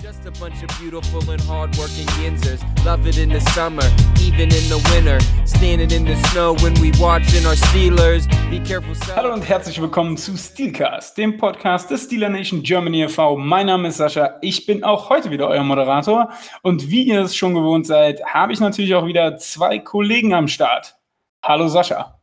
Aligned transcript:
just 0.00 0.24
a 0.26 0.30
bunch 0.40 0.62
of 0.62 0.68
beautiful 0.78 1.20
and 1.30 1.40
hardworking 1.42 2.06
yinzers. 2.22 2.62
Love 2.84 3.06
it 3.06 3.18
in 3.18 3.30
the 3.30 3.40
summer, 3.52 3.82
even 4.20 4.42
in 4.42 4.68
the 4.68 4.78
winter. 4.92 5.18
Standing 5.44 5.90
in 5.90 6.04
the 6.04 6.14
snow 6.28 6.54
when 6.62 6.74
we 6.74 6.92
watching 7.00 7.44
our 7.46 7.56
Steelers. 7.56 8.26
Be 8.48 8.60
careful. 8.60 8.94
Hallo 9.16 9.32
und 9.32 9.42
herzlich 9.48 9.80
willkommen 9.80 10.16
zu 10.16 10.36
Steelcast, 10.36 11.18
dem 11.18 11.36
Podcast 11.36 11.90
des 11.90 12.04
Steeler 12.04 12.28
Nation 12.28 12.62
Germany 12.62 13.02
e.V. 13.04 13.36
Mein 13.36 13.66
Name 13.66 13.88
ist 13.88 13.96
Sascha, 13.96 14.36
ich 14.40 14.66
bin 14.66 14.84
auch 14.84 15.10
heute 15.10 15.30
wieder 15.30 15.48
euer 15.48 15.64
Moderator. 15.64 16.30
Und 16.62 16.90
wie 16.90 17.02
ihr 17.02 17.22
es 17.22 17.34
schon 17.34 17.54
gewohnt 17.54 17.86
seid, 17.86 18.24
habe 18.24 18.52
ich 18.52 18.60
natürlich 18.60 18.94
auch 18.94 19.06
wieder 19.06 19.36
zwei 19.38 19.80
Kollegen 19.80 20.32
am 20.32 20.46
Start. 20.46 20.96
Hallo 21.42 21.66
Sascha. 21.66 22.20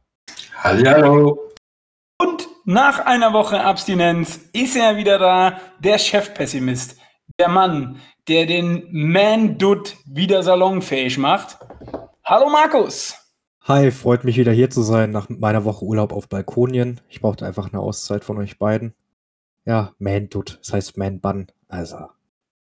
Hallo. 0.64 1.52
Und 2.22 2.48
nach 2.64 3.06
einer 3.06 3.34
Woche 3.34 3.60
Abstinenz 3.60 4.40
ist 4.54 4.78
er 4.78 4.96
wieder 4.96 5.20
da, 5.20 5.60
der 5.80 5.98
Chefpessimist, 5.98 6.98
der 7.40 7.50
Mann, 7.50 8.00
der 8.28 8.46
den 8.46 8.88
Man-Dutt 8.92 9.98
wieder 10.06 10.44
salonfähig 10.44 11.18
macht. 11.18 11.58
Hallo 12.24 12.50
Markus. 12.50 13.16
Hi, 13.64 13.92
freut 13.92 14.24
mich 14.24 14.38
wieder 14.38 14.52
hier 14.52 14.70
zu 14.70 14.84
sein 14.84 15.12
nach 15.12 15.28
meiner 15.28 15.66
Woche 15.66 15.84
Urlaub 15.84 16.14
auf 16.14 16.30
Balkonien. 16.30 17.02
Ich 17.10 17.22
brauchte 17.22 17.46
einfach 17.46 17.72
eine 17.72 17.82
Auszeit 17.82 18.24
von 18.24 18.38
euch 18.38 18.58
beiden. 18.58 18.94
Ja, 19.66 19.94
Man-Dutt, 19.98 20.60
das 20.62 20.74
heißt 20.74 20.98
Man-Bun, 20.98 21.48
also. 21.68 21.98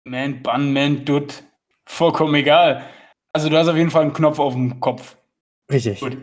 Man-Bun, 0.05 0.73
Man-Dutt, 0.73 1.45
vollkommen 1.87 2.35
egal. 2.35 2.85
Also 3.33 3.49
du 3.49 3.57
hast 3.57 3.69
auf 3.69 3.77
jeden 3.77 3.91
Fall 3.91 4.03
einen 4.03 4.13
Knopf 4.13 4.41
auf 4.41 4.55
dem 4.55 4.81
Kopf. 4.81 5.17
Richtig. 5.71 6.01
Gut, 6.01 6.19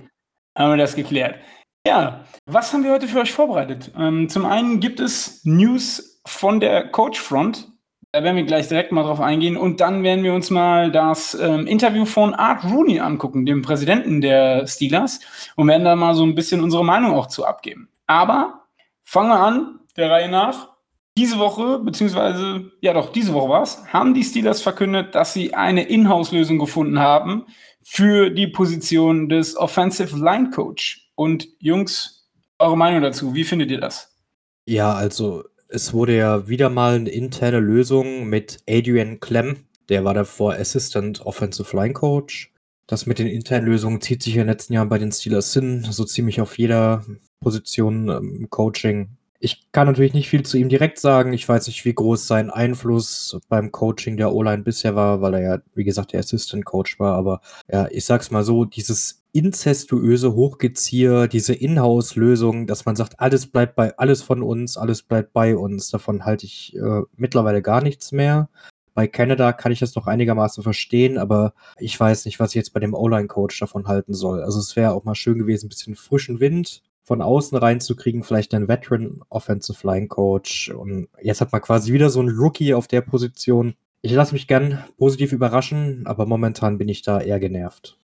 haben 0.57 0.71
wir 0.71 0.77
das 0.77 0.95
geklärt. 0.95 1.39
Ja, 1.87 2.25
was 2.45 2.73
haben 2.73 2.83
wir 2.83 2.91
heute 2.91 3.07
für 3.07 3.19
euch 3.19 3.31
vorbereitet? 3.31 3.93
Ähm, 3.97 4.27
zum 4.27 4.45
einen 4.45 4.81
gibt 4.81 4.99
es 4.99 5.45
News 5.45 6.21
von 6.25 6.59
der 6.59 6.89
Coach 6.89 7.19
Front. 7.19 7.71
Da 8.17 8.23
werden 8.23 8.35
wir 8.35 8.45
gleich 8.45 8.67
direkt 8.67 8.91
mal 8.91 9.03
drauf 9.03 9.19
eingehen. 9.19 9.55
Und 9.55 9.79
dann 9.79 10.01
werden 10.01 10.23
wir 10.23 10.33
uns 10.33 10.49
mal 10.49 10.91
das 10.91 11.35
ähm, 11.35 11.67
Interview 11.67 12.03
von 12.03 12.33
Art 12.33 12.63
Rooney 12.63 12.99
angucken, 12.99 13.45
dem 13.45 13.61
Präsidenten 13.61 14.21
der 14.21 14.65
Steelers, 14.65 15.19
und 15.55 15.67
werden 15.67 15.85
da 15.85 15.95
mal 15.95 16.15
so 16.15 16.23
ein 16.23 16.33
bisschen 16.33 16.63
unsere 16.63 16.83
Meinung 16.83 17.13
auch 17.13 17.27
zu 17.27 17.45
abgeben. 17.45 17.89
Aber 18.07 18.63
fangen 19.03 19.29
wir 19.29 19.39
an, 19.39 19.81
der 19.97 20.09
Reihe 20.09 20.29
nach. 20.29 20.69
Diese 21.15 21.37
Woche, 21.37 21.77
beziehungsweise, 21.77 22.71
ja 22.81 22.93
doch, 22.93 23.11
diese 23.11 23.35
Woche 23.35 23.49
war 23.49 23.61
es, 23.61 23.83
haben 23.93 24.15
die 24.15 24.23
Steelers 24.23 24.63
verkündet, 24.63 25.13
dass 25.13 25.33
sie 25.33 25.53
eine 25.53 25.83
Inhouse-Lösung 25.83 26.57
gefunden 26.57 26.97
haben 26.97 27.45
für 27.83 28.31
die 28.31 28.47
Position 28.47 29.29
des 29.29 29.55
Offensive 29.55 30.17
Line 30.17 30.49
Coach. 30.49 31.11
Und 31.13 31.49
Jungs, 31.59 32.27
eure 32.57 32.77
Meinung 32.77 33.03
dazu, 33.03 33.35
wie 33.35 33.43
findet 33.43 33.69
ihr 33.69 33.79
das? 33.79 34.17
Ja, 34.65 34.95
also 34.95 35.43
es 35.69 35.93
wurde 35.93 36.15
ja 36.15 36.47
wieder 36.47 36.69
mal 36.69 36.95
eine 36.95 37.09
interne 37.09 37.59
Lösung 37.59 38.27
mit 38.27 38.59
Adrian 38.69 39.19
Clem, 39.19 39.57
der 39.89 40.03
war 40.03 40.13
davor 40.13 40.53
Assistant 40.53 41.25
Offensive 41.25 41.75
Line 41.75 41.93
Coach. 41.93 42.51
Das 42.87 43.05
mit 43.05 43.19
den 43.19 43.27
internen 43.27 43.67
Lösungen 43.67 43.99
zieht 43.99 44.23
sich 44.23 44.35
in 44.35 44.41
den 44.41 44.47
letzten 44.47 44.73
Jahren 44.73 44.89
bei 44.89 44.97
den 44.97 45.11
Steelers 45.11 45.53
hin, 45.53 45.85
so 45.89 46.05
ziemlich 46.05 46.39
auf 46.39 46.57
jeder 46.57 47.03
Position 47.41 48.09
im 48.09 48.35
ähm, 48.35 48.49
Coaching. 48.49 49.09
Ich 49.39 49.71
kann 49.71 49.87
natürlich 49.87 50.13
nicht 50.13 50.29
viel 50.29 50.43
zu 50.43 50.57
ihm 50.57 50.69
direkt 50.69 50.97
sagen. 50.97 51.31
Ich 51.33 51.47
weiß 51.47 51.67
nicht, 51.67 51.85
wie 51.85 51.93
groß 51.93 52.25
sein 52.25 52.49
Einfluss 52.49 53.37
beim 53.49 53.71
Coaching 53.71 54.17
der 54.17 54.33
O-Line 54.33 54.63
bisher 54.63 54.95
war, 54.95 55.21
weil 55.21 55.35
er 55.35 55.41
ja, 55.41 55.57
wie 55.75 55.83
gesagt, 55.83 56.13
der 56.13 56.21
Assistant 56.21 56.65
Coach 56.65 56.99
war. 56.99 57.13
Aber 57.15 57.41
ja, 57.71 57.87
ich 57.91 58.05
sag's 58.05 58.31
mal 58.31 58.43
so, 58.43 58.65
dieses 58.65 59.21
inzestuöse 59.37 60.33
Hochgezieher, 60.33 61.27
diese 61.27 61.53
Inhouse-Lösung, 61.53 62.65
dass 62.65 62.85
man 62.85 62.95
sagt, 62.95 63.19
alles 63.19 63.47
bleibt 63.47 63.75
bei, 63.75 63.95
alles 63.97 64.23
von 64.23 64.41
uns, 64.41 64.77
alles 64.77 65.03
bleibt 65.03 65.33
bei 65.33 65.55
uns. 65.55 65.89
Davon 65.89 66.25
halte 66.25 66.45
ich 66.45 66.75
äh, 66.75 67.01
mittlerweile 67.15 67.61
gar 67.61 67.81
nichts 67.81 68.11
mehr. 68.11 68.49
Bei 68.95 69.07
Canada 69.07 69.53
kann 69.53 69.71
ich 69.71 69.79
das 69.79 69.93
noch 69.93 70.07
einigermaßen 70.07 70.63
verstehen, 70.63 71.19
aber 71.19 71.53
ich 71.77 71.99
weiß 71.99 72.25
nicht, 72.25 72.39
was 72.39 72.49
ich 72.49 72.55
jetzt 72.55 72.73
bei 72.73 72.79
dem 72.79 72.95
O-Line-Coach 72.95 73.59
davon 73.59 73.87
halten 73.87 74.15
soll. 74.15 74.41
Also 74.41 74.59
es 74.59 74.75
wäre 74.75 74.93
auch 74.93 75.03
mal 75.03 75.13
schön 75.13 75.37
gewesen, 75.37 75.67
ein 75.67 75.69
bisschen 75.69 75.95
frischen 75.95 76.39
Wind 76.39 76.81
von 77.03 77.21
außen 77.21 77.57
reinzukriegen, 77.57 78.23
vielleicht 78.23 78.55
einen 78.55 78.67
Veteran 78.67 79.21
Offensive 79.29 79.85
Line 79.85 80.07
Coach. 80.07 80.71
Und 80.71 81.09
jetzt 81.21 81.41
hat 81.41 81.51
man 81.51 81.61
quasi 81.61 81.93
wieder 81.93 82.09
so 82.09 82.19
einen 82.21 82.35
Rookie 82.35 82.73
auf 82.73 82.87
der 82.87 83.01
Position. 83.01 83.75
Ich 84.01 84.11
lasse 84.13 84.33
mich 84.33 84.47
gern 84.47 84.83
positiv 84.97 85.31
überraschen, 85.31 86.07
aber 86.07 86.25
momentan 86.25 86.79
bin 86.79 86.89
ich 86.89 87.03
da 87.03 87.21
eher 87.21 87.39
genervt. 87.39 87.99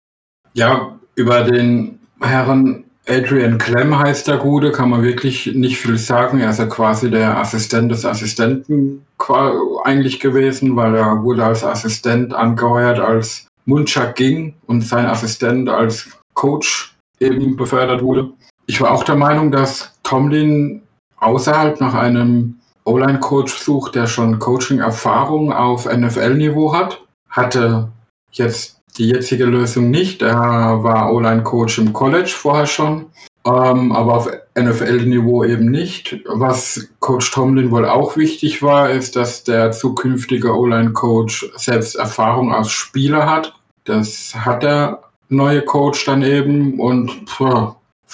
Ja, 0.54 1.00
über 1.19 1.44
den 1.44 2.00
Herrn 2.22 2.85
Adrian 3.07 3.57
Clem 3.57 3.97
heißt 3.97 4.28
der 4.28 4.38
Gute, 4.38 4.72
kann 4.72 4.91
man 4.91 5.03
wirklich 5.03 5.47
nicht 5.53 5.78
viel 5.78 5.97
sagen. 5.97 6.40
Er 6.40 6.52
ist 6.52 6.59
ja 6.59 6.66
quasi 6.66 7.12
der 7.12 7.38
Assistent 7.38 7.91
des 7.91 8.06
Assistenten 8.06 9.06
eigentlich 9.84 10.19
gewesen, 10.19 10.75
weil 10.75 10.96
er 10.96 11.24
wurde 11.24 11.44
als 11.44 11.63
Assistent 11.63 12.34
angeheuert, 12.34 13.00
als 13.00 13.47
Munchak 13.66 14.16
ging 14.16 14.56
und 14.68 14.81
sein 14.81 15.06
Assistent 15.06 15.69
als 15.69 16.09
Coach 16.34 16.96
eben 17.19 17.57
befördert 17.57 18.01
wurde. 18.01 18.31
Ich 18.68 18.80
war 18.80 18.91
auch 18.91 19.03
der 19.03 19.16
Meinung, 19.16 19.51
dass 19.51 20.00
Tomlin 20.03 20.84
außerhalb 21.18 21.81
nach 21.81 21.96
einem 21.96 22.59
O-Line-Coach 22.86 23.57
sucht, 23.57 23.96
der 23.96 24.07
schon 24.07 24.40
Coaching-Erfahrung 24.40 25.51
auf 25.51 25.86
NFL-Niveau 25.86 26.74
hat. 26.74 27.03
Hatte 27.30 27.90
jetzt 28.31 28.79
die 28.98 29.10
jetzige 29.10 29.46
Lösung 29.46 29.90
nicht. 29.92 30.22
Er 30.22 30.84
war 30.84 31.14
O-Line-Coach 31.14 31.80
im 31.80 31.94
College 31.94 32.32
vorher 32.36 32.66
schon, 32.66 33.08
ähm, 33.46 33.92
aber 33.92 34.16
auf 34.16 34.30
NFL-Niveau 34.58 35.44
eben 35.44 35.72
nicht. 35.72 36.20
Was 36.26 36.90
Coach 37.00 37.32
Tomlin 37.32 37.72
wohl 37.72 37.86
auch 37.86 38.18
wichtig 38.18 38.62
war, 38.62 38.90
ist, 38.90 39.16
dass 39.16 39.44
der 39.44 39.72
zukünftige 39.72 40.56
O-Line-Coach 40.56 41.52
selbst 41.56 41.96
Erfahrung 41.96 42.54
als 42.54 42.72
Spieler 42.72 43.30
hat. 43.30 43.54
Das 43.86 44.34
hat 44.36 44.64
der 44.64 45.02
neue 45.30 45.62
Coach 45.62 46.06
dann 46.06 46.24
eben 46.24 46.80
und 46.80 47.12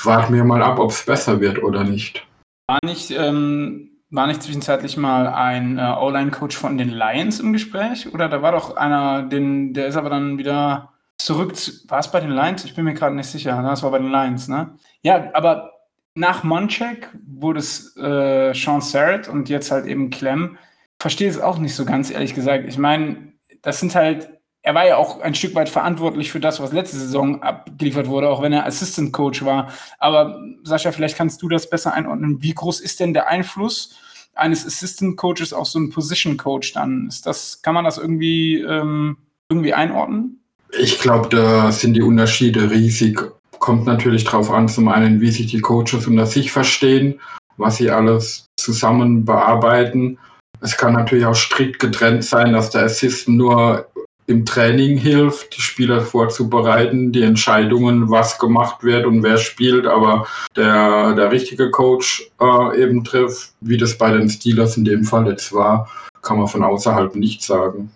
warten 0.03 0.33
wir 0.33 0.43
mal 0.43 0.61
ab, 0.61 0.79
ob 0.79 0.91
es 0.91 1.03
besser 1.03 1.39
wird 1.39 1.63
oder 1.63 1.83
nicht. 1.83 2.25
War 2.67 2.79
nicht, 2.83 3.11
ähm, 3.11 3.89
war 4.09 4.27
nicht 4.27 4.43
zwischenzeitlich 4.43 4.97
mal 4.97 5.27
ein 5.27 5.77
äh, 5.77 5.95
O-Line-Coach 5.99 6.57
von 6.57 6.77
den 6.77 6.89
Lions 6.89 7.39
im 7.39 7.53
Gespräch? 7.53 8.13
Oder 8.13 8.29
da 8.29 8.41
war 8.41 8.51
doch 8.51 8.75
einer, 8.75 9.23
den, 9.23 9.73
der 9.73 9.87
ist 9.87 9.97
aber 9.97 10.09
dann 10.09 10.37
wieder 10.37 10.93
zurück. 11.17 11.55
Zu, 11.55 11.71
war 11.89 11.99
es 11.99 12.11
bei 12.11 12.19
den 12.19 12.31
Lions? 12.31 12.65
Ich 12.65 12.75
bin 12.75 12.85
mir 12.85 12.93
gerade 12.93 13.15
nicht 13.15 13.29
sicher. 13.29 13.61
Das 13.61 13.83
war 13.83 13.91
bei 13.91 13.99
den 13.99 14.11
Lions, 14.11 14.47
ne? 14.47 14.75
Ja, 15.01 15.29
aber 15.33 15.71
nach 16.13 16.43
Monchek 16.43 17.09
wurde 17.25 17.59
es 17.59 17.95
äh, 17.97 18.53
Sean 18.53 18.81
Sarrett 18.81 19.27
und 19.27 19.49
jetzt 19.49 19.71
halt 19.71 19.85
eben 19.85 20.09
Clem. 20.09 20.57
Verstehe 20.99 21.29
es 21.29 21.39
auch 21.39 21.57
nicht 21.57 21.75
so 21.75 21.83
ganz, 21.83 22.09
ehrlich 22.09 22.33
gesagt. 22.33 22.65
Ich 22.67 22.77
meine, 22.77 23.33
das 23.61 23.79
sind 23.79 23.95
halt 23.95 24.29
er 24.65 24.73
war 24.73 24.87
ja 24.87 24.97
auch 24.97 25.21
ein 25.21 25.35
Stück 25.35 25.53
weit 25.53 25.69
verantwortlich 25.69 26.31
für 26.31 26.39
das, 26.39 26.59
was 26.59 26.73
letzte 26.73 26.97
Saison 26.97 27.43
abgeliefert 27.43 28.07
wurde, 28.07 28.29
auch 28.29 28.41
wenn 28.41 28.51
er 28.51 28.65
Assistant 28.65 29.13
Coach 29.13 29.45
war. 29.45 29.71
Aber 29.99 30.41
Sascha, 30.63 30.91
vielleicht 30.91 31.15
kannst 31.15 31.39
du 31.43 31.47
das 31.47 31.69
besser 31.69 31.93
einordnen. 31.93 32.41
Wie 32.41 32.55
groß 32.55 32.79
ist 32.79 32.99
denn 32.99 33.13
der 33.13 33.27
Einfluss 33.27 33.95
eines 34.33 34.65
Assistant 34.65 35.17
Coaches 35.17 35.53
auf 35.53 35.67
so 35.67 35.77
einen 35.77 35.91
Position 35.91 36.35
Coach 36.37 36.73
dann? 36.73 37.05
Ist 37.07 37.27
das, 37.27 37.61
kann 37.61 37.75
man 37.75 37.85
das 37.85 37.99
irgendwie, 37.99 38.59
ähm, 38.59 39.17
irgendwie 39.49 39.75
einordnen? 39.75 40.39
Ich 40.79 40.97
glaube, 40.97 41.29
da 41.29 41.71
sind 41.71 41.93
die 41.93 42.01
Unterschiede 42.01 42.71
riesig. 42.71 43.21
Kommt 43.59 43.85
natürlich 43.85 44.23
darauf 44.23 44.49
an, 44.49 44.67
zum 44.67 44.87
einen, 44.87 45.21
wie 45.21 45.29
sich 45.29 45.45
die 45.45 45.61
Coaches 45.61 46.07
unter 46.07 46.25
sich 46.25 46.51
verstehen, 46.51 47.19
was 47.57 47.77
sie 47.77 47.91
alles 47.91 48.47
zusammen 48.57 49.25
bearbeiten. 49.25 50.17
Es 50.59 50.75
kann 50.75 50.93
natürlich 50.93 51.27
auch 51.27 51.35
strikt 51.35 51.77
getrennt 51.77 52.23
sein, 52.23 52.53
dass 52.53 52.71
der 52.71 52.85
Assistant 52.85 53.37
nur 53.37 53.87
im 54.27 54.45
Training 54.45 54.97
hilft, 54.97 55.55
die 55.55 55.61
Spieler 55.61 56.01
vorzubereiten, 56.01 57.11
die 57.11 57.21
Entscheidungen, 57.21 58.09
was 58.09 58.39
gemacht 58.39 58.83
wird 58.83 59.05
und 59.05 59.21
wer 59.23 59.37
spielt, 59.37 59.85
aber 59.85 60.25
der, 60.55 61.13
der 61.13 61.31
richtige 61.31 61.69
Coach 61.69 62.31
äh, 62.41 62.81
eben 62.81 63.03
trifft, 63.03 63.53
wie 63.61 63.77
das 63.77 63.97
bei 63.97 64.11
den 64.11 64.29
Steelers 64.29 64.77
in 64.77 64.85
dem 64.85 65.03
Fall 65.03 65.27
jetzt 65.27 65.53
war, 65.53 65.89
kann 66.21 66.37
man 66.37 66.47
von 66.47 66.63
außerhalb 66.63 67.15
nicht 67.15 67.43
sagen. 67.43 67.91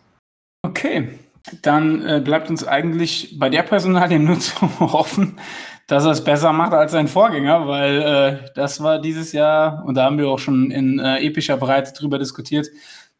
Okay, 0.62 1.09
dann 1.62 2.06
äh, 2.06 2.21
bleibt 2.24 2.50
uns 2.50 2.68
eigentlich 2.68 3.38
bei 3.39 3.50
der 3.50 3.63
Personalie 3.63 4.19
nur 4.19 4.39
zu 4.39 4.53
hoffen, 4.80 5.38
dass 5.88 6.06
er 6.06 6.12
es 6.12 6.24
besser 6.24 6.53
macht 6.53 6.74
als 6.74 6.92
sein 6.92 7.07
Vorgänger, 7.07 7.68
weil 7.68 8.01
äh, 8.01 8.50
das 8.53 8.83
war 8.83 9.01
dieses 9.01 9.31
Jahr, 9.31 9.83
und 9.86 9.95
da 9.95 10.06
haben 10.06 10.19
wir 10.19 10.27
auch 10.27 10.38
schon 10.38 10.69
in 10.69 11.00
äh, 11.00 11.25
epischer 11.25 11.57
Breite 11.57 11.94
drüber 11.94 12.19
diskutiert, 12.19 12.68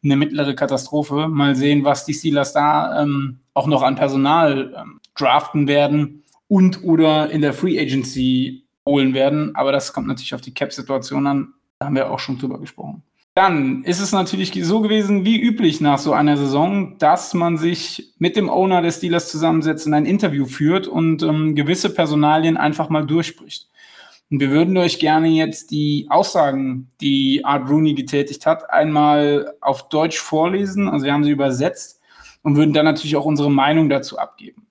eine 0.02 0.16
mittlere 0.16 0.54
Katastrophe. 0.54 1.28
Mal 1.28 1.56
sehen, 1.56 1.84
was 1.84 2.04
die 2.04 2.14
Steelers 2.14 2.52
da 2.52 3.02
ähm, 3.02 3.40
auch 3.54 3.66
noch 3.66 3.82
an 3.82 3.96
Personal 3.96 4.74
ähm, 4.76 5.00
draften 5.16 5.66
werden 5.68 6.24
und 6.48 6.82
oder 6.82 7.30
in 7.30 7.42
der 7.42 7.52
Free 7.52 7.78
Agency 7.78 8.64
holen 8.86 9.14
werden. 9.14 9.54
Aber 9.54 9.72
das 9.72 9.92
kommt 9.92 10.08
natürlich 10.08 10.34
auf 10.34 10.40
die 10.40 10.54
Cap-Situation 10.54 11.26
an. 11.26 11.54
Da 11.78 11.86
haben 11.86 11.94
wir 11.94 12.10
auch 12.10 12.18
schon 12.18 12.38
drüber 12.38 12.58
gesprochen. 12.58 13.02
Dann 13.34 13.84
ist 13.84 14.00
es 14.00 14.12
natürlich 14.12 14.52
so 14.66 14.80
gewesen, 14.80 15.24
wie 15.24 15.40
üblich 15.40 15.80
nach 15.80 15.98
so 15.98 16.12
einer 16.12 16.36
Saison, 16.36 16.98
dass 16.98 17.32
man 17.32 17.56
sich 17.58 18.12
mit 18.18 18.36
dem 18.36 18.50
Owner 18.50 18.82
des 18.82 18.96
Steelers 18.96 19.30
zusammensetzt 19.30 19.86
und 19.86 19.94
ein 19.94 20.04
Interview 20.04 20.46
führt 20.46 20.88
und 20.88 21.22
ähm, 21.22 21.54
gewisse 21.54 21.94
Personalien 21.94 22.56
einfach 22.56 22.88
mal 22.88 23.06
durchspricht. 23.06 23.68
Und 24.30 24.38
wir 24.38 24.50
würden 24.50 24.76
euch 24.76 25.00
gerne 25.00 25.28
jetzt 25.28 25.72
die 25.72 26.06
Aussagen, 26.08 26.88
die 27.00 27.44
Art 27.44 27.68
Rooney 27.68 27.94
getätigt 27.94 28.46
hat, 28.46 28.70
einmal 28.70 29.54
auf 29.60 29.88
Deutsch 29.88 30.18
vorlesen. 30.18 30.88
Also 30.88 31.04
wir 31.04 31.12
haben 31.12 31.24
sie 31.24 31.32
übersetzt 31.32 32.00
und 32.42 32.56
würden 32.56 32.72
dann 32.72 32.84
natürlich 32.84 33.16
auch 33.16 33.24
unsere 33.24 33.50
Meinung 33.50 33.88
dazu 33.88 34.18
abgeben. 34.18 34.66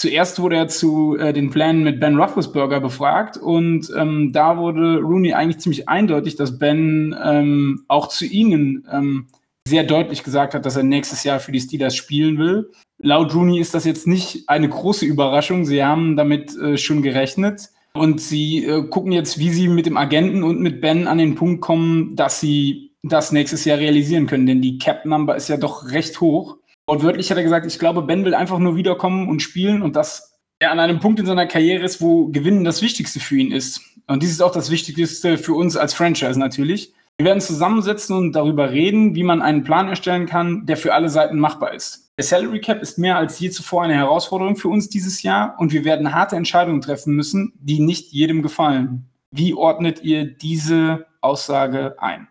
Zuerst 0.00 0.40
wurde 0.40 0.56
er 0.56 0.68
zu 0.68 1.16
äh, 1.16 1.32
den 1.32 1.50
Plänen 1.50 1.82
mit 1.82 1.98
Ben 1.98 2.16
Roethlisberger 2.16 2.80
befragt 2.80 3.36
und 3.36 3.92
ähm, 3.96 4.32
da 4.32 4.56
wurde 4.56 4.98
Rooney 4.98 5.34
eigentlich 5.34 5.58
ziemlich 5.58 5.88
eindeutig, 5.88 6.36
dass 6.36 6.58
Ben 6.58 7.16
ähm, 7.24 7.84
auch 7.88 8.08
zu 8.08 8.24
ihnen 8.24 8.86
ähm, 8.92 9.26
sehr 9.66 9.82
deutlich 9.82 10.22
gesagt 10.22 10.54
hat, 10.54 10.64
dass 10.64 10.76
er 10.76 10.84
nächstes 10.84 11.24
Jahr 11.24 11.40
für 11.40 11.50
die 11.50 11.60
Steelers 11.60 11.96
spielen 11.96 12.38
will. 12.38 12.70
Laut 12.98 13.34
Rooney 13.34 13.58
ist 13.58 13.74
das 13.74 13.84
jetzt 13.84 14.06
nicht 14.06 14.48
eine 14.48 14.68
große 14.68 15.04
Überraschung. 15.04 15.64
Sie 15.64 15.84
haben 15.84 16.16
damit 16.16 16.56
äh, 16.56 16.76
schon 16.76 17.02
gerechnet. 17.02 17.70
Und 17.98 18.20
sie 18.20 18.64
äh, 18.64 18.82
gucken 18.88 19.12
jetzt, 19.12 19.38
wie 19.38 19.50
sie 19.50 19.68
mit 19.68 19.86
dem 19.86 19.96
Agenten 19.96 20.42
und 20.42 20.60
mit 20.60 20.80
Ben 20.80 21.06
an 21.06 21.18
den 21.18 21.34
Punkt 21.34 21.60
kommen, 21.60 22.16
dass 22.16 22.40
sie 22.40 22.92
das 23.02 23.32
nächstes 23.32 23.64
Jahr 23.64 23.78
realisieren 23.78 24.26
können. 24.26 24.46
Denn 24.46 24.62
die 24.62 24.78
Cap-Number 24.78 25.36
ist 25.36 25.48
ja 25.48 25.56
doch 25.56 25.90
recht 25.90 26.20
hoch. 26.20 26.58
Und 26.86 27.02
wörtlich 27.02 27.30
hat 27.30 27.36
er 27.36 27.44
gesagt, 27.44 27.66
ich 27.66 27.78
glaube, 27.78 28.02
Ben 28.02 28.24
will 28.24 28.34
einfach 28.34 28.58
nur 28.58 28.76
wiederkommen 28.76 29.28
und 29.28 29.42
spielen 29.42 29.82
und 29.82 29.96
dass 29.96 30.38
er 30.58 30.72
an 30.72 30.80
einem 30.80 31.00
Punkt 31.00 31.20
in 31.20 31.26
seiner 31.26 31.46
Karriere 31.46 31.84
ist, 31.84 32.00
wo 32.00 32.28
Gewinnen 32.28 32.64
das 32.64 32.82
Wichtigste 32.82 33.20
für 33.20 33.36
ihn 33.36 33.52
ist. 33.52 33.80
Und 34.06 34.22
dies 34.22 34.30
ist 34.30 34.42
auch 34.42 34.52
das 34.52 34.70
Wichtigste 34.70 35.38
für 35.38 35.54
uns 35.54 35.76
als 35.76 35.94
Franchise 35.94 36.38
natürlich. 36.38 36.94
Wir 37.18 37.26
werden 37.26 37.40
zusammensetzen 37.40 38.16
und 38.16 38.32
darüber 38.32 38.70
reden, 38.70 39.14
wie 39.14 39.22
man 39.22 39.42
einen 39.42 39.64
Plan 39.64 39.88
erstellen 39.88 40.26
kann, 40.26 40.66
der 40.66 40.76
für 40.76 40.94
alle 40.94 41.08
Seiten 41.08 41.38
machbar 41.38 41.74
ist. 41.74 42.07
Der 42.18 42.24
Salary 42.24 42.60
Cap 42.60 42.82
ist 42.82 42.98
mehr 42.98 43.16
als 43.16 43.38
je 43.38 43.48
zuvor 43.48 43.84
eine 43.84 43.94
Herausforderung 43.94 44.56
für 44.56 44.66
uns 44.66 44.88
dieses 44.88 45.22
Jahr 45.22 45.54
und 45.58 45.72
wir 45.72 45.84
werden 45.84 46.12
harte 46.12 46.34
Entscheidungen 46.34 46.80
treffen 46.80 47.14
müssen, 47.14 47.52
die 47.60 47.78
nicht 47.78 48.10
jedem 48.10 48.42
gefallen. 48.42 49.08
Wie 49.30 49.54
ordnet 49.54 50.02
ihr 50.02 50.26
diese 50.26 51.06
Aussage 51.20 51.94
ein? 52.00 52.26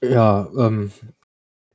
Ja, 0.00 0.48
ähm, 0.56 0.92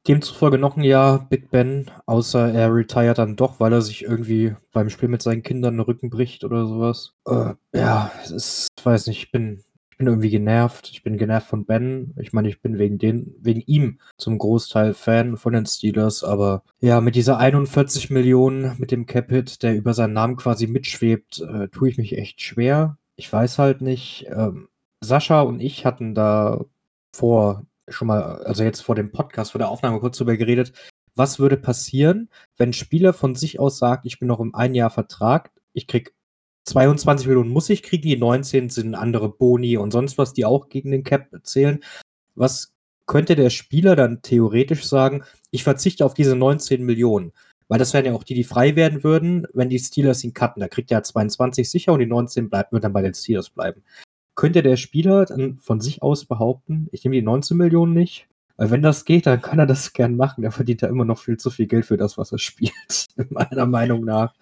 Demzufolge 0.08 0.58
noch 0.58 0.78
ein 0.78 0.84
Jahr 0.84 1.28
Big 1.30 1.52
Ben, 1.52 1.92
außer 2.06 2.54
er 2.54 2.74
retired 2.74 3.18
dann 3.18 3.36
doch, 3.36 3.60
weil 3.60 3.74
er 3.74 3.82
sich 3.82 4.04
irgendwie 4.04 4.56
beim 4.72 4.90
Spiel 4.90 5.10
mit 5.10 5.22
seinen 5.22 5.44
Kindern 5.44 5.74
den 5.74 5.82
Rücken 5.82 6.10
bricht 6.10 6.46
oder 6.46 6.66
sowas. 6.66 7.12
Äh, 7.28 7.56
ja, 7.74 8.10
es 8.24 8.32
ist, 8.32 8.68
weiß 8.82 9.08
nicht, 9.08 9.24
ich 9.24 9.32
bin, 9.32 9.66
bin 10.00 10.08
irgendwie 10.08 10.30
genervt. 10.30 10.90
Ich 10.92 11.04
bin 11.04 11.18
genervt 11.18 11.48
von 11.48 11.66
Ben. 11.66 12.16
Ich 12.20 12.34
meine, 12.34 12.48
ich 12.48 12.62
bin 12.62 12.80
wegen 12.80 12.98
den, 12.98 13.36
wegen 13.40 13.62
ihm 13.68 14.00
zum 14.18 14.38
Großteil 14.38 14.94
Fan 14.94 15.38
von 15.38 15.54
den 15.54 15.66
Steelers, 15.66 16.24
aber 16.24 16.64
ja, 16.80 17.02
mit 17.02 17.16
dieser 17.16 17.38
41 17.38 18.10
Millionen, 18.10 18.76
mit 18.80 18.92
dem 18.92 19.06
Capit, 19.06 19.62
der 19.62 19.76
über 19.76 19.94
seinen 19.94 20.14
Namen 20.14 20.38
quasi 20.38 20.68
mitschwebt, 20.68 21.42
äh, 21.42 21.68
tue 21.68 21.90
ich 21.90 21.98
mich 21.98 22.18
echt 22.18 22.42
schwer. 22.42 22.98
Ich 23.18 23.32
weiß 23.32 23.60
halt 23.60 23.82
nicht. 23.82 24.26
Ähm, 24.30 24.70
Sascha 25.04 25.42
und 25.42 25.60
ich 25.60 25.86
hatten 25.86 26.16
da 26.16 26.66
vor 27.14 27.66
schon 27.90 28.08
mal, 28.08 28.42
also 28.44 28.64
jetzt 28.64 28.82
vor 28.82 28.96
dem 28.96 29.12
Podcast, 29.12 29.52
vor 29.52 29.60
der 29.60 29.70
Aufnahme 29.70 30.00
kurz 30.00 30.18
darüber 30.18 30.38
geredet, 30.38 30.72
was 31.16 31.40
würde 31.40 31.58
passieren, 31.58 32.30
wenn 32.58 32.70
ein 32.70 32.74
Spieler 32.74 33.12
von 33.12 33.36
sich 33.36 33.60
aus 33.60 33.78
sagt, 33.78 34.06
ich 34.06 34.20
bin 34.20 34.30
noch 34.30 34.40
im 34.40 34.56
ein 34.56 34.76
Jahr 34.76 34.92
Vertrag, 34.92 35.52
ich 35.74 35.88
krieg 35.88 36.14
22 36.66 37.28
Millionen 37.28 37.50
muss 37.50 37.70
ich 37.70 37.84
kriegen, 37.84 38.08
die 38.08 38.18
19 38.18 38.70
sind 38.70 38.96
andere 38.96 39.30
Boni 39.30 39.78
und 39.78 39.92
sonst 39.92 40.18
was, 40.18 40.34
die 40.34 40.46
auch 40.46 40.70
gegen 40.70 40.92
den 40.92 41.04
Cap 41.04 41.28
zählen. 41.44 41.84
Was 42.36 42.74
könnte 43.06 43.36
der 43.36 43.50
Spieler 43.50 43.96
dann 43.96 44.22
theoretisch 44.22 44.86
sagen, 44.86 45.24
ich 45.52 45.64
verzichte 45.64 46.06
auf 46.06 46.14
diese 46.14 46.36
19 46.36 46.84
Millionen? 46.84 47.32
Weil 47.68 47.80
das 47.80 47.94
wären 47.94 48.06
ja 48.06 48.14
auch 48.14 48.24
die, 48.24 48.34
die 48.34 48.44
frei 48.44 48.76
werden 48.76 49.04
würden, 49.04 49.46
wenn 49.54 49.70
die 49.70 49.80
Steelers 49.80 50.24
ihn 50.24 50.34
cutten. 50.34 50.60
Da 50.60 50.68
kriegt 50.68 50.92
er 50.92 51.04
22 51.04 51.70
sicher 51.70 51.94
und 51.94 52.00
die 52.00 52.08
19 52.08 52.50
bleibt, 52.50 52.72
wird 52.72 52.84
dann 52.84 52.94
bei 52.94 53.02
den 53.02 53.14
Steelers 53.14 53.50
bleiben 53.50 53.84
könnte 54.40 54.64
der 54.64 54.78
Spieler 54.78 55.26
dann 55.26 55.58
von 55.58 55.82
sich 55.82 56.02
aus 56.02 56.24
behaupten, 56.24 56.88
ich 56.94 57.04
nehme 57.04 57.18
die 57.18 57.22
19 57.22 57.58
Millionen 57.58 57.94
nicht? 57.94 58.30
Weil 58.56 58.72
wenn 58.72 58.82
das 58.82 59.04
geht, 59.04 59.26
dann 59.26 59.42
kann 59.42 59.60
er 59.60 59.66
das 59.66 59.92
gern 59.92 60.16
machen. 60.16 60.46
Er 60.46 60.54
verdient 60.54 60.82
ja 60.82 60.88
immer 60.88 61.04
noch 61.04 61.20
viel 61.20 61.36
zu 61.36 61.50
viel 61.50 61.68
Geld 61.68 61.86
für 61.86 61.98
das, 61.98 62.18
was 62.18 62.32
er 62.32 62.38
spielt, 62.38 63.08
meiner 63.30 63.66
Meinung 63.66 64.06
nach. 64.06 64.34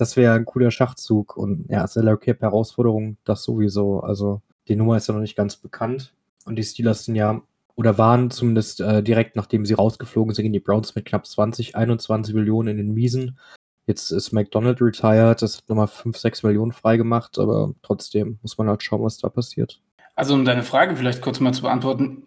Das 0.00 0.16
wäre 0.16 0.32
ein 0.32 0.46
cooler 0.46 0.70
Schachzug 0.70 1.36
und 1.36 1.66
ja, 1.68 1.86
Salary 1.86 2.16
Cap 2.16 2.40
Herausforderung, 2.40 3.18
das 3.24 3.42
sowieso. 3.42 4.00
Also 4.00 4.40
die 4.66 4.74
Nummer 4.74 4.96
ist 4.96 5.08
ja 5.08 5.12
noch 5.12 5.20
nicht 5.20 5.36
ganz 5.36 5.56
bekannt 5.56 6.14
und 6.46 6.56
die 6.56 6.62
Steelers 6.62 7.04
sind 7.04 7.16
ja 7.16 7.42
oder 7.74 7.98
waren 7.98 8.30
zumindest 8.30 8.80
äh, 8.80 9.02
direkt 9.02 9.36
nachdem 9.36 9.66
sie 9.66 9.74
rausgeflogen 9.74 10.34
sind, 10.34 10.46
in 10.46 10.54
die 10.54 10.58
Browns 10.58 10.94
mit 10.94 11.04
knapp 11.04 11.26
20, 11.26 11.76
21 11.76 12.34
Millionen 12.34 12.68
in 12.68 12.76
den 12.78 12.94
Miesen. 12.94 13.38
Jetzt 13.86 14.10
ist 14.10 14.32
McDonald 14.32 14.80
retired, 14.80 15.42
das 15.42 15.58
hat 15.58 15.68
nochmal 15.68 15.88
5, 15.88 16.16
6 16.16 16.44
Millionen 16.44 16.72
freigemacht, 16.72 17.38
aber 17.38 17.74
trotzdem 17.82 18.38
muss 18.40 18.56
man 18.56 18.68
halt 18.68 18.82
schauen, 18.82 19.02
was 19.02 19.18
da 19.18 19.28
passiert. 19.28 19.82
Also 20.14 20.32
um 20.32 20.46
deine 20.46 20.62
Frage 20.62 20.96
vielleicht 20.96 21.20
kurz 21.20 21.40
mal 21.40 21.52
zu 21.52 21.60
beantworten, 21.60 22.26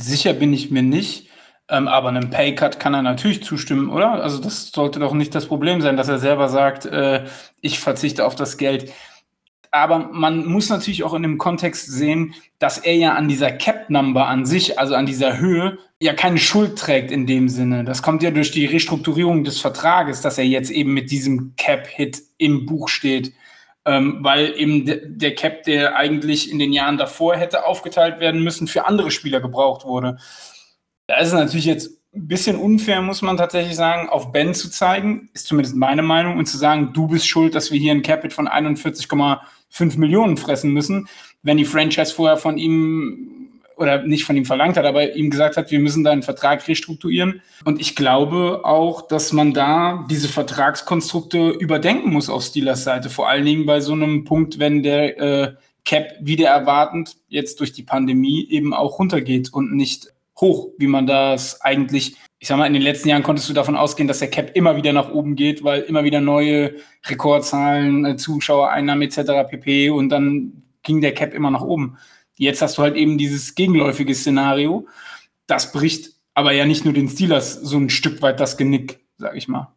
sicher 0.00 0.34
bin 0.34 0.52
ich 0.52 0.70
mir 0.70 0.84
nicht, 0.84 1.30
ähm, 1.68 1.88
aber 1.88 2.08
einem 2.08 2.30
Paycut 2.30 2.80
kann 2.80 2.94
er 2.94 3.02
natürlich 3.02 3.42
zustimmen, 3.42 3.90
oder? 3.90 4.22
Also 4.22 4.38
das 4.38 4.70
sollte 4.70 5.00
doch 5.00 5.14
nicht 5.14 5.34
das 5.34 5.46
Problem 5.46 5.80
sein, 5.80 5.96
dass 5.96 6.08
er 6.08 6.18
selber 6.18 6.48
sagt, 6.48 6.86
äh, 6.86 7.24
ich 7.60 7.78
verzichte 7.78 8.24
auf 8.24 8.34
das 8.34 8.56
Geld 8.56 8.92
aber 9.70 10.10
man 10.12 10.46
muss 10.46 10.70
natürlich 10.70 11.04
auch 11.04 11.14
in 11.14 11.22
dem 11.22 11.38
Kontext 11.38 11.90
sehen, 11.90 12.34
dass 12.58 12.78
er 12.78 12.94
ja 12.94 13.14
an 13.14 13.28
dieser 13.28 13.50
Cap-Number 13.50 14.26
an 14.26 14.46
sich, 14.46 14.78
also 14.78 14.94
an 14.94 15.06
dieser 15.06 15.38
Höhe, 15.38 15.78
ja 16.00 16.12
keine 16.14 16.38
Schuld 16.38 16.78
trägt 16.78 17.10
in 17.10 17.26
dem 17.26 17.48
Sinne. 17.48 17.84
Das 17.84 18.02
kommt 18.02 18.22
ja 18.22 18.30
durch 18.30 18.50
die 18.50 18.66
Restrukturierung 18.66 19.44
des 19.44 19.60
Vertrages, 19.60 20.20
dass 20.20 20.38
er 20.38 20.44
jetzt 20.44 20.70
eben 20.70 20.94
mit 20.94 21.10
diesem 21.10 21.54
Cap-Hit 21.56 22.22
im 22.38 22.66
Buch 22.66 22.88
steht. 22.88 23.32
Ähm, 23.84 24.18
weil 24.20 24.54
eben 24.58 24.84
de 24.84 25.00
der 25.06 25.34
Cap, 25.34 25.62
der 25.62 25.96
eigentlich 25.96 26.50
in 26.50 26.58
den 26.58 26.72
Jahren 26.72 26.98
davor 26.98 27.36
hätte 27.36 27.64
aufgeteilt 27.64 28.20
werden 28.20 28.42
müssen, 28.42 28.68
für 28.68 28.86
andere 28.86 29.10
Spieler 29.10 29.40
gebraucht 29.40 29.86
wurde. 29.86 30.18
Da 31.08 31.16
ist 31.16 31.28
es 31.28 31.34
natürlich 31.34 31.64
jetzt 31.64 31.98
ein 32.14 32.28
bisschen 32.28 32.56
unfair, 32.56 33.00
muss 33.00 33.22
man 33.22 33.38
tatsächlich 33.38 33.74
sagen, 33.76 34.10
auf 34.10 34.30
Ben 34.30 34.54
zu 34.54 34.70
zeigen, 34.70 35.30
ist 35.32 35.46
zumindest 35.46 35.74
meine 35.74 36.02
Meinung, 36.02 36.36
und 36.36 36.46
zu 36.46 36.58
sagen, 36.58 36.90
du 36.92 37.08
bist 37.08 37.26
schuld, 37.26 37.54
dass 37.54 37.72
wir 37.72 37.80
hier 37.80 37.92
ein 37.92 38.02
Capit 38.02 38.34
von 38.34 38.46
41,5 38.46 39.98
Millionen 39.98 40.36
fressen 40.36 40.72
müssen, 40.72 41.08
wenn 41.42 41.56
die 41.56 41.64
Franchise 41.64 42.14
vorher 42.14 42.36
von 42.36 42.58
ihm 42.58 43.48
oder 43.76 44.02
nicht 44.02 44.24
von 44.24 44.36
ihm 44.36 44.44
verlangt 44.44 44.76
hat, 44.76 44.84
aber 44.84 45.14
ihm 45.14 45.30
gesagt 45.30 45.56
hat, 45.56 45.70
wir 45.70 45.78
müssen 45.78 46.04
deinen 46.04 46.22
Vertrag 46.22 46.66
restrukturieren. 46.66 47.42
Und 47.64 47.80
ich 47.80 47.94
glaube 47.94 48.62
auch, 48.64 49.06
dass 49.06 49.32
man 49.32 49.54
da 49.54 50.04
diese 50.10 50.28
Vertragskonstrukte 50.28 51.50
überdenken 51.50 52.10
muss 52.10 52.28
auf 52.28 52.42
Steelers 52.42 52.84
Seite, 52.84 53.08
vor 53.08 53.28
allen 53.28 53.44
Dingen 53.44 53.66
bei 53.66 53.80
so 53.80 53.92
einem 53.92 54.24
Punkt, 54.24 54.58
wenn 54.58 54.82
der 54.82 55.18
äh, 55.18 55.54
Cap 55.84 56.08
wieder 56.20 56.48
erwartend 56.48 57.16
jetzt 57.28 57.60
durch 57.60 57.72
die 57.72 57.84
Pandemie 57.84 58.46
eben 58.50 58.74
auch 58.74 58.98
runtergeht 58.98 59.52
und 59.52 59.72
nicht 59.72 60.08
hoch, 60.40 60.70
wie 60.78 60.86
man 60.86 61.06
das 61.06 61.60
eigentlich, 61.60 62.16
ich 62.38 62.48
sag 62.48 62.58
mal, 62.58 62.66
in 62.66 62.72
den 62.72 62.82
letzten 62.82 63.08
Jahren 63.08 63.22
konntest 63.22 63.48
du 63.48 63.52
davon 63.52 63.76
ausgehen, 63.76 64.08
dass 64.08 64.20
der 64.20 64.30
Cap 64.30 64.50
immer 64.54 64.76
wieder 64.76 64.92
nach 64.92 65.10
oben 65.10 65.36
geht, 65.36 65.64
weil 65.64 65.82
immer 65.82 66.04
wieder 66.04 66.20
neue 66.20 66.76
Rekordzahlen, 67.06 68.04
äh, 68.04 68.16
Zuschauereinnahmen 68.16 69.02
etc. 69.02 69.48
pp. 69.48 69.90
Und 69.90 70.08
dann 70.10 70.62
ging 70.82 71.00
der 71.00 71.14
Cap 71.14 71.34
immer 71.34 71.50
nach 71.50 71.62
oben. 71.62 71.98
Jetzt 72.36 72.62
hast 72.62 72.78
du 72.78 72.82
halt 72.82 72.96
eben 72.96 73.18
dieses 73.18 73.54
gegenläufige 73.54 74.14
Szenario. 74.14 74.86
Das 75.46 75.72
bricht 75.72 76.12
aber 76.34 76.52
ja 76.52 76.66
nicht 76.66 76.84
nur 76.84 76.94
den 76.94 77.08
Steelers 77.08 77.54
so 77.54 77.76
ein 77.76 77.90
Stück 77.90 78.22
weit 78.22 78.38
das 78.38 78.56
Genick, 78.56 79.00
sag 79.16 79.34
ich 79.34 79.48
mal. 79.48 79.72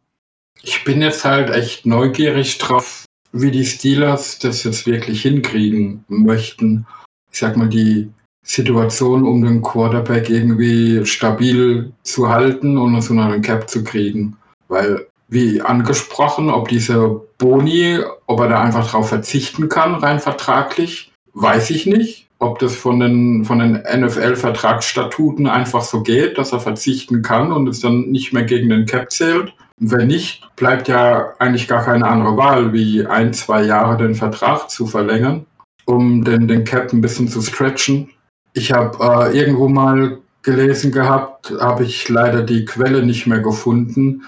Ich 0.62 0.84
bin 0.84 1.02
jetzt 1.02 1.24
halt 1.24 1.50
echt 1.50 1.86
neugierig 1.86 2.58
drauf, 2.58 3.04
wie 3.32 3.50
die 3.50 3.64
Steelers 3.64 4.38
das 4.38 4.62
jetzt 4.62 4.86
wirklich 4.86 5.22
hinkriegen 5.22 6.04
möchten. 6.06 6.86
Ich 7.32 7.40
sag 7.40 7.56
mal, 7.56 7.68
die 7.68 8.10
Situation, 8.42 9.24
um 9.24 9.42
den 9.42 9.62
Quarterback 9.62 10.28
irgendwie 10.28 11.06
stabil 11.06 11.92
zu 12.02 12.28
halten 12.28 12.76
und 12.76 13.00
so 13.00 13.14
einen 13.14 13.42
Cap 13.42 13.70
zu 13.70 13.84
kriegen. 13.84 14.36
Weil, 14.68 15.06
wie 15.28 15.62
angesprochen, 15.62 16.50
ob 16.50 16.68
diese 16.68 17.22
Boni, 17.38 18.00
ob 18.26 18.40
er 18.40 18.48
da 18.48 18.60
einfach 18.60 18.90
drauf 18.90 19.08
verzichten 19.08 19.68
kann, 19.68 19.94
rein 19.94 20.18
vertraglich, 20.18 21.12
weiß 21.34 21.70
ich 21.70 21.86
nicht. 21.86 22.26
Ob 22.38 22.58
das 22.58 22.74
von 22.74 22.98
den, 22.98 23.44
von 23.44 23.60
den 23.60 23.74
NFL-Vertragsstatuten 23.74 25.46
einfach 25.46 25.82
so 25.82 26.02
geht, 26.02 26.38
dass 26.38 26.52
er 26.52 26.58
verzichten 26.58 27.22
kann 27.22 27.52
und 27.52 27.68
es 27.68 27.78
dann 27.78 28.10
nicht 28.10 28.32
mehr 28.32 28.42
gegen 28.42 28.68
den 28.68 28.84
Cap 28.84 29.12
zählt. 29.12 29.54
Und 29.80 29.92
wenn 29.92 30.08
nicht, 30.08 30.48
bleibt 30.56 30.88
ja 30.88 31.34
eigentlich 31.38 31.68
gar 31.68 31.84
keine 31.84 32.04
andere 32.04 32.36
Wahl, 32.36 32.72
wie 32.72 33.06
ein, 33.06 33.32
zwei 33.32 33.62
Jahre 33.62 33.96
den 33.96 34.16
Vertrag 34.16 34.68
zu 34.70 34.88
verlängern, 34.88 35.46
um 35.84 36.24
den, 36.24 36.48
den 36.48 36.64
Cap 36.64 36.92
ein 36.92 37.00
bisschen 37.00 37.28
zu 37.28 37.40
stretchen 37.42 38.10
ich 38.52 38.72
habe 38.72 38.98
äh, 39.00 39.38
irgendwo 39.38 39.68
mal 39.68 40.18
gelesen 40.42 40.92
gehabt, 40.92 41.52
habe 41.60 41.84
ich 41.84 42.08
leider 42.08 42.42
die 42.42 42.64
Quelle 42.64 43.04
nicht 43.04 43.26
mehr 43.26 43.40
gefunden, 43.40 44.24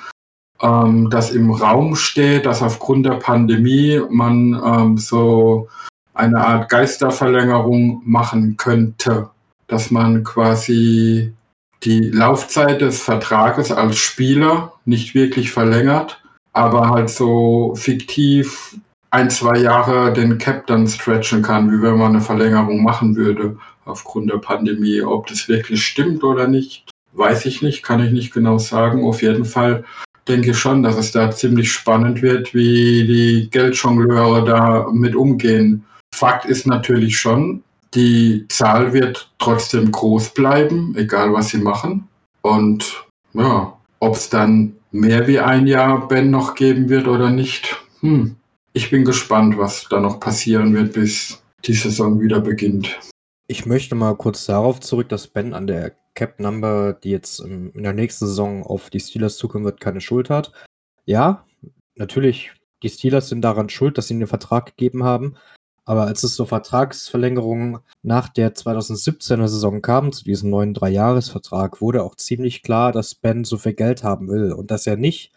ähm, 0.63 1.11
dass 1.11 1.31
im 1.31 1.51
Raum 1.51 1.97
steht, 1.97 2.47
dass 2.47 2.63
aufgrund 2.63 3.07
der 3.07 3.17
Pandemie 3.17 4.01
man 4.09 4.61
ähm, 4.65 4.99
so 4.99 5.69
eine 6.15 6.47
Art 6.47 6.69
Geisterverlängerung 6.69 8.03
machen 8.05 8.57
könnte, 8.57 9.31
dass 9.67 9.91
man 9.91 10.23
quasi 10.23 11.33
die 11.83 12.11
Laufzeit 12.11 12.81
des 12.81 13.03
Vertrages 13.03 13.73
als 13.73 13.97
Spieler 13.97 14.73
nicht 14.85 15.15
wirklich 15.15 15.51
verlängert, 15.51 16.23
aber 16.53 16.89
halt 16.89 17.11
so 17.11 17.75
fiktiv 17.75 18.77
ein, 19.11 19.29
zwei 19.31 19.59
Jahre 19.59 20.13
den 20.13 20.39
Cap 20.39 20.67
dann 20.67 20.87
stretchen 20.87 21.43
kann, 21.43 21.71
wie 21.71 21.83
wenn 21.83 21.99
man 21.99 22.13
eine 22.13 22.21
Verlängerung 22.21 22.83
machen 22.83 23.17
würde 23.17 23.57
aufgrund 23.85 24.31
der 24.31 24.39
Pandemie. 24.39 25.03
Ob 25.03 25.27
das 25.27 25.49
wirklich 25.49 25.85
stimmt 25.85 26.25
oder 26.25 26.49
nicht, 26.49 26.91
weiß 27.13 27.47
ich 27.47 27.63
nicht, 27.63 27.83
kann 27.83 28.05
ich 28.05 28.13
nicht 28.13 28.33
genau 28.33 28.59
sagen. 28.59 29.05
Auf 29.05 29.23
jeden 29.23 29.45
Fall 29.45 29.85
denke 30.29 30.51
ich 30.51 30.59
schon, 30.59 30.83
dass 30.83 30.97
es 30.97 31.13
da 31.13 31.31
ziemlich 31.31 31.71
spannend 31.71 32.23
wird, 32.23 32.55
wie 32.55 33.07
die 33.07 33.49
Geldjongleure 33.51 34.45
da 34.45 34.89
mit 34.93 35.15
umgehen. 35.15 35.85
Fakt 36.15 36.47
ist 36.47 36.67
natürlich 36.67 37.19
schon, 37.19 37.63
die 37.95 38.47
Zahl 38.49 38.93
wird 38.93 39.31
trotzdem 39.39 39.93
groß 39.93 40.31
bleiben, 40.31 40.95
egal 40.97 41.33
was 41.33 41.51
sie 41.51 41.59
machen. 41.59 42.09
Und 42.43 43.05
ja, 43.33 43.77
ob 44.01 44.15
es 44.15 44.31
dann 44.31 44.77
mehr 44.93 45.27
wie 45.27 45.41
ein 45.41 45.67
Jahr 45.67 46.09
Ben 46.09 46.31
noch 46.31 46.55
geben 46.55 46.89
wird 46.89 47.09
oder 47.09 47.31
nicht, 47.31 47.77
hm. 48.01 48.37
Ich 48.77 48.91
bin 48.91 49.05
gespannt, 49.05 49.57
was 49.57 49.87
da 49.89 50.01
noch 50.01 50.19
passieren 50.19 50.75
wird, 50.75 50.95
bis 50.95 51.41
die 51.65 51.75
Saison 51.75 52.21
wieder 52.21 52.41
beginnt. 52.41 52.99
Ich 53.55 53.67
möchte 53.67 53.95
mal 53.95 54.17
kurz 54.17 54.47
darauf 54.47 54.81
zurück, 54.81 55.09
dass 55.11 55.29
Ben 55.29 55.55
an 55.55 55.69
der 55.69 55.93
Cap 56.15 56.41
Number, 56.41 56.93
die 56.93 57.11
jetzt 57.11 57.39
in 57.39 57.85
der 57.85 57.93
nächsten 57.93 58.27
Saison 58.27 58.65
auf 58.65 58.91
die 58.91 58.99
Steelers 58.99 59.37
zukommen 59.37 59.65
wird, 59.65 59.81
keine 59.81 60.01
Schuld 60.01 60.29
hat. 60.29 60.51
Ja, 61.05 61.47
natürlich, 61.95 62.51
die 62.83 62.89
Steelers 62.89 63.29
sind 63.29 63.43
daran 63.43 63.69
schuld, 63.69 63.97
dass 63.97 64.09
sie 64.09 64.19
den 64.19 64.27
Vertrag 64.27 64.67
gegeben 64.67 65.05
haben. 65.05 65.37
Aber 65.85 66.03
als 66.03 66.25
es 66.25 66.35
zur 66.35 66.49
Vertragsverlängerung 66.49 67.79
nach 68.03 68.29
der 68.29 68.57
2017er 68.57 69.47
Saison 69.47 69.83
kam, 69.83 70.11
zu 70.11 70.25
diesem 70.25 70.51
neuen 70.51 70.75
Dreijahresvertrag, 70.75 71.81
wurde 71.81 72.03
auch 72.03 72.17
ziemlich 72.17 72.65
klar, 72.65 72.91
dass 72.91 73.15
Ben 73.15 73.45
so 73.45 73.57
viel 73.57 73.75
Geld 73.75 74.03
haben 74.03 74.27
will 74.27 74.51
und 74.51 74.73
dass 74.73 74.89
er 74.89 74.97
nicht, 74.97 75.31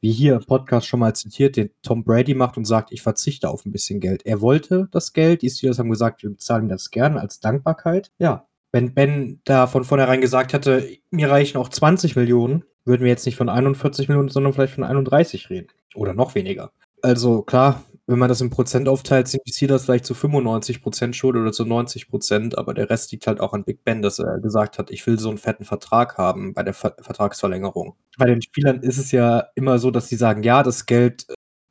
wie 0.00 0.12
hier 0.12 0.34
im 0.34 0.44
Podcast 0.44 0.86
schon 0.86 1.00
mal 1.00 1.14
zitiert, 1.14 1.56
den 1.56 1.70
Tom 1.82 2.04
Brady 2.04 2.34
macht 2.34 2.56
und 2.56 2.64
sagt, 2.64 2.92
ich 2.92 3.02
verzichte 3.02 3.48
auf 3.48 3.64
ein 3.66 3.72
bisschen 3.72 4.00
Geld. 4.00 4.24
Er 4.24 4.40
wollte 4.40 4.88
das 4.92 5.12
Geld, 5.12 5.42
die 5.42 5.50
Steelers 5.50 5.78
haben 5.78 5.90
gesagt, 5.90 6.22
wir 6.22 6.30
bezahlen 6.30 6.68
das 6.68 6.90
gerne 6.90 7.20
als 7.20 7.40
Dankbarkeit. 7.40 8.10
Ja, 8.18 8.46
wenn 8.72 8.94
Ben 8.94 9.40
da 9.44 9.66
von 9.66 9.84
vornherein 9.84 10.20
gesagt 10.20 10.52
hätte, 10.52 10.88
mir 11.10 11.30
reichen 11.30 11.58
auch 11.58 11.68
20 11.68 12.16
Millionen, 12.16 12.64
würden 12.84 13.02
wir 13.02 13.10
jetzt 13.10 13.26
nicht 13.26 13.36
von 13.36 13.48
41 13.48 14.08
Millionen, 14.08 14.28
sondern 14.28 14.52
vielleicht 14.52 14.74
von 14.74 14.84
31 14.84 15.50
reden. 15.50 15.68
Oder 15.94 16.14
noch 16.14 16.34
weniger. 16.34 16.70
Also 17.02 17.42
klar, 17.42 17.82
wenn 18.10 18.18
man 18.18 18.28
das 18.28 18.40
in 18.40 18.50
Prozent 18.50 18.88
aufteilt, 18.88 19.28
sind 19.28 19.42
die 19.46 19.52
Steelers 19.52 19.84
vielleicht 19.84 20.04
zu 20.04 20.14
95 20.14 20.82
Prozent 20.82 21.14
schuld 21.14 21.36
oder 21.36 21.52
zu 21.52 21.64
90 21.64 22.08
Prozent, 22.08 22.58
aber 22.58 22.74
der 22.74 22.90
Rest 22.90 23.12
liegt 23.12 23.26
halt 23.26 23.40
auch 23.40 23.52
an 23.52 23.64
Big 23.64 23.84
Ben, 23.84 24.02
dass 24.02 24.18
er 24.18 24.40
gesagt 24.40 24.78
hat, 24.78 24.90
ich 24.90 25.06
will 25.06 25.18
so 25.18 25.28
einen 25.28 25.38
fetten 25.38 25.64
Vertrag 25.64 26.18
haben 26.18 26.52
bei 26.52 26.64
der 26.64 26.74
Ver 26.74 26.96
Vertragsverlängerung. 27.00 27.94
Bei 28.18 28.26
den 28.26 28.42
Spielern 28.42 28.80
ist 28.80 28.98
es 28.98 29.12
ja 29.12 29.46
immer 29.54 29.78
so, 29.78 29.90
dass 29.90 30.08
sie 30.08 30.16
sagen, 30.16 30.42
ja, 30.42 30.62
das 30.64 30.86
Geld, 30.86 31.26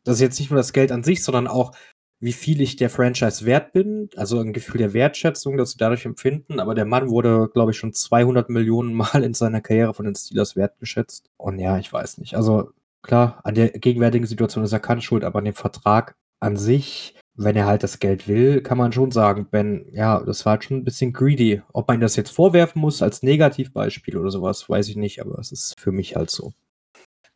das 0.06 0.16
ist 0.16 0.22
jetzt 0.22 0.40
nicht 0.40 0.50
nur 0.50 0.58
das 0.58 0.72
Geld 0.72 0.92
an 0.92 1.04
sich, 1.04 1.24
sondern 1.24 1.48
auch, 1.48 1.74
wie 2.22 2.34
viel 2.34 2.62
ich 2.62 2.76
der 2.76 2.90
Franchise 2.90 3.46
wert 3.46 3.74
bin, 3.74 4.10
also 4.16 4.40
ein 4.40 4.54
Gefühl 4.54 4.80
der 4.80 4.94
Wertschätzung, 4.94 5.58
dass 5.58 5.72
sie 5.72 5.78
dadurch 5.78 6.06
empfinden, 6.06 6.60
aber 6.60 6.74
der 6.76 6.86
Mann 6.86 7.10
wurde, 7.10 7.50
glaube 7.54 7.72
ich, 7.72 7.78
schon 7.78 7.94
200 7.94 8.50
Millionen 8.50 8.94
Mal 8.94 9.24
in 9.24 9.34
seiner 9.34 9.62
Karriere 9.62 9.94
von 9.94 10.06
den 10.06 10.16
Steelers 10.16 10.56
wertgeschätzt. 10.56 11.30
Und 11.38 11.60
ja, 11.60 11.78
ich 11.78 11.92
weiß 11.92 12.18
nicht. 12.18 12.36
Also 12.36 12.72
klar, 13.02 13.40
an 13.44 13.56
der 13.56 13.70
gegenwärtigen 13.70 14.28
Situation 14.28 14.64
ist 14.64 14.74
er 14.74 14.80
keine 14.80 15.02
Schuld, 15.02 15.24
aber 15.24 15.40
an 15.40 15.46
dem 15.46 15.54
Vertrag 15.54 16.16
an 16.40 16.58
sich, 16.58 17.16
wenn 17.36 17.56
er 17.56 17.66
halt 17.66 17.84
das 17.84 18.00
Geld 18.00 18.28
will, 18.28 18.62
kann 18.62 18.78
man 18.78 18.92
schon 18.92 19.12
sagen, 19.12 19.48
Ben, 19.50 19.86
ja, 19.94 20.20
das 20.20 20.46
war 20.46 20.52
halt 20.52 20.66
schon 20.66 20.78
ein 20.78 20.84
bisschen 20.84 21.14
greedy. 21.14 21.62
Ob 21.72 21.88
man 21.88 22.02
das 22.02 22.16
jetzt 22.16 22.32
vorwerfen 22.32 22.82
muss 22.82 23.02
als 23.02 23.24
Negativbeispiel 23.24 24.18
oder 24.18 24.32
sowas, 24.32 24.70
weiß 24.70 24.90
ich 24.90 24.98
nicht, 24.98 25.22
aber 25.22 25.40
es 25.40 25.52
ist 25.52 25.80
für 25.80 25.92
mich 25.92 26.16
halt 26.16 26.30
so. 26.30 26.54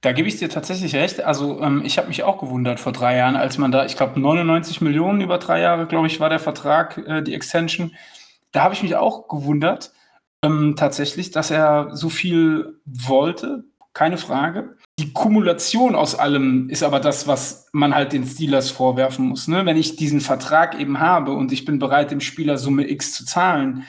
Da 0.01 0.11
gebe 0.11 0.27
ich 0.27 0.37
dir 0.37 0.49
tatsächlich 0.49 0.95
recht. 0.95 1.21
Also 1.21 1.61
ähm, 1.61 1.83
ich 1.85 1.97
habe 1.97 2.09
mich 2.09 2.23
auch 2.23 2.37
gewundert 2.37 2.81
vor 2.81 2.91
drei 2.91 3.15
Jahren, 3.15 3.37
als 3.37 3.57
man 3.57 3.71
da, 3.71 3.85
ich 3.85 3.95
glaube 3.95 4.19
99 4.19 4.81
Millionen 4.81 5.21
über 5.21 5.37
drei 5.37 5.61
Jahre, 5.61 5.87
glaube 5.87 6.07
ich, 6.07 6.19
war 6.19 6.29
der 6.29 6.39
Vertrag, 6.39 6.97
äh, 6.97 7.21
die 7.21 7.33
Extension. 7.33 7.95
Da 8.51 8.63
habe 8.63 8.73
ich 8.73 8.83
mich 8.83 8.97
auch 8.97 9.29
gewundert, 9.29 9.93
ähm, 10.43 10.75
tatsächlich, 10.75 11.31
dass 11.31 11.51
er 11.51 11.95
so 11.95 12.09
viel 12.09 12.81
wollte, 12.85 13.63
keine 13.93 14.17
Frage. 14.17 14.75
Die 14.99 15.11
Kumulation 15.11 15.95
aus 15.95 16.13
allem 16.13 16.69
ist 16.69 16.83
aber 16.83 16.99
das, 16.99 17.27
was 17.27 17.67
man 17.71 17.95
halt 17.95 18.13
den 18.13 18.25
Steelers 18.25 18.69
vorwerfen 18.69 19.25
muss. 19.25 19.47
Ne? 19.47 19.65
Wenn 19.65 19.77
ich 19.77 19.95
diesen 19.95 20.21
Vertrag 20.21 20.79
eben 20.79 20.99
habe 20.99 21.33
und 21.33 21.51
ich 21.51 21.65
bin 21.65 21.79
bereit, 21.79 22.11
dem 22.11 22.21
Spieler 22.21 22.59
Summe 22.59 22.87
X 22.89 23.13
zu 23.13 23.25
zahlen, 23.25 23.85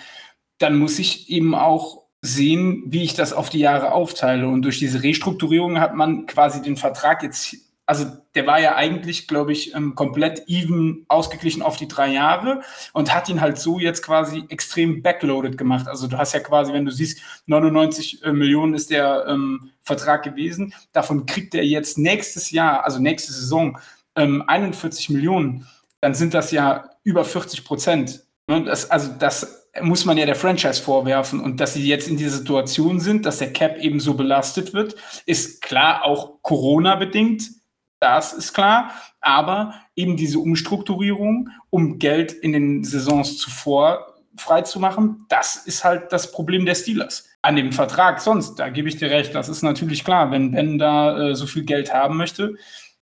dann 0.59 0.79
muss 0.79 0.99
ich 0.99 1.29
eben 1.29 1.55
auch 1.55 2.05
sehen, 2.23 2.85
wie 2.87 3.03
ich 3.03 3.13
das 3.13 3.35
auf 3.35 3.51
die 3.51 3.59
Jahre 3.59 3.93
aufteile. 3.93 4.49
Und 4.49 4.63
durch 4.63 4.79
diese 4.79 5.03
Restrukturierung 5.03 5.79
hat 5.79 5.95
man 5.95 6.25
quasi 6.25 6.63
den 6.63 6.79
Vertrag 6.79 7.23
jetzt 7.23 7.55
also 7.87 8.07
der 8.35 8.47
war 8.47 8.61
ja 8.61 8.77
eigentlich, 8.77 9.29
glaube 9.29 9.53
ich, 9.53 9.75
ähm, 9.75 9.95
komplett 9.95 10.45
even 10.47 11.05
ausgeglichen 11.09 11.63
auf 11.63 11.77
die 11.77 11.89
drei 11.89 12.09
Jahre 12.09 12.63
und 12.93 13.15
hat 13.15 13.29
ihn 13.29 13.41
halt 13.41 13.59
so 13.59 13.79
jetzt 13.79 14.03
quasi 14.03 14.45
extrem 14.49 15.03
backloaded 15.03 15.59
gemacht. 15.59 15.87
Also 15.87 16.07
du 16.07 16.17
hast 16.17 16.33
ja 16.33 16.41
quasi, 16.41 16.73
wenn 16.73 16.87
du 16.87 16.91
siehst, 16.91 17.21
99 17.47 18.25
äh, 18.25 18.33
Millionen 18.33 18.75
ist 18.75 18.91
der 18.91 19.27
ähm, 19.29 19.71
Vertrag 19.83 20.23
gewesen. 20.23 20.73
Davon 20.93 21.27
kriegt 21.27 21.55
er 21.55 21.65
jetzt 21.65 21.99
nächstes 21.99 22.51
Jahr, 22.51 22.85
also 22.85 23.01
nächste 23.01 23.33
Saison, 23.33 23.79
ähm, 24.17 24.43
41 24.47 25.11
Millionen. 25.11 25.67
Dann 26.01 26.15
sind 26.15 26.33
das 26.33 26.53
ja 26.53 26.89
über 27.03 27.25
40 27.25 27.65
Prozent. 27.65 28.25
Ne? 28.47 28.65
Das, 28.65 28.91
also 28.91 29.13
das 29.19 29.69
muss 29.83 30.07
man 30.07 30.17
ja 30.17 30.25
der 30.25 30.37
Franchise 30.37 30.81
vorwerfen. 30.81 31.41
Und 31.41 31.61
dass 31.61 31.75
sie 31.75 31.87
jetzt 31.87 32.09
in 32.09 32.17
dieser 32.17 32.39
Situation 32.39 32.99
sind, 32.99 33.27
dass 33.27 33.39
der 33.39 33.53
Cap 33.53 33.77
eben 33.79 34.01
so 34.01 34.15
belastet 34.15 34.73
wird, 34.73 34.97
ist 35.27 35.61
klar 35.61 36.05
auch 36.05 36.41
Corona-bedingt 36.41 37.64
das 38.05 38.35
ist 38.35 38.53
klar. 38.53 38.91
Aber 39.21 39.75
eben 39.97 40.17
diese 40.17 40.39
Umstrukturierung, 40.39 41.49
um 41.71 41.99
Geld 41.99 42.33
in 42.33 42.53
den 42.53 42.85
Saisons 42.85 43.39
zuvor 43.39 44.15
freizumachen, 44.37 45.25
das 45.29 45.57
ist 45.57 45.85
halt 45.85 46.13
das 46.13 46.31
Problem 46.31 46.67
der 46.67 46.75
Steelers. 46.75 47.27
An 47.41 47.57
dem 47.57 47.73
Vertrag 47.73 48.21
sonst, 48.21 48.57
da 48.57 48.69
gebe 48.69 48.89
ich 48.89 48.97
dir 48.97 49.11
recht, 49.11 49.35
das 49.35 49.49
ist 49.49 49.63
natürlich 49.63 50.05
klar, 50.05 50.31
wenn 50.31 50.51
Ben 50.51 50.79
da 50.79 51.31
äh, 51.31 51.35
so 51.35 51.47
viel 51.47 51.65
Geld 51.65 51.95
haben 51.95 52.17
möchte, 52.17 52.55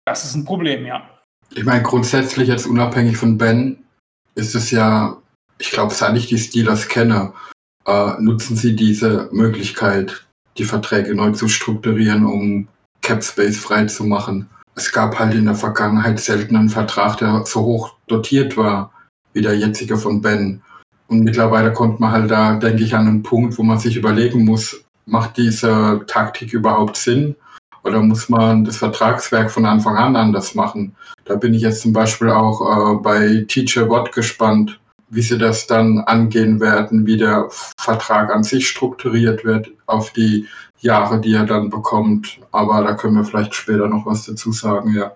das 0.06 0.26
ist 0.26 0.36
ein 0.36 0.46
Problem, 0.46 0.86
ja. 0.86 1.08
Ich 1.56 1.64
meine, 1.64 1.84
grundsätzlich 1.84 2.48
jetzt 2.48 2.66
unabhängig 2.66 3.18
von 3.18 3.38
Ben 3.38 3.84
ist 4.36 4.56
es 4.56 4.72
ja, 4.72 5.18
ich 5.60 5.72
glaube, 5.72 5.94
seit 5.94 6.18
ich 6.18 6.28
die 6.28 6.38
Steelers 6.38 6.88
kenne, 6.88 7.34
äh, 7.86 8.14
nutzen 8.20 8.56
sie 8.56 8.76
diese 8.76 9.30
Möglichkeit, 9.32 10.26
die 10.58 10.64
Verträge 10.64 11.16
neu 11.16 11.32
zu 11.32 11.48
strukturieren, 11.48 12.26
um 12.26 12.68
Cap 13.02 13.24
Space 13.24 13.58
frei 13.58 13.86
zu 13.86 14.04
machen 14.04 14.50
es 14.80 14.94
gab 14.94 15.20
halt 15.20 15.34
in 15.34 15.46
der 15.46 15.56
Vergangenheit 15.56 16.20
selten 16.20 16.56
einen 16.56 16.70
Vertrag, 16.70 17.18
der 17.18 17.46
so 17.46 17.62
hoch 17.62 17.96
dotiert 18.08 18.56
war 18.56 18.92
wie 19.34 19.42
der 19.42 19.58
jetzige 19.58 19.98
von 19.98 20.22
Ben. 20.22 20.62
Und 21.08 21.24
mittlerweile 21.24 21.74
kommt 21.74 22.00
man 22.00 22.12
halt 22.12 22.32
da, 22.32 22.56
denke 22.56 22.84
ich, 22.84 22.96
an 22.96 23.08
einen 23.08 23.24
Punkt, 23.24 23.58
wo 23.58 23.64
man 23.64 23.78
sich 23.78 23.98
überlegen 23.98 24.46
muss, 24.46 24.84
macht 25.06 25.38
diese 25.38 26.02
Taktik 26.08 26.54
überhaupt 26.54 26.96
Sinn? 26.96 27.36
Oder 27.84 28.02
muss 28.02 28.30
man 28.30 28.64
das 28.64 28.78
Vertragswerk 28.78 29.52
von 29.52 29.66
Anfang 29.66 29.98
an 29.98 30.16
anders 30.16 30.56
machen? 30.56 30.96
Da 31.26 31.36
bin 31.36 31.54
ich 31.54 31.62
jetzt 31.62 31.82
zum 31.82 31.94
Beispiel 31.94 32.30
auch 32.30 32.62
äh, 32.62 32.96
bei 33.02 33.46
TJ 33.48 33.82
Watt 33.90 34.14
gespannt, 34.14 34.80
wie 35.10 35.22
sie 35.22 35.38
das 35.38 35.68
dann 35.68 36.00
angehen 36.00 36.60
werden, 36.60 37.06
wie 37.06 37.18
der 37.18 37.50
Vertrag 37.78 38.34
an 38.34 38.44
sich 38.44 38.68
strukturiert 38.68 39.44
wird 39.44 39.70
auf 39.88 40.12
die 40.12 40.48
Jahre, 40.80 41.20
die 41.20 41.34
er 41.34 41.46
dann 41.46 41.70
bekommt. 41.70 42.40
Aber 42.52 42.84
da 42.84 42.94
können 42.94 43.16
wir 43.16 43.24
vielleicht 43.24 43.54
später 43.54 43.88
noch 43.88 44.06
was 44.06 44.26
dazu 44.26 44.52
sagen, 44.52 44.94
ja. 44.94 45.12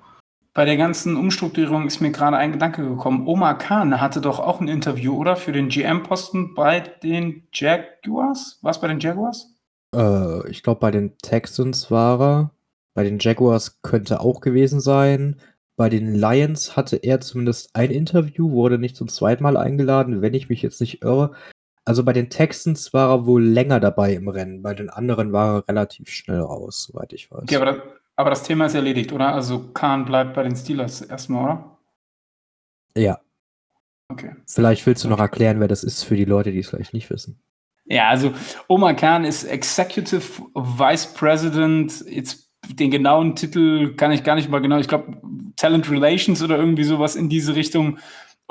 Bei 0.54 0.66
der 0.66 0.78
ganzen 0.78 1.16
Umstrukturierung 1.16 1.88
ist 1.88 2.00
mir 2.00 2.12
gerade 2.12 2.38
ein 2.38 2.52
Gedanke 2.52 2.88
gekommen. 2.88 3.28
Omar 3.28 3.58
Khan 3.58 4.00
hatte 4.00 4.22
doch 4.22 4.40
auch 4.40 4.62
ein 4.62 4.68
Interview, 4.68 5.16
oder? 5.18 5.36
Für 5.36 5.52
den 5.52 5.70
GM-Posten 5.70 6.54
bei 6.54 6.80
den 6.80 7.48
Jaguars? 7.52 8.60
Was 8.62 8.80
bei 8.80 8.88
den 8.88 9.00
Jaguars? 9.00 9.48
Äh, 9.96 10.48
ich 10.50 10.62
glaube, 10.62 10.80
bei 10.80 10.92
den 10.92 11.18
Texans 11.18 11.90
war 11.90 12.22
er. 12.22 12.52
Bei 12.94 13.04
den 13.04 13.18
Jaguars 13.18 13.82
könnte 13.82 14.20
auch 14.20 14.42
gewesen 14.42 14.80
sein. 14.80 15.38
Bei 15.76 15.90
den 15.90 16.14
Lions 16.14 16.78
hatte 16.78 16.98
er 16.98 17.20
zumindest 17.20 17.76
ein 17.76 17.90
Interview, 17.90 18.52
wurde 18.52 18.78
nicht 18.78 18.96
zum 18.96 19.08
zweiten 19.08 19.42
Mal 19.42 19.58
eingeladen, 19.58 20.22
wenn 20.22 20.36
ich 20.36 20.50
mich 20.50 20.62
jetzt 20.62 20.80
nicht 20.82 21.02
irre. 21.04 21.32
Also 21.86 22.04
bei 22.04 22.14
den 22.14 22.30
Texans 22.30 22.94
war 22.94 23.10
er 23.10 23.26
wohl 23.26 23.44
länger 23.44 23.80
dabei 23.80 24.14
im 24.14 24.28
Rennen, 24.30 24.62
bei 24.62 24.74
den 24.74 24.90
anderen 24.90 25.34
war 25.34 25.58
er 25.58 25.68
relativ 25.68 26.10
schnell 26.10 26.40
raus, 26.40 26.90
soweit 26.90 27.12
ich 27.12 27.30
weiß. 27.30 27.44
Okay, 27.44 27.58
aber 27.58 27.66
das, 27.66 27.78
aber 28.16 28.30
das 28.30 28.44
Thema 28.44 28.68
ist 28.68 28.76
erledigt, 28.76 29.12
oder? 29.12 29.34
Also 29.34 29.72
Kahn 29.74 30.06
bleibt 30.06 30.34
bei 30.34 30.44
den 30.44 30.56
Steelers 30.56 31.02
erstmal, 31.02 31.44
oder? 31.44 31.78
Ja. 32.96 33.20
Okay. 34.10 34.36
Vielleicht 34.48 34.86
willst 34.86 35.04
du 35.04 35.10
noch 35.10 35.20
erklären, 35.20 35.60
wer 35.60 35.68
das 35.68 35.84
ist 35.84 36.04
für 36.04 36.16
die 36.16 36.26
Leute, 36.26 36.52
die 36.52 36.60
es 36.60 36.70
vielleicht 36.70 36.94
nicht 36.94 37.10
wissen. 37.10 37.42
Ja, 37.86 38.10
also 38.10 38.34
Omar 38.68 38.94
Khan 38.94 39.26
ist 39.26 39.44
Executive 39.44 40.44
Vice 40.54 41.14
President. 41.14 42.06
Jetzt 42.08 42.50
den 42.70 42.92
genauen 42.92 43.36
Titel 43.36 43.96
kann 43.96 44.12
ich 44.12 44.24
gar 44.24 44.36
nicht 44.36 44.50
mal 44.50 44.60
genau. 44.60 44.78
Ich 44.78 44.88
glaube 44.88 45.18
Talent 45.58 45.90
Relations 45.90 46.42
oder 46.42 46.58
irgendwie 46.58 46.86
sowas 46.86 47.16
in 47.16 47.28
diese 47.28 47.56
Richtung 47.56 47.98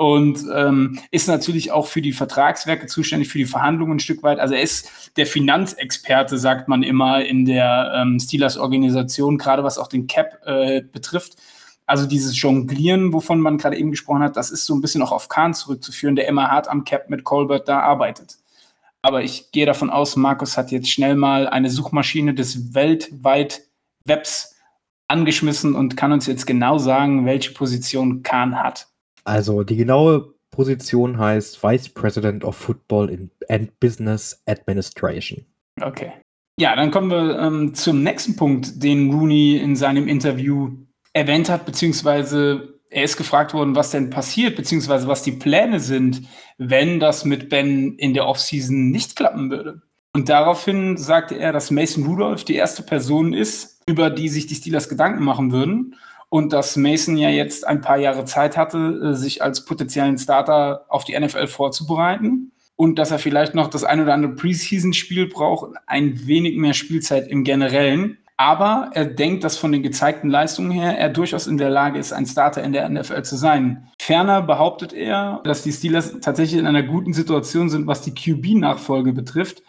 und 0.02 0.44
ähm, 0.52 0.98
ist 1.12 1.28
natürlich 1.28 1.70
auch 1.70 1.86
für 1.86 2.02
die 2.02 2.10
Vertragswerke 2.10 2.88
zuständig, 2.88 3.28
für 3.28 3.38
die 3.38 3.44
Verhandlungen 3.44 3.92
ein 3.92 4.00
Stück 4.00 4.24
weit. 4.24 4.40
Also 4.40 4.54
er 4.54 4.62
ist 4.62 4.90
der 5.16 5.26
Finanzexperte, 5.26 6.38
sagt 6.38 6.66
man 6.66 6.82
immer 6.82 7.24
in 7.24 7.44
der 7.44 7.92
ähm, 7.94 8.18
Steelers-Organisation, 8.18 9.38
gerade 9.38 9.62
was 9.62 9.78
auch 9.78 9.86
den 9.86 10.08
Cap 10.08 10.40
äh, 10.44 10.82
betrifft. 10.82 11.36
Also 11.86 12.06
dieses 12.06 12.40
Jonglieren, 12.42 13.12
wovon 13.12 13.38
man 13.38 13.58
gerade 13.58 13.76
eben 13.76 13.92
gesprochen 13.92 14.24
hat, 14.24 14.36
das 14.36 14.50
ist 14.50 14.66
so 14.66 14.74
ein 14.74 14.80
bisschen 14.80 15.02
auch 15.02 15.12
auf 15.12 15.28
Kahn 15.28 15.54
zurückzuführen, 15.54 16.16
der 16.16 16.26
immer 16.26 16.50
hart 16.50 16.66
am 16.66 16.82
Cap 16.82 17.08
mit 17.08 17.22
Colbert 17.22 17.68
da 17.68 17.78
arbeitet. 17.78 18.38
Aber 19.02 19.22
ich 19.22 19.52
gehe 19.52 19.66
davon 19.66 19.88
aus, 19.88 20.16
Markus 20.16 20.56
hat 20.56 20.72
jetzt 20.72 20.90
schnell 20.90 21.14
mal 21.14 21.46
eine 21.46 21.70
Suchmaschine 21.70 22.34
des 22.34 22.74
weltweit 22.74 23.62
Webs 24.04 24.56
angeschmissen 25.06 25.76
und 25.76 25.96
kann 25.96 26.10
uns 26.10 26.26
jetzt 26.26 26.44
genau 26.48 26.78
sagen, 26.78 27.24
welche 27.24 27.52
Position 27.52 28.24
Kahn 28.24 28.60
hat. 28.60 28.88
Also 29.24 29.62
die 29.62 29.76
genaue 29.76 30.34
Position 30.50 31.18
heißt 31.18 31.62
Vice 31.62 31.88
President 31.88 32.44
of 32.44 32.56
Football 32.56 33.28
and 33.48 33.80
Business 33.80 34.42
Administration. 34.46 35.44
Okay. 35.80 36.12
Ja, 36.60 36.76
dann 36.76 36.90
kommen 36.90 37.10
wir 37.10 37.38
ähm, 37.38 37.74
zum 37.74 38.02
nächsten 38.02 38.36
Punkt, 38.36 38.82
den 38.82 39.12
Rooney 39.12 39.56
in 39.56 39.74
seinem 39.74 40.06
Interview 40.06 40.70
erwähnt 41.14 41.48
hat, 41.48 41.64
beziehungsweise 41.64 42.78
er 42.90 43.04
ist 43.04 43.16
gefragt 43.16 43.54
worden, 43.54 43.74
was 43.74 43.90
denn 43.90 44.10
passiert, 44.10 44.56
beziehungsweise 44.56 45.08
was 45.08 45.22
die 45.22 45.32
Pläne 45.32 45.80
sind, 45.80 46.22
wenn 46.58 47.00
das 47.00 47.24
mit 47.24 47.48
Ben 47.48 47.96
in 47.96 48.12
der 48.12 48.26
Offseason 48.26 48.90
nicht 48.90 49.16
klappen 49.16 49.50
würde. 49.50 49.80
Und 50.14 50.28
daraufhin 50.28 50.98
sagte 50.98 51.36
er, 51.36 51.52
dass 51.52 51.70
Mason 51.70 52.04
Rudolph 52.04 52.44
die 52.44 52.54
erste 52.54 52.82
Person 52.82 53.32
ist, 53.32 53.80
über 53.86 54.10
die 54.10 54.28
sich 54.28 54.46
die 54.46 54.54
Steelers 54.54 54.90
Gedanken 54.90 55.24
machen 55.24 55.52
würden. 55.52 55.96
Und 56.32 56.54
dass 56.54 56.78
Mason 56.78 57.18
ja 57.18 57.28
jetzt 57.28 57.66
ein 57.66 57.82
paar 57.82 57.98
Jahre 57.98 58.24
Zeit 58.24 58.56
hatte, 58.56 58.78
äh, 58.78 59.14
sich 59.14 59.42
als 59.42 59.66
potenziellen 59.66 60.16
Starter 60.16 60.86
auf 60.88 61.04
die 61.04 61.12
NFL 61.12 61.46
vorzubereiten. 61.46 62.52
Und 62.74 62.98
dass 62.98 63.10
er 63.10 63.18
vielleicht 63.18 63.54
noch 63.54 63.68
das 63.68 63.84
ein 63.84 64.00
oder 64.00 64.14
andere 64.14 64.32
Preseason-Spiel 64.32 65.28
braucht, 65.28 65.72
ein 65.86 66.26
wenig 66.26 66.56
mehr 66.56 66.72
Spielzeit 66.72 67.28
im 67.28 67.44
Generellen. 67.44 68.16
Aber 68.38 68.88
er 68.94 69.04
denkt, 69.04 69.44
dass 69.44 69.58
von 69.58 69.72
den 69.72 69.82
gezeigten 69.82 70.30
Leistungen 70.30 70.70
her 70.70 70.98
er 70.98 71.10
durchaus 71.10 71.46
in 71.46 71.58
der 71.58 71.68
Lage 71.68 71.98
ist, 71.98 72.14
ein 72.14 72.24
Starter 72.24 72.62
in 72.62 72.72
der 72.72 72.88
NFL 72.88 73.24
zu 73.24 73.36
sein. 73.36 73.88
Ferner 74.00 74.40
behauptet 74.40 74.94
er, 74.94 75.42
dass 75.44 75.62
die 75.62 75.70
Steelers 75.70 76.18
tatsächlich 76.22 76.58
in 76.58 76.66
einer 76.66 76.82
guten 76.82 77.12
Situation 77.12 77.68
sind, 77.68 77.86
was 77.86 78.00
die 78.00 78.14
QB-Nachfolge 78.14 79.12
betrifft. 79.12 79.62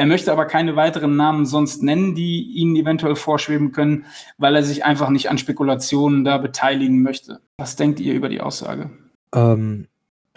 Er 0.00 0.06
möchte 0.06 0.32
aber 0.32 0.46
keine 0.46 0.76
weiteren 0.76 1.16
Namen 1.16 1.44
sonst 1.44 1.82
nennen, 1.82 2.14
die 2.14 2.40
ihnen 2.40 2.74
eventuell 2.74 3.16
vorschweben 3.16 3.70
können, 3.70 4.06
weil 4.38 4.56
er 4.56 4.62
sich 4.62 4.82
einfach 4.82 5.10
nicht 5.10 5.28
an 5.28 5.36
Spekulationen 5.36 6.24
da 6.24 6.38
beteiligen 6.38 7.02
möchte. 7.02 7.42
Was 7.58 7.76
denkt 7.76 8.00
ihr 8.00 8.14
über 8.14 8.30
die 8.30 8.40
Aussage? 8.40 8.88
Ähm, 9.34 9.88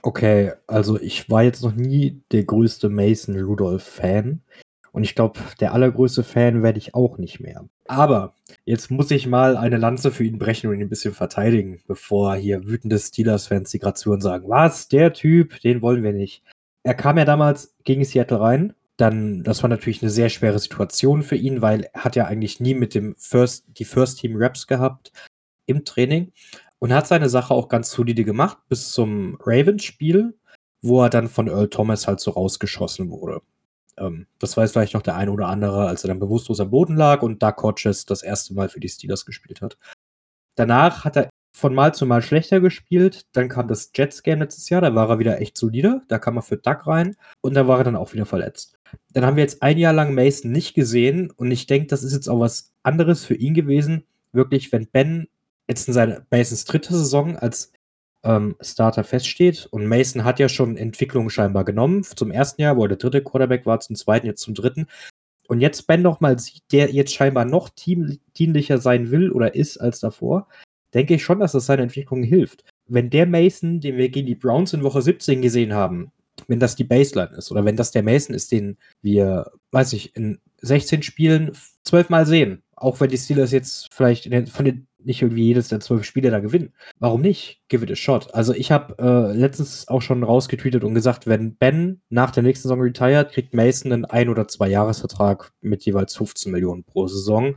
okay, 0.01 0.51
also 0.67 0.99
ich 0.99 1.29
war 1.29 1.43
jetzt 1.43 1.63
noch 1.63 1.75
nie 1.75 2.21
der 2.33 2.43
größte 2.43 2.89
Mason 2.89 3.39
Rudolph-Fan. 3.39 4.41
Und 4.91 5.03
ich 5.03 5.15
glaube, 5.15 5.39
der 5.61 5.73
allergrößte 5.73 6.23
Fan 6.23 6.61
werde 6.61 6.79
ich 6.79 6.93
auch 6.93 7.17
nicht 7.17 7.39
mehr. 7.39 7.63
Aber 7.87 8.35
jetzt 8.65 8.91
muss 8.91 9.11
ich 9.11 9.27
mal 9.27 9.55
eine 9.55 9.77
Lanze 9.77 10.11
für 10.11 10.25
ihn 10.25 10.39
brechen 10.39 10.69
und 10.69 10.75
ihn 10.75 10.81
ein 10.81 10.89
bisschen 10.89 11.13
verteidigen, 11.13 11.79
bevor 11.87 12.35
hier 12.35 12.67
wütende 12.67 12.99
Steelers-Fans 12.99 13.71
die 13.71 13.79
gerade 13.79 13.95
zuhören 13.95 14.19
sagen, 14.19 14.49
was, 14.49 14.89
der 14.89 15.13
Typ, 15.13 15.61
den 15.61 15.81
wollen 15.81 16.03
wir 16.03 16.11
nicht. 16.11 16.43
Er 16.83 16.95
kam 16.95 17.17
ja 17.17 17.23
damals 17.23 17.77
gegen 17.85 18.03
Seattle 18.03 18.41
rein. 18.41 18.73
Dann, 18.97 19.43
das 19.43 19.63
war 19.63 19.69
natürlich 19.69 20.01
eine 20.01 20.11
sehr 20.11 20.29
schwere 20.29 20.59
Situation 20.59 21.23
für 21.23 21.35
ihn, 21.35 21.61
weil 21.61 21.89
er 21.93 22.03
hat 22.03 22.15
ja 22.15 22.25
eigentlich 22.25 22.59
nie 22.59 22.75
mit 22.75 22.93
dem 22.93 23.15
First, 23.17 23.65
die 23.79 23.85
First 23.85 24.19
Team 24.19 24.35
Raps 24.35 24.67
gehabt 24.67 25.11
im 25.65 25.83
Training 25.83 26.31
und 26.79 26.93
hat 26.93 27.07
seine 27.07 27.29
Sache 27.29 27.53
auch 27.53 27.69
ganz 27.69 27.89
solide 27.91 28.23
gemacht 28.23 28.57
bis 28.69 28.91
zum 28.91 29.37
Ravens-Spiel, 29.41 30.37
wo 30.81 31.01
er 31.01 31.09
dann 31.09 31.29
von 31.29 31.47
Earl 31.47 31.69
Thomas 31.69 32.07
halt 32.07 32.19
so 32.19 32.31
rausgeschossen 32.31 33.09
wurde. 33.09 33.41
Ähm, 33.97 34.27
das 34.39 34.57
weiß 34.57 34.71
vielleicht 34.71 34.93
noch 34.93 35.01
der 35.01 35.15
eine 35.15 35.31
oder 35.31 35.47
andere, 35.47 35.87
als 35.87 36.03
er 36.03 36.09
dann 36.09 36.19
bewusstlos 36.19 36.59
am 36.59 36.69
Boden 36.69 36.95
lag 36.95 37.21
und 37.21 37.41
Doug 37.41 37.55
Hodges 37.61 38.05
das 38.05 38.21
erste 38.21 38.53
Mal 38.53 38.69
für 38.69 38.79
die 38.79 38.89
Steelers 38.89 39.25
gespielt 39.25 39.61
hat. 39.61 39.77
Danach 40.55 41.05
hat 41.05 41.15
er 41.15 41.29
von 41.55 41.73
Mal 41.73 41.93
zu 41.93 42.05
Mal 42.05 42.21
schlechter 42.21 42.59
gespielt. 42.59 43.27
Dann 43.33 43.49
kam 43.49 43.67
das 43.67 43.91
Jets-Game 43.93 44.39
letztes 44.39 44.69
Jahr, 44.69 44.81
da 44.81 44.95
war 44.95 45.09
er 45.09 45.19
wieder 45.19 45.39
echt 45.39 45.57
solide. 45.57 46.01
Da 46.07 46.19
kam 46.19 46.37
er 46.37 46.41
für 46.41 46.57
Doug 46.57 46.87
rein 46.87 47.15
und 47.41 47.53
da 47.53 47.67
war 47.67 47.79
er 47.79 47.83
dann 47.83 47.95
auch 47.95 48.13
wieder 48.13 48.25
verletzt. 48.25 48.77
Dann 49.13 49.25
haben 49.25 49.37
wir 49.37 49.43
jetzt 49.43 49.63
ein 49.63 49.77
Jahr 49.77 49.93
lang 49.93 50.13
Mason 50.13 50.51
nicht 50.51 50.73
gesehen 50.73 51.31
und 51.35 51.51
ich 51.51 51.65
denke, 51.65 51.87
das 51.87 52.03
ist 52.03 52.13
jetzt 52.13 52.27
auch 52.27 52.39
was 52.39 52.71
anderes 52.83 53.25
für 53.25 53.35
ihn 53.35 53.53
gewesen. 53.53 54.03
Wirklich, 54.31 54.71
wenn 54.71 54.87
Ben 54.87 55.27
jetzt 55.67 55.87
in 55.87 55.93
seiner 55.93 56.25
Masons 56.29 56.65
dritte 56.65 56.93
Saison 56.93 57.37
als 57.37 57.71
ähm, 58.23 58.55
Starter 58.61 59.03
feststeht. 59.03 59.67
Und 59.71 59.87
Mason 59.87 60.23
hat 60.23 60.39
ja 60.39 60.49
schon 60.49 60.77
Entwicklungen 60.77 61.29
scheinbar 61.29 61.65
genommen. 61.65 62.03
Zum 62.03 62.31
ersten 62.31 62.61
Jahr, 62.61 62.77
wo 62.77 62.83
er 62.83 62.89
der 62.89 62.97
dritte 62.97 63.23
Quarterback 63.23 63.65
war, 63.65 63.79
zum 63.79 63.95
zweiten, 63.95 64.27
jetzt 64.27 64.41
zum 64.41 64.53
dritten. 64.53 64.87
Und 65.47 65.59
jetzt 65.59 65.87
Ben 65.87 66.01
noch 66.01 66.21
mal 66.21 66.39
sieht, 66.39 66.63
der 66.71 66.91
jetzt 66.91 67.13
scheinbar 67.13 67.45
noch 67.45 67.69
teamdienlicher 67.69 68.77
sein 68.77 69.11
will 69.11 69.31
oder 69.31 69.55
ist 69.55 69.77
als 69.77 69.99
davor, 69.99 70.47
denke 70.93 71.15
ich 71.15 71.23
schon, 71.23 71.39
dass 71.39 71.53
das 71.53 71.65
seiner 71.65 71.83
Entwicklung 71.83 72.23
hilft. 72.23 72.63
Wenn 72.87 73.09
der 73.09 73.25
Mason, 73.25 73.79
den 73.79 73.97
wir 73.97 74.09
gegen 74.09 74.27
die 74.27 74.35
Browns 74.35 74.73
in 74.73 74.83
Woche 74.83 75.01
17 75.01 75.41
gesehen 75.41 75.73
haben, 75.73 76.11
wenn 76.47 76.59
das 76.59 76.75
die 76.75 76.83
Baseline 76.83 77.35
ist 77.37 77.51
oder 77.51 77.63
wenn 77.65 77.75
das 77.75 77.91
der 77.91 78.03
Mason 78.03 78.35
ist, 78.35 78.51
den 78.51 78.77
wir, 79.01 79.51
weiß 79.71 79.93
ich, 79.93 80.15
in 80.15 80.39
16 80.61 81.03
Spielen 81.03 81.51
zwölfmal 81.83 82.25
sehen, 82.25 82.63
auch 82.75 82.99
wenn 82.99 83.09
die 83.09 83.17
Steelers 83.17 83.51
jetzt 83.51 83.87
vielleicht 83.91 84.31
den, 84.31 84.47
von 84.47 84.65
den 84.65 84.87
nicht 85.05 85.21
irgendwie 85.21 85.43
jedes 85.43 85.67
der 85.67 85.79
zwölf 85.79 86.05
Spiele 86.05 86.31
da 86.31 86.39
gewinnen. 86.39 86.73
Warum 86.99 87.21
nicht? 87.21 87.61
Give 87.67 87.83
it 87.83 87.91
a 87.91 87.95
shot. 87.95 88.33
Also 88.33 88.53
ich 88.53 88.71
habe 88.71 88.95
äh, 88.99 89.37
letztens 89.37 89.87
auch 89.87 90.01
schon 90.01 90.23
rausgetweetet 90.23 90.83
und 90.83 90.93
gesagt, 90.93 91.27
wenn 91.27 91.55
Ben 91.55 92.01
nach 92.09 92.31
der 92.31 92.43
nächsten 92.43 92.69
Saison 92.69 92.81
retired, 92.81 93.31
kriegt 93.31 93.53
Mason 93.53 93.91
einen 93.91 94.05
ein- 94.05 94.29
oder 94.29 94.47
zwei 94.47 94.69
Jahresvertrag 94.69 95.51
mit 95.61 95.83
jeweils 95.85 96.15
15 96.15 96.51
Millionen 96.51 96.83
pro 96.83 97.07
Saison. 97.07 97.55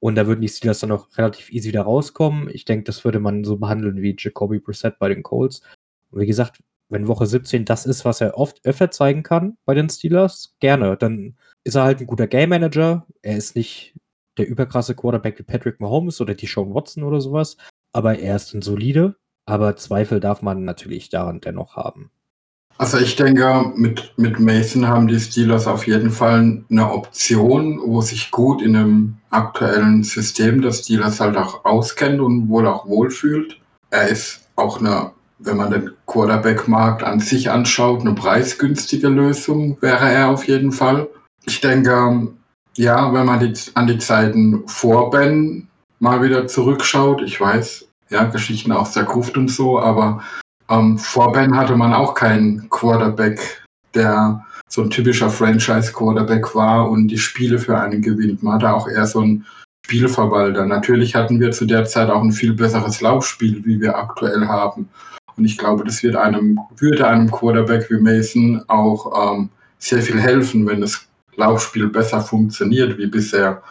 Und 0.00 0.14
da 0.14 0.26
würden 0.26 0.40
die 0.40 0.48
Steelers 0.48 0.80
dann 0.80 0.92
auch 0.92 1.08
relativ 1.18 1.50
easy 1.50 1.68
wieder 1.68 1.82
rauskommen. 1.82 2.48
Ich 2.52 2.64
denke, 2.64 2.84
das 2.84 3.04
würde 3.04 3.18
man 3.18 3.44
so 3.44 3.56
behandeln 3.56 4.00
wie 4.00 4.14
Jacoby 4.16 4.60
Brissett 4.60 4.98
bei 4.98 5.08
den 5.08 5.22
Colts. 5.22 5.62
Und 6.10 6.20
wie 6.20 6.26
gesagt, 6.26 6.62
wenn 6.88 7.08
Woche 7.08 7.26
17 7.26 7.64
das 7.64 7.84
ist, 7.84 8.04
was 8.04 8.20
er 8.20 8.38
oft 8.38 8.64
öfter 8.64 8.90
zeigen 8.90 9.22
kann 9.22 9.58
bei 9.64 9.74
den 9.74 9.90
Steelers, 9.90 10.54
gerne. 10.60 10.96
Dann 10.96 11.36
ist 11.64 11.74
er 11.74 11.84
halt 11.84 12.00
ein 12.00 12.06
guter 12.06 12.26
Game 12.26 12.50
Manager. 12.50 13.06
Er 13.22 13.36
ist 13.36 13.56
nicht 13.56 13.94
der 14.38 14.48
überkrasse 14.48 14.94
Quarterback 14.94 15.38
wie 15.38 15.42
Patrick 15.42 15.80
Mahomes 15.80 16.20
oder 16.20 16.34
die 16.34 16.46
Sean 16.46 16.72
Watson 16.74 17.02
oder 17.02 17.20
sowas. 17.20 17.56
Aber 17.92 18.18
er 18.18 18.36
ist 18.36 18.54
ein 18.54 18.62
solide. 18.62 19.16
Aber 19.46 19.76
Zweifel 19.76 20.20
darf 20.20 20.42
man 20.42 20.64
natürlich 20.64 21.08
daran 21.08 21.40
dennoch 21.40 21.76
haben. 21.76 22.10
Also 22.78 22.98
ich 22.98 23.16
denke, 23.16 23.72
mit, 23.74 24.12
mit 24.16 24.38
Mason 24.38 24.86
haben 24.86 25.08
die 25.08 25.18
Steelers 25.18 25.66
auf 25.66 25.88
jeden 25.88 26.12
Fall 26.12 26.62
eine 26.70 26.92
Option, 26.92 27.80
wo 27.84 28.00
sich 28.02 28.30
gut 28.30 28.62
in 28.62 28.74
dem 28.74 29.16
aktuellen 29.30 30.04
System 30.04 30.62
des 30.62 30.84
Steelers 30.84 31.18
halt 31.18 31.36
auch 31.36 31.64
auskennt 31.64 32.20
und 32.20 32.48
wohl 32.48 32.68
auch 32.68 32.86
wohlfühlt. 32.86 33.58
Er 33.90 34.08
ist 34.08 34.48
auch 34.54 34.78
eine, 34.78 35.10
wenn 35.40 35.56
man 35.56 35.72
den 35.72 35.90
Quarterback-Markt 36.06 37.02
an 37.02 37.18
sich 37.18 37.50
anschaut, 37.50 38.02
eine 38.02 38.14
preisgünstige 38.14 39.08
Lösung 39.08 39.76
wäre 39.80 40.08
er 40.08 40.28
auf 40.28 40.46
jeden 40.46 40.70
Fall. 40.70 41.08
Ich 41.46 41.60
denke, 41.60 42.28
ja, 42.76 43.12
wenn 43.12 43.26
man 43.26 43.40
die, 43.40 43.54
an 43.74 43.88
die 43.88 43.98
Zeiten 43.98 44.62
vor 44.68 45.10
Ben 45.10 45.66
mal 45.98 46.22
wieder 46.22 46.46
zurückschaut, 46.46 47.22
ich 47.22 47.40
weiß, 47.40 47.88
ja, 48.10 48.24
Geschichten 48.24 48.70
aus 48.70 48.92
der 48.92 49.02
Gruft 49.02 49.36
und 49.36 49.48
so, 49.48 49.80
aber 49.80 50.22
ähm, 50.70 50.98
vor 50.98 51.32
Ben 51.32 51.56
hatte 51.56 51.76
man 51.76 51.94
auch 51.94 52.14
keinen 52.14 52.68
Quarterback, 52.68 53.62
der 53.94 54.44
so 54.68 54.82
ein 54.82 54.90
typischer 54.90 55.30
Franchise-Quarterback 55.30 56.54
war 56.54 56.90
und 56.90 57.08
die 57.08 57.18
Spiele 57.18 57.58
für 57.58 57.78
einen 57.78 58.02
gewinnt. 58.02 58.42
Man 58.42 58.54
hatte 58.54 58.72
auch 58.72 58.88
eher 58.88 59.06
so 59.06 59.20
einen 59.20 59.46
Spielverwalter. 59.86 60.66
Natürlich 60.66 61.14
hatten 61.14 61.40
wir 61.40 61.50
zu 61.52 61.64
der 61.64 61.86
Zeit 61.86 62.10
auch 62.10 62.22
ein 62.22 62.32
viel 62.32 62.52
besseres 62.52 63.00
Laufspiel, 63.00 63.64
wie 63.64 63.80
wir 63.80 63.96
aktuell 63.96 64.46
haben. 64.46 64.88
Und 65.36 65.44
ich 65.44 65.56
glaube, 65.56 65.84
das 65.84 66.02
wird 66.02 66.16
einem, 66.16 66.58
würde 66.76 67.06
einem 67.06 67.30
Quarterback 67.30 67.88
wie 67.90 68.00
Mason 68.00 68.62
auch 68.68 69.32
ähm, 69.32 69.48
sehr 69.78 70.02
viel 70.02 70.20
helfen, 70.20 70.66
wenn 70.66 70.82
es 70.82 71.08
Laufspiel 71.36 71.86
besser 71.86 72.20
funktioniert 72.20 72.98
wie 72.98 73.06
bisher 73.06 73.62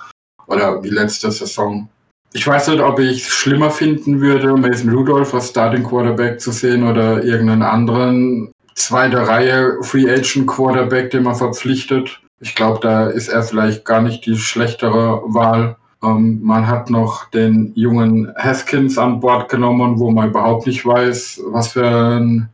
oder 0.47 0.81
wie 0.81 0.89
letzte 0.89 1.29
Saison. 1.29 1.89
Ich 2.33 2.45
weiß 2.45 2.67
nicht, 2.67 2.81
ob 2.81 2.99
ich 2.99 3.23
es 3.23 3.29
schlimmer 3.29 3.71
finden 3.71 4.19
würde, 4.21 4.55
Mason 4.55 4.89
Rudolph 4.89 5.33
als 5.33 5.49
Starting 5.49 5.83
Quarterback 5.83 6.39
zu 6.39 6.51
sehen 6.51 6.87
oder 6.87 7.23
irgendeinen 7.23 7.63
anderen 7.63 8.51
zweite 8.75 9.27
Reihe 9.27 9.77
Free 9.81 10.09
Agent 10.09 10.47
Quarterback, 10.47 11.09
den 11.09 11.23
man 11.23 11.35
verpflichtet. 11.35 12.21
Ich 12.39 12.53
glaube, 12.53 12.79
da 12.81 13.07
ist 13.07 13.29
er 13.29 13.41
vielleicht 13.43 13.85
gar 13.85 14.01
nicht 14.01 14.25
die 14.25 14.37
schlechtere 14.37 15.21
Wahl. 15.25 15.77
Ähm, 16.03 16.39
man 16.43 16.67
hat 16.67 16.89
noch 16.89 17.29
den 17.31 17.71
jungen 17.75 18.31
Haskins 18.37 18.97
an 18.97 19.19
Bord 19.19 19.49
genommen, 19.49 19.97
wo 19.97 20.11
man 20.11 20.29
überhaupt 20.29 20.67
nicht 20.67 20.85
weiß, 20.85 21.41
was 21.47 21.69
für 21.69 21.87
ein 21.87 22.49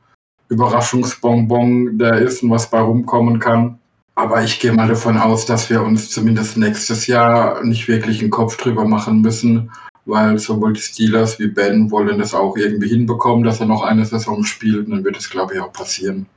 Überraschungsbonbon 0.47 1.97
der 1.97 2.19
ist 2.19 2.43
und 2.43 2.51
was 2.51 2.69
bei 2.69 2.79
rumkommen 2.79 3.39
kann. 3.39 3.79
Aber 4.15 4.43
ich 4.43 4.59
gehe 4.59 4.71
mal 4.71 4.87
davon 4.87 5.17
aus, 5.17 5.45
dass 5.45 5.69
wir 5.69 5.81
uns 5.81 6.11
zumindest 6.11 6.57
nächstes 6.57 7.07
Jahr 7.07 7.63
nicht 7.63 7.87
wirklich 7.87 8.21
einen 8.21 8.29
Kopf 8.29 8.57
drüber 8.57 8.85
machen 8.85 9.21
müssen, 9.21 9.71
weil 10.05 10.37
sowohl 10.37 10.73
die 10.73 10.81
Steelers 10.81 11.39
wie 11.39 11.47
Ben 11.47 11.89
wollen 11.89 12.19
das 12.19 12.33
auch 12.33 12.55
irgendwie 12.55 12.89
hinbekommen, 12.89 13.43
dass 13.43 13.59
er 13.59 13.65
noch 13.65 13.81
eine 13.81 14.05
Saison 14.05 14.43
spielt. 14.43 14.85
Und 14.85 14.91
dann 14.91 15.03
wird 15.03 15.17
es, 15.17 15.29
glaube 15.29 15.55
ich, 15.55 15.59
auch 15.59 15.73
passieren. 15.73 16.27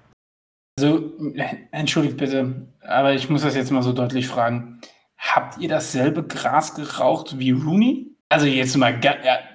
Also, 0.78 1.12
entschuldigt 1.70 2.16
bitte, 2.16 2.66
aber 2.82 3.14
ich 3.14 3.30
muss 3.30 3.42
das 3.42 3.54
jetzt 3.54 3.70
mal 3.70 3.82
so 3.82 3.92
deutlich 3.92 4.28
fragen. 4.28 4.80
Habt 5.18 5.58
ihr 5.58 5.68
dasselbe 5.68 6.22
Gras 6.22 6.74
geraucht 6.74 7.38
wie 7.38 7.52
Rooney? 7.52 8.16
also 8.28 8.46
jetzt 8.46 8.76
mal, 8.76 8.98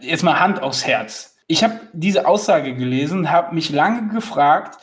jetzt 0.01 0.23
mal 0.23 0.39
Hand 0.39 0.61
aufs 0.61 0.85
Herz. 0.85 1.37
Ich 1.47 1.63
habe 1.63 1.79
diese 1.93 2.27
Aussage 2.27 2.73
gelesen, 2.75 3.31
habe 3.31 3.53
mich 3.53 3.69
lange 3.69 4.07
gefragt, 4.13 4.77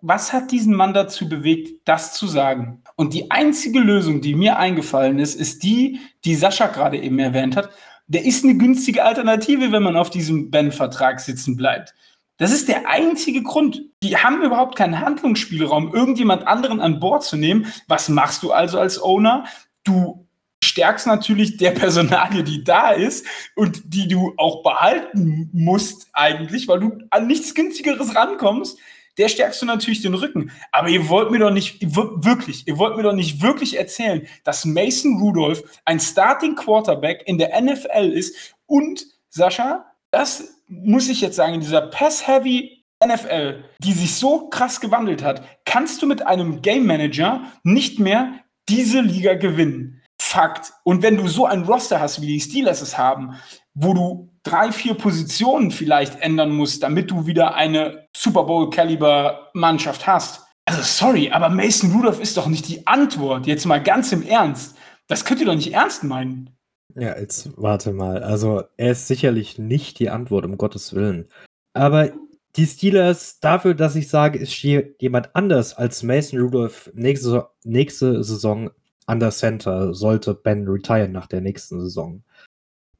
was 0.00 0.32
hat 0.32 0.50
diesen 0.50 0.74
Mann 0.74 0.94
dazu 0.94 1.28
bewegt, 1.28 1.86
das 1.86 2.14
zu 2.14 2.26
sagen? 2.26 2.82
Und 2.96 3.14
die 3.14 3.30
einzige 3.30 3.80
Lösung, 3.80 4.20
die 4.20 4.34
mir 4.34 4.58
eingefallen 4.58 5.18
ist, 5.18 5.34
ist 5.34 5.62
die, 5.62 6.00
die 6.24 6.34
Sascha 6.34 6.66
gerade 6.66 6.98
eben 6.98 7.18
erwähnt 7.18 7.56
hat. 7.56 7.70
Der 8.06 8.24
ist 8.24 8.44
eine 8.44 8.56
günstige 8.56 9.04
Alternative, 9.04 9.72
wenn 9.72 9.82
man 9.82 9.96
auf 9.96 10.10
diesem 10.10 10.50
Ben-Vertrag 10.50 11.20
sitzen 11.20 11.56
bleibt. 11.56 11.94
Das 12.38 12.52
ist 12.52 12.68
der 12.68 12.88
einzige 12.88 13.42
Grund. 13.42 13.82
Die 14.02 14.16
haben 14.16 14.42
überhaupt 14.42 14.76
keinen 14.76 14.98
Handlungsspielraum, 14.98 15.94
irgendjemand 15.94 16.46
anderen 16.46 16.80
an 16.80 16.98
Bord 16.98 17.22
zu 17.22 17.36
nehmen. 17.36 17.66
Was 17.86 18.08
machst 18.08 18.42
du 18.42 18.52
also 18.52 18.78
als 18.78 19.00
Owner? 19.00 19.44
Du 19.84 20.26
stärkst 20.62 21.06
natürlich 21.06 21.56
der 21.56 21.72
Personalie, 21.72 22.42
die 22.42 22.64
da 22.64 22.90
ist 22.90 23.26
und 23.56 23.82
die 23.94 24.08
du 24.08 24.32
auch 24.36 24.62
behalten 24.62 25.50
musst 25.52 26.08
eigentlich, 26.12 26.68
weil 26.68 26.80
du 26.80 26.98
an 27.10 27.26
nichts 27.26 27.54
günstigeres 27.54 28.14
rankommst 28.14 28.78
der 29.18 29.28
stärkst 29.28 29.60
du 29.62 29.66
natürlich 29.66 30.02
den 30.02 30.14
Rücken. 30.14 30.50
Aber 30.72 30.88
ihr 30.88 31.08
wollt 31.08 31.30
mir 31.30 31.38
doch 31.38 31.50
nicht, 31.50 31.78
wirklich, 31.82 32.66
ihr 32.66 32.78
wollt 32.78 32.96
mir 32.96 33.02
doch 33.02 33.12
nicht 33.12 33.42
wirklich 33.42 33.78
erzählen, 33.78 34.26
dass 34.44 34.64
Mason 34.64 35.18
Rudolph 35.20 35.62
ein 35.84 36.00
Starting 36.00 36.54
Quarterback 36.54 37.22
in 37.26 37.38
der 37.38 37.60
NFL 37.60 38.12
ist 38.12 38.54
und 38.66 39.04
Sascha, 39.28 39.86
das 40.10 40.62
muss 40.66 41.08
ich 41.08 41.20
jetzt 41.20 41.36
sagen, 41.36 41.54
in 41.54 41.60
dieser 41.60 41.82
Pass-Heavy 41.82 42.84
NFL, 43.04 43.64
die 43.82 43.92
sich 43.92 44.14
so 44.14 44.48
krass 44.48 44.80
gewandelt 44.80 45.22
hat, 45.22 45.42
kannst 45.64 46.02
du 46.02 46.06
mit 46.06 46.26
einem 46.26 46.62
Game 46.62 46.86
Manager 46.86 47.44
nicht 47.62 47.98
mehr 47.98 48.40
diese 48.68 49.00
Liga 49.00 49.34
gewinnen. 49.34 50.02
Fakt. 50.20 50.72
Und 50.84 51.02
wenn 51.02 51.16
du 51.16 51.26
so 51.26 51.46
ein 51.46 51.62
Roster 51.64 51.98
hast, 51.98 52.20
wie 52.20 52.26
die 52.26 52.40
Steelers 52.40 52.82
es 52.82 52.98
haben, 52.98 53.36
wo 53.72 53.94
du 53.94 54.29
drei, 54.42 54.72
vier 54.72 54.94
Positionen 54.94 55.70
vielleicht 55.70 56.20
ändern 56.20 56.50
musst, 56.50 56.82
damit 56.82 57.10
du 57.10 57.26
wieder 57.26 57.54
eine 57.54 58.08
Super 58.16 58.44
Bowl-Kaliber-Mannschaft 58.44 60.06
hast. 60.06 60.42
Also 60.64 60.82
sorry, 60.82 61.30
aber 61.30 61.48
Mason 61.48 61.92
Rudolph 61.92 62.20
ist 62.20 62.36
doch 62.36 62.46
nicht 62.46 62.68
die 62.68 62.86
Antwort. 62.86 63.46
Jetzt 63.46 63.66
mal 63.66 63.82
ganz 63.82 64.12
im 64.12 64.22
Ernst. 64.22 64.76
Das 65.08 65.24
könnt 65.24 65.40
ihr 65.40 65.46
doch 65.46 65.54
nicht 65.54 65.72
ernst 65.72 66.04
meinen. 66.04 66.50
Ja, 66.94 67.18
jetzt 67.18 67.50
warte 67.56 67.92
mal. 67.92 68.22
Also, 68.22 68.62
er 68.76 68.92
ist 68.92 69.08
sicherlich 69.08 69.58
nicht 69.58 69.98
die 69.98 70.10
Antwort, 70.10 70.44
um 70.44 70.56
Gottes 70.56 70.94
Willen. 70.94 71.28
Aber 71.72 72.10
die 72.56 72.66
Steelers, 72.66 73.38
dafür, 73.40 73.74
dass 73.74 73.96
ich 73.96 74.08
sage, 74.08 74.38
ist 74.38 74.54
jemand 74.62 75.34
anders 75.34 75.74
als 75.74 76.02
Mason 76.02 76.40
Rudolph 76.40 76.90
nächste, 76.94 77.48
nächste 77.64 78.24
Saison 78.24 78.70
an 79.06 79.20
der 79.20 79.30
Center, 79.30 79.94
sollte 79.94 80.34
Ben 80.34 80.66
retiren 80.66 81.12
nach 81.12 81.26
der 81.26 81.40
nächsten 81.40 81.80
Saison 81.80 82.22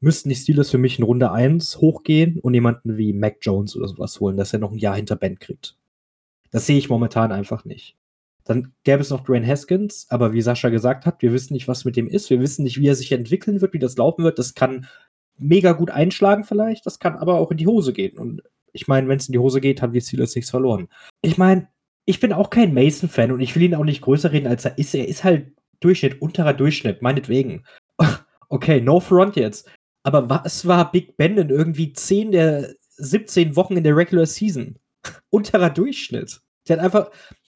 müssten 0.01 0.31
die 0.31 0.35
Steelers 0.35 0.71
für 0.71 0.79
mich 0.79 0.99
in 0.99 1.05
Runde 1.05 1.31
1 1.31 1.79
hochgehen 1.79 2.39
und 2.41 2.55
jemanden 2.55 2.97
wie 2.97 3.13
Mac 3.13 3.39
Jones 3.43 3.77
oder 3.77 3.89
sowas 3.89 4.19
holen, 4.19 4.37
dass 4.37 4.53
er 4.53 4.59
noch 4.59 4.73
ein 4.73 4.79
Jahr 4.79 4.97
hinter 4.97 5.17
Ben 5.17 5.39
kriegt. 5.39 5.77
Das 6.51 6.67
sehe 6.67 6.79
ich 6.79 6.89
momentan 6.89 7.33
einfach 7.33 7.65
nicht. 7.65 7.97
Dann 8.45 8.73
gäbe 8.83 9.03
es 9.03 9.11
noch 9.11 9.23
Dwayne 9.23 9.47
Haskins, 9.47 10.07
aber 10.09 10.33
wie 10.33 10.41
Sascha 10.41 10.71
gesagt 10.71 11.07
hat, 11.07 11.23
wir 11.23 11.33
wissen 11.33 11.53
nicht, 11.53 11.69
was 11.69 11.85
mit 11.85 11.97
dem 11.97 12.09
ist. 12.09 12.31
Wir 12.31 12.41
wissen 12.41 12.65
nicht, 12.65 12.81
wie 12.81 12.89
er 12.89 12.97
sich 12.97 13.13
entwickeln 13.13 13.61
wird, 13.61 13.75
wie 13.75 13.79
das 13.79 13.97
laufen 13.97 14.25
wird. 14.25 14.39
Das 14.39 14.55
kann 14.55 14.87
mega 15.37 15.73
gut 15.73 15.91
einschlagen 15.91 16.45
vielleicht, 16.45 16.87
das 16.87 16.99
kann 16.99 17.17
aber 17.17 17.35
auch 17.35 17.51
in 17.51 17.57
die 17.57 17.67
Hose 17.67 17.93
gehen. 17.93 18.19
Und 18.19 18.43
ich 18.73 18.89
meine, 18.89 19.09
wenn 19.09 19.19
es 19.19 19.29
in 19.29 19.33
die 19.33 19.39
Hose 19.39 19.61
geht, 19.61 19.83
haben 19.83 19.93
die 19.93 20.01
Steelers 20.01 20.35
nichts 20.35 20.51
verloren. 20.51 20.89
Ich 21.23 21.39
meine, 21.39 21.69
ich 22.05 22.21
bin 22.21 22.33
auch 22.33 22.51
kein 22.51 22.75
Mason-Fan 22.75 23.33
und 23.33 23.41
ich 23.41 23.55
will 23.55 23.63
ihn 23.63 23.75
auch 23.75 23.85
nicht 23.85 24.01
größer 24.01 24.33
reden, 24.33 24.47
als 24.47 24.65
er 24.65 24.79
ist. 24.79 24.95
Er 24.95 25.07
ist 25.07 25.25
halt 25.25 25.53
Durchschnitt, 25.81 26.21
unterer 26.21 26.55
Durchschnitt, 26.55 27.03
meinetwegen. 27.03 27.65
okay, 28.49 28.81
no 28.81 29.01
front 29.01 29.37
jetzt. 29.37 29.69
Aber 30.03 30.31
was 30.31 30.67
war 30.67 30.91
Big 30.91 31.17
Ben 31.17 31.37
in 31.37 31.51
irgendwie 31.51 31.93
10 31.93 32.33
der 32.33 32.75
17 32.97 33.57
Wochen 33.57 33.77
in 33.77 33.85
der 33.85 33.97
Regular 33.97 34.27
Season? 34.27 34.79
Unterer 35.31 35.71
Durchschnitt. 35.71 36.41
Der 36.69 36.77
hat 36.77 36.85
einfach, 36.85 37.11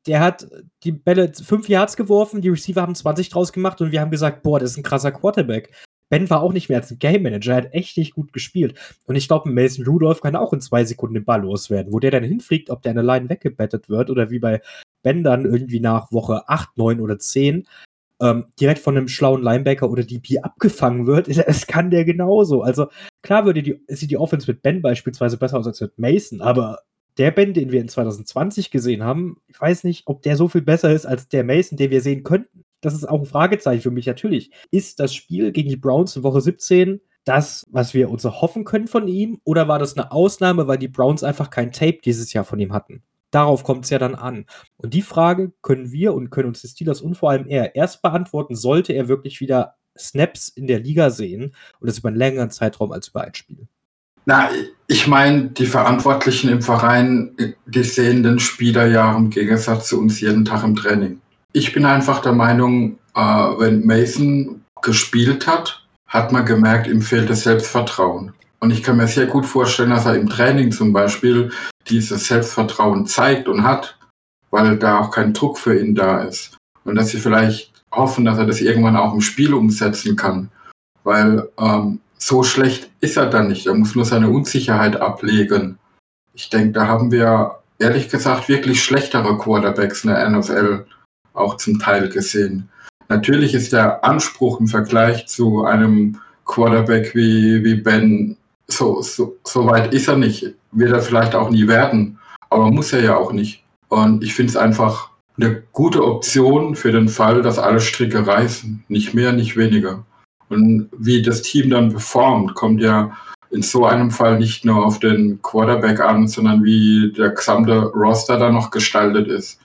der 0.07 0.20
hat 0.20 0.46
die 0.83 0.92
Bälle 0.92 1.33
5 1.33 1.68
Yards 1.68 1.96
geworfen, 1.96 2.40
die 2.40 2.48
Receiver 2.48 2.83
haben 2.83 2.94
20 2.94 3.28
draus 3.28 3.52
gemacht 3.52 3.80
und 3.80 3.92
wir 3.92 4.00
haben 4.00 4.11
gesagt, 4.11 4.42
boah, 4.42 4.59
das 4.59 4.72
ist 4.72 4.76
ein 4.78 4.83
krasser 4.83 5.12
Quarterback. 5.12 5.72
Ben 6.11 6.28
war 6.28 6.42
auch 6.42 6.52
nicht 6.52 6.68
mehr 6.68 6.78
als 6.78 6.90
ein 6.90 6.98
Game 6.98 7.22
Manager, 7.22 7.52
er 7.52 7.57
hat 7.57 7.74
echt 7.74 7.96
nicht 7.96 8.14
gut 8.14 8.33
gespielt. 8.33 8.78
Und 9.07 9.16
ich 9.16 9.26
glaube, 9.26 9.50
Mason 9.50 9.87
Rudolph 9.87 10.20
kann 10.20 10.37
auch 10.37 10.52
in 10.52 10.61
zwei 10.61 10.85
Sekunden 10.85 11.14
den 11.14 11.24
Ball 11.24 11.40
loswerden. 11.42 11.92
Wo 11.92 11.98
der 11.98 12.11
dann 12.11 12.22
hinfliegt, 12.24 12.70
ob 12.70 12.83
der 12.83 12.90
an 12.90 12.96
der 12.96 13.04
Line 13.04 13.28
weggebettet 13.30 13.88
wird 13.88 14.11
oder 14.11 14.30
wie 14.30 14.38
bei 14.38 14.61
Ben 15.02 15.24
dann 15.24 15.44
irgendwie 15.44 15.80
nach 15.80 16.12
Woche 16.12 16.48
8, 16.48 16.76
9 16.76 17.00
oder 17.00 17.18
10 17.18 17.66
ähm, 18.20 18.46
direkt 18.61 18.81
von 18.81 18.96
einem 18.96 19.09
schlauen 19.09 19.42
Linebacker 19.42 19.90
oder 19.90 20.05
DP 20.05 20.40
abgefangen 20.42 21.07
wird, 21.07 21.29
es 21.29 21.66
kann 21.66 21.90
der 21.90 22.05
genauso. 22.05 22.62
Also 22.62 22.87
klar 23.22 23.44
würde 23.44 23.62
die, 23.62 23.81
sieht 23.88 24.11
die 24.11 24.18
Offense 24.18 24.50
mit 24.50 24.62
Ben 24.62 24.83
beispielsweise 24.83 25.37
besser 25.37 25.59
aus 25.59 25.66
als 25.66 25.81
mit 25.81 25.98
Mason, 25.98 26.40
aber 26.40 26.81
der 27.18 27.31
Ben, 27.31 27.55
den 27.55 27.70
wir 27.70 27.81
in 27.81 27.88
2020 27.88 28.70
gesehen 28.70 29.05
haben, 29.05 29.37
ich 29.46 29.61
weiß 29.61 29.85
nicht, 29.85 30.03
ob 30.07 30.22
der 30.22 30.37
so 30.37 30.48
viel 30.48 30.62
besser 30.62 30.92
ist 30.92 31.07
als 31.07 31.29
der 31.29 31.44
Mason, 31.44 31.79
den 31.79 31.90
wir 31.90 32.00
sehen 32.00 32.24
könnten. 32.24 32.64
Das 32.81 32.94
ist 32.94 33.09
auch 33.09 33.20
ein 33.20 33.27
Fragezeichen 33.27 33.83
für 33.83 33.90
mich 33.90 34.07
natürlich. 34.07 34.50
Ist 34.70 35.00
das 35.00 35.14
Spiel 35.14 35.53
gegen 35.53 35.68
die 35.68 35.77
Browns 35.77 36.16
in 36.16 36.22
Woche 36.22 36.40
17 36.40 37.00
das, 37.24 37.66
was 37.70 37.94
wir 37.94 38.11
uns 38.11 38.24
erhoffen 38.24 38.64
können 38.64 38.88
von 38.88 39.09
ihm? 39.09 39.40
Oder 39.44 39.68
war 39.68 39.79
das 39.79 39.96
eine 39.96 40.12
Ausnahme, 40.12 40.66
weil 40.66 40.79
die 40.79 40.88
Browns 40.88 41.22
einfach 41.22 41.50
kein 41.50 41.72
Tape 41.72 41.98
dieses 42.05 42.33
Jahr 42.33 42.44
von 42.44 42.59
ihm 42.61 42.72
hatten? 42.72 43.03
Darauf 43.35 43.64
kommt 43.64 43.85
es 43.85 43.90
ja 43.90 43.99
dann 43.99 44.14
an. 44.14 44.47
Und 44.77 44.94
die 44.94 45.03
Frage 45.03 45.53
können 45.61 45.90
wir 45.90 46.14
und 46.14 46.31
können 46.31 46.49
uns 46.49 46.61
die 46.61 46.68
Steelers 46.68 47.01
und 47.01 47.16
vor 47.16 47.31
allem 47.31 47.49
er 47.49 47.75
erst 47.75 48.01
beantworten, 48.01 48.55
sollte 48.55 48.92
er 48.92 49.09
wirklich 49.09 49.40
wieder 49.40 49.75
Snaps 49.99 50.49
in 50.49 50.68
der 50.68 50.79
Liga 50.79 51.11
sehen 51.11 51.53
und 51.81 51.88
das 51.88 51.99
über 51.99 52.11
einen 52.11 52.16
längeren 52.16 52.51
Zeitraum 52.51 52.92
als 52.92 53.09
über 53.09 53.23
ein 53.23 53.35
Spiel. 53.35 53.66
Na, 54.25 54.49
ich 54.87 55.09
meine, 55.09 55.49
die 55.49 55.66
Verantwortlichen 55.66 56.49
im 56.49 56.62
Verein, 56.62 57.37
die 57.66 57.83
sehen 57.83 58.23
den 58.23 58.38
Spieler 58.38 58.87
ja 58.87 59.16
im 59.16 59.31
Gegensatz 59.31 59.88
zu 59.88 60.01
uns 60.01 60.20
jeden 60.20 60.44
Tag 60.44 60.62
im 60.62 60.77
Training. 60.77 61.20
Ich 61.53 61.73
bin 61.73 61.85
einfach 61.85 62.23
der 62.23 62.33
Meinung, 62.33 62.99
äh, 63.16 63.20
wenn 63.20 63.85
Mason 63.85 64.62
gespielt 64.81 65.49
hat, 65.49 65.85
hat 66.07 66.31
man 66.31 66.47
gemerkt, 66.47 66.87
ihm 66.87 67.03
fehlt 67.03 67.29
das 67.29 67.42
Selbstvertrauen. 67.42 68.33
Und 68.61 68.70
ich 68.70 68.85
kann 68.85 68.97
mir 68.97 69.09
sehr 69.09 69.27
gut 69.27 69.44
vorstellen, 69.44 69.90
dass 69.90 70.07
er 70.07 70.14
im 70.14 70.29
Training 70.29 70.70
zum 70.70 70.92
Beispiel 70.92 71.51
dieses 71.88 72.27
Selbstvertrauen 72.27 73.07
zeigt 73.07 73.49
und 73.49 73.64
hat, 73.64 73.99
weil 74.51 74.79
da 74.79 75.01
auch 75.01 75.11
kein 75.11 75.33
Druck 75.33 75.59
für 75.59 75.79
ihn 75.79 75.94
da 75.94 76.23
ist. 76.23 76.57
Und 76.85 76.97
dass 76.97 77.11
sie 77.11 77.18
vielleicht 77.18 77.73
hoffen, 77.90 78.25
dass 78.25 78.38
er 78.38 78.47
das 78.47 78.61
irgendwann 78.61 78.97
auch 78.97 79.14
im 79.14 79.20
Spiel 79.20 79.55
umsetzen 79.55 80.16
kann. 80.16 80.51
Weil 81.03 81.49
ähm, 81.59 82.01
so 82.18 82.42
schlecht 82.42 82.90
ist 83.01 83.16
er 83.16 83.27
dann 83.27 83.49
nicht. 83.49 83.66
Er 83.66 83.75
muss 83.75 83.94
nur 83.94 84.05
seine 84.05 84.31
Unsicherheit 84.31 84.97
ablegen. 84.97 85.79
Ich 86.33 86.51
denke, 86.51 86.73
da 86.73 86.87
haben 86.87 87.11
wir 87.11 87.59
ehrlich 87.79 88.09
gesagt 88.09 88.49
wirklich 88.49 88.83
schlechtere 88.83 89.37
Quarterbacks 89.38 90.05
in 90.05 90.11
der 90.11 90.29
NFL 90.29 90.87
auch 91.33 91.57
zum 91.57 91.79
Teil 91.79 92.09
gesehen. 92.09 92.68
Natürlich 93.09 93.55
ist 93.55 93.73
der 93.73 94.05
Anspruch 94.05 94.61
im 94.61 94.68
Vergleich 94.68 95.27
zu 95.27 95.64
einem 95.64 96.18
Quarterback 96.44 97.14
wie, 97.14 97.62
wie 97.64 97.75
Ben 97.75 98.37
so, 98.66 99.03
so, 99.03 99.37
so 99.44 99.66
weit 99.66 99.92
ist 99.92 100.09
er 100.09 100.16
nicht. 100.16 100.55
Wird 100.72 100.92
er 100.92 101.00
vielleicht 101.00 101.35
auch 101.35 101.50
nie 101.50 101.68
werden. 101.68 102.18
Aber 102.50 102.70
muss 102.70 102.92
er 102.92 103.03
ja 103.03 103.16
auch 103.16 103.33
nicht. 103.33 103.64
Und 103.88 104.22
ich 104.22 104.35
finde 104.35 104.50
es 104.50 104.57
einfach 104.57 105.11
eine 105.37 105.62
gute 105.72 106.05
Option 106.05 106.77
für 106.77 106.92
den 106.92 107.09
Fall, 107.09 107.42
dass 107.42 107.59
alle 107.59 107.81
Stricke 107.81 108.27
reißen. 108.27 108.85
Nicht 108.88 109.14
mehr, 109.14 109.33
nicht 109.33 109.57
weniger. 109.57 110.05
Und 110.48 110.88
wie 110.96 111.22
das 111.22 111.42
Team 111.42 111.70
dann 111.70 111.90
performt, 111.90 112.55
kommt 112.55 112.81
ja 112.81 113.16
in 113.50 113.62
so 113.62 113.87
einem 113.87 114.11
Fall 114.11 114.38
nicht 114.38 114.64
nur 114.64 114.85
auf 114.85 114.98
den 114.98 115.40
Quarterback 115.42 116.00
an, 116.00 116.27
sondern 116.27 116.64
wie 116.64 117.12
der 117.12 117.31
gesamte 117.31 117.85
Roster 117.92 118.38
dann 118.38 118.55
noch 118.55 118.70
gestaltet 118.70 119.29
ist. 119.29 119.61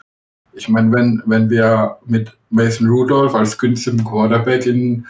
Ich 0.54 0.70
meine, 0.70 0.92
wenn, 0.92 1.24
wenn 1.26 1.50
wir 1.50 1.98
mit 2.06 2.32
Mason 2.50 2.88
Rudolph 2.88 3.36
als 3.36 3.58
günstigen 3.58 4.04
Quarterback 4.04 4.66
in, 4.66 5.06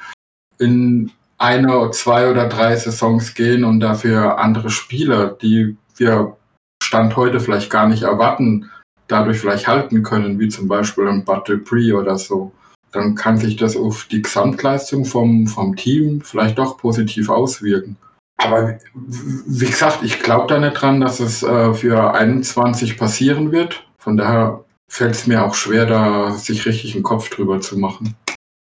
in 0.59 1.11
eine, 1.39 1.89
zwei 1.91 2.29
oder 2.29 2.47
drei 2.47 2.75
Saisons 2.75 3.33
gehen 3.33 3.63
und 3.63 3.79
dafür 3.79 4.37
andere 4.39 4.69
Spieler, 4.69 5.29
die 5.41 5.77
wir 5.95 6.35
Stand 6.83 7.15
heute 7.15 7.39
vielleicht 7.39 7.69
gar 7.69 7.87
nicht 7.87 8.03
erwarten, 8.03 8.69
dadurch 9.07 9.39
vielleicht 9.39 9.67
halten 9.67 10.03
können, 10.03 10.39
wie 10.39 10.49
zum 10.49 10.67
Beispiel 10.67 11.07
ein 11.07 11.25
Bud 11.25 11.47
Dupree 11.47 11.93
oder 11.93 12.17
so, 12.17 12.51
dann 12.91 13.15
kann 13.15 13.37
sich 13.37 13.55
das 13.55 13.75
auf 13.75 14.05
die 14.05 14.21
Gesamtleistung 14.21 15.05
vom, 15.05 15.47
vom 15.47 15.75
Team 15.75 16.21
vielleicht 16.21 16.57
doch 16.57 16.77
positiv 16.77 17.29
auswirken. 17.29 17.97
Aber 18.37 18.77
wie 18.93 19.65
gesagt, 19.65 19.99
ich 20.01 20.21
glaube 20.21 20.47
da 20.47 20.59
nicht 20.59 20.81
dran, 20.81 21.01
dass 21.01 21.19
es 21.19 21.43
äh, 21.43 21.73
für 21.73 22.13
21 22.13 22.97
passieren 22.97 23.51
wird. 23.51 23.85
Von 23.97 24.15
daher 24.15 24.63
fällt 24.89 25.15
es 25.15 25.27
mir 25.27 25.43
auch 25.43 25.55
schwer, 25.55 25.85
da 25.85 26.31
sich 26.31 26.65
richtig 26.65 26.95
einen 26.95 27.03
Kopf 27.03 27.29
drüber 27.29 27.59
zu 27.59 27.77
machen. 27.77 28.15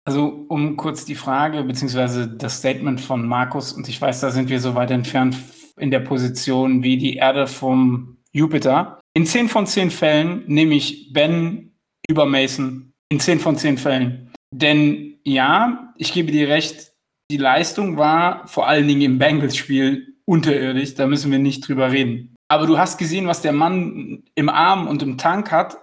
Also, 0.05 0.47
um 0.49 0.77
kurz 0.77 1.05
die 1.05 1.15
Frage 1.15 1.63
beziehungsweise 1.63 2.27
das 2.27 2.59
Statement 2.59 3.01
von 3.01 3.27
Markus, 3.27 3.73
und 3.73 3.89
ich 3.89 4.01
weiß, 4.01 4.21
da 4.21 4.31
sind 4.31 4.49
wir 4.49 4.61
so 4.61 4.75
weit 4.75 4.91
entfernt 4.91 5.37
in 5.79 5.91
der 5.91 6.01
Position 6.01 6.83
wie 6.83 6.97
die 6.97 7.17
Erde 7.17 7.47
vom 7.47 8.19
Jupiter. 8.33 9.01
In 9.15 9.27
zehn 9.27 9.49
von 9.49 9.67
zehn 9.67 9.91
Fällen 9.91 10.45
nehme 10.47 10.75
ich 10.75 11.13
Ben 11.13 11.77
über 12.09 12.27
Mason. 12.27 12.93
In 13.11 13.21
zehn 13.21 13.39
von 13.39 13.57
zehn 13.57 13.79
Fällen. 13.79 14.33
Denn 14.53 15.19
ja, 15.25 15.93
ich 15.97 16.13
gebe 16.13 16.33
dir 16.33 16.49
recht, 16.49 16.93
die 17.31 17.37
Leistung 17.37 17.97
war 17.97 18.47
vor 18.49 18.67
allen 18.67 18.89
Dingen 18.89 19.03
im 19.03 19.19
Bengals-Spiel 19.19 20.17
unterirdisch, 20.25 20.95
da 20.95 21.07
müssen 21.07 21.31
wir 21.31 21.39
nicht 21.39 21.67
drüber 21.67 21.91
reden. 21.93 22.35
Aber 22.49 22.67
du 22.67 22.77
hast 22.77 22.99
gesehen, 22.99 23.27
was 23.27 23.41
der 23.41 23.53
Mann 23.53 24.25
im 24.35 24.49
Arm 24.49 24.87
und 24.87 25.03
im 25.03 25.17
Tank 25.17 25.51
hat, 25.51 25.79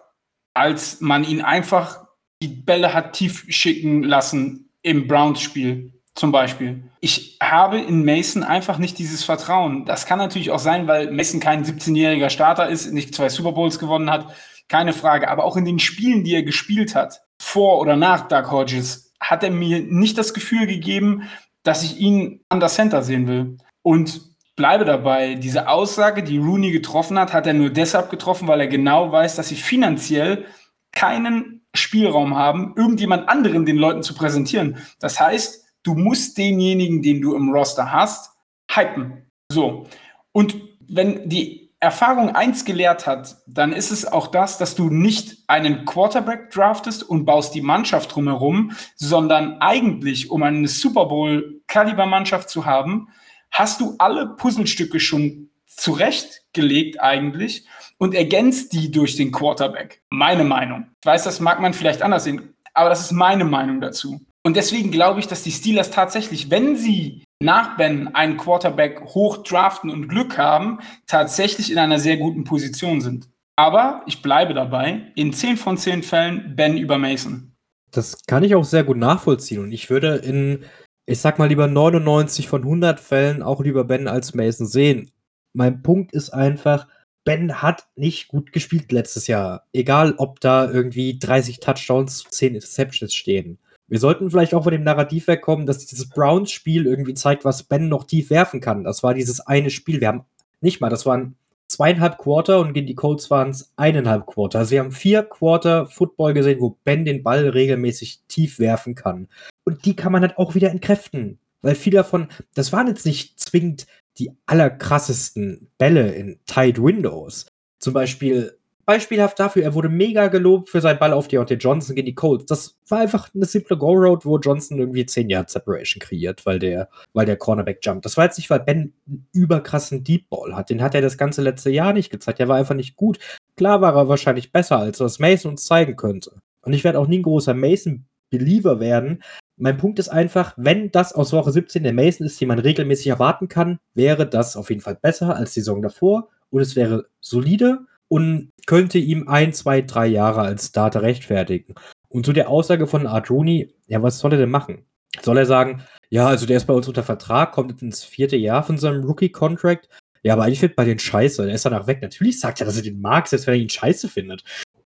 als 0.53 1.01
man 1.01 1.23
ihn 1.23 1.41
einfach 1.41 2.05
die 2.41 2.47
Bälle 2.47 2.93
hat 2.93 3.13
tief 3.13 3.45
schicken 3.49 4.03
lassen 4.03 4.69
im 4.81 5.07
Browns-Spiel 5.07 5.93
zum 6.15 6.31
Beispiel. 6.31 6.83
Ich 7.01 7.37
habe 7.41 7.79
in 7.79 8.03
Mason 8.03 8.43
einfach 8.43 8.77
nicht 8.77 8.97
dieses 8.97 9.23
Vertrauen. 9.23 9.85
Das 9.85 10.05
kann 10.05 10.19
natürlich 10.19 10.51
auch 10.51 10.59
sein, 10.59 10.87
weil 10.87 11.11
Mason 11.11 11.39
kein 11.39 11.63
17-jähriger 11.63 12.29
Starter 12.29 12.67
ist, 12.67 12.91
nicht 12.91 13.15
zwei 13.15 13.29
Super 13.29 13.53
Bowls 13.53 13.79
gewonnen 13.79 14.09
hat, 14.09 14.33
keine 14.67 14.93
Frage. 14.93 15.29
Aber 15.29 15.45
auch 15.45 15.57
in 15.57 15.65
den 15.65 15.79
Spielen, 15.79 16.23
die 16.23 16.33
er 16.33 16.43
gespielt 16.43 16.95
hat, 16.95 17.21
vor 17.41 17.79
oder 17.79 17.95
nach 17.95 18.27
Doug 18.27 18.51
Hodges, 18.51 19.13
hat 19.19 19.43
er 19.43 19.51
mir 19.51 19.79
nicht 19.79 20.17
das 20.17 20.33
Gefühl 20.33 20.67
gegeben, 20.67 21.29
dass 21.63 21.83
ich 21.83 21.97
ihn 21.99 22.41
an 22.49 22.59
der 22.59 22.69
Center 22.69 23.01
sehen 23.01 23.27
will. 23.27 23.57
Und 23.81 24.21
bleibe 24.55 24.85
dabei, 24.85 25.35
diese 25.35 25.69
Aussage, 25.69 26.23
die 26.23 26.37
Rooney 26.37 26.71
getroffen 26.71 27.17
hat, 27.17 27.33
hat 27.33 27.47
er 27.47 27.53
nur 27.53 27.69
deshalb 27.69 28.09
getroffen, 28.09 28.47
weil 28.47 28.59
er 28.59 28.67
genau 28.67 29.11
weiß, 29.11 29.35
dass 29.35 29.49
sie 29.49 29.55
finanziell 29.55 30.45
keinen 30.91 31.58
Spielraum 31.75 32.35
haben, 32.35 32.73
irgendjemand 32.75 33.29
anderen 33.29 33.65
den 33.65 33.77
Leuten 33.77 34.03
zu 34.03 34.13
präsentieren. 34.13 34.77
Das 34.99 35.19
heißt, 35.19 35.65
du 35.83 35.95
musst 35.95 36.37
denjenigen, 36.37 37.01
den 37.01 37.21
du 37.21 37.35
im 37.35 37.49
Roster 37.49 37.91
hast, 37.91 38.31
hypen. 38.71 39.25
So. 39.51 39.87
Und 40.31 40.55
wenn 40.87 41.29
die 41.29 41.69
Erfahrung 41.79 42.35
eins 42.35 42.65
gelehrt 42.65 43.07
hat, 43.07 43.37
dann 43.47 43.71
ist 43.71 43.91
es 43.91 44.05
auch 44.05 44.27
das, 44.27 44.57
dass 44.57 44.75
du 44.75 44.89
nicht 44.89 45.37
einen 45.47 45.85
Quarterback 45.85 46.51
draftest 46.51 47.03
und 47.03 47.23
baust 47.23 47.55
die 47.55 47.61
Mannschaft 47.61 48.13
drumherum, 48.13 48.71
sondern 48.95 49.61
eigentlich, 49.61 50.29
um 50.29 50.43
eine 50.43 50.67
Super 50.67 51.05
Bowl-Kaliber-Mannschaft 51.05 52.49
zu 52.49 52.65
haben, 52.65 53.07
hast 53.51 53.79
du 53.79 53.95
alle 53.97 54.35
Puzzlestücke 54.35 54.99
schon 54.99 55.49
zurechtgelegt 55.65 56.99
eigentlich 56.99 57.65
und 57.99 58.15
ergänzt 58.15 58.73
die 58.73 58.89
durch 58.89 59.15
den 59.15 59.31
Quarterback. 59.31 60.01
Meine 60.09 60.43
Meinung. 60.43 60.87
Ich 61.01 61.05
weiß, 61.05 61.23
das 61.25 61.39
mag 61.39 61.61
man 61.61 61.73
vielleicht 61.73 62.01
anders 62.01 62.23
sehen, 62.23 62.55
aber 62.73 62.89
das 62.89 63.01
ist 63.01 63.11
meine 63.11 63.45
Meinung 63.45 63.79
dazu. 63.81 64.19
Und 64.43 64.55
deswegen 64.55 64.89
glaube 64.89 65.19
ich, 65.19 65.27
dass 65.27 65.43
die 65.43 65.51
Steelers 65.51 65.91
tatsächlich, 65.91 66.49
wenn 66.49 66.75
sie 66.75 67.23
nach 67.41 67.77
Ben 67.77 68.13
einen 68.15 68.37
Quarterback 68.37 69.01
hoch 69.13 69.43
draften 69.43 69.89
und 69.89 70.07
Glück 70.07 70.37
haben, 70.37 70.79
tatsächlich 71.07 71.71
in 71.71 71.77
einer 71.77 71.99
sehr 71.99 72.17
guten 72.17 72.45
Position 72.45 73.01
sind. 73.01 73.29
Aber 73.57 74.01
ich 74.07 74.21
bleibe 74.21 74.53
dabei, 74.53 75.11
in 75.15 75.33
10 75.33 75.57
von 75.57 75.77
10 75.77 76.03
Fällen 76.03 76.55
Ben 76.55 76.77
über 76.77 76.97
Mason. 76.97 77.51
Das 77.91 78.25
kann 78.25 78.43
ich 78.43 78.55
auch 78.55 78.63
sehr 78.63 78.83
gut 78.83 78.97
nachvollziehen. 78.97 79.61
Und 79.61 79.71
ich 79.73 79.89
würde 79.89 80.15
in, 80.15 80.63
ich 81.05 81.19
sag 81.19 81.39
mal 81.39 81.49
lieber 81.49 81.67
99 81.67 82.47
von 82.47 82.61
100 82.61 82.99
Fällen 82.99 83.43
auch 83.43 83.61
lieber 83.61 83.83
Ben 83.83 84.07
als 84.07 84.33
Mason 84.33 84.67
sehen. 84.67 85.11
Mein 85.53 85.81
Punkt 85.81 86.13
ist 86.13 86.29
einfach, 86.29 86.87
Ben 87.29 87.61
hat 87.61 87.85
nicht 87.95 88.27
gut 88.27 88.51
gespielt 88.51 88.91
letztes 88.91 89.27
Jahr. 89.27 89.67
Egal, 89.71 90.15
ob 90.17 90.39
da 90.39 90.67
irgendwie 90.67 91.19
30 91.19 91.59
Touchdowns, 91.59 92.23
10 92.27 92.55
Interceptions 92.55 93.13
stehen. 93.13 93.59
Wir 93.87 93.99
sollten 93.99 94.31
vielleicht 94.31 94.55
auch 94.55 94.63
von 94.63 94.71
dem 94.71 94.81
Narrativ 94.81 95.27
wegkommen, 95.27 95.67
dass 95.67 95.85
dieses 95.85 96.09
Browns-Spiel 96.09 96.87
irgendwie 96.87 97.13
zeigt, 97.13 97.45
was 97.45 97.61
Ben 97.61 97.87
noch 97.87 98.05
tief 98.05 98.31
werfen 98.31 98.61
kann. 98.61 98.83
Das 98.83 99.03
war 99.03 99.13
dieses 99.13 99.41
eine 99.41 99.69
Spiel. 99.69 100.01
Wir 100.01 100.07
haben 100.07 100.25
nicht 100.61 100.81
mal, 100.81 100.89
das 100.89 101.05
waren 101.05 101.35
zweieinhalb 101.67 102.17
Quarter 102.17 102.61
und 102.61 102.73
gegen 102.73 102.87
die 102.87 102.95
Colts 102.95 103.29
waren 103.29 103.51
es 103.51 103.73
eineinhalb 103.75 104.25
Quarter. 104.25 104.57
Also 104.57 104.71
wir 104.71 104.79
haben 104.79 104.91
vier 104.91 105.21
Quarter 105.21 105.85
Football 105.85 106.33
gesehen, 106.33 106.59
wo 106.59 106.79
Ben 106.83 107.05
den 107.05 107.21
Ball 107.21 107.47
regelmäßig 107.47 108.21
tief 108.27 108.57
werfen 108.57 108.95
kann. 108.95 109.27
Und 109.65 109.85
die 109.85 109.95
kann 109.95 110.11
man 110.11 110.23
halt 110.23 110.39
auch 110.39 110.55
wieder 110.55 110.71
entkräften. 110.71 111.37
Weil 111.61 111.75
viele 111.75 111.97
davon, 111.97 112.29
das 112.55 112.73
waren 112.73 112.87
jetzt 112.87 113.05
nicht 113.05 113.39
zwingend 113.39 113.85
die 114.19 114.31
allerkrassesten 114.45 115.69
Bälle 115.77 116.13
in 116.13 116.39
Tight 116.45 116.81
Windows. 116.81 117.47
Zum 117.79 117.93
Beispiel 117.93 118.59
Beispielhaft 118.89 119.39
dafür, 119.39 119.61
er 119.61 119.75
wurde 119.75 119.87
mega 119.87 120.29
gelobt 120.29 120.67
für 120.67 120.81
seinen 120.81 120.97
Ball 120.97 121.13
auf 121.13 121.27
Deontay 121.27 121.57
Johnson 121.57 121.95
gegen 121.95 122.07
die 122.07 122.15
Colts. 122.15 122.47
Das 122.47 122.75
war 122.87 123.01
einfach 123.01 123.29
eine 123.35 123.45
simple 123.45 123.77
Go-Road, 123.77 124.25
wo 124.25 124.39
Johnson 124.39 124.79
irgendwie 124.79 125.05
10 125.05 125.29
Yard 125.29 125.51
Separation 125.51 125.99
kreiert, 125.99 126.43
weil 126.47 126.57
der, 126.57 126.89
weil 127.13 127.27
der 127.27 127.37
Cornerback 127.37 127.85
jumpt. 127.85 128.05
Das 128.05 128.17
war 128.17 128.25
jetzt 128.25 128.39
nicht, 128.39 128.49
weil 128.49 128.61
Ben 128.61 128.95
einen 129.05 129.27
überkrassen 129.31 130.03
Deep 130.03 130.27
Ball 130.31 130.55
hat. 130.55 130.71
Den 130.71 130.81
hat 130.81 130.95
er 130.95 131.01
das 131.01 131.19
ganze 131.19 131.43
letzte 131.43 131.69
Jahr 131.69 131.93
nicht 131.93 132.09
gezeigt. 132.09 132.39
Der 132.39 132.47
war 132.47 132.57
einfach 132.57 132.73
nicht 132.73 132.95
gut. 132.95 133.19
Klar 133.55 133.79
war 133.81 133.95
er 133.95 134.09
wahrscheinlich 134.09 134.51
besser, 134.51 134.79
als 134.79 134.99
was 134.99 135.19
Mason 135.19 135.51
uns 135.51 135.65
zeigen 135.65 135.95
könnte. 135.95 136.39
Und 136.63 136.73
ich 136.73 136.83
werde 136.83 136.97
auch 136.97 137.05
nie 137.05 137.19
ein 137.19 137.23
großer 137.23 137.53
Mason-Believer 137.53 138.79
werden. 138.79 139.21
Mein 139.61 139.75
Punkt 139.75 139.99
ist 139.99 140.07
einfach, 140.07 140.53
wenn 140.55 140.89
das 140.89 141.11
aus 141.11 141.33
Woche 141.33 141.51
17 141.51 141.83
der 141.83 141.93
Mason 141.93 142.25
ist, 142.25 142.39
den 142.39 142.47
man 142.47 142.59
regelmäßig 142.59 143.07
erwarten 143.07 143.49
kann, 143.49 143.77
wäre 143.93 144.25
das 144.25 144.55
auf 144.55 144.69
jeden 144.69 144.79
Fall 144.79 144.95
besser 144.95 145.35
als 145.35 145.53
die 145.53 145.59
Saison 145.59 145.81
davor 145.81 146.29
und 146.49 146.61
es 146.61 146.77
wäre 146.77 147.07
solide 147.19 147.79
und 148.07 148.53
könnte 148.67 148.99
ihm 148.99 149.27
ein, 149.27 149.51
zwei, 149.51 149.81
drei 149.81 150.07
Jahre 150.07 150.41
als 150.41 150.67
Starter 150.67 151.01
rechtfertigen. 151.01 151.75
Und 152.07 152.25
zu 152.25 152.31
der 152.31 152.47
Aussage 152.47 152.87
von 152.87 153.05
Art 153.05 153.29
Rooney, 153.29 153.75
ja, 153.87 154.01
was 154.01 154.19
soll 154.19 154.31
er 154.31 154.39
denn 154.39 154.49
machen? 154.49 154.85
Soll 155.21 155.37
er 155.37 155.45
sagen, 155.45 155.83
ja, 156.09 156.25
also 156.27 156.45
der 156.45 156.55
ist 156.55 156.65
bei 156.65 156.73
uns 156.73 156.87
unter 156.87 157.03
Vertrag, 157.03 157.51
kommt 157.51 157.81
ins 157.81 158.05
vierte 158.05 158.37
Jahr 158.37 158.63
von 158.63 158.77
seinem 158.77 159.03
Rookie-Contract. 159.03 159.89
Ja, 160.23 160.33
aber 160.33 160.43
eigentlich 160.43 160.61
wird 160.61 160.77
bei 160.77 160.85
den 160.85 160.99
scheiße, 160.99 161.45
der 161.45 161.55
ist 161.55 161.65
danach 161.65 161.85
weg. 161.85 162.01
Natürlich 162.01 162.39
sagt 162.39 162.61
er, 162.61 162.65
dass 162.65 162.77
er 162.77 162.83
den 162.83 163.01
mag, 163.01 163.27
selbst 163.27 163.45
wenn 163.45 163.55
er 163.55 163.59
ihn 163.59 163.69
scheiße 163.69 164.07
findet. 164.07 164.45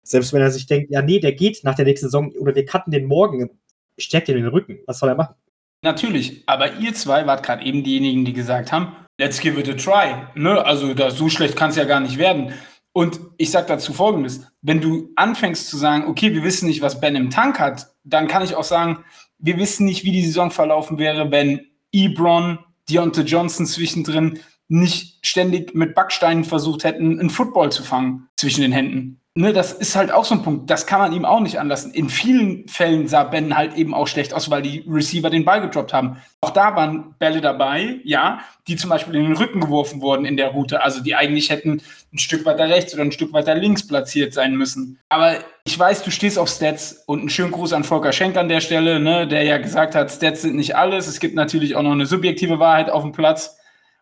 Selbst 0.02 0.34
wenn 0.34 0.42
er 0.42 0.50
sich 0.50 0.66
denkt, 0.66 0.90
ja, 0.92 1.04
nee, 1.04 1.20
der 1.20 1.34
geht 1.34 1.64
nach 1.64 1.76
der 1.76 1.86
nächsten 1.86 2.08
Saison 2.08 2.32
oder 2.40 2.56
wir 2.56 2.66
cutten 2.66 2.92
den 2.92 3.06
morgen, 3.06 3.50
stärkt 3.98 4.30
in 4.30 4.36
den 4.36 4.48
Rücken. 4.48 4.80
Was 4.88 5.00
soll 5.00 5.10
er 5.10 5.16
machen? 5.16 5.36
Natürlich, 5.82 6.44
aber 6.48 6.78
ihr 6.78 6.94
zwei 6.94 7.28
wart 7.28 7.44
gerade 7.44 7.64
eben 7.64 7.84
diejenigen, 7.84 8.26
die 8.26 8.34
gesagt 8.34 8.72
haben, 8.72 8.96
let's 9.20 9.40
give 9.40 9.60
it 9.60 9.70
a 9.70 9.74
try. 9.74 10.16
Ne? 10.34 10.64
Also 10.66 10.94
da, 10.94 11.12
so 11.12 11.30
schlecht 11.30 11.56
kann 11.56 11.70
es 11.70 11.76
ja 11.76 11.84
gar 11.84 12.00
nicht 12.00 12.18
werden. 12.18 12.54
Und 12.92 13.20
ich 13.38 13.52
sage 13.52 13.68
dazu 13.68 13.94
Folgendes. 13.94 14.48
Wenn 14.62 14.82
du 14.82 15.12
anfängst 15.16 15.70
zu 15.70 15.78
sagen, 15.78 16.08
okay, 16.08 16.34
wir 16.34 16.44
wissen 16.44 16.68
nicht, 16.68 16.82
was 16.82 17.02
Ben 17.02 17.16
im 17.16 17.30
Tank 17.30 17.60
hat, 17.60 17.94
dann 18.04 18.28
kann 18.28 18.44
ich 18.44 18.56
auch 18.56 18.64
sagen, 18.64 19.04
wir 19.38 19.58
wissen 19.58 19.86
nicht, 19.86 20.06
wie 20.06 20.12
die 20.12 20.26
Saison 20.26 20.50
verlaufen 20.50 20.98
wäre, 20.98 21.30
wenn 21.30 21.68
Ebron, 21.92 22.60
Deontay 22.90 23.24
Johnson 23.24 23.66
zwischendrin 23.66 24.40
nicht 24.68 25.26
ständig 25.26 25.76
mit 25.76 25.94
Backsteinen 25.94 26.46
versucht 26.46 26.84
hätten, 26.84 27.20
einen 27.20 27.30
Football 27.30 27.72
zu 27.72 27.84
fangen 27.84 28.28
zwischen 28.38 28.62
den 28.62 28.72
Händen 28.72 29.22
ne, 29.36 29.52
das 29.52 29.74
ist 29.74 29.96
halt 29.96 30.12
auch 30.12 30.26
so 30.26 30.36
ein 30.36 30.44
Punkt, 30.44 30.70
das 30.70 30.88
kann 30.88 31.00
man 31.00 31.14
ihm 31.14 31.26
auch 31.26 31.42
nicht 31.42 31.60
anlassen. 31.60 31.94
In 31.94 32.10
vielen 32.10 32.68
Fällen 32.68 33.08
sah 33.08 33.26
Ben 33.26 33.56
halt 33.56 33.76
eben 33.76 33.94
auch 33.94 34.08
schlecht 34.08 34.34
aus, 34.34 34.50
weil 34.50 34.62
die 34.62 34.84
Receiver 34.88 35.30
den 35.30 35.46
Ball 35.46 35.62
gedroppt 35.62 35.94
haben. 35.94 36.18
Auch 36.42 36.52
da 36.52 36.76
waren 36.76 37.16
Bälle 37.20 37.42
dabei, 37.42 38.00
ja, 38.04 38.40
die 38.68 38.78
zum 38.78 38.90
Beispiel 38.90 39.16
in 39.16 39.26
den 39.26 39.38
Rücken 39.38 39.60
geworfen 39.60 40.02
wurden 40.02 40.26
in 40.26 40.38
der 40.38 40.50
Route, 40.50 40.82
also 40.82 41.04
die 41.04 41.16
eigentlich 41.16 41.50
hätten 41.50 41.82
ein 42.14 42.18
Stück 42.18 42.46
weiter 42.46 42.70
rechts 42.70 42.94
oder 42.94 43.04
ein 43.04 43.12
Stück 43.12 43.34
weiter 43.34 43.56
links 43.56 43.86
platziert 43.86 44.34
sein 44.34 44.56
müssen. 44.56 45.00
Aber 45.10 45.36
ich 45.66 45.78
weiß, 45.78 46.04
du 46.04 46.12
stehst 46.12 46.40
auf 46.40 46.50
Stats 46.50 47.04
und 47.06 47.20
einen 47.20 47.30
schönen 47.30 47.52
Gruß 47.52 47.74
an 47.74 47.84
Volker 47.84 48.14
Schenk 48.14 48.38
an 48.38 48.48
der 48.48 48.62
Stelle, 48.62 49.00
ne, 49.00 49.28
der 49.28 49.44
ja 49.44 49.58
gesagt 49.58 49.96
hat, 49.96 50.12
Stats 50.12 50.44
sind 50.44 50.56
nicht 50.56 50.78
alles. 50.78 51.08
Es 51.08 51.20
gibt 51.20 51.36
natürlich 51.36 51.76
auch 51.76 51.84
noch 51.84 51.92
eine 51.92 52.06
subjektive 52.06 52.60
Wahrheit 52.60 52.90
auf 52.90 53.04
dem 53.04 53.12
Platz. 53.12 53.58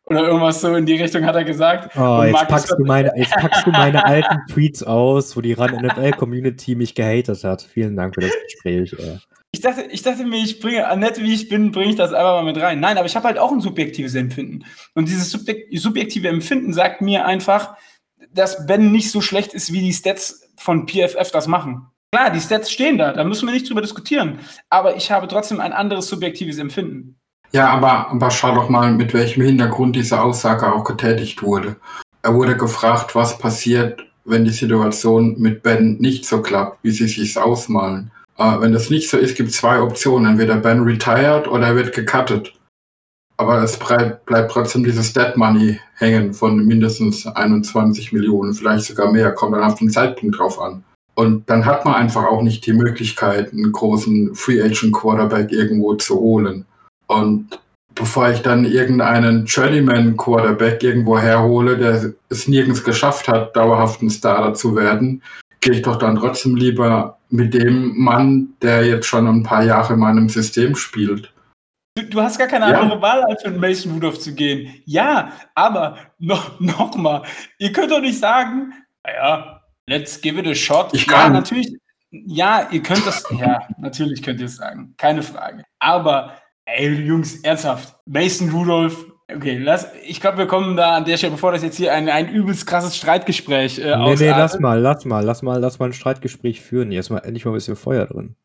Oder 0.06 0.28
irgendwas 0.28 0.60
so 0.60 0.76
in 0.76 0.86
die 0.86 0.96
Richtung 0.96 1.26
hat 1.26 1.36
er 1.36 1.46
gesagt. 1.46 1.96
Oh, 1.98 2.24
jetzt, 2.24 2.48
packst 2.48 2.76
du 2.78 2.84
meine, 2.84 3.12
jetzt 3.16 3.32
packst 3.36 3.66
du 3.66 3.72
meine 3.72 4.06
alten 4.06 4.38
Tweets 4.52 4.84
aus, 4.84 5.36
wo 5.38 5.42
die 5.42 5.54
Run 5.54 5.72
NFL-Community 5.72 6.76
mich 6.76 6.94
gehatet 6.94 7.44
hat. 7.44 7.62
Vielen 7.62 7.96
Dank 7.96 8.14
für 8.16 8.22
das 8.22 8.34
Gespräch. 8.44 8.94
Ey. 9.00 9.20
Ich 9.52 9.62
dachte, 9.62 9.84
ich 9.84 10.02
dachte 10.02 10.26
mir, 10.26 10.44
ich 10.44 10.60
bringe, 10.60 10.86
nett 10.98 11.22
wie 11.22 11.34
ich 11.34 11.48
bin, 11.48 11.72
bringe 11.72 11.92
ich 11.92 11.96
das 11.96 12.12
einfach 12.12 12.42
mal 12.42 12.44
mit 12.44 12.62
rein. 12.62 12.80
Nein, 12.80 12.98
aber 12.98 13.06
ich 13.06 13.16
habe 13.16 13.28
halt 13.28 13.38
auch 13.38 13.52
ein 13.52 13.62
subjektives 13.62 14.16
Empfinden. 14.16 14.66
Und 14.94 15.08
dieses 15.08 15.32
subjektive 15.32 16.28
Empfinden 16.28 16.74
sagt 16.74 17.02
mir 17.02 17.26
einfach, 17.26 17.78
dass 18.34 18.66
Ben 18.66 18.92
nicht 18.92 19.12
so 19.12 19.22
schlecht 19.22 19.54
ist, 19.54 19.72
wie 19.72 19.82
die 19.82 19.94
Stats 19.94 20.50
von 20.58 20.88
PFF 20.88 21.32
das 21.32 21.48
machen. 21.48 21.88
Klar, 22.12 22.32
die 22.32 22.42
Stats 22.42 22.72
stehen 22.72 22.98
da, 22.98 23.14
da 23.14 23.24
müssen 23.24 23.48
wir 23.48 23.54
nicht 23.54 23.70
drüber 23.70 23.82
diskutieren. 23.82 24.40
Aber 24.70 24.96
ich 24.96 25.12
habe 25.12 25.28
trotzdem 25.28 25.62
ein 25.62 25.72
anderes 25.72 26.08
subjektives 26.08 26.58
Empfinden. 26.58 27.20
Ja, 27.54 27.70
aber, 27.70 28.10
aber 28.10 28.32
schau 28.32 28.56
doch 28.56 28.70
mal, 28.70 28.92
mit 28.92 29.14
welchem 29.14 29.44
Hintergrund 29.44 29.96
diese 29.96 30.20
Aussage 30.20 30.74
auch 30.74 30.84
getätigt 30.84 31.44
wurde. 31.44 31.76
Er 32.24 32.34
wurde 32.34 32.58
gefragt, 32.58 33.16
was 33.16 33.38
passiert, 33.38 34.02
wenn 34.26 34.46
die 34.46 34.52
Situation 34.52 35.40
mit 35.40 35.62
Ben 35.62 35.98
nicht 36.00 36.26
so 36.26 36.42
klappt, 36.42 36.84
wie 36.84 36.92
sie 36.92 37.08
sich 37.08 37.38
ausmalen. 37.38 38.12
Äh, 38.38 38.60
wenn 38.60 38.74
das 38.74 38.90
nicht 38.90 39.10
so 39.10 39.18
ist, 39.18 39.38
gibt 39.38 39.50
es 39.50 39.58
zwei 39.58 39.80
Optionen. 39.80 40.32
Entweder 40.32 40.56
Ben 40.56 40.82
retired 40.82 41.48
oder 41.48 41.68
er 41.68 41.76
wird 41.76 41.94
gecuttet. 41.94 42.54
Aber 43.38 43.62
es 43.62 43.78
bleibt, 43.78 44.26
bleibt 44.26 44.52
trotzdem 44.52 44.84
dieses 44.84 45.14
Dead 45.14 45.36
Money 45.36 45.80
hängen 45.96 46.34
von 46.34 46.66
mindestens 46.66 47.28
21 47.28 48.14
Millionen, 48.14 48.54
vielleicht 48.54 48.86
sogar 48.86 49.12
mehr, 49.12 49.32
kommt 49.32 49.56
dann 49.56 49.64
auf 49.64 49.76
den 49.76 49.90
Zeitpunkt 49.90 50.38
drauf 50.38 50.60
an. 50.60 50.84
Und 51.16 51.50
dann 51.50 51.66
hat 51.66 51.86
man 51.86 51.96
einfach 51.96 52.26
auch 52.26 52.42
nicht 52.42 52.66
die 52.66 52.74
Möglichkeit, 52.74 53.52
einen 53.52 53.72
großen 53.72 54.34
Free 54.34 54.62
Agent 54.62 54.94
Quarterback 54.94 55.52
irgendwo 55.52 55.94
zu 55.96 56.20
holen. 56.20 56.66
Und 57.14 57.60
bevor 57.96 58.30
ich 58.30 58.42
dann 58.42 58.66
irgendeinen 58.66 59.46
Journeyman 59.46 60.18
Quarterback 60.18 60.84
irgendwo 60.84 61.18
herhole, 61.20 61.78
der 61.78 62.14
es 62.30 62.48
nirgends 62.48 62.84
geschafft 62.84 63.28
hat, 63.28 63.56
dauerhaft 63.56 64.02
ein 64.02 64.10
Starter 64.10 64.54
zu 64.54 64.76
werden, 64.76 65.22
gehe 65.62 65.74
ich 65.74 65.82
doch 65.82 65.98
dann 65.98 66.16
trotzdem 66.18 66.56
lieber 66.56 67.18
mit 67.30 67.54
dem 67.54 67.98
Mann, 67.98 68.50
der 68.62 68.86
jetzt 68.86 69.06
schon 69.08 69.28
ein 69.28 69.44
paar 69.44 69.64
Jahre 69.64 69.94
in 69.94 70.00
meinem 70.00 70.30
System 70.30 70.76
spielt. 70.76 71.32
Du, 71.96 72.04
du 72.04 72.22
hast 72.22 72.40
gar 72.40 72.48
keine 72.48 72.70
Ja. 72.72 72.80
andere 72.82 73.02
Wahl, 73.02 73.24
als 73.24 73.44
mit 73.46 73.60
Mason 73.60 73.94
Rudolph 73.94 74.20
zu 74.20 74.34
gehen. 74.34 74.74
Ja, 74.86 75.32
aber 75.54 75.98
noch, 76.20 76.60
noch 76.60 76.96
mal, 76.96 77.24
ihr 77.60 77.72
könnt 77.72 77.92
doch 77.92 78.02
nicht 78.02 78.20
sagen, 78.20 78.74
naja, 79.06 79.62
let's 79.88 80.20
give 80.20 80.40
it 80.40 80.48
a 80.48 80.56
shot. 80.56 80.90
Ich 80.94 81.06
ja, 81.06 81.14
kann. 81.14 81.34
natürlich. 81.34 81.78
Ja, 82.12 82.68
ihr 82.72 82.84
könnt 82.84 83.06
das, 83.08 83.24
ja, 83.40 83.62
natürlich 83.80 84.22
könnt 84.22 84.40
ihr 84.40 84.46
es 84.46 84.58
sagen. 84.58 84.94
Keine 84.98 85.24
Frage. 85.24 85.64
Aber, 85.80 86.34
ey, 86.66 86.90
Jungs, 86.90 87.42
ernsthaft. 87.42 87.96
Mason 88.06 88.50
Rudolph, 88.50 89.06
okay, 89.34 89.58
lass, 89.58 89.88
ich 90.06 90.22
glaube, 90.22 90.40
wir 90.40 90.48
kommen 90.48 90.76
da 90.76 90.96
an 90.96 91.06
der 91.06 91.18
Stelle, 91.18 91.34
bevor 91.34 91.52
das 91.52 91.64
jetzt 91.64 91.78
hier 91.78 91.94
ein, 91.94 92.10
ein 92.10 92.30
übelst 92.30 92.68
krasses 92.68 92.96
Streitgespräch 92.96 93.80
äh, 93.80 93.96
Nee, 93.98 94.16
nee, 94.16 94.30
lass 94.30 94.60
mal, 94.60 94.80
lass 94.80 95.06
mal, 95.06 95.24
lass 95.24 95.42
mal, 95.42 95.60
lass 95.60 95.80
mal 95.80 95.86
ein 95.86 95.94
Streitgespräch 95.94 96.62
führen. 96.62 96.92
Jetzt 96.92 97.10
mal 97.10 97.20
endlich 97.20 97.46
mal 97.46 97.52
ein 97.52 97.56
bisschen 97.56 97.76
Feuer 97.76 98.06
drin. 98.06 98.36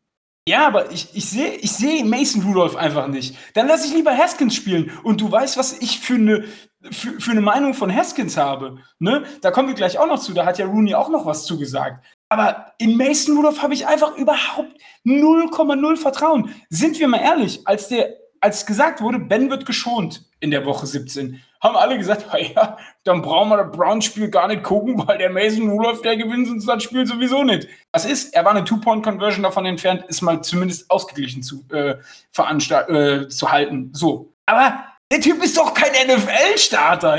Ja, 0.49 0.67
aber 0.67 0.91
ich, 0.91 1.15
ich 1.15 1.29
sehe 1.29 1.57
ich 1.57 1.73
seh 1.73 2.05
Mason 2.05 2.43
Rudolph 2.43 2.75
einfach 2.75 3.07
nicht. 3.07 3.37
Dann 3.53 3.69
lass 3.69 3.85
ich 3.85 3.93
lieber 3.93 4.17
Haskins 4.17 4.55
spielen. 4.55 4.91
Und 5.03 5.21
du 5.21 5.31
weißt, 5.31 5.59
was 5.59 5.79
ich 5.83 6.01
für 6.01 6.15
eine 6.15 6.45
für, 6.91 7.21
für 7.21 7.33
eine 7.33 7.43
Meinung 7.43 7.75
von 7.75 7.95
Haskins 7.95 8.39
habe. 8.39 8.79
Ne? 8.99 9.25
Da 9.43 9.51
kommen 9.51 9.69
wir 9.69 9.75
gleich 9.75 9.99
auch 9.99 10.07
noch 10.07 10.21
zu. 10.21 10.33
Da 10.33 10.47
hat 10.47 10.59
ja 10.59 10.65
Rooney 10.65 10.95
auch 10.95 11.11
noch 11.11 11.27
was 11.27 11.45
zugesagt. 11.45 12.03
Aber 12.29 12.73
in 12.79 12.97
Mason 12.97 13.37
Rudolph 13.37 13.63
habe 13.63 13.75
ich 13.75 13.87
einfach 13.87 14.17
überhaupt 14.17 14.73
0,0 15.07 15.97
Vertrauen. 15.97 16.55
Sind 16.69 16.99
wir 16.99 17.09
mal 17.09 17.21
ehrlich, 17.21 17.61
als 17.67 17.89
der 17.89 18.15
als 18.41 18.67
gesagt 18.67 19.01
wurde, 19.01 19.19
Ben 19.19 19.51
wird 19.51 19.67
geschont 19.67 20.25
in 20.41 20.51
der 20.51 20.65
Woche 20.65 20.87
17, 20.87 21.43
haben 21.61 21.77
alle 21.77 21.99
gesagt, 21.99 22.27
ja, 22.55 22.77
dann 23.05 23.23
brauchen 23.23 23.49
wir 23.49 23.57
das 23.57 23.77
Browns-Spiel 23.77 24.29
gar 24.31 24.49
nicht 24.49 24.63
gucken, 24.63 25.03
weil 25.07 25.19
der 25.19 25.31
Mason 25.31 25.69
Rudolph, 25.69 26.03
der 26.03 26.17
gewinnt 26.17 26.49
uns 26.49 26.67
das 26.67 26.83
Spiel 26.83 27.07
sowieso 27.07 27.43
nicht. 27.43 27.69
Was 27.93 28.05
ist? 28.05 28.35
Er 28.35 28.45
war 28.45 28.53
eine 28.53 28.65
Two-Point-Conversion 28.65 29.43
davon 29.43 29.67
entfernt, 29.67 30.05
ist 30.09 30.23
mal 30.23 30.41
zumindest 30.43 30.91
ausgeglichen 30.91 31.43
zu, 31.43 31.65
äh, 31.73 31.97
äh, 32.37 33.29
zu 33.29 33.51
halten. 33.51 33.91
So. 33.93 34.33
Aber 34.47 34.85
der 35.11 35.21
Typ 35.21 35.43
ist 35.43 35.57
doch 35.57 35.75
kein 35.75 35.93
NFL-Starter. 36.07 37.19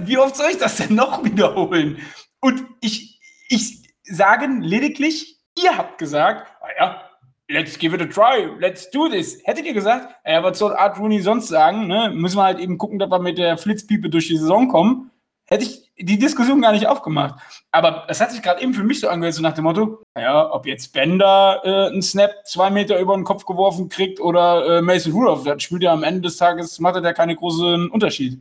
Wie 0.00 0.18
oft 0.18 0.36
soll 0.36 0.50
ich 0.50 0.58
das 0.58 0.76
denn 0.76 0.94
noch 0.94 1.24
wiederholen? 1.24 1.98
Und 2.40 2.64
ich, 2.80 3.20
ich 3.48 3.77
sage 4.10 4.46
lediglich, 4.60 5.38
ihr 5.58 5.76
habt 5.76 5.98
gesagt, 5.98 6.50
naja, 6.62 7.02
let's 7.48 7.78
give 7.78 7.94
it 7.94 8.02
a 8.02 8.06
try, 8.06 8.48
let's 8.58 8.90
do 8.90 9.08
this. 9.08 9.40
Hättet 9.44 9.66
ihr 9.66 9.74
gesagt, 9.74 10.14
ja, 10.26 10.42
was 10.42 10.58
soll 10.58 10.74
Art 10.74 10.98
Rooney 10.98 11.20
sonst 11.20 11.48
sagen? 11.48 11.86
Ne? 11.86 12.10
Müssen 12.14 12.36
wir 12.36 12.44
halt 12.44 12.58
eben 12.58 12.78
gucken, 12.78 12.98
dass 12.98 13.10
wir 13.10 13.18
mit 13.18 13.38
der 13.38 13.58
Flitzpiepe 13.58 14.10
durch 14.10 14.28
die 14.28 14.36
Saison 14.36 14.68
kommen. 14.68 15.10
Hätte 15.46 15.64
ich 15.64 15.90
die 15.98 16.18
Diskussion 16.18 16.60
gar 16.60 16.72
nicht 16.72 16.86
aufgemacht. 16.86 17.36
Aber 17.72 18.04
es 18.08 18.20
hat 18.20 18.30
sich 18.30 18.42
gerade 18.42 18.60
eben 18.60 18.74
für 18.74 18.84
mich 18.84 19.00
so 19.00 19.08
angehört, 19.08 19.34
so 19.34 19.42
nach 19.42 19.54
dem 19.54 19.64
Motto, 19.64 20.02
ja, 20.16 20.52
ob 20.52 20.66
jetzt 20.66 20.92
Bender 20.92 21.60
äh, 21.64 21.86
einen 21.90 22.02
Snap 22.02 22.30
zwei 22.44 22.70
Meter 22.70 23.00
über 23.00 23.14
den 23.14 23.24
Kopf 23.24 23.46
geworfen 23.46 23.88
kriegt 23.88 24.20
oder 24.20 24.78
äh, 24.78 24.82
Mason 24.82 25.12
Rudolph, 25.12 25.44
das 25.44 25.62
spielt 25.62 25.82
ja 25.82 25.92
am 25.92 26.02
Ende 26.02 26.20
des 26.20 26.36
Tages, 26.36 26.78
macht 26.80 27.02
ja 27.02 27.12
keinen 27.14 27.34
großen 27.34 27.90
Unterschied. 27.90 28.40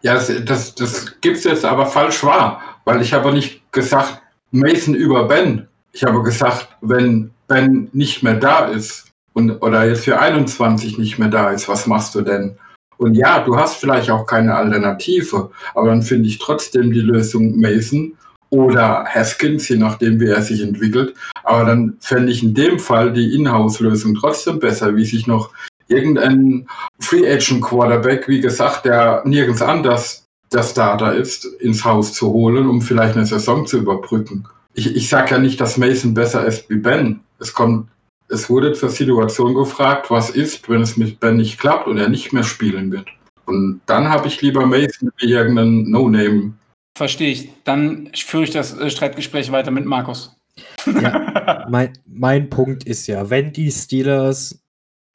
Ja, 0.00 0.14
das, 0.14 0.32
das, 0.44 0.74
das 0.74 1.20
gibt's 1.20 1.44
jetzt 1.44 1.64
aber 1.64 1.84
falsch 1.84 2.22
wahr, 2.24 2.62
weil 2.84 3.02
ich 3.02 3.12
habe 3.12 3.32
nicht 3.32 3.70
gesagt, 3.72 4.22
Mason 4.50 4.94
über 4.94 5.28
Ben. 5.28 5.68
Ich 5.92 6.04
habe 6.04 6.22
gesagt, 6.22 6.68
wenn 6.80 7.30
Ben 7.46 7.88
nicht 7.92 8.22
mehr 8.22 8.34
da 8.34 8.66
ist 8.66 9.06
und 9.32 9.50
oder 9.62 9.86
jetzt 9.86 10.04
für 10.04 10.18
21 10.18 10.98
nicht 10.98 11.18
mehr 11.18 11.28
da 11.28 11.50
ist, 11.50 11.68
was 11.68 11.86
machst 11.86 12.14
du 12.14 12.22
denn? 12.22 12.56
Und 12.98 13.14
ja, 13.14 13.40
du 13.40 13.56
hast 13.56 13.76
vielleicht 13.76 14.10
auch 14.10 14.26
keine 14.26 14.56
Alternative, 14.56 15.50
aber 15.74 15.88
dann 15.88 16.02
finde 16.02 16.28
ich 16.28 16.38
trotzdem 16.38 16.92
die 16.92 17.00
Lösung 17.00 17.58
Mason 17.58 18.16
oder 18.50 19.04
Haskins, 19.04 19.68
je 19.68 19.76
nachdem, 19.76 20.20
wie 20.20 20.28
er 20.28 20.42
sich 20.42 20.62
entwickelt. 20.62 21.14
Aber 21.44 21.64
dann 21.64 21.96
fände 22.00 22.32
ich 22.32 22.42
in 22.42 22.54
dem 22.54 22.78
Fall 22.78 23.12
die 23.12 23.34
Inhouse-Lösung 23.34 24.14
trotzdem 24.14 24.58
besser, 24.58 24.96
wie 24.96 25.04
sich 25.04 25.26
noch 25.26 25.50
irgendein 25.86 26.66
Free 26.98 27.30
Agent 27.30 27.62
Quarterback, 27.62 28.28
wie 28.28 28.40
gesagt, 28.40 28.84
der 28.84 29.22
nirgends 29.24 29.62
anders 29.62 30.27
der 30.52 30.62
Starter 30.62 31.14
ist, 31.14 31.44
ins 31.44 31.84
Haus 31.84 32.12
zu 32.12 32.32
holen, 32.32 32.68
um 32.68 32.82
vielleicht 32.82 33.16
eine 33.16 33.26
Saison 33.26 33.66
zu 33.66 33.78
überbrücken. 33.78 34.46
Ich, 34.74 34.94
ich 34.94 35.08
sage 35.08 35.32
ja 35.32 35.38
nicht, 35.38 35.60
dass 35.60 35.76
Mason 35.76 36.14
besser 36.14 36.46
ist 36.46 36.68
wie 36.70 36.76
Ben. 36.76 37.20
Es 37.38 37.52
kommt, 37.52 37.88
es 38.28 38.48
wurde 38.48 38.72
zur 38.72 38.90
Situation 38.90 39.54
gefragt, 39.54 40.10
was 40.10 40.30
ist, 40.30 40.68
wenn 40.68 40.82
es 40.82 40.96
mit 40.96 41.20
Ben 41.20 41.36
nicht 41.36 41.58
klappt 41.58 41.86
und 41.86 41.98
er 41.98 42.08
nicht 42.08 42.32
mehr 42.32 42.44
spielen 42.44 42.92
wird. 42.92 43.08
Und 43.46 43.80
dann 43.86 44.08
habe 44.08 44.28
ich 44.28 44.42
lieber 44.42 44.66
Mason 44.66 45.10
wie 45.18 45.32
irgendeinen 45.32 45.90
No-Name. 45.90 46.52
Verstehe 46.96 47.30
ich. 47.30 47.50
Dann 47.64 48.10
führe 48.14 48.44
ich 48.44 48.50
das 48.50 48.76
äh, 48.76 48.90
Streitgespräch 48.90 49.50
weiter 49.52 49.70
mit 49.70 49.86
Markus. 49.86 50.36
Ja, 50.84 51.66
mein, 51.70 51.92
mein 52.06 52.50
Punkt 52.50 52.84
ist 52.84 53.06
ja, 53.06 53.30
wenn 53.30 53.52
die 53.52 53.70
Steelers, 53.70 54.60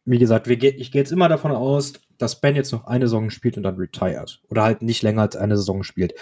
wie 0.06 0.20
gesagt, 0.20 0.48
wir, 0.48 0.62
ich 0.62 0.92
gehe 0.92 1.02
jetzt 1.02 1.12
immer 1.12 1.30
davon 1.30 1.52
aus, 1.52 1.94
dass 2.18 2.40
Ben 2.40 2.56
jetzt 2.56 2.72
noch 2.72 2.86
eine 2.86 3.06
Saison 3.06 3.30
spielt 3.30 3.58
und 3.58 3.64
dann 3.64 3.78
retired. 3.78 4.42
Oder 4.50 4.64
halt 4.64 4.82
nicht 4.82 5.02
länger 5.02 5.22
als 5.22 5.36
eine 5.36 5.58
Saison 5.58 5.84
spielt. 5.84 6.14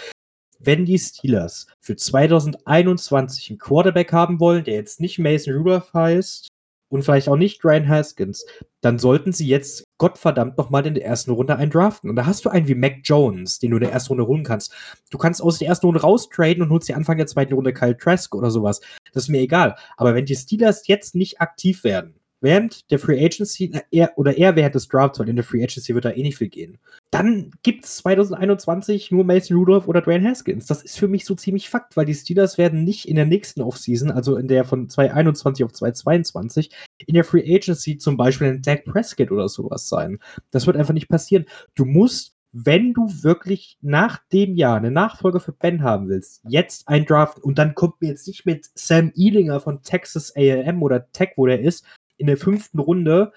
Wenn 0.58 0.84
die 0.84 0.98
Steelers 0.98 1.66
für 1.80 1.96
2021 1.96 3.50
einen 3.50 3.58
Quarterback 3.58 4.12
haben 4.12 4.38
wollen, 4.38 4.64
der 4.64 4.74
jetzt 4.74 5.00
nicht 5.00 5.18
Mason 5.18 5.54
Rudolph 5.54 5.92
heißt 5.92 6.48
und 6.88 7.02
vielleicht 7.02 7.28
auch 7.28 7.36
nicht 7.36 7.64
Ryan 7.64 7.88
Haskins, 7.88 8.46
dann 8.80 9.00
sollten 9.00 9.32
sie 9.32 9.48
jetzt 9.48 9.82
Gottverdammt 9.98 10.58
noch 10.58 10.70
mal 10.70 10.86
in 10.86 10.94
der 10.94 11.04
ersten 11.04 11.32
Runde 11.32 11.56
einen 11.56 11.70
draften. 11.72 12.10
Und 12.10 12.16
da 12.16 12.26
hast 12.26 12.44
du 12.44 12.48
einen 12.48 12.68
wie 12.68 12.76
Mac 12.76 13.00
Jones, 13.02 13.58
den 13.58 13.72
du 13.72 13.78
in 13.78 13.82
der 13.82 13.92
ersten 13.92 14.10
Runde 14.10 14.26
holen 14.28 14.44
kannst. 14.44 14.72
Du 15.10 15.18
kannst 15.18 15.42
aus 15.42 15.58
der 15.58 15.68
ersten 15.68 15.86
Runde 15.86 16.02
raustraden 16.02 16.62
und 16.62 16.70
holst 16.70 16.88
dir 16.88 16.96
Anfang 16.96 17.16
der 17.16 17.26
zweiten 17.26 17.54
Runde 17.54 17.72
Kyle 17.72 17.96
Trask 17.96 18.32
oder 18.34 18.50
sowas. 18.52 18.80
Das 19.12 19.24
ist 19.24 19.28
mir 19.30 19.40
egal. 19.40 19.74
Aber 19.96 20.14
wenn 20.14 20.26
die 20.26 20.36
Steelers 20.36 20.86
jetzt 20.86 21.16
nicht 21.16 21.40
aktiv 21.40 21.82
werden, 21.82 22.14
während 22.42 22.90
der 22.90 22.98
Free 22.98 23.24
Agency, 23.24 23.72
er, 23.90 24.12
oder 24.16 24.36
eher 24.36 24.56
während 24.56 24.74
des 24.74 24.88
Drafts, 24.88 25.18
weil 25.18 25.28
in 25.28 25.36
der 25.36 25.44
Free 25.44 25.62
Agency 25.62 25.94
wird 25.94 26.04
da 26.04 26.10
eh 26.10 26.22
nicht 26.22 26.36
viel 26.36 26.48
gehen, 26.48 26.78
dann 27.10 27.52
gibt 27.62 27.84
es 27.84 27.98
2021 27.98 29.10
nur 29.10 29.24
Mason 29.24 29.56
Rudolph 29.56 29.88
oder 29.88 30.02
Dwayne 30.02 30.28
Haskins. 30.28 30.66
Das 30.66 30.82
ist 30.82 30.98
für 30.98 31.08
mich 31.08 31.24
so 31.24 31.34
ziemlich 31.34 31.70
Fakt, 31.70 31.96
weil 31.96 32.06
die 32.06 32.14
Steelers 32.14 32.58
werden 32.58 32.84
nicht 32.84 33.08
in 33.08 33.16
der 33.16 33.26
nächsten 33.26 33.62
Offseason, 33.62 34.10
also 34.10 34.36
in 34.36 34.48
der 34.48 34.64
von 34.64 34.88
2021 34.88 35.64
auf 35.64 35.72
2022, 35.72 36.70
in 37.06 37.14
der 37.14 37.24
Free 37.24 37.44
Agency 37.54 37.98
zum 37.98 38.16
Beispiel 38.16 38.48
ein 38.48 38.62
Dak 38.62 38.84
Prescott 38.84 39.30
oder 39.30 39.48
sowas 39.48 39.88
sein. 39.88 40.18
Das 40.50 40.66
wird 40.66 40.76
einfach 40.76 40.94
nicht 40.94 41.08
passieren. 41.08 41.46
Du 41.74 41.84
musst 41.84 42.34
wenn 42.52 42.92
du 42.92 43.08
wirklich 43.22 43.78
nach 43.80 44.20
dem 44.30 44.54
Jahr 44.54 44.76
eine 44.76 44.90
Nachfolge 44.90 45.40
für 45.40 45.52
Ben 45.52 45.82
haben 45.82 46.08
willst, 46.08 46.42
jetzt 46.46 46.86
ein 46.86 47.06
Draft 47.06 47.38
und 47.38 47.58
dann 47.58 47.74
kommt 47.74 48.00
mir 48.02 48.08
jetzt 48.08 48.26
nicht 48.26 48.44
mit 48.44 48.68
Sam 48.74 49.10
Ealinger 49.16 49.58
von 49.60 49.82
Texas 49.82 50.34
AM 50.36 50.82
oder 50.82 51.10
Tech, 51.12 51.30
wo 51.36 51.46
der 51.46 51.60
ist, 51.60 51.86
in 52.22 52.28
der 52.28 52.38
fünften 52.38 52.78
Runde, 52.78 53.32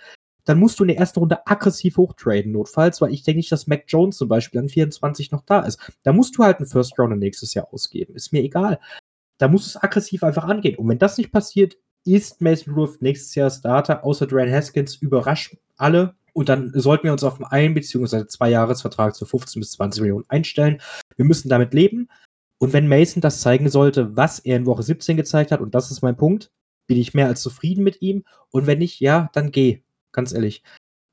dann 0.46 0.60
musst 0.60 0.80
du 0.80 0.84
in 0.84 0.90
der 0.90 0.98
ersten 0.98 1.20
Runde 1.20 1.46
aggressiv 1.48 1.98
hochtraden, 1.98 2.52
notfalls, 2.52 3.02
weil 3.02 3.12
ich 3.12 3.24
denke 3.24 3.40
nicht, 3.40 3.52
dass 3.52 3.68
Mac 3.68 3.84
Jones 3.88 4.18
zum 4.18 4.30
Beispiel 4.30 4.62
an 4.62 4.70
24 4.70 5.32
noch 5.32 5.42
da 5.42 5.62
ist. 5.62 5.80
Da 6.04 6.14
musst 6.14 6.38
du 6.38 6.44
halt 6.44 6.58
einen 6.60 6.68
First 6.68 6.98
Rounder 6.98 7.16
nächstes 7.16 7.54
Jahr 7.56 7.68
ausgeben. 7.74 8.16
Ist 8.16 8.32
mir 8.32 8.44
egal. 8.44 8.80
Da 9.40 9.48
musst 9.48 9.66
du 9.66 9.78
es 9.78 9.84
aggressiv 9.84 10.24
einfach 10.24 10.46
angehen. 10.46 10.78
Und 10.78 10.88
wenn 10.88 11.00
das 11.00 11.18
nicht 11.18 11.32
passiert, 11.32 11.76
ist 12.06 12.42
Mason 12.42 12.76
Rudolph 12.76 13.02
nächstes 13.02 13.34
Jahr 13.36 13.50
Starter, 13.50 14.06
außer 14.06 14.28
Dwayne 14.28 14.56
Haskins, 14.56 14.96
überrascht 14.96 15.58
alle. 15.78 16.14
Und 16.34 16.50
dann 16.50 16.72
sollten 16.76 17.06
wir 17.06 17.12
uns 17.12 17.24
auf 17.24 17.38
einen 17.38 17.46
ein- 17.52 17.74
bzw. 17.74 18.28
zwei 18.28 18.50
Jahresvertrag 18.52 19.16
zu 19.16 19.26
15 19.26 19.60
bis 19.60 19.72
20 19.72 20.02
Millionen 20.02 20.26
einstellen. 20.28 20.80
Wir 21.16 21.26
müssen 21.26 21.50
damit 21.50 21.74
leben. 21.74 22.08
Und 22.60 22.72
wenn 22.74 22.88
Mason 22.88 23.22
das 23.22 23.42
zeigen 23.42 23.70
sollte, 23.70 24.16
was 24.16 24.40
er 24.40 24.58
in 24.58 24.66
Woche 24.68 24.84
17 24.84 25.18
gezeigt 25.18 25.52
hat, 25.52 25.60
und 25.60 25.74
das 25.74 25.90
ist 25.92 26.02
mein 26.04 26.16
Punkt, 26.18 26.52
bin 26.88 26.98
ich 26.98 27.14
mehr 27.14 27.28
als 27.28 27.42
zufrieden 27.42 27.84
mit 27.84 28.02
ihm. 28.02 28.24
Und 28.52 28.68
wenn 28.68 28.80
nicht, 28.80 29.00
ja, 29.00 29.30
dann 29.34 29.52
geh. 29.52 29.82
Ganz 30.12 30.34
ehrlich. 30.34 30.64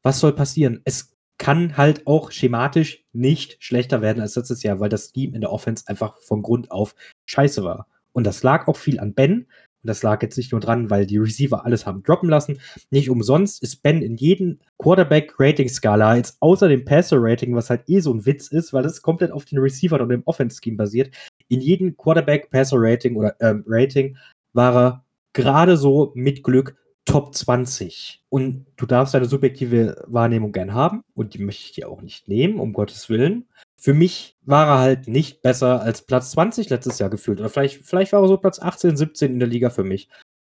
Was 0.03 0.21
soll 0.21 0.33
passieren? 0.33 0.81
Es 0.85 1.13
kann 1.39 1.77
halt 1.77 2.07
auch 2.07 2.31
schematisch 2.31 3.05
nicht 3.13 3.57
schlechter 3.59 4.01
werden 4.01 4.21
als 4.21 4.37
letztes 4.37 4.63
Jahr, 4.63 4.81
weil 4.81 4.89
das 4.89 5.13
Team 5.13 5.35
in 5.35 5.41
der 5.41 5.53
Offense 5.53 5.85
einfach 5.89 6.19
von 6.19 6.43
Grund 6.43 6.71
auf 6.71 6.95
scheiße 7.27 7.65
war. 7.65 7.89
Und 8.13 8.25
das 8.27 8.43
lag 8.43 8.69
auch 8.69 8.77
viel 8.77 9.01
an 9.01 9.15
Ben. 9.15 9.47
Und 9.83 9.89
das 9.89 10.05
lag 10.05 10.23
jetzt 10.23 10.37
nicht 10.37 10.53
nur 10.53 10.61
dran, 10.61 10.91
weil 10.91 11.07
die 11.07 11.19
Receiver 11.19 11.65
alles 11.65 11.85
haben 11.87 12.05
droppen 12.05 12.29
lassen. 12.29 12.61
Nicht 12.91 13.11
umsonst 13.11 13.61
ist 13.65 13.83
Ben 13.83 14.03
in 14.03 14.17
jedem 14.17 14.61
Quarterback-Rating-Skala, 14.79 16.17
jetzt 16.17 16.37
außer 16.39 16.69
dem 16.69 16.85
Passer-Rating, 16.85 17.57
was 17.57 17.69
halt 17.69 17.89
eh 17.89 17.99
so 17.99 18.15
ein 18.15 18.25
Witz 18.25 18.47
ist, 18.47 18.73
weil 18.73 18.85
das 18.85 19.03
komplett 19.03 19.33
auf 19.33 19.45
den 19.45 19.59
Receiver 19.59 20.01
und 20.01 20.11
dem 20.11 20.23
Offense-Scheme 20.25 20.77
basiert. 20.77 21.13
In 21.49 21.61
jedem 21.61 21.97
Quarterback-Passer-Rating 21.97 23.17
oder 23.17 23.35
ähm, 23.41 23.65
Rating 23.67 24.17
war 24.53 24.77
er 24.77 25.05
gerade 25.33 25.77
so 25.77 26.13
mit 26.15 26.43
Glück 26.43 26.77
Top 27.05 27.35
20. 27.35 28.23
Und 28.29 28.67
du 28.77 28.87
darfst 28.87 29.15
deine 29.15 29.25
subjektive 29.25 30.05
Wahrnehmung 30.07 30.53
gern 30.53 30.73
haben 30.73 31.03
und 31.15 31.35
die 31.35 31.43
möchte 31.43 31.65
ich 31.65 31.73
dir 31.73 31.89
auch 31.89 32.01
nicht 32.01 32.29
nehmen, 32.29 32.61
um 32.61 32.73
Gottes 32.73 33.09
Willen. 33.09 33.49
Für 33.77 33.93
mich 33.93 34.37
war 34.43 34.69
er 34.69 34.79
halt 34.79 35.09
nicht 35.09 35.43
besser 35.43 35.83
als 35.83 36.03
Platz 36.03 36.31
20 36.33 36.71
letztes 36.71 37.01
Jahr 37.01 37.11
gefühlt. 37.11 37.41
Oder 37.41 37.49
vielleicht, 37.49 37.85
vielleicht 37.85 38.13
war 38.13 38.23
er 38.23 38.29
so 38.29 38.37
Platz 38.37 38.61
18, 38.61 38.97
17 38.97 39.33
in 39.33 39.39
der 39.41 39.49
Liga 39.49 39.71
für 39.71 39.83
mich. 39.83 40.09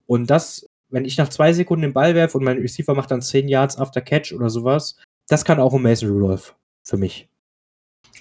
Und 0.06 0.30
das, 0.30 0.66
wenn 0.88 1.04
ich 1.04 1.18
nach 1.18 1.28
zwei 1.28 1.52
Sekunden 1.52 1.82
den 1.82 1.92
Ball 1.92 2.14
werfe 2.14 2.38
und 2.38 2.44
mein 2.44 2.58
Receiver 2.58 2.94
macht 2.94 3.10
dann 3.10 3.20
10 3.20 3.48
Yards 3.48 3.76
after 3.76 4.00
Catch 4.00 4.32
oder 4.32 4.48
sowas, 4.48 4.96
das 5.28 5.44
kann 5.44 5.60
auch 5.60 5.74
ein 5.74 5.82
Mason 5.82 6.08
Rudolph 6.08 6.56
für 6.82 6.96
mich. 6.96 7.28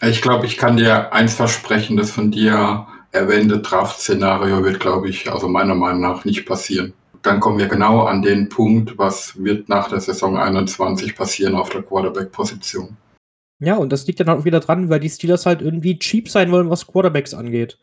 Ich 0.02 0.22
glaube, 0.22 0.46
ich 0.46 0.58
kann 0.58 0.76
dir 0.76 1.14
eins 1.14 1.34
versprechen, 1.34 1.96
das 1.96 2.12
von 2.12 2.30
dir 2.30 2.88
erwähnte 3.18 3.60
Draft-Szenario 3.60 4.64
wird, 4.64 4.80
glaube 4.80 5.10
ich, 5.10 5.32
also 5.32 5.48
meiner 5.48 5.76
Meinung 5.76 6.02
nach 6.02 6.26
nicht 6.26 6.46
passieren. 6.46 6.94
dann 7.24 7.40
kommen 7.40 7.58
wir 7.58 7.68
genau 7.68 8.04
an 8.04 8.22
den 8.22 8.48
Punkt, 8.48 8.98
was 8.98 9.44
wird 9.44 9.68
nach 9.68 9.90
der 9.90 10.00
Saison 10.00 10.38
21 10.38 11.16
passieren 11.16 11.56
auf 11.56 11.70
der 11.70 11.82
Quarterback-Position. 11.82 12.96
Ja, 13.60 13.76
und 13.76 13.92
das 13.92 14.06
liegt 14.08 14.20
dann 14.20 14.30
auch 14.30 14.46
wieder 14.46 14.60
dran, 14.60 14.90
weil 14.90 15.00
die 15.00 15.10
Steelers 15.10 15.46
halt 15.46 15.62
irgendwie 15.62 15.98
cheap 16.00 16.30
sein 16.30 16.52
wollen, 16.52 16.70
was 16.70 16.88
Quarterbacks 16.88 17.34
angeht. 17.34 17.78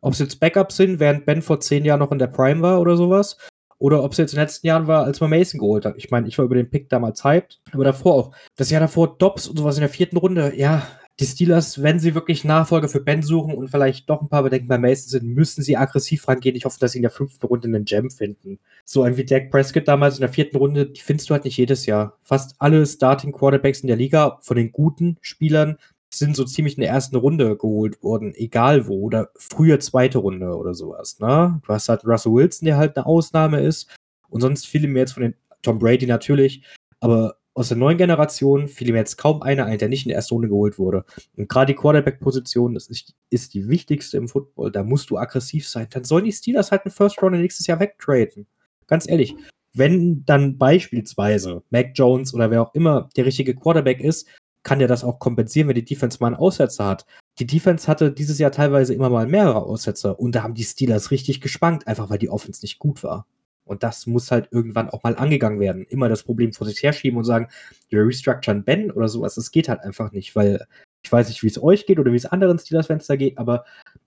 Ob 0.00 0.12
es 0.12 0.20
jetzt 0.20 0.38
Backups 0.40 0.76
sind, 0.76 1.00
während 1.00 1.26
Ben 1.26 1.42
vor 1.42 1.60
zehn 1.60 1.84
Jahren 1.84 1.98
noch 1.98 2.12
in 2.12 2.18
der 2.18 2.28
Prime 2.28 2.62
war 2.62 2.80
oder 2.80 2.96
sowas, 2.96 3.36
oder 3.78 4.02
ob 4.02 4.12
es 4.12 4.18
jetzt 4.18 4.32
in 4.32 4.36
den 4.36 4.44
letzten 4.44 4.66
Jahren 4.66 4.86
war, 4.86 5.04
als 5.04 5.20
man 5.20 5.30
Mason 5.30 5.58
geholt 5.58 5.84
hat. 5.84 5.96
Ich 5.96 6.10
meine, 6.10 6.28
ich 6.28 6.38
war 6.38 6.44
über 6.44 6.54
den 6.54 6.70
Pick 6.70 6.88
damals 6.88 7.24
hyped, 7.24 7.60
aber 7.72 7.84
davor 7.84 8.14
auch. 8.14 8.36
Das 8.56 8.70
Jahr 8.70 8.80
davor 8.80 9.18
Dobbs 9.18 9.48
und 9.48 9.58
sowas 9.58 9.76
in 9.76 9.80
der 9.82 9.90
vierten 9.90 10.16
Runde, 10.16 10.52
ja, 10.56 10.86
die 11.18 11.24
Steelers, 11.24 11.82
wenn 11.82 11.98
sie 11.98 12.14
wirklich 12.14 12.44
Nachfolger 12.44 12.88
für 12.88 13.00
Ben 13.00 13.22
suchen 13.22 13.54
und 13.54 13.68
vielleicht 13.68 14.10
doch 14.10 14.20
ein 14.20 14.28
paar 14.28 14.42
Bedenken 14.42 14.68
bei 14.68 14.76
Mason 14.76 15.08
sind, 15.08 15.24
müssen 15.34 15.62
sie 15.62 15.76
aggressiv 15.76 16.28
rangehen. 16.28 16.56
Ich 16.56 16.66
hoffe, 16.66 16.78
dass 16.78 16.92
sie 16.92 16.98
in 16.98 17.02
der 17.02 17.10
fünften 17.10 17.46
Runde 17.46 17.68
einen 17.68 17.86
Gem 17.86 18.10
finden. 18.10 18.58
So 18.84 19.02
ein 19.02 19.16
wie 19.16 19.24
Dak 19.24 19.50
Prescott 19.50 19.88
damals 19.88 20.16
in 20.16 20.20
der 20.20 20.32
vierten 20.32 20.58
Runde, 20.58 20.86
die 20.86 21.00
findest 21.00 21.30
du 21.30 21.34
halt 21.34 21.44
nicht 21.44 21.56
jedes 21.56 21.86
Jahr. 21.86 22.18
Fast 22.22 22.56
alle 22.58 22.84
Starting 22.84 23.32
Quarterbacks 23.32 23.80
in 23.80 23.86
der 23.86 23.96
Liga 23.96 24.38
von 24.42 24.58
den 24.58 24.72
guten 24.72 25.16
Spielern 25.22 25.78
sind 26.10 26.36
so 26.36 26.44
ziemlich 26.44 26.76
in 26.76 26.82
der 26.82 26.90
ersten 26.90 27.16
Runde 27.16 27.56
geholt 27.56 28.02
worden, 28.02 28.34
egal 28.36 28.86
wo, 28.86 29.00
oder 29.00 29.30
früher 29.36 29.80
zweite 29.80 30.18
Runde 30.18 30.54
oder 30.54 30.74
sowas. 30.74 31.18
Ne? 31.18 31.60
Du 31.66 31.72
hast 31.72 31.88
halt 31.88 32.04
Russell 32.04 32.32
Wilson, 32.32 32.66
der 32.66 32.76
halt 32.76 32.96
eine 32.96 33.06
Ausnahme 33.06 33.60
ist, 33.60 33.88
und 34.28 34.40
sonst 34.40 34.66
viele 34.66 34.88
mehr 34.88 35.02
jetzt 35.02 35.12
von 35.12 35.22
den 35.22 35.34
Tom 35.62 35.78
Brady 35.78 36.06
natürlich, 36.06 36.62
aber 37.00 37.36
aus 37.56 37.68
der 37.68 37.78
neuen 37.78 37.96
Generation 37.96 38.68
fiel 38.68 38.92
mir 38.92 38.98
jetzt 38.98 39.16
kaum 39.16 39.40
einer 39.40 39.64
ein, 39.64 39.78
der 39.78 39.88
nicht 39.88 40.04
in 40.04 40.10
der 40.10 40.16
ersten 40.16 40.34
Runde 40.34 40.48
geholt 40.48 40.78
wurde. 40.78 41.06
Und 41.36 41.48
gerade 41.48 41.72
die 41.72 41.78
Quarterback-Position, 41.78 42.74
das 42.74 42.86
ist, 42.88 43.14
ist, 43.30 43.54
die 43.54 43.68
wichtigste 43.68 44.18
im 44.18 44.28
Football. 44.28 44.70
Da 44.70 44.82
musst 44.82 45.08
du 45.08 45.16
aggressiv 45.16 45.66
sein. 45.66 45.86
Dann 45.88 46.04
sollen 46.04 46.26
die 46.26 46.32
Steelers 46.32 46.70
halt 46.70 46.84
einen 46.84 46.92
First 46.92 47.22
Rounder 47.22 47.38
nächstes 47.38 47.66
Jahr 47.66 47.80
wegtraden. 47.80 48.46
Ganz 48.86 49.08
ehrlich. 49.08 49.34
Wenn 49.72 50.22
dann 50.26 50.58
beispielsweise 50.58 51.62
Mac 51.70 51.92
Jones 51.94 52.34
oder 52.34 52.50
wer 52.50 52.60
auch 52.60 52.74
immer 52.74 53.08
der 53.16 53.24
richtige 53.24 53.54
Quarterback 53.54 54.00
ist, 54.00 54.28
kann 54.62 54.78
der 54.78 54.88
das 54.88 55.04
auch 55.04 55.18
kompensieren, 55.18 55.68
wenn 55.68 55.76
die 55.76 55.84
Defense 55.84 56.18
mal 56.20 56.28
einen 56.28 56.36
Aussetzer 56.36 56.86
hat. 56.86 57.06
Die 57.38 57.46
Defense 57.46 57.88
hatte 57.88 58.12
dieses 58.12 58.38
Jahr 58.38 58.52
teilweise 58.52 58.92
immer 58.92 59.08
mal 59.08 59.26
mehrere 59.26 59.62
Aussetzer 59.62 60.20
und 60.20 60.34
da 60.34 60.42
haben 60.42 60.54
die 60.54 60.64
Steelers 60.64 61.10
richtig 61.10 61.40
gespankt, 61.40 61.86
einfach 61.86 62.10
weil 62.10 62.18
die 62.18 62.30
Offense 62.30 62.62
nicht 62.62 62.78
gut 62.78 63.02
war. 63.02 63.26
Und 63.66 63.82
das 63.82 64.06
muss 64.06 64.30
halt 64.30 64.48
irgendwann 64.52 64.88
auch 64.88 65.02
mal 65.02 65.16
angegangen 65.16 65.60
werden. 65.60 65.84
Immer 65.88 66.08
das 66.08 66.22
Problem 66.22 66.52
vor 66.52 66.66
sich 66.66 66.82
herschieben 66.82 67.18
und 67.18 67.24
sagen, 67.24 67.48
wir 67.88 68.06
restructuren 68.06 68.64
Ben 68.64 68.90
oder 68.90 69.08
sowas. 69.08 69.34
Das 69.34 69.50
geht 69.50 69.68
halt 69.68 69.80
einfach 69.80 70.12
nicht, 70.12 70.34
weil 70.36 70.66
ich 71.02 71.12
weiß 71.12 71.28
nicht, 71.28 71.42
wie 71.42 71.48
es 71.48 71.62
euch 71.62 71.86
geht 71.86 71.98
oder 71.98 72.12
wie 72.12 72.16
es 72.16 72.26
anderen 72.26 72.58
Steelers-Fans 72.58 73.06
da 73.06 73.16
geht, 73.16 73.38
aber 73.38 73.64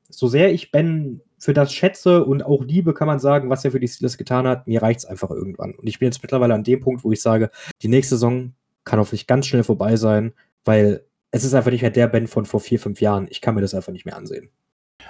so 0.09 0.27
sehr 0.27 0.51
ich 0.51 0.71
Ben 0.71 1.21
für 1.37 1.53
das 1.53 1.71
schätze 1.71 2.25
und 2.25 2.43
auch 2.43 2.63
liebe, 2.63 2.93
kann 2.93 3.07
man 3.07 3.19
sagen, 3.19 3.49
was 3.49 3.63
er 3.63 3.71
für 3.71 3.79
die 3.79 3.87
Steelers 3.87 4.17
getan 4.17 4.47
hat, 4.47 4.67
mir 4.67 4.81
reicht 4.81 4.99
es 4.99 5.05
einfach 5.05 5.29
irgendwann. 5.29 5.75
Und 5.75 5.87
ich 5.87 5.99
bin 5.99 6.07
jetzt 6.07 6.21
mittlerweile 6.21 6.53
an 6.53 6.63
dem 6.63 6.79
Punkt, 6.79 7.03
wo 7.03 7.11
ich 7.11 7.21
sage, 7.21 7.51
die 7.81 7.87
nächste 7.87 8.15
Saison 8.15 8.53
kann 8.83 8.99
hoffentlich 8.99 9.27
ganz 9.27 9.45
schnell 9.47 9.63
vorbei 9.63 9.95
sein, 9.95 10.33
weil 10.65 11.05
es 11.31 11.43
ist 11.43 11.53
einfach 11.53 11.71
nicht 11.71 11.83
mehr 11.83 11.91
der 11.91 12.07
Ben 12.07 12.27
von 12.27 12.45
vor 12.45 12.59
vier, 12.59 12.79
fünf 12.79 13.01
Jahren. 13.01 13.27
Ich 13.29 13.39
kann 13.39 13.55
mir 13.55 13.61
das 13.61 13.73
einfach 13.73 13.93
nicht 13.93 14.05
mehr 14.05 14.17
ansehen. 14.17 14.49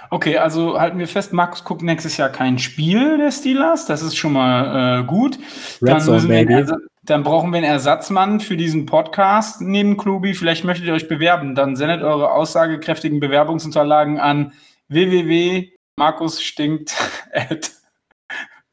Okay, 0.08 0.38
also 0.38 0.80
halten 0.80 0.98
wir 0.98 1.06
fest, 1.06 1.32
Markus 1.32 1.64
guckt 1.64 1.82
nächstes 1.82 2.16
Jahr 2.16 2.30
kein 2.30 2.58
Spiel 2.58 3.18
der 3.18 3.30
Steelers. 3.30 3.86
Das 3.86 4.02
ist 4.02 4.16
schon 4.16 4.32
mal 4.32 5.00
äh, 5.00 5.04
gut. 5.04 5.38
Dann, 5.80 6.00
Zone, 6.00 6.28
wir 6.28 6.66
dann, 7.02 7.22
brauchen 7.22 7.50
wir 7.52 7.58
einen 7.58 7.66
Ersatzmann 7.66 8.40
für 8.40 8.56
diesen 8.56 8.86
Podcast 8.86 9.60
neben 9.60 9.96
Klubi. 9.96 10.34
Vielleicht 10.34 10.64
möchtet 10.64 10.86
ihr 10.86 10.94
euch 10.94 11.08
bewerben. 11.08 11.54
Dann 11.54 11.76
sendet 11.76 12.02
eure 12.02 12.32
aussagekräftigen 12.32 13.20
Bewerbungsunterlagen 13.20 14.18
an 14.18 14.52
www.markusstinkt.de. 14.88 17.60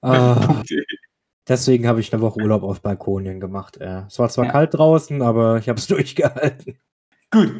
Ah, 0.01 0.61
deswegen 1.47 1.87
habe 1.87 1.99
ich 1.99 2.13
eine 2.13 2.21
Woche 2.21 2.39
Urlaub 2.39 2.63
auf 2.63 2.81
Balkonien 2.81 3.39
gemacht. 3.39 3.77
Äh. 3.77 4.03
Es 4.07 4.19
war 4.19 4.29
zwar 4.29 4.45
Ja. 4.45 4.51
kalt 4.51 4.73
draußen, 4.73 5.21
aber 5.21 5.57
ich 5.57 5.69
habe 5.69 5.79
es 5.79 5.87
durchgehalten. 5.87 6.77
Gut, 7.31 7.51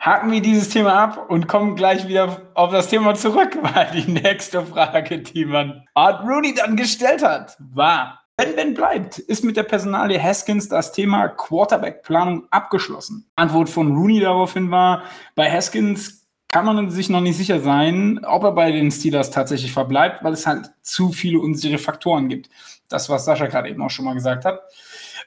haken 0.00 0.32
wir 0.32 0.40
dieses 0.40 0.70
Thema 0.70 0.94
ab 0.94 1.26
und 1.28 1.46
kommen 1.46 1.76
gleich 1.76 2.08
wieder 2.08 2.40
auf 2.54 2.72
das 2.72 2.88
Thema 2.88 3.14
zurück, 3.14 3.58
weil 3.62 3.90
die 3.92 4.10
nächste 4.10 4.64
Frage, 4.64 5.18
die 5.18 5.44
man 5.44 5.84
Art 5.94 6.24
Rooney 6.26 6.54
dann 6.54 6.76
gestellt 6.76 7.22
hat, 7.22 7.56
war, 7.58 8.20
wenn 8.36 8.56
Ben 8.56 8.72
bleibt, 8.72 9.18
ist 9.18 9.44
mit 9.44 9.58
der 9.58 9.64
Personalie 9.64 10.20
Haskins 10.20 10.68
das 10.68 10.92
Thema 10.92 11.28
Quarterback-Planung 11.28 12.46
abgeschlossen. 12.50 13.30
Antwort 13.36 13.68
von 13.68 13.94
Rooney 13.94 14.20
daraufhin 14.20 14.70
war, 14.70 15.02
bei 15.34 15.50
Haskins 15.50 16.26
kann 16.48 16.64
man 16.64 16.90
sich 16.90 17.10
noch 17.10 17.20
nicht 17.20 17.36
sicher 17.36 17.60
sein, 17.60 18.24
ob 18.24 18.42
er 18.44 18.52
bei 18.52 18.72
den 18.72 18.90
Steelers 18.90 19.30
tatsächlich 19.30 19.72
verbleibt, 19.72 20.24
weil 20.24 20.32
es 20.32 20.46
halt 20.46 20.72
zu 20.82 21.12
viele 21.12 21.38
unsichere 21.38 21.78
Faktoren 21.78 22.28
gibt. 22.28 22.48
Das, 22.88 23.10
was 23.10 23.26
Sascha 23.26 23.46
gerade 23.46 23.68
eben 23.68 23.82
auch 23.82 23.90
schon 23.90 24.06
mal 24.06 24.14
gesagt 24.14 24.46
hat. 24.46 24.62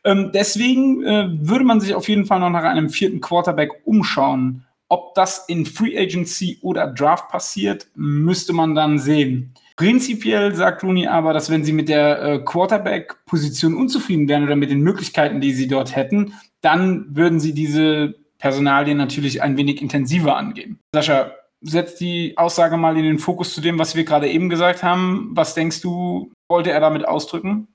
Ähm, 0.05 0.31
deswegen 0.33 1.03
äh, 1.03 1.29
würde 1.31 1.63
man 1.63 1.79
sich 1.79 1.95
auf 1.95 2.09
jeden 2.09 2.25
Fall 2.25 2.39
noch 2.39 2.49
nach 2.49 2.63
einem 2.63 2.89
vierten 2.89 3.21
Quarterback 3.21 3.71
umschauen. 3.85 4.65
Ob 4.89 5.15
das 5.15 5.45
in 5.47 5.65
Free 5.65 5.97
Agency 5.97 6.59
oder 6.61 6.87
Draft 6.87 7.29
passiert, 7.29 7.87
müsste 7.95 8.53
man 8.53 8.75
dann 8.75 8.99
sehen. 8.99 9.53
Prinzipiell 9.75 10.53
sagt 10.53 10.83
Rooney 10.83 11.07
aber, 11.07 11.33
dass 11.33 11.49
wenn 11.49 11.63
sie 11.63 11.73
mit 11.73 11.89
der 11.89 12.21
äh, 12.21 12.39
Quarterback-Position 12.39 13.75
unzufrieden 13.75 14.27
wären 14.27 14.43
oder 14.43 14.55
mit 14.55 14.69
den 14.69 14.81
Möglichkeiten, 14.81 15.41
die 15.41 15.53
sie 15.53 15.67
dort 15.67 15.95
hätten, 15.95 16.33
dann 16.61 17.15
würden 17.15 17.39
sie 17.39 17.53
diese 17.53 18.15
Personalien 18.37 18.97
natürlich 18.97 19.41
ein 19.41 19.57
wenig 19.57 19.81
intensiver 19.81 20.35
angehen. 20.35 20.79
Sascha, 20.93 21.31
setzt 21.61 22.01
die 22.01 22.37
Aussage 22.37 22.77
mal 22.77 22.97
in 22.97 23.03
den 23.05 23.19
Fokus 23.19 23.53
zu 23.53 23.61
dem, 23.61 23.79
was 23.79 23.95
wir 23.95 24.03
gerade 24.03 24.29
eben 24.29 24.49
gesagt 24.49 24.83
haben. 24.83 25.31
Was 25.31 25.55
denkst 25.55 25.81
du, 25.81 26.31
wollte 26.49 26.71
er 26.71 26.81
damit 26.81 27.07
ausdrücken? 27.07 27.67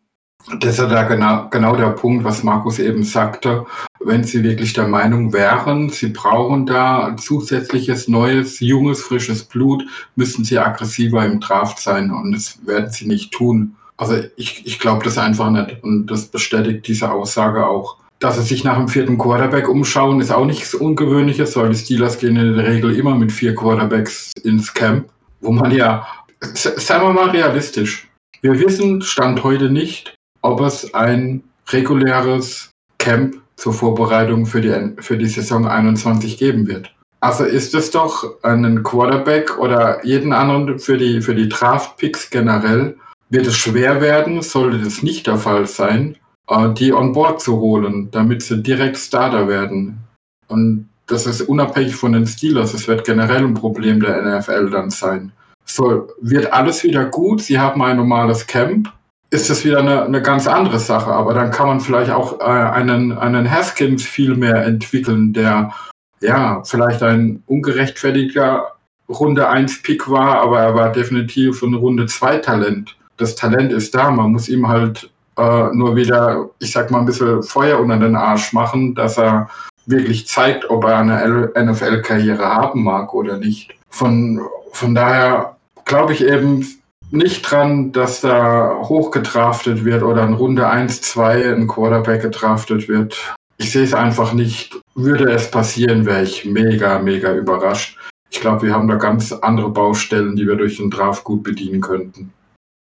Das 0.61 0.70
ist 0.70 0.78
ja 0.78 0.86
da 0.86 1.03
genau, 1.03 1.49
genau 1.51 1.76
der 1.76 1.91
Punkt, 1.91 2.24
was 2.24 2.43
Markus 2.43 2.78
eben 2.78 3.03
sagte. 3.03 3.66
Wenn 4.01 4.24
Sie 4.24 4.43
wirklich 4.43 4.72
der 4.72 4.89
Meinung 4.89 5.32
wären, 5.32 5.91
Sie 5.91 6.09
brauchen 6.09 6.64
da 6.64 7.14
zusätzliches, 7.18 8.09
neues, 8.09 8.61
junges, 8.61 9.03
frisches 9.03 9.45
Blut, 9.45 9.84
müssen 10.16 10.45
Sie 10.45 10.59
aggressiver 10.59 11.24
im 11.26 11.41
Draft 11.41 11.78
sein 11.78 12.11
und 12.11 12.32
das 12.32 12.59
werden 12.66 12.91
Sie 12.91 13.07
nicht 13.07 13.32
tun. 13.32 13.76
Also 13.99 14.16
ich, 14.36 14.66
ich 14.66 14.78
glaube 14.78 15.05
das 15.05 15.18
einfach 15.18 15.51
nicht 15.51 15.82
und 15.82 16.07
das 16.07 16.26
bestätigt 16.26 16.86
diese 16.86 17.11
Aussage 17.11 17.66
auch. 17.66 17.97
Dass 18.20 18.36
sie 18.36 18.43
sich 18.43 18.64
nach 18.64 18.76
dem 18.76 18.89
vierten 18.89 19.18
Quarterback 19.18 19.68
umschauen, 19.68 20.20
ist 20.20 20.32
auch 20.32 20.45
nichts 20.45 20.74
Ungewöhnliches, 20.74 21.57
weil 21.57 21.70
die 21.70 21.76
Steelers 21.76 22.18
gehen 22.18 22.36
in 22.36 22.57
der 22.57 22.66
Regel 22.66 22.97
immer 22.97 23.14
mit 23.14 23.30
vier 23.30 23.55
Quarterbacks 23.55 24.32
ins 24.43 24.72
Camp, 24.72 25.09
wo 25.41 25.53
man 25.53 25.70
ja, 25.70 26.07
seien 26.41 27.03
wir 27.03 27.12
mal 27.12 27.30
realistisch, 27.30 28.09
wir 28.41 28.59
wissen 28.59 29.03
Stand 29.03 29.45
heute 29.45 29.70
nicht, 29.70 30.17
ob 30.43 30.61
es 30.61 30.95
ein 30.95 31.43
reguläres 31.68 32.70
Camp 32.99 33.36
zur 33.57 33.72
Vorbereitung 33.72 34.47
für 34.47 34.61
die, 34.61 35.03
für 35.03 35.18
die 35.18 35.26
Saison 35.26 35.66
21 35.66 36.39
geben 36.39 36.66
wird. 36.66 36.95
Also 37.20 37.45
ist 37.45 37.74
es 37.74 37.91
doch 37.91 38.43
einen 38.43 38.84
Quarterback 38.84 39.59
oder 39.59 40.05
jeden 40.05 40.32
anderen 40.32 40.78
für 40.78 40.97
die, 40.97 41.20
für 41.20 41.34
die 41.34 41.49
Draft-Picks 41.49 42.30
generell, 42.30 42.97
wird 43.28 43.47
es 43.47 43.57
schwer 43.57 44.01
werden, 44.01 44.41
sollte 44.43 44.78
das 44.78 45.03
nicht 45.03 45.26
der 45.26 45.36
Fall 45.36 45.66
sein, 45.66 46.16
äh, 46.49 46.72
die 46.72 46.93
on 46.93 47.12
board 47.12 47.41
zu 47.41 47.59
holen, 47.59 48.09
damit 48.12 48.43
sie 48.43 48.62
direkt 48.62 48.97
Starter 48.97 49.49
werden. 49.49 49.99
Und 50.47 50.89
das 51.07 51.26
ist 51.26 51.43
unabhängig 51.43 51.97
von 51.97 52.12
den 52.12 52.26
Steelers. 52.26 52.74
Es 52.74 52.86
wird 52.86 53.05
generell 53.05 53.45
ein 53.45 53.55
Problem 53.55 54.01
der 54.01 54.39
NFL 54.39 54.70
dann 54.70 54.91
sein. 54.91 55.32
So, 55.64 56.09
wird 56.20 56.53
alles 56.53 56.84
wieder 56.84 57.07
gut? 57.07 57.43
Sie 57.43 57.59
haben 57.59 57.82
ein 57.82 57.97
normales 57.97 58.47
Camp? 58.47 58.93
Ist 59.30 59.50
das 59.50 59.64
wieder 59.64 59.80
eine, 59.80 60.04
eine 60.04 60.22
ganz 60.22 60.46
andere 60.46 60.78
Sache? 60.78 61.12
Aber 61.12 61.34
dann 61.34 61.50
kann 61.50 61.66
man 61.66 61.80
vielleicht 61.80 62.10
auch 62.10 62.40
äh, 62.40 62.44
einen, 62.44 63.12
einen 63.12 63.50
Haskins 63.50 64.02
viel 64.02 64.34
mehr 64.34 64.64
entwickeln, 64.64 65.32
der 65.32 65.72
ja 66.20 66.62
vielleicht 66.64 67.02
ein 67.02 67.42
ungerechtfertigter 67.46 68.72
Runde 69.08 69.48
1 69.48 69.82
Pick 69.82 70.10
war, 70.10 70.40
aber 70.40 70.60
er 70.60 70.74
war 70.74 70.92
definitiv 70.92 71.62
ein 71.62 71.74
Runde 71.74 72.06
2 72.06 72.38
Talent. 72.38 72.96
Das 73.16 73.34
Talent 73.34 73.72
ist 73.72 73.94
da, 73.94 74.10
man 74.10 74.32
muss 74.32 74.48
ihm 74.48 74.68
halt 74.68 75.10
äh, 75.36 75.68
nur 75.72 75.96
wieder, 75.96 76.50
ich 76.58 76.72
sag 76.72 76.90
mal, 76.90 77.00
ein 77.00 77.06
bisschen 77.06 77.42
Feuer 77.42 77.80
unter 77.80 77.98
den 77.98 78.16
Arsch 78.16 78.52
machen, 78.52 78.94
dass 78.94 79.18
er 79.18 79.48
wirklich 79.86 80.26
zeigt, 80.26 80.68
ob 80.68 80.84
er 80.84 80.98
eine 80.98 81.50
NFL-Karriere 81.56 82.44
haben 82.44 82.84
mag 82.84 83.14
oder 83.14 83.38
nicht. 83.38 83.74
Von, 83.88 84.40
von 84.72 84.94
daher 84.94 85.56
glaube 85.84 86.12
ich 86.12 86.22
eben 86.24 86.66
nicht 87.11 87.42
dran, 87.42 87.92
dass 87.92 88.20
da 88.20 88.80
hochgedraftet 88.82 89.84
wird 89.84 90.02
oder 90.02 90.24
in 90.24 90.34
Runde 90.34 90.68
1, 90.68 91.00
2 91.02 91.54
ein 91.54 91.66
Quarterback 91.66 92.22
gedraftet 92.22 92.88
wird. 92.88 93.34
Ich 93.56 93.72
sehe 93.72 93.84
es 93.84 93.94
einfach 93.94 94.32
nicht. 94.32 94.78
Würde 94.94 95.30
es 95.32 95.50
passieren, 95.50 96.06
wäre 96.06 96.22
ich 96.22 96.44
mega, 96.44 96.98
mega 96.98 97.34
überrascht. 97.34 97.98
Ich 98.30 98.40
glaube, 98.40 98.66
wir 98.66 98.74
haben 98.74 98.88
da 98.88 98.96
ganz 98.96 99.32
andere 99.32 99.70
Baustellen, 99.70 100.36
die 100.36 100.46
wir 100.46 100.56
durch 100.56 100.76
den 100.76 100.90
Draft 100.90 101.24
gut 101.24 101.42
bedienen 101.42 101.80
könnten. 101.80 102.32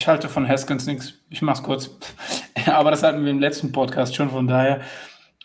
Ich 0.01 0.07
halte 0.07 0.29
von 0.29 0.47
Haskins 0.47 0.87
nichts. 0.87 1.13
Ich 1.29 1.41
mach's 1.41 1.61
kurz. 1.61 1.91
Aber 2.65 2.91
das 2.91 3.03
hatten 3.03 3.23
wir 3.23 3.31
im 3.31 3.39
letzten 3.39 3.71
Podcast 3.71 4.15
schon. 4.15 4.29
Von 4.29 4.47
daher 4.47 4.81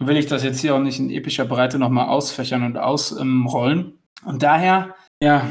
will 0.01 0.17
ich 0.17 0.27
das 0.27 0.43
jetzt 0.43 0.61
hier 0.61 0.75
auch 0.75 0.81
nicht 0.81 0.99
in 0.99 1.11
epischer 1.11 1.45
Breite 1.45 1.79
nochmal 1.79 2.09
ausfächern 2.09 2.65
und 2.65 2.77
ausrollen. 2.77 3.99
und 4.25 4.43
daher, 4.43 4.95
ja, 5.23 5.49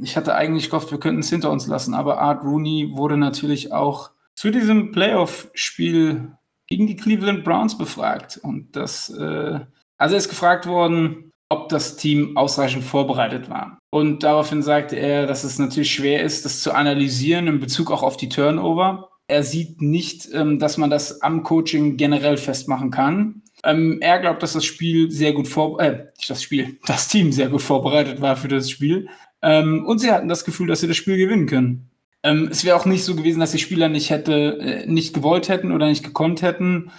ich 0.00 0.16
hatte 0.16 0.34
eigentlich 0.34 0.70
gehofft, 0.70 0.90
wir 0.90 1.00
könnten 1.00 1.20
es 1.20 1.30
hinter 1.30 1.50
uns 1.50 1.66
lassen. 1.66 1.94
Aber 1.94 2.18
Art 2.18 2.44
Rooney 2.44 2.92
wurde 2.94 3.16
natürlich 3.16 3.72
auch 3.72 4.10
zu 4.34 4.50
diesem 4.50 4.92
Playoff-Spiel 4.92 6.32
gegen 6.66 6.86
die 6.86 6.96
Cleveland 6.96 7.44
Browns 7.44 7.78
befragt. 7.78 8.38
Und 8.42 8.76
das, 8.76 9.08
äh, 9.10 9.60
also 9.98 10.14
er 10.14 10.18
ist 10.18 10.28
gefragt 10.28 10.66
worden, 10.66 11.32
ob 11.48 11.68
das 11.68 11.96
Team 11.96 12.36
ausreichend 12.36 12.84
vorbereitet 12.84 13.48
war. 13.48 13.78
Und 13.90 14.22
daraufhin 14.22 14.62
sagte 14.62 14.96
er, 14.96 15.26
dass 15.26 15.44
es 15.44 15.58
natürlich 15.58 15.92
schwer 15.92 16.22
ist, 16.22 16.44
das 16.44 16.60
zu 16.60 16.72
analysieren 16.72 17.46
in 17.46 17.60
Bezug 17.60 17.90
auch 17.90 18.02
auf 18.02 18.16
die 18.16 18.28
Turnover. 18.28 19.10
Er 19.28 19.42
sieht 19.42 19.80
nicht, 19.80 20.28
ähm, 20.32 20.58
dass 20.58 20.76
man 20.76 20.90
das 20.90 21.22
am 21.22 21.42
Coaching 21.42 21.96
generell 21.96 22.36
festmachen 22.36 22.90
kann. 22.90 23.42
Ähm, 23.64 23.98
er 24.00 24.18
glaubt, 24.18 24.42
dass 24.42 24.52
das 24.52 24.64
Spiel 24.64 25.10
sehr 25.10 25.32
gut 25.32 25.48
vor, 25.48 25.80
äh, 25.80 26.06
nicht 26.16 26.28
das 26.28 26.42
Spiel, 26.42 26.78
das 26.86 27.08
Team 27.08 27.32
sehr 27.32 27.48
gut 27.48 27.62
vorbereitet 27.62 28.20
war 28.20 28.36
für 28.36 28.48
das 28.48 28.70
Spiel. 28.70 29.08
Ähm, 29.46 29.86
und 29.86 30.00
sie 30.00 30.10
hatten 30.10 30.28
das 30.28 30.44
Gefühl, 30.44 30.66
dass 30.66 30.80
sie 30.80 30.88
das 30.88 30.96
Spiel 30.96 31.16
gewinnen 31.16 31.46
können. 31.46 31.88
Ähm, 32.24 32.48
es 32.50 32.64
wäre 32.64 32.76
auch 32.76 32.84
nicht 32.84 33.04
so 33.04 33.14
gewesen, 33.14 33.38
dass 33.38 33.52
die 33.52 33.58
Spieler 33.58 33.88
nicht 33.88 34.10
hätte, 34.10 34.58
äh, 34.58 34.86
nicht 34.86 35.14
gewollt 35.14 35.48
hätten 35.48 35.70
oder 35.70 35.86
nicht 35.86 36.02
gekonnt 36.02 36.42
hätten. 36.42 36.90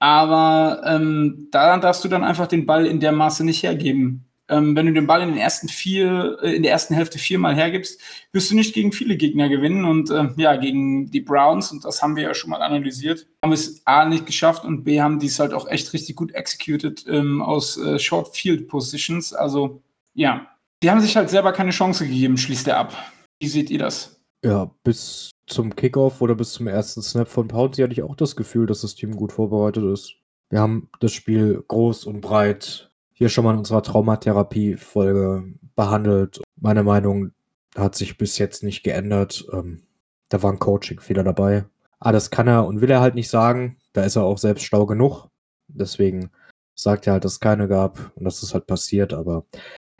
Aber 0.00 0.82
ähm, 0.84 1.46
da 1.52 1.78
darfst 1.78 2.02
du 2.02 2.08
dann 2.08 2.24
einfach 2.24 2.48
den 2.48 2.66
Ball 2.66 2.86
in 2.86 2.98
der 2.98 3.12
Maße 3.12 3.44
nicht 3.44 3.62
hergeben. 3.62 4.26
Ähm, 4.48 4.74
wenn 4.74 4.86
du 4.86 4.92
den 4.92 5.06
Ball 5.06 5.22
in 5.22 5.28
den 5.28 5.38
ersten 5.38 5.68
vier, 5.68 6.38
äh, 6.42 6.56
in 6.56 6.64
der 6.64 6.72
ersten 6.72 6.94
Hälfte 6.94 7.20
viermal 7.20 7.54
hergibst, 7.54 8.00
wirst 8.32 8.50
du 8.50 8.56
nicht 8.56 8.74
gegen 8.74 8.90
viele 8.90 9.16
Gegner 9.16 9.48
gewinnen. 9.48 9.84
Und 9.84 10.10
äh, 10.10 10.28
ja, 10.36 10.56
gegen 10.56 11.08
die 11.08 11.20
Browns, 11.20 11.70
und 11.70 11.84
das 11.84 12.02
haben 12.02 12.16
wir 12.16 12.24
ja 12.24 12.34
schon 12.34 12.50
mal 12.50 12.62
analysiert, 12.62 13.28
haben 13.44 13.52
es 13.52 13.86
A 13.86 14.06
nicht 14.06 14.26
geschafft 14.26 14.64
und 14.64 14.82
B 14.82 15.00
haben 15.00 15.20
die 15.20 15.28
es 15.28 15.38
halt 15.38 15.54
auch 15.54 15.68
echt 15.68 15.92
richtig 15.92 16.16
gut 16.16 16.32
executed 16.32 17.04
ähm, 17.08 17.40
aus 17.40 17.78
äh, 17.78 18.00
Short 18.00 18.36
Field 18.36 18.66
Positions. 18.66 19.32
Also 19.32 19.82
ja, 20.14 20.48
die 20.82 20.90
haben 20.90 21.00
sich 21.00 21.16
halt 21.16 21.30
selber 21.30 21.52
keine 21.52 21.70
Chance 21.70 22.06
gegeben, 22.06 22.36
schließt 22.36 22.68
er 22.68 22.78
ab. 22.78 22.96
Wie 23.40 23.48
seht 23.48 23.70
ihr 23.70 23.78
das? 23.78 24.20
Ja, 24.44 24.70
bis 24.82 25.30
zum 25.46 25.76
Kickoff 25.76 26.20
oder 26.20 26.34
bis 26.34 26.52
zum 26.52 26.66
ersten 26.66 27.02
Snap 27.02 27.28
von 27.28 27.48
Pouncy 27.48 27.82
hatte 27.82 27.92
ich 27.92 28.02
auch 28.02 28.16
das 28.16 28.34
Gefühl, 28.34 28.66
dass 28.66 28.80
das 28.80 28.94
Team 28.94 29.14
gut 29.14 29.32
vorbereitet 29.32 29.84
ist. 29.84 30.14
Wir 30.50 30.60
haben 30.60 30.88
das 31.00 31.12
Spiel 31.12 31.64
groß 31.68 32.06
und 32.06 32.20
breit 32.20 32.90
hier 33.12 33.28
schon 33.28 33.44
mal 33.44 33.52
in 33.52 33.58
unserer 33.58 33.82
Traumatherapie-Folge 33.82 35.54
behandelt. 35.76 36.42
Meine 36.60 36.82
Meinung 36.82 37.30
hat 37.76 37.94
sich 37.94 38.18
bis 38.18 38.38
jetzt 38.38 38.62
nicht 38.62 38.82
geändert. 38.82 39.46
Ähm, 39.52 39.82
da 40.28 40.42
war 40.42 40.52
ein 40.52 40.58
Coaching-Fehler 40.58 41.22
dabei. 41.22 41.64
Ah, 42.00 42.12
das 42.12 42.30
kann 42.30 42.48
er 42.48 42.66
und 42.66 42.80
will 42.80 42.90
er 42.90 43.00
halt 43.00 43.14
nicht 43.14 43.30
sagen. 43.30 43.76
Da 43.92 44.02
ist 44.02 44.16
er 44.16 44.24
auch 44.24 44.38
selbst 44.38 44.64
schlau 44.64 44.86
genug. 44.86 45.28
Deswegen 45.68 46.30
sagt 46.74 47.06
er 47.06 47.14
halt, 47.14 47.24
dass 47.24 47.34
es 47.34 47.40
keine 47.40 47.68
gab 47.68 48.12
und 48.16 48.24
dass 48.24 48.40
das 48.40 48.54
halt 48.54 48.66
passiert. 48.66 49.12
Aber 49.12 49.46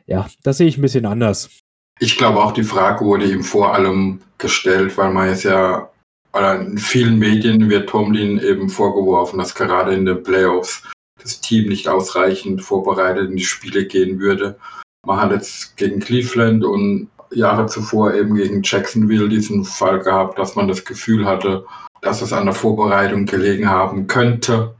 ja, 0.05 0.27
das 0.43 0.57
sehe 0.57 0.67
ich 0.67 0.77
ein 0.77 0.81
bisschen 0.81 1.05
anders. 1.05 1.49
Ich 1.99 2.17
glaube 2.17 2.43
auch, 2.43 2.51
die 2.51 2.63
Frage 2.63 3.05
wurde 3.05 3.25
ihm 3.25 3.43
vor 3.43 3.73
allem 3.73 4.21
gestellt, 4.37 4.97
weil 4.97 5.11
man 5.11 5.29
es 5.29 5.43
ja, 5.43 5.89
oder 6.33 6.59
in 6.59 6.77
vielen 6.77 7.19
Medien 7.19 7.69
wird 7.69 7.89
Tomlin 7.89 8.39
eben 8.39 8.69
vorgeworfen, 8.69 9.37
dass 9.37 9.55
gerade 9.55 9.93
in 9.93 10.05
den 10.05 10.23
Playoffs 10.23 10.83
das 11.21 11.39
Team 11.39 11.69
nicht 11.69 11.87
ausreichend 11.87 12.61
vorbereitet 12.61 13.29
in 13.29 13.37
die 13.37 13.45
Spiele 13.45 13.85
gehen 13.85 14.19
würde. 14.19 14.57
Man 15.05 15.19
hat 15.19 15.31
jetzt 15.31 15.77
gegen 15.77 15.99
Cleveland 15.99 16.63
und 16.63 17.09
Jahre 17.31 17.67
zuvor 17.67 18.13
eben 18.13 18.35
gegen 18.35 18.61
Jacksonville 18.63 19.29
diesen 19.29 19.63
Fall 19.63 19.99
gehabt, 19.99 20.37
dass 20.37 20.55
man 20.55 20.67
das 20.67 20.85
Gefühl 20.85 21.25
hatte, 21.25 21.65
dass 22.01 22.21
es 22.21 22.33
an 22.33 22.45
der 22.45 22.53
Vorbereitung 22.53 23.25
gelegen 23.25 23.69
haben 23.69 24.07
könnte. 24.07 24.75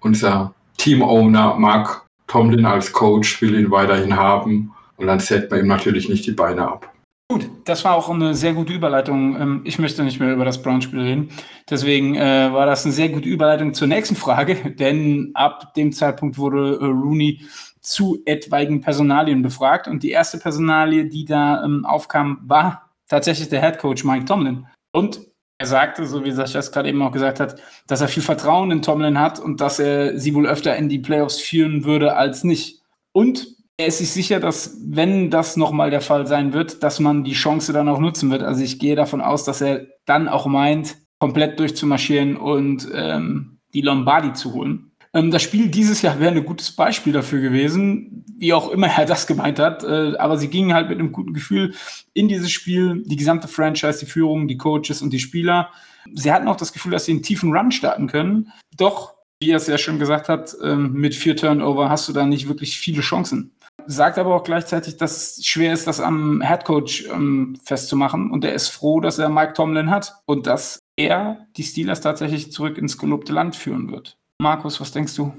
Unser 0.00 0.54
Team-Owner 0.78 1.56
Mark 1.56 2.06
Tomlin 2.32 2.64
als 2.64 2.90
Coach 2.90 3.42
will 3.42 3.60
ihn 3.60 3.70
weiterhin 3.70 4.16
haben 4.16 4.72
und 4.96 5.06
dann 5.06 5.20
setzt 5.20 5.50
man 5.50 5.60
ihm 5.60 5.66
natürlich 5.66 6.08
nicht 6.08 6.26
die 6.26 6.32
Beine 6.32 6.66
ab. 6.66 6.90
Gut, 7.30 7.48
das 7.64 7.84
war 7.84 7.94
auch 7.94 8.08
eine 8.08 8.34
sehr 8.34 8.54
gute 8.54 8.72
Überleitung. 8.72 9.38
Ähm, 9.38 9.60
ich 9.64 9.78
möchte 9.78 10.02
nicht 10.02 10.18
mehr 10.18 10.32
über 10.32 10.46
das 10.46 10.62
Brown-Spiel 10.62 11.00
reden. 11.00 11.28
Deswegen 11.68 12.14
äh, 12.14 12.50
war 12.50 12.64
das 12.64 12.84
eine 12.84 12.94
sehr 12.94 13.10
gute 13.10 13.28
Überleitung 13.28 13.74
zur 13.74 13.86
nächsten 13.86 14.16
Frage, 14.16 14.54
denn 14.78 15.32
ab 15.34 15.74
dem 15.74 15.92
Zeitpunkt 15.92 16.38
wurde 16.38 16.78
äh, 16.80 16.84
Rooney 16.86 17.42
zu 17.80 18.22
etwaigen 18.24 18.80
Personalien 18.80 19.42
befragt. 19.42 19.86
Und 19.86 20.02
die 20.02 20.10
erste 20.10 20.38
Personalie, 20.38 21.04
die 21.04 21.26
da 21.26 21.62
ähm, 21.62 21.84
aufkam, 21.84 22.40
war 22.44 22.90
tatsächlich 23.08 23.50
der 23.50 23.60
Head 23.60 23.78
Coach 23.78 24.04
Mike 24.04 24.24
Tomlin. 24.24 24.66
Und 24.92 25.20
er 25.62 25.66
sagte, 25.66 26.06
so 26.06 26.24
wie 26.24 26.32
Sascha 26.32 26.58
es 26.58 26.72
gerade 26.72 26.88
eben 26.88 27.02
auch 27.02 27.12
gesagt 27.12 27.38
hat, 27.38 27.54
dass 27.86 28.00
er 28.00 28.08
viel 28.08 28.22
Vertrauen 28.22 28.72
in 28.72 28.82
Tomlin 28.82 29.20
hat 29.20 29.38
und 29.38 29.60
dass 29.60 29.78
er 29.78 30.18
sie 30.18 30.34
wohl 30.34 30.46
öfter 30.46 30.76
in 30.76 30.88
die 30.88 30.98
Playoffs 30.98 31.40
führen 31.40 31.84
würde 31.84 32.16
als 32.16 32.42
nicht. 32.42 32.82
Und 33.12 33.46
er 33.76 33.86
ist 33.86 33.98
sich 33.98 34.10
sicher, 34.10 34.40
dass, 34.40 34.76
wenn 34.84 35.30
das 35.30 35.56
nochmal 35.56 35.90
der 35.90 36.00
Fall 36.00 36.26
sein 36.26 36.52
wird, 36.52 36.82
dass 36.82 36.98
man 36.98 37.22
die 37.22 37.32
Chance 37.32 37.72
dann 37.72 37.88
auch 37.88 38.00
nutzen 38.00 38.30
wird. 38.30 38.42
Also 38.42 38.62
ich 38.62 38.80
gehe 38.80 38.96
davon 38.96 39.20
aus, 39.20 39.44
dass 39.44 39.60
er 39.60 39.86
dann 40.04 40.28
auch 40.28 40.46
meint, 40.46 40.96
komplett 41.20 41.60
durchzumarschieren 41.60 42.36
und 42.36 42.88
ähm, 42.92 43.58
die 43.72 43.82
Lombardi 43.82 44.32
zu 44.32 44.54
holen. 44.54 44.91
Ähm, 45.14 45.30
das 45.30 45.42
Spiel 45.42 45.68
dieses 45.68 46.02
Jahr 46.02 46.18
wäre 46.20 46.34
ein 46.34 46.44
gutes 46.44 46.72
Beispiel 46.72 47.12
dafür 47.12 47.40
gewesen, 47.40 48.24
wie 48.38 48.52
auch 48.52 48.70
immer 48.70 48.88
er 48.88 49.06
das 49.06 49.26
gemeint 49.26 49.58
hat. 49.58 49.84
Äh, 49.84 50.16
aber 50.16 50.38
sie 50.38 50.48
gingen 50.48 50.74
halt 50.74 50.88
mit 50.88 50.98
einem 50.98 51.12
guten 51.12 51.34
Gefühl 51.34 51.74
in 52.14 52.28
dieses 52.28 52.50
Spiel. 52.50 53.02
Die 53.06 53.16
gesamte 53.16 53.48
Franchise, 53.48 54.00
die 54.00 54.06
Führung, 54.06 54.48
die 54.48 54.56
Coaches 54.56 55.02
und 55.02 55.10
die 55.10 55.20
Spieler. 55.20 55.70
Sie 56.14 56.32
hatten 56.32 56.48
auch 56.48 56.56
das 56.56 56.72
Gefühl, 56.72 56.92
dass 56.92 57.04
sie 57.04 57.12
einen 57.12 57.22
tiefen 57.22 57.54
Run 57.54 57.70
starten 57.72 58.06
können. 58.06 58.52
Doch, 58.76 59.14
wie 59.40 59.50
er 59.50 59.56
es 59.56 59.66
ja 59.66 59.78
schon 59.78 59.98
gesagt 59.98 60.28
hat, 60.28 60.56
ähm, 60.62 60.92
mit 60.92 61.14
vier 61.14 61.36
Turnover 61.36 61.90
hast 61.90 62.08
du 62.08 62.12
da 62.12 62.26
nicht 62.26 62.48
wirklich 62.48 62.78
viele 62.78 63.02
Chancen 63.02 63.52
sagt 63.86 64.18
aber 64.18 64.34
auch 64.34 64.44
gleichzeitig, 64.44 64.96
dass 64.96 65.38
es 65.38 65.46
schwer 65.46 65.72
ist, 65.72 65.86
das 65.86 66.00
am 66.00 66.40
Headcoach 66.40 67.08
ähm, 67.12 67.58
festzumachen. 67.64 68.30
Und 68.30 68.44
er 68.44 68.54
ist 68.54 68.68
froh, 68.68 69.00
dass 69.00 69.18
er 69.18 69.28
Mike 69.28 69.54
Tomlin 69.54 69.90
hat 69.90 70.14
und 70.26 70.46
dass 70.46 70.78
er 70.96 71.46
die 71.56 71.64
Steelers 71.64 72.00
tatsächlich 72.00 72.52
zurück 72.52 72.78
ins 72.78 72.98
gelobte 72.98 73.32
Land 73.32 73.56
führen 73.56 73.90
wird. 73.90 74.18
Markus, 74.40 74.80
was 74.80 74.92
denkst 74.92 75.14
du? 75.16 75.32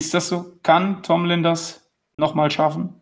Ist 0.00 0.14
das 0.14 0.28
so? 0.28 0.58
Kann 0.62 1.02
Tomlin 1.02 1.42
das 1.42 1.88
nochmal 2.16 2.50
schaffen? 2.50 3.00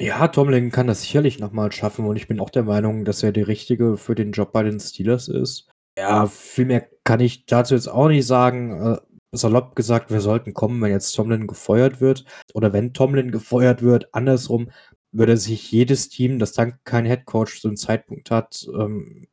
Ja, 0.00 0.28
Tomlin 0.28 0.70
kann 0.70 0.86
das 0.86 1.02
sicherlich 1.02 1.40
nochmal 1.40 1.72
schaffen 1.72 2.06
und 2.06 2.16
ich 2.16 2.28
bin 2.28 2.38
auch 2.38 2.50
der 2.50 2.62
Meinung, 2.62 3.04
dass 3.04 3.22
er 3.22 3.32
der 3.32 3.48
Richtige 3.48 3.96
für 3.96 4.14
den 4.14 4.30
Job 4.30 4.52
bei 4.52 4.62
den 4.62 4.78
Steelers 4.78 5.26
ist. 5.26 5.68
Ja, 5.98 6.26
viel 6.26 6.66
mehr 6.66 6.88
kann 7.02 7.18
ich 7.18 7.46
dazu 7.46 7.74
jetzt 7.74 7.88
auch 7.88 8.06
nicht 8.06 8.26
sagen. 8.26 8.94
Äh, 8.94 8.98
salopp 9.32 9.74
gesagt, 9.74 10.10
wir 10.10 10.20
sollten 10.20 10.54
kommen, 10.54 10.80
wenn 10.80 10.92
jetzt 10.92 11.12
Tomlin 11.12 11.48
gefeuert 11.48 12.00
wird. 12.00 12.24
Oder 12.54 12.72
wenn 12.72 12.94
Tomlin 12.94 13.32
gefeuert 13.32 13.82
wird, 13.82 14.14
andersrum 14.14 14.70
würde 15.10 15.36
sich 15.36 15.70
jedes 15.72 16.08
Team, 16.08 16.38
das 16.38 16.52
dann 16.52 16.78
keinen 16.84 17.06
Headcoach 17.06 17.60
zu 17.60 17.68
einem 17.68 17.76
Zeitpunkt 17.76 18.30
hat, 18.30 18.66
ähm, 18.78 19.26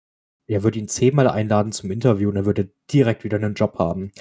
er 0.47 0.63
würde 0.63 0.79
ihn 0.79 0.87
zehnmal 0.87 1.27
einladen 1.27 1.71
zum 1.71 1.91
Interview 1.91 2.29
und 2.29 2.35
er 2.35 2.45
würde 2.45 2.71
direkt 2.91 3.23
wieder 3.23 3.37
einen 3.37 3.55
Job 3.55 3.77
haben. 3.79 4.11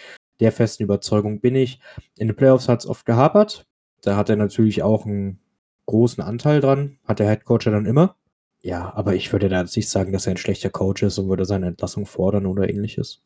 Der 0.45 0.53
festen 0.53 0.83
Überzeugung 0.83 1.41
bin 1.41 1.57
ich. 1.57 1.81
In 2.19 2.29
den 2.29 2.37
Playoffs 2.37 2.69
hat 2.69 2.81
es 2.81 2.87
oft 2.87 3.07
gehapert. 3.07 3.65
Da 4.03 4.15
hat 4.15 4.29
er 4.29 4.37
natürlich 4.37 4.83
auch 4.83 5.07
einen 5.07 5.39
großen 5.87 6.23
Anteil 6.23 6.61
dran. 6.61 6.99
Hat 7.09 7.19
der 7.19 7.31
Headcoach 7.31 7.65
ja 7.65 7.73
dann 7.73 7.87
immer. 7.87 8.17
Ja, 8.61 8.93
aber 8.95 9.15
ich 9.15 9.33
würde 9.33 9.49
da 9.49 9.63
jetzt 9.63 9.75
nicht 9.75 9.89
sagen, 9.89 10.13
dass 10.13 10.27
er 10.27 10.33
ein 10.35 10.37
schlechter 10.37 10.69
Coach 10.69 11.03
ist 11.03 11.17
und 11.17 11.31
würde 11.31 11.47
seine 11.47 11.69
Entlassung 11.69 12.05
fordern 12.05 12.45
oder 12.45 12.69
ähnliches. 12.69 13.23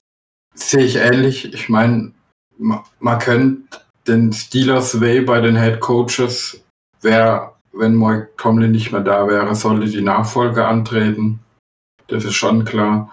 Sehe 0.54 0.84
ich 0.84 0.94
ähnlich. 0.94 1.52
Ich 1.52 1.68
meine, 1.68 2.12
man 2.56 3.18
kennt 3.18 3.84
den 4.06 4.32
Steelers 4.32 5.00
Way 5.00 5.22
bei 5.22 5.40
den 5.40 5.60
Head 5.60 5.80
Coaches. 5.80 6.62
Wer, 7.00 7.52
wenn 7.72 7.96
Mike 7.96 8.28
Tomlin 8.36 8.70
nicht 8.70 8.92
mehr 8.92 9.00
da 9.00 9.26
wäre, 9.26 9.56
sollte 9.56 9.90
die 9.90 10.02
Nachfolge 10.02 10.64
antreten. 10.64 11.40
Das 12.06 12.24
ist 12.24 12.34
schon 12.34 12.64
klar. 12.64 13.10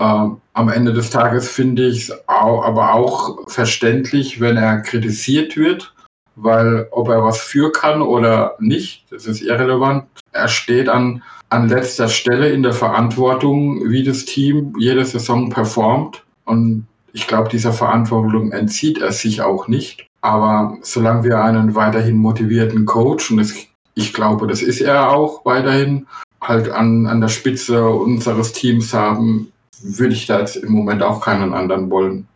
Ähm, 0.00 0.40
am 0.52 0.68
Ende 0.68 0.92
des 0.92 1.10
Tages 1.10 1.48
finde 1.48 1.86
ich 1.86 2.08
es 2.08 2.28
aber 2.28 2.94
auch 2.94 3.48
verständlich, 3.48 4.40
wenn 4.40 4.56
er 4.56 4.80
kritisiert 4.80 5.56
wird, 5.56 5.92
weil 6.36 6.86
ob 6.90 7.08
er 7.08 7.24
was 7.24 7.40
für 7.40 7.72
kann 7.72 8.00
oder 8.00 8.56
nicht, 8.60 9.06
das 9.10 9.26
ist 9.26 9.42
irrelevant. 9.42 10.04
Er 10.32 10.48
steht 10.48 10.88
an, 10.88 11.22
an 11.48 11.68
letzter 11.68 12.08
Stelle 12.08 12.50
in 12.50 12.62
der 12.62 12.72
Verantwortung, 12.72 13.90
wie 13.90 14.04
das 14.04 14.24
Team 14.24 14.74
jede 14.78 15.04
Saison 15.04 15.50
performt. 15.50 16.24
Und 16.44 16.86
ich 17.12 17.26
glaube, 17.26 17.48
dieser 17.48 17.72
Verantwortung 17.72 18.52
entzieht 18.52 18.98
er 18.98 19.12
sich 19.12 19.42
auch 19.42 19.66
nicht. 19.66 20.06
Aber 20.20 20.76
solange 20.82 21.24
wir 21.24 21.42
einen 21.42 21.74
weiterhin 21.74 22.16
motivierten 22.16 22.84
Coach, 22.86 23.30
und 23.30 23.38
das, 23.38 23.54
ich 23.94 24.12
glaube, 24.12 24.46
das 24.46 24.62
ist 24.62 24.80
er 24.80 25.10
auch 25.10 25.44
weiterhin, 25.44 26.06
halt 26.40 26.70
an, 26.70 27.06
an 27.06 27.20
der 27.20 27.28
Spitze 27.28 27.88
unseres 27.88 28.52
Teams 28.52 28.94
haben, 28.94 29.52
würde 29.82 30.14
ich 30.14 30.26
da 30.26 30.40
jetzt 30.40 30.56
im 30.56 30.72
Moment 30.72 31.02
auch 31.02 31.20
keinen 31.20 31.54
anderen 31.54 31.90
wollen. 31.90 32.28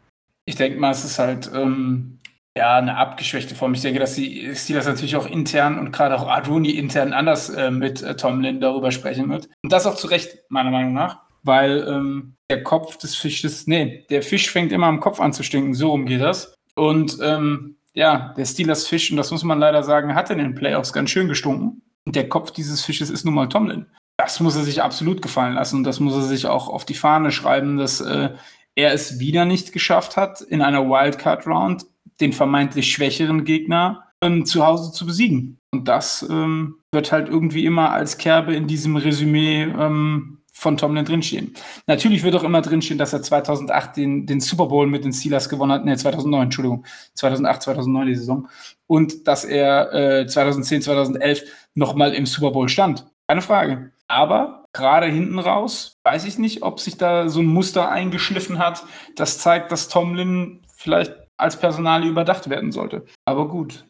Ich 0.44 0.56
denke 0.56 0.78
mal, 0.78 0.90
es 0.90 1.04
ist 1.04 1.18
halt 1.18 1.50
ähm, 1.54 2.18
ja 2.56 2.76
eine 2.76 2.96
abgeschwächte 2.96 3.54
Form. 3.54 3.74
Ich 3.74 3.82
denke, 3.82 4.00
dass 4.00 4.14
die 4.14 4.54
Steelers 4.54 4.86
natürlich 4.86 5.16
auch 5.16 5.26
intern 5.26 5.78
und 5.78 5.92
gerade 5.92 6.16
auch 6.16 6.28
Aruni 6.28 6.70
intern 6.70 7.12
anders 7.12 7.50
äh, 7.50 7.70
mit 7.70 8.02
äh, 8.02 8.16
Tomlin 8.16 8.60
darüber 8.60 8.90
sprechen 8.90 9.28
wird. 9.30 9.48
Und 9.62 9.72
das 9.72 9.86
auch 9.86 9.94
zu 9.94 10.08
Recht, 10.08 10.38
meiner 10.48 10.70
Meinung 10.70 10.92
nach 10.92 11.20
weil 11.42 11.84
ähm, 11.88 12.34
der 12.50 12.62
Kopf 12.62 12.96
des 12.96 13.16
Fisches, 13.16 13.66
nee, 13.66 14.04
der 14.10 14.22
Fisch 14.22 14.50
fängt 14.50 14.72
immer 14.72 14.86
am 14.86 15.00
Kopf 15.00 15.20
an 15.20 15.32
zu 15.32 15.42
stinken, 15.42 15.74
so 15.74 15.90
rum 15.90 16.06
geht 16.06 16.20
das. 16.20 16.54
Und 16.74 17.18
ähm, 17.22 17.76
ja, 17.94 18.32
der 18.36 18.46
Steelers 18.46 18.86
Fisch, 18.86 19.10
und 19.10 19.16
das 19.16 19.30
muss 19.30 19.44
man 19.44 19.58
leider 19.58 19.82
sagen, 19.82 20.14
hat 20.14 20.30
in 20.30 20.38
den 20.38 20.54
Playoffs 20.54 20.92
ganz 20.92 21.10
schön 21.10 21.28
gestunken. 21.28 21.82
Und 22.04 22.16
der 22.16 22.28
Kopf 22.28 22.50
dieses 22.50 22.84
Fisches 22.84 23.10
ist 23.10 23.24
nun 23.24 23.34
mal 23.34 23.48
Tomlin. 23.48 23.86
Das 24.22 24.38
muss 24.38 24.54
er 24.54 24.62
sich 24.62 24.82
absolut 24.82 25.20
gefallen 25.20 25.54
lassen 25.54 25.78
und 25.78 25.84
das 25.84 25.98
muss 25.98 26.14
er 26.14 26.22
sich 26.22 26.46
auch 26.46 26.68
auf 26.68 26.84
die 26.84 26.94
Fahne 26.94 27.32
schreiben, 27.32 27.76
dass 27.76 28.00
äh, 28.00 28.30
er 28.76 28.92
es 28.92 29.18
wieder 29.18 29.44
nicht 29.44 29.72
geschafft 29.72 30.16
hat, 30.16 30.40
in 30.40 30.62
einer 30.62 30.88
Wildcard-Round 30.88 31.84
den 32.20 32.32
vermeintlich 32.32 32.92
schwächeren 32.92 33.44
Gegner 33.44 34.04
ähm, 34.20 34.46
zu 34.46 34.64
Hause 34.64 34.92
zu 34.92 35.06
besiegen. 35.06 35.58
Und 35.72 35.88
das 35.88 36.24
ähm, 36.30 36.76
wird 36.92 37.10
halt 37.10 37.28
irgendwie 37.28 37.66
immer 37.66 37.90
als 37.90 38.16
Kerbe 38.16 38.54
in 38.54 38.68
diesem 38.68 38.96
Resümee 38.96 39.62
ähm, 39.64 40.38
von 40.52 40.76
Tomlin 40.76 41.04
drinstehen. 41.04 41.54
Natürlich 41.88 42.22
wird 42.22 42.36
auch 42.36 42.44
immer 42.44 42.62
drinstehen, 42.62 42.98
dass 42.98 43.12
er 43.12 43.22
2008 43.22 43.96
den, 43.96 44.26
den 44.26 44.40
Super 44.40 44.66
Bowl 44.66 44.86
mit 44.86 45.04
den 45.04 45.12
Steelers 45.12 45.48
gewonnen 45.48 45.72
hat. 45.72 45.84
Ne, 45.84 45.96
2009, 45.96 46.44
Entschuldigung. 46.44 46.86
2008, 47.14 47.62
2009 47.62 48.06
die 48.06 48.14
Saison. 48.14 48.48
Und 48.86 49.26
dass 49.26 49.44
er 49.44 49.92
äh, 50.20 50.26
2010, 50.28 50.82
2011 50.82 51.42
nochmal 51.74 52.14
im 52.14 52.26
Super 52.26 52.52
Bowl 52.52 52.68
stand. 52.68 53.06
Keine 53.26 53.42
Frage. 53.42 53.90
Aber 54.12 54.66
gerade 54.74 55.06
hinten 55.06 55.38
raus, 55.38 55.96
weiß 56.04 56.26
ich 56.26 56.36
nicht, 56.36 56.62
ob 56.62 56.80
sich 56.80 56.98
da 56.98 57.30
so 57.30 57.40
ein 57.40 57.46
Muster 57.46 57.88
eingeschliffen 57.90 58.58
hat, 58.58 58.84
das 59.16 59.38
zeigt, 59.38 59.72
dass 59.72 59.88
Tomlin 59.88 60.60
vielleicht 60.74 61.14
als 61.38 61.58
Personalie 61.58 62.10
überdacht 62.10 62.50
werden 62.50 62.72
sollte. 62.72 63.06
Aber 63.24 63.48
gut. 63.48 63.86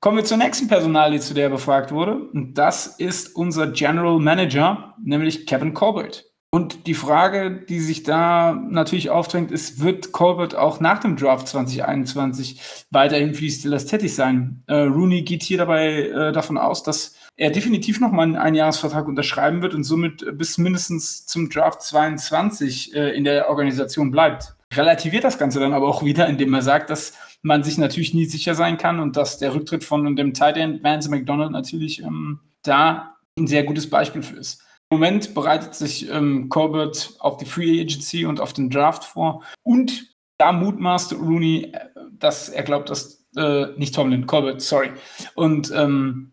Kommen 0.00 0.16
wir 0.16 0.24
zur 0.24 0.36
nächsten 0.36 0.66
Personalie, 0.66 1.20
zu 1.20 1.32
der 1.32 1.44
er 1.44 1.50
befragt 1.50 1.92
wurde. 1.92 2.16
Und 2.16 2.54
das 2.54 2.98
ist 2.98 3.36
unser 3.36 3.68
General 3.68 4.18
Manager, 4.18 4.96
nämlich 5.00 5.46
Kevin 5.46 5.74
Colbert. 5.74 6.24
Und 6.52 6.88
die 6.88 6.94
Frage, 6.94 7.64
die 7.68 7.78
sich 7.78 8.02
da 8.02 8.54
natürlich 8.68 9.10
aufdrängt, 9.10 9.52
ist, 9.52 9.80
wird 9.80 10.10
Colbert 10.10 10.56
auch 10.56 10.80
nach 10.80 10.98
dem 10.98 11.14
Draft 11.14 11.46
2021 11.46 12.60
weiterhin 12.90 13.34
für 13.34 13.42
die 13.42 13.50
Steelers 13.52 13.86
tätig 13.86 14.12
sein? 14.12 14.64
Äh, 14.66 14.74
Rooney 14.74 15.22
geht 15.22 15.44
hier 15.44 15.58
dabei 15.58 16.08
äh, 16.08 16.32
davon 16.32 16.58
aus, 16.58 16.82
dass 16.82 17.14
er 17.36 17.50
definitiv 17.50 18.00
nochmal 18.00 18.24
einen 18.24 18.36
Einjahresvertrag 18.36 19.08
unterschreiben 19.08 19.62
wird 19.62 19.74
und 19.74 19.84
somit 19.84 20.24
bis 20.36 20.58
mindestens 20.58 21.26
zum 21.26 21.48
Draft 21.48 21.82
22 21.82 22.94
äh, 22.94 23.10
in 23.10 23.24
der 23.24 23.48
Organisation 23.48 24.10
bleibt. 24.10 24.54
Relativiert 24.72 25.24
das 25.24 25.38
Ganze 25.38 25.58
dann 25.58 25.72
aber 25.72 25.88
auch 25.88 26.04
wieder, 26.04 26.28
indem 26.28 26.54
er 26.54 26.62
sagt, 26.62 26.90
dass 26.90 27.14
man 27.42 27.62
sich 27.62 27.78
natürlich 27.78 28.14
nie 28.14 28.26
sicher 28.26 28.54
sein 28.54 28.76
kann 28.76 29.00
und 29.00 29.16
dass 29.16 29.38
der 29.38 29.54
Rücktritt 29.54 29.84
von 29.84 30.14
dem 30.14 30.34
Tight 30.34 30.56
End 30.56 30.84
Vance 30.84 31.10
McDonald 31.10 31.50
natürlich 31.50 32.02
ähm, 32.02 32.40
da 32.62 33.16
ein 33.38 33.46
sehr 33.46 33.64
gutes 33.64 33.88
Beispiel 33.88 34.22
für 34.22 34.36
ist. 34.36 34.62
Im 34.90 34.98
Moment 34.98 35.34
bereitet 35.34 35.74
sich 35.74 36.10
ähm, 36.10 36.48
Corbett 36.48 37.14
auf 37.20 37.36
die 37.36 37.46
Free 37.46 37.80
Agency 37.80 38.26
und 38.26 38.40
auf 38.40 38.52
den 38.52 38.70
Draft 38.70 39.04
vor. 39.04 39.42
Und 39.62 40.16
da 40.36 40.52
mutmaßt 40.52 41.14
Rooney, 41.14 41.72
äh, 41.72 41.78
dass 42.12 42.48
er 42.48 42.64
glaubt, 42.64 42.90
dass, 42.90 43.24
äh, 43.36 43.66
nicht 43.76 43.94
Tomlin, 43.94 44.26
Corbett, 44.26 44.60
sorry. 44.60 44.90
Und 45.34 45.72
ähm, 45.74 46.30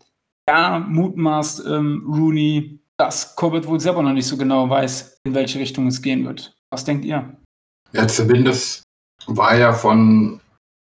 da 0.48 0.78
mutmaßt 0.78 1.66
ähm, 1.66 2.04
Rooney, 2.08 2.80
dass 2.96 3.36
Corbett 3.36 3.66
wohl 3.66 3.78
selber 3.78 4.02
noch 4.02 4.12
nicht 4.12 4.26
so 4.26 4.36
genau 4.36 4.68
weiß, 4.68 5.20
in 5.24 5.34
welche 5.34 5.58
Richtung 5.58 5.86
es 5.86 6.00
gehen 6.00 6.24
wird. 6.24 6.56
Was 6.70 6.84
denkt 6.84 7.04
ihr? 7.04 7.36
Ja, 7.92 8.08
zumindest 8.08 8.82
war 9.26 9.56
ja 9.56 9.72
von 9.72 10.40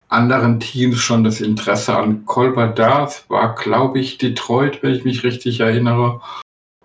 anderen 0.09 0.61
Teams 0.61 0.99
schon 0.99 1.25
das 1.25 1.41
Interesse 1.41 1.97
an 1.97 2.25
Colbert 2.27 2.79
da. 2.79 3.05
Es 3.05 3.29
war, 3.29 3.57
glaube 3.57 3.99
ich, 3.99 4.19
Detroit, 4.19 4.83
wenn 4.83 4.95
ich 4.95 5.05
mich 5.05 5.25
richtig 5.25 5.59
erinnere. 5.61 6.21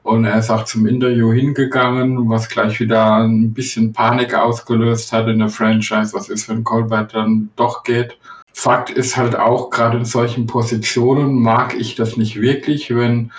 Und 0.02 0.26
er 0.26 0.40
ist 0.40 0.50
auch 0.50 0.66
zum 0.66 0.88
Interview 0.88 1.32
hingegangen, 1.32 2.28
was 2.30 2.50
gleich 2.50 2.80
wieder 2.80 3.18
ein 3.18 3.54
bisschen 3.54 3.94
Panik 3.94 4.34
ausgelöst 4.34 5.14
hat 5.14 5.28
in 5.28 5.38
der 5.38 5.50
Franchise. 5.50 6.14
Was 6.14 6.30
ist, 6.30 6.50
wenn 6.50 6.64
Colbert 6.64 7.14
dann 7.14 7.52
doch 7.56 7.84
geht? 7.84 8.18
Fakt 8.54 8.90
ist 8.90 9.18
halt 9.18 9.36
auch, 9.36 9.70
gerade 9.70 9.98
in 9.98 10.06
solchen 10.06 10.46
Positionen 10.46 11.42
mag 11.42 11.74
ich 11.76 11.96
das 11.96 12.18
nicht 12.18 12.40
wirklich, 12.40 12.94
wenn 12.94 13.32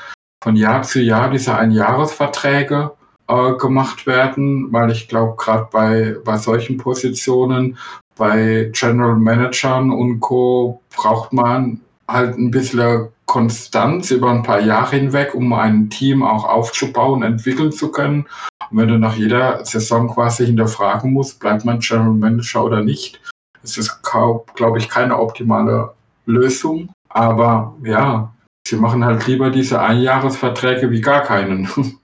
von 0.43 0.57
Jahr 0.57 0.83
zu 0.83 1.01
Jahr 1.01 1.31
diese 1.31 1.57
Einjahresverträge 1.57 2.93
äh, 3.29 3.53
gemacht 3.53 4.07
werden, 4.07 4.73
weil 4.73 4.91
ich 4.91 5.09
glaube, 5.09 5.37
gerade 5.37 5.69
bei, 5.71 6.17
bei 6.25 6.37
solchen 6.37 6.79
Positionen, 6.79 7.79
bei 8.17 8.71
General 8.73 9.17
Managern 9.17 9.91
und 9.91 10.21
Co. 10.21 10.81
braucht 10.95 11.33
man 11.33 11.81
halt 12.09 12.37
ein 12.37 12.51
bisschen 12.51 13.09
Konstanz 13.27 14.11
über 14.11 14.31
ein 14.31 14.43
paar 14.43 14.61
Jahre 14.61 14.97
hinweg, 14.97 15.35
um 15.35 15.53
ein 15.55 15.89
Team 15.89 16.23
auch 16.23 16.45
aufzubauen, 16.45 17.23
entwickeln 17.23 17.73
zu 17.73 17.91
können. 17.91 18.27
Und 18.71 18.79
wenn 18.79 18.89
du 18.89 18.99
nach 18.99 19.17
jeder 19.17 19.65
Saison 19.65 20.09
quasi 20.09 20.45
hinterfragen 20.45 21.13
musst, 21.13 21.41
bleibt 21.41 21.65
man 21.65 21.79
General 21.79 22.13
Manager 22.13 22.65
oder 22.65 22.83
nicht, 22.83 23.21
ist 23.63 23.79
das, 23.79 24.03
glaube 24.03 24.79
ich, 24.79 24.89
keine 24.89 25.19
optimale 25.19 25.95
Lösung. 26.27 26.91
Aber 27.09 27.77
ja, 27.85 28.35
sie 28.67 28.77
machen 28.77 29.05
halt 29.05 29.27
lieber 29.27 29.51
diese 29.51 29.81
Einjahresverträge 29.81 30.91
wie 30.91 31.01
gar 31.01 31.23
keinen. 31.23 31.69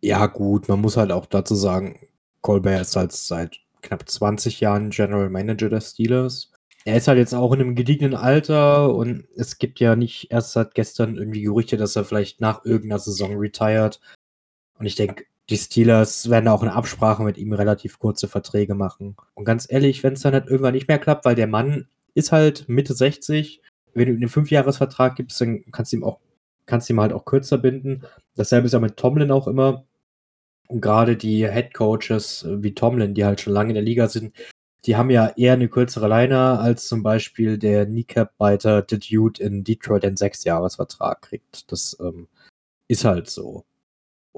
Ja, 0.00 0.26
gut, 0.26 0.68
man 0.68 0.80
muss 0.80 0.96
halt 0.96 1.10
auch 1.10 1.26
dazu 1.26 1.56
sagen, 1.56 1.98
Colbert 2.40 2.82
ist 2.82 2.94
halt 2.94 3.10
seit 3.10 3.58
knapp 3.82 4.08
20 4.08 4.60
Jahren 4.60 4.90
General 4.90 5.28
Manager 5.28 5.68
der 5.68 5.80
Steelers 5.80 6.52
er 6.88 6.96
ist 6.96 7.06
halt 7.06 7.18
jetzt 7.18 7.34
auch 7.34 7.52
in 7.52 7.60
einem 7.60 7.74
gediegenen 7.74 8.14
Alter 8.14 8.94
und 8.94 9.28
es 9.36 9.58
gibt 9.58 9.78
ja 9.78 9.94
nicht 9.94 10.30
erst 10.30 10.52
seit 10.52 10.74
gestern 10.74 11.16
irgendwie 11.18 11.42
Gerüchte, 11.42 11.76
dass 11.76 11.96
er 11.96 12.04
vielleicht 12.06 12.40
nach 12.40 12.64
irgendeiner 12.64 12.98
Saison 12.98 13.36
retired. 13.36 14.00
Und 14.78 14.86
ich 14.86 14.94
denke, 14.94 15.24
die 15.50 15.56
Steelers 15.56 16.28
werden 16.28 16.48
auch 16.48 16.62
eine 16.62 16.74
Absprache 16.74 17.22
mit 17.22 17.38
ihm 17.38 17.52
relativ 17.52 17.98
kurze 17.98 18.28
Verträge 18.28 18.74
machen. 18.74 19.16
Und 19.34 19.44
ganz 19.44 19.66
ehrlich, 19.70 20.02
wenn 20.02 20.12
es 20.12 20.20
dann 20.20 20.34
halt 20.34 20.46
irgendwann 20.46 20.74
nicht 20.74 20.88
mehr 20.88 20.98
klappt, 20.98 21.24
weil 21.24 21.34
der 21.34 21.46
Mann 21.46 21.88
ist 22.14 22.32
halt 22.32 22.68
Mitte 22.68 22.94
60, 22.94 23.62
wenn 23.94 24.06
du 24.06 24.12
ihm 24.12 24.18
einen 24.18 24.28
Fünfjahresvertrag 24.28 25.16
gibst, 25.16 25.40
dann 25.40 25.64
kannst 25.72 25.92
du 25.92 25.96
ihm 25.96 26.04
auch, 26.04 26.20
kannst 26.66 26.90
ihm 26.90 27.00
halt 27.00 27.12
auch 27.12 27.24
kürzer 27.24 27.58
binden. 27.58 28.02
Dasselbe 28.36 28.66
ist 28.66 28.72
ja 28.72 28.80
mit 28.80 28.96
Tomlin 28.96 29.30
auch 29.30 29.48
immer. 29.48 29.84
Und 30.68 30.82
gerade 30.82 31.16
die 31.16 31.50
Head 31.50 31.72
Coaches 31.72 32.46
wie 32.46 32.74
Tomlin, 32.74 33.14
die 33.14 33.24
halt 33.24 33.40
schon 33.40 33.54
lange 33.54 33.70
in 33.70 33.74
der 33.74 33.82
Liga 33.82 34.08
sind, 34.08 34.34
die 34.84 34.96
haben 34.96 35.10
ja 35.10 35.28
eher 35.36 35.54
eine 35.54 35.68
kürzere 35.68 36.08
Leine 36.08 36.58
als 36.58 36.88
zum 36.88 37.02
Beispiel 37.02 37.58
der 37.58 37.86
Kneecap-Biter 37.86 38.84
The 38.88 38.98
Dude 38.98 39.42
in 39.42 39.64
Detroit 39.64 40.04
einen 40.04 40.18
Sechsjahresvertrag 40.18 41.22
kriegt. 41.22 41.72
Das 41.72 41.96
ähm, 42.00 42.28
ist 42.86 43.04
halt 43.04 43.30
so. 43.30 43.64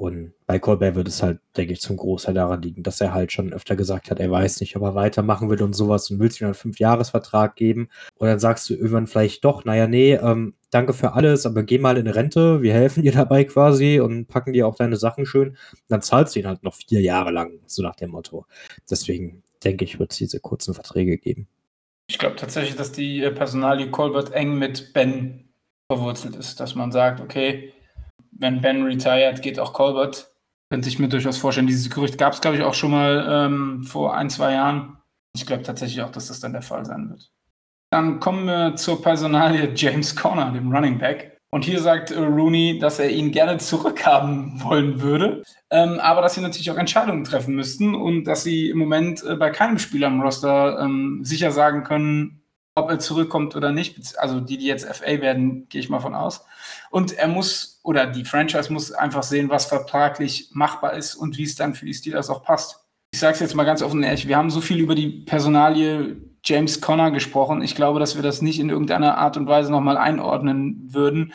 Und 0.00 0.32
bei 0.46 0.58
Colbert 0.58 0.94
wird 0.94 1.08
es 1.08 1.22
halt, 1.22 1.40
denke 1.58 1.74
ich, 1.74 1.82
zum 1.82 1.98
Großteil 1.98 2.32
daran 2.32 2.62
liegen, 2.62 2.82
dass 2.82 3.02
er 3.02 3.12
halt 3.12 3.32
schon 3.32 3.52
öfter 3.52 3.76
gesagt 3.76 4.10
hat, 4.10 4.18
er 4.18 4.30
weiß 4.30 4.60
nicht, 4.60 4.74
ob 4.74 4.82
er 4.82 4.94
weitermachen 4.94 5.50
will 5.50 5.62
und 5.62 5.74
sowas 5.74 6.10
und 6.10 6.18
willst 6.20 6.40
ihm 6.40 6.46
einen 6.46 6.54
Fünfjahresvertrag 6.54 7.54
geben. 7.54 7.90
Und 8.14 8.26
dann 8.26 8.38
sagst 8.38 8.70
du 8.70 8.74
irgendwann 8.74 9.08
vielleicht 9.08 9.44
doch, 9.44 9.66
naja, 9.66 9.86
nee, 9.86 10.14
ähm, 10.14 10.54
danke 10.70 10.94
für 10.94 11.12
alles, 11.12 11.44
aber 11.44 11.64
geh 11.64 11.76
mal 11.76 11.98
in 11.98 12.06
Rente, 12.06 12.62
wir 12.62 12.72
helfen 12.72 13.02
dir 13.02 13.12
dabei 13.12 13.44
quasi 13.44 14.00
und 14.00 14.26
packen 14.26 14.54
dir 14.54 14.66
auch 14.66 14.74
deine 14.74 14.96
Sachen 14.96 15.26
schön. 15.26 15.58
Dann 15.88 16.00
zahlst 16.00 16.34
du 16.34 16.40
ihn 16.40 16.46
halt 16.46 16.62
noch 16.62 16.76
vier 16.76 17.02
Jahre 17.02 17.30
lang, 17.30 17.60
so 17.66 17.82
nach 17.82 17.94
dem 17.94 18.12
Motto. 18.12 18.46
Deswegen 18.88 19.42
denke 19.62 19.84
ich, 19.84 19.98
wird 19.98 20.12
es 20.12 20.16
diese 20.16 20.40
kurzen 20.40 20.72
Verträge 20.72 21.18
geben. 21.18 21.46
Ich 22.08 22.18
glaube 22.18 22.36
tatsächlich, 22.36 22.74
dass 22.74 22.90
die 22.90 23.22
äh, 23.22 23.32
Personalie 23.32 23.90
Colbert 23.90 24.32
eng 24.32 24.58
mit 24.58 24.94
Ben 24.94 25.50
verwurzelt 25.92 26.36
ist, 26.36 26.58
dass 26.58 26.74
man 26.74 26.90
sagt, 26.90 27.20
okay, 27.20 27.74
wenn 28.32 28.62
Ben 28.62 28.82
retired, 28.84 29.42
geht 29.42 29.58
auch 29.58 29.72
Colbert. 29.72 30.32
Könnte 30.70 30.88
ich 30.88 30.98
mir 30.98 31.08
durchaus 31.08 31.38
vorstellen. 31.38 31.66
Dieses 31.66 31.90
Gerücht 31.90 32.18
gab 32.18 32.32
es, 32.32 32.40
glaube 32.40 32.56
ich, 32.56 32.62
auch 32.62 32.74
schon 32.74 32.92
mal 32.92 33.26
ähm, 33.28 33.82
vor 33.82 34.16
ein, 34.16 34.30
zwei 34.30 34.52
Jahren. 34.52 34.98
Ich 35.34 35.46
glaube 35.46 35.62
tatsächlich 35.62 36.02
auch, 36.02 36.10
dass 36.10 36.28
das 36.28 36.40
dann 36.40 36.52
der 36.52 36.62
Fall 36.62 36.84
sein 36.84 37.10
wird. 37.10 37.30
Dann 37.90 38.20
kommen 38.20 38.46
wir 38.46 38.76
zur 38.76 39.02
Personalie 39.02 39.72
James 39.74 40.14
Conner, 40.14 40.52
dem 40.52 40.72
Running 40.72 40.98
Back. 40.98 41.40
Und 41.52 41.64
hier 41.64 41.80
sagt 41.80 42.12
äh, 42.12 42.18
Rooney, 42.18 42.78
dass 42.78 43.00
er 43.00 43.10
ihn 43.10 43.32
gerne 43.32 43.58
zurückhaben 43.58 44.62
wollen 44.62 45.00
würde, 45.00 45.42
ähm, 45.70 45.98
aber 45.98 46.22
dass 46.22 46.34
sie 46.34 46.40
natürlich 46.40 46.70
auch 46.70 46.76
Entscheidungen 46.76 47.24
treffen 47.24 47.56
müssten 47.56 47.94
und 47.94 48.24
dass 48.24 48.44
sie 48.44 48.70
im 48.70 48.78
Moment 48.78 49.24
äh, 49.24 49.34
bei 49.34 49.50
keinem 49.50 49.78
Spieler 49.78 50.06
im 50.06 50.20
Roster 50.20 50.78
ähm, 50.80 51.20
sicher 51.24 51.50
sagen 51.50 51.82
können, 51.82 52.40
ob 52.76 52.88
er 52.88 53.00
zurückkommt 53.00 53.56
oder 53.56 53.72
nicht. 53.72 54.18
Also 54.18 54.40
die, 54.40 54.58
die 54.58 54.66
jetzt 54.66 54.86
FA 54.86 55.20
werden, 55.20 55.68
gehe 55.68 55.80
ich 55.80 55.90
mal 55.90 56.00
von 56.00 56.14
aus. 56.14 56.44
Und 56.90 57.12
er 57.12 57.26
muss, 57.26 57.69
oder 57.90 58.06
die 58.06 58.24
Franchise 58.24 58.72
muss 58.72 58.92
einfach 58.92 59.24
sehen, 59.24 59.50
was 59.50 59.66
vertraglich 59.66 60.50
machbar 60.52 60.92
ist 60.92 61.16
und 61.16 61.36
wie 61.38 61.42
es 61.42 61.56
dann 61.56 61.74
für 61.74 61.86
die 61.86 61.92
Steelers 61.92 62.30
auch 62.30 62.44
passt. 62.44 62.86
Ich 63.12 63.18
sage 63.18 63.34
es 63.34 63.40
jetzt 63.40 63.56
mal 63.56 63.64
ganz 63.64 63.82
offen 63.82 64.04
ehrlich, 64.04 64.28
wir 64.28 64.36
haben 64.36 64.50
so 64.50 64.60
viel 64.60 64.78
über 64.78 64.94
die 64.94 65.08
Personalie 65.08 66.16
James 66.44 66.80
Conner 66.80 67.10
gesprochen. 67.10 67.62
Ich 67.62 67.74
glaube, 67.74 67.98
dass 67.98 68.14
wir 68.14 68.22
das 68.22 68.42
nicht 68.42 68.60
in 68.60 68.70
irgendeiner 68.70 69.18
Art 69.18 69.36
und 69.36 69.48
Weise 69.48 69.72
nochmal 69.72 69.96
einordnen 69.96 70.86
würden 70.92 71.32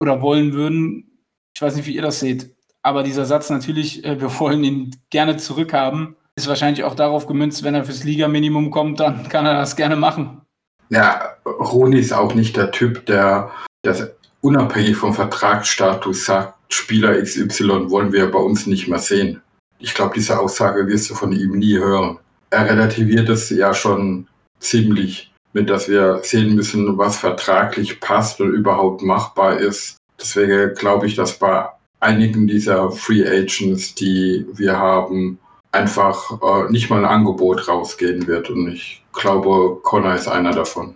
oder 0.00 0.20
wollen 0.20 0.52
würden. 0.52 1.20
Ich 1.54 1.62
weiß 1.62 1.76
nicht, 1.76 1.86
wie 1.86 1.94
ihr 1.94 2.02
das 2.02 2.18
seht. 2.18 2.52
Aber 2.82 3.04
dieser 3.04 3.24
Satz 3.24 3.48
natürlich, 3.48 4.04
äh, 4.04 4.20
wir 4.20 4.36
wollen 4.40 4.64
ihn 4.64 4.96
gerne 5.10 5.36
zurückhaben, 5.36 6.16
ist 6.34 6.48
wahrscheinlich 6.48 6.82
auch 6.82 6.96
darauf 6.96 7.28
gemünzt, 7.28 7.62
wenn 7.62 7.76
er 7.76 7.84
fürs 7.84 8.02
Liga-Minimum 8.02 8.72
kommt, 8.72 8.98
dann 8.98 9.28
kann 9.28 9.46
er 9.46 9.54
das 9.54 9.76
gerne 9.76 9.94
machen. 9.94 10.40
Ja, 10.88 11.36
Roni 11.46 12.00
ist 12.00 12.12
auch 12.12 12.34
nicht 12.34 12.56
der 12.56 12.72
Typ, 12.72 13.06
der 13.06 13.52
das 13.82 14.10
unabhängig 14.44 14.96
vom 14.96 15.14
Vertragsstatus 15.14 16.26
sagt, 16.26 16.54
Spieler 16.68 17.20
XY 17.20 17.90
wollen 17.90 18.12
wir 18.12 18.30
bei 18.30 18.38
uns 18.38 18.66
nicht 18.66 18.88
mehr 18.88 18.98
sehen. 18.98 19.40
Ich 19.78 19.94
glaube, 19.94 20.12
diese 20.14 20.38
Aussage 20.38 20.86
wirst 20.86 21.10
du 21.10 21.14
von 21.14 21.32
ihm 21.32 21.52
nie 21.58 21.78
hören. 21.78 22.18
Er 22.50 22.66
relativiert 22.66 23.28
es 23.28 23.50
ja 23.50 23.72
schon 23.74 24.28
ziemlich 24.60 25.32
mit, 25.52 25.70
dass 25.70 25.88
wir 25.88 26.20
sehen 26.22 26.54
müssen, 26.54 26.98
was 26.98 27.16
vertraglich 27.16 28.00
passt 28.00 28.40
und 28.40 28.52
überhaupt 28.52 29.02
machbar 29.02 29.56
ist. 29.58 29.96
Deswegen 30.20 30.74
glaube 30.74 31.06
ich, 31.06 31.14
dass 31.14 31.38
bei 31.38 31.66
einigen 32.00 32.46
dieser 32.46 32.90
Free 32.90 33.26
Agents, 33.26 33.94
die 33.94 34.46
wir 34.52 34.78
haben, 34.78 35.38
einfach 35.72 36.38
äh, 36.42 36.70
nicht 36.70 36.90
mal 36.90 36.98
ein 36.98 37.10
Angebot 37.10 37.66
rausgehen 37.66 38.26
wird. 38.26 38.50
Und 38.50 38.68
ich 38.68 39.02
glaube, 39.12 39.80
Connor 39.82 40.14
ist 40.14 40.28
einer 40.28 40.52
davon. 40.52 40.94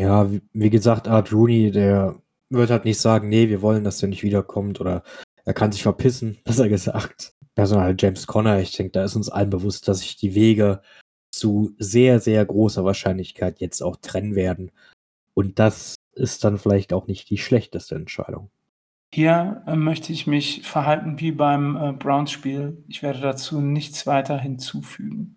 Ja, 0.00 0.28
wie, 0.52 0.70
gesagt, 0.70 1.08
Art 1.08 1.32
Rooney, 1.32 1.70
der 1.70 2.14
wird 2.50 2.70
halt 2.70 2.84
nicht 2.84 3.00
sagen, 3.00 3.28
nee, 3.28 3.48
wir 3.48 3.62
wollen, 3.62 3.84
dass 3.84 3.98
der 3.98 4.08
nicht 4.08 4.22
wiederkommt 4.22 4.80
oder 4.80 5.02
er 5.44 5.54
kann 5.54 5.72
sich 5.72 5.82
verpissen, 5.82 6.38
besser 6.44 6.68
gesagt. 6.68 7.34
Personal 7.54 7.96
James 7.98 8.26
Conner, 8.26 8.60
ich 8.60 8.76
denke, 8.76 8.92
da 8.92 9.04
ist 9.04 9.16
uns 9.16 9.28
allen 9.28 9.50
bewusst, 9.50 9.88
dass 9.88 10.00
sich 10.00 10.16
die 10.16 10.34
Wege 10.34 10.82
zu 11.32 11.74
sehr, 11.78 12.20
sehr 12.20 12.44
großer 12.44 12.84
Wahrscheinlichkeit 12.84 13.60
jetzt 13.60 13.82
auch 13.82 13.96
trennen 13.96 14.34
werden. 14.34 14.72
Und 15.34 15.58
das 15.58 15.96
ist 16.14 16.44
dann 16.44 16.58
vielleicht 16.58 16.92
auch 16.92 17.06
nicht 17.06 17.30
die 17.30 17.38
schlechteste 17.38 17.94
Entscheidung. 17.94 18.50
Hier 19.12 19.62
äh, 19.66 19.74
möchte 19.74 20.12
ich 20.12 20.26
mich 20.26 20.62
verhalten 20.62 21.18
wie 21.18 21.32
beim 21.32 21.76
äh, 21.76 21.92
Browns-Spiel. 21.92 22.84
Ich 22.88 23.02
werde 23.02 23.20
dazu 23.20 23.60
nichts 23.60 24.06
weiter 24.06 24.38
hinzufügen. 24.38 25.36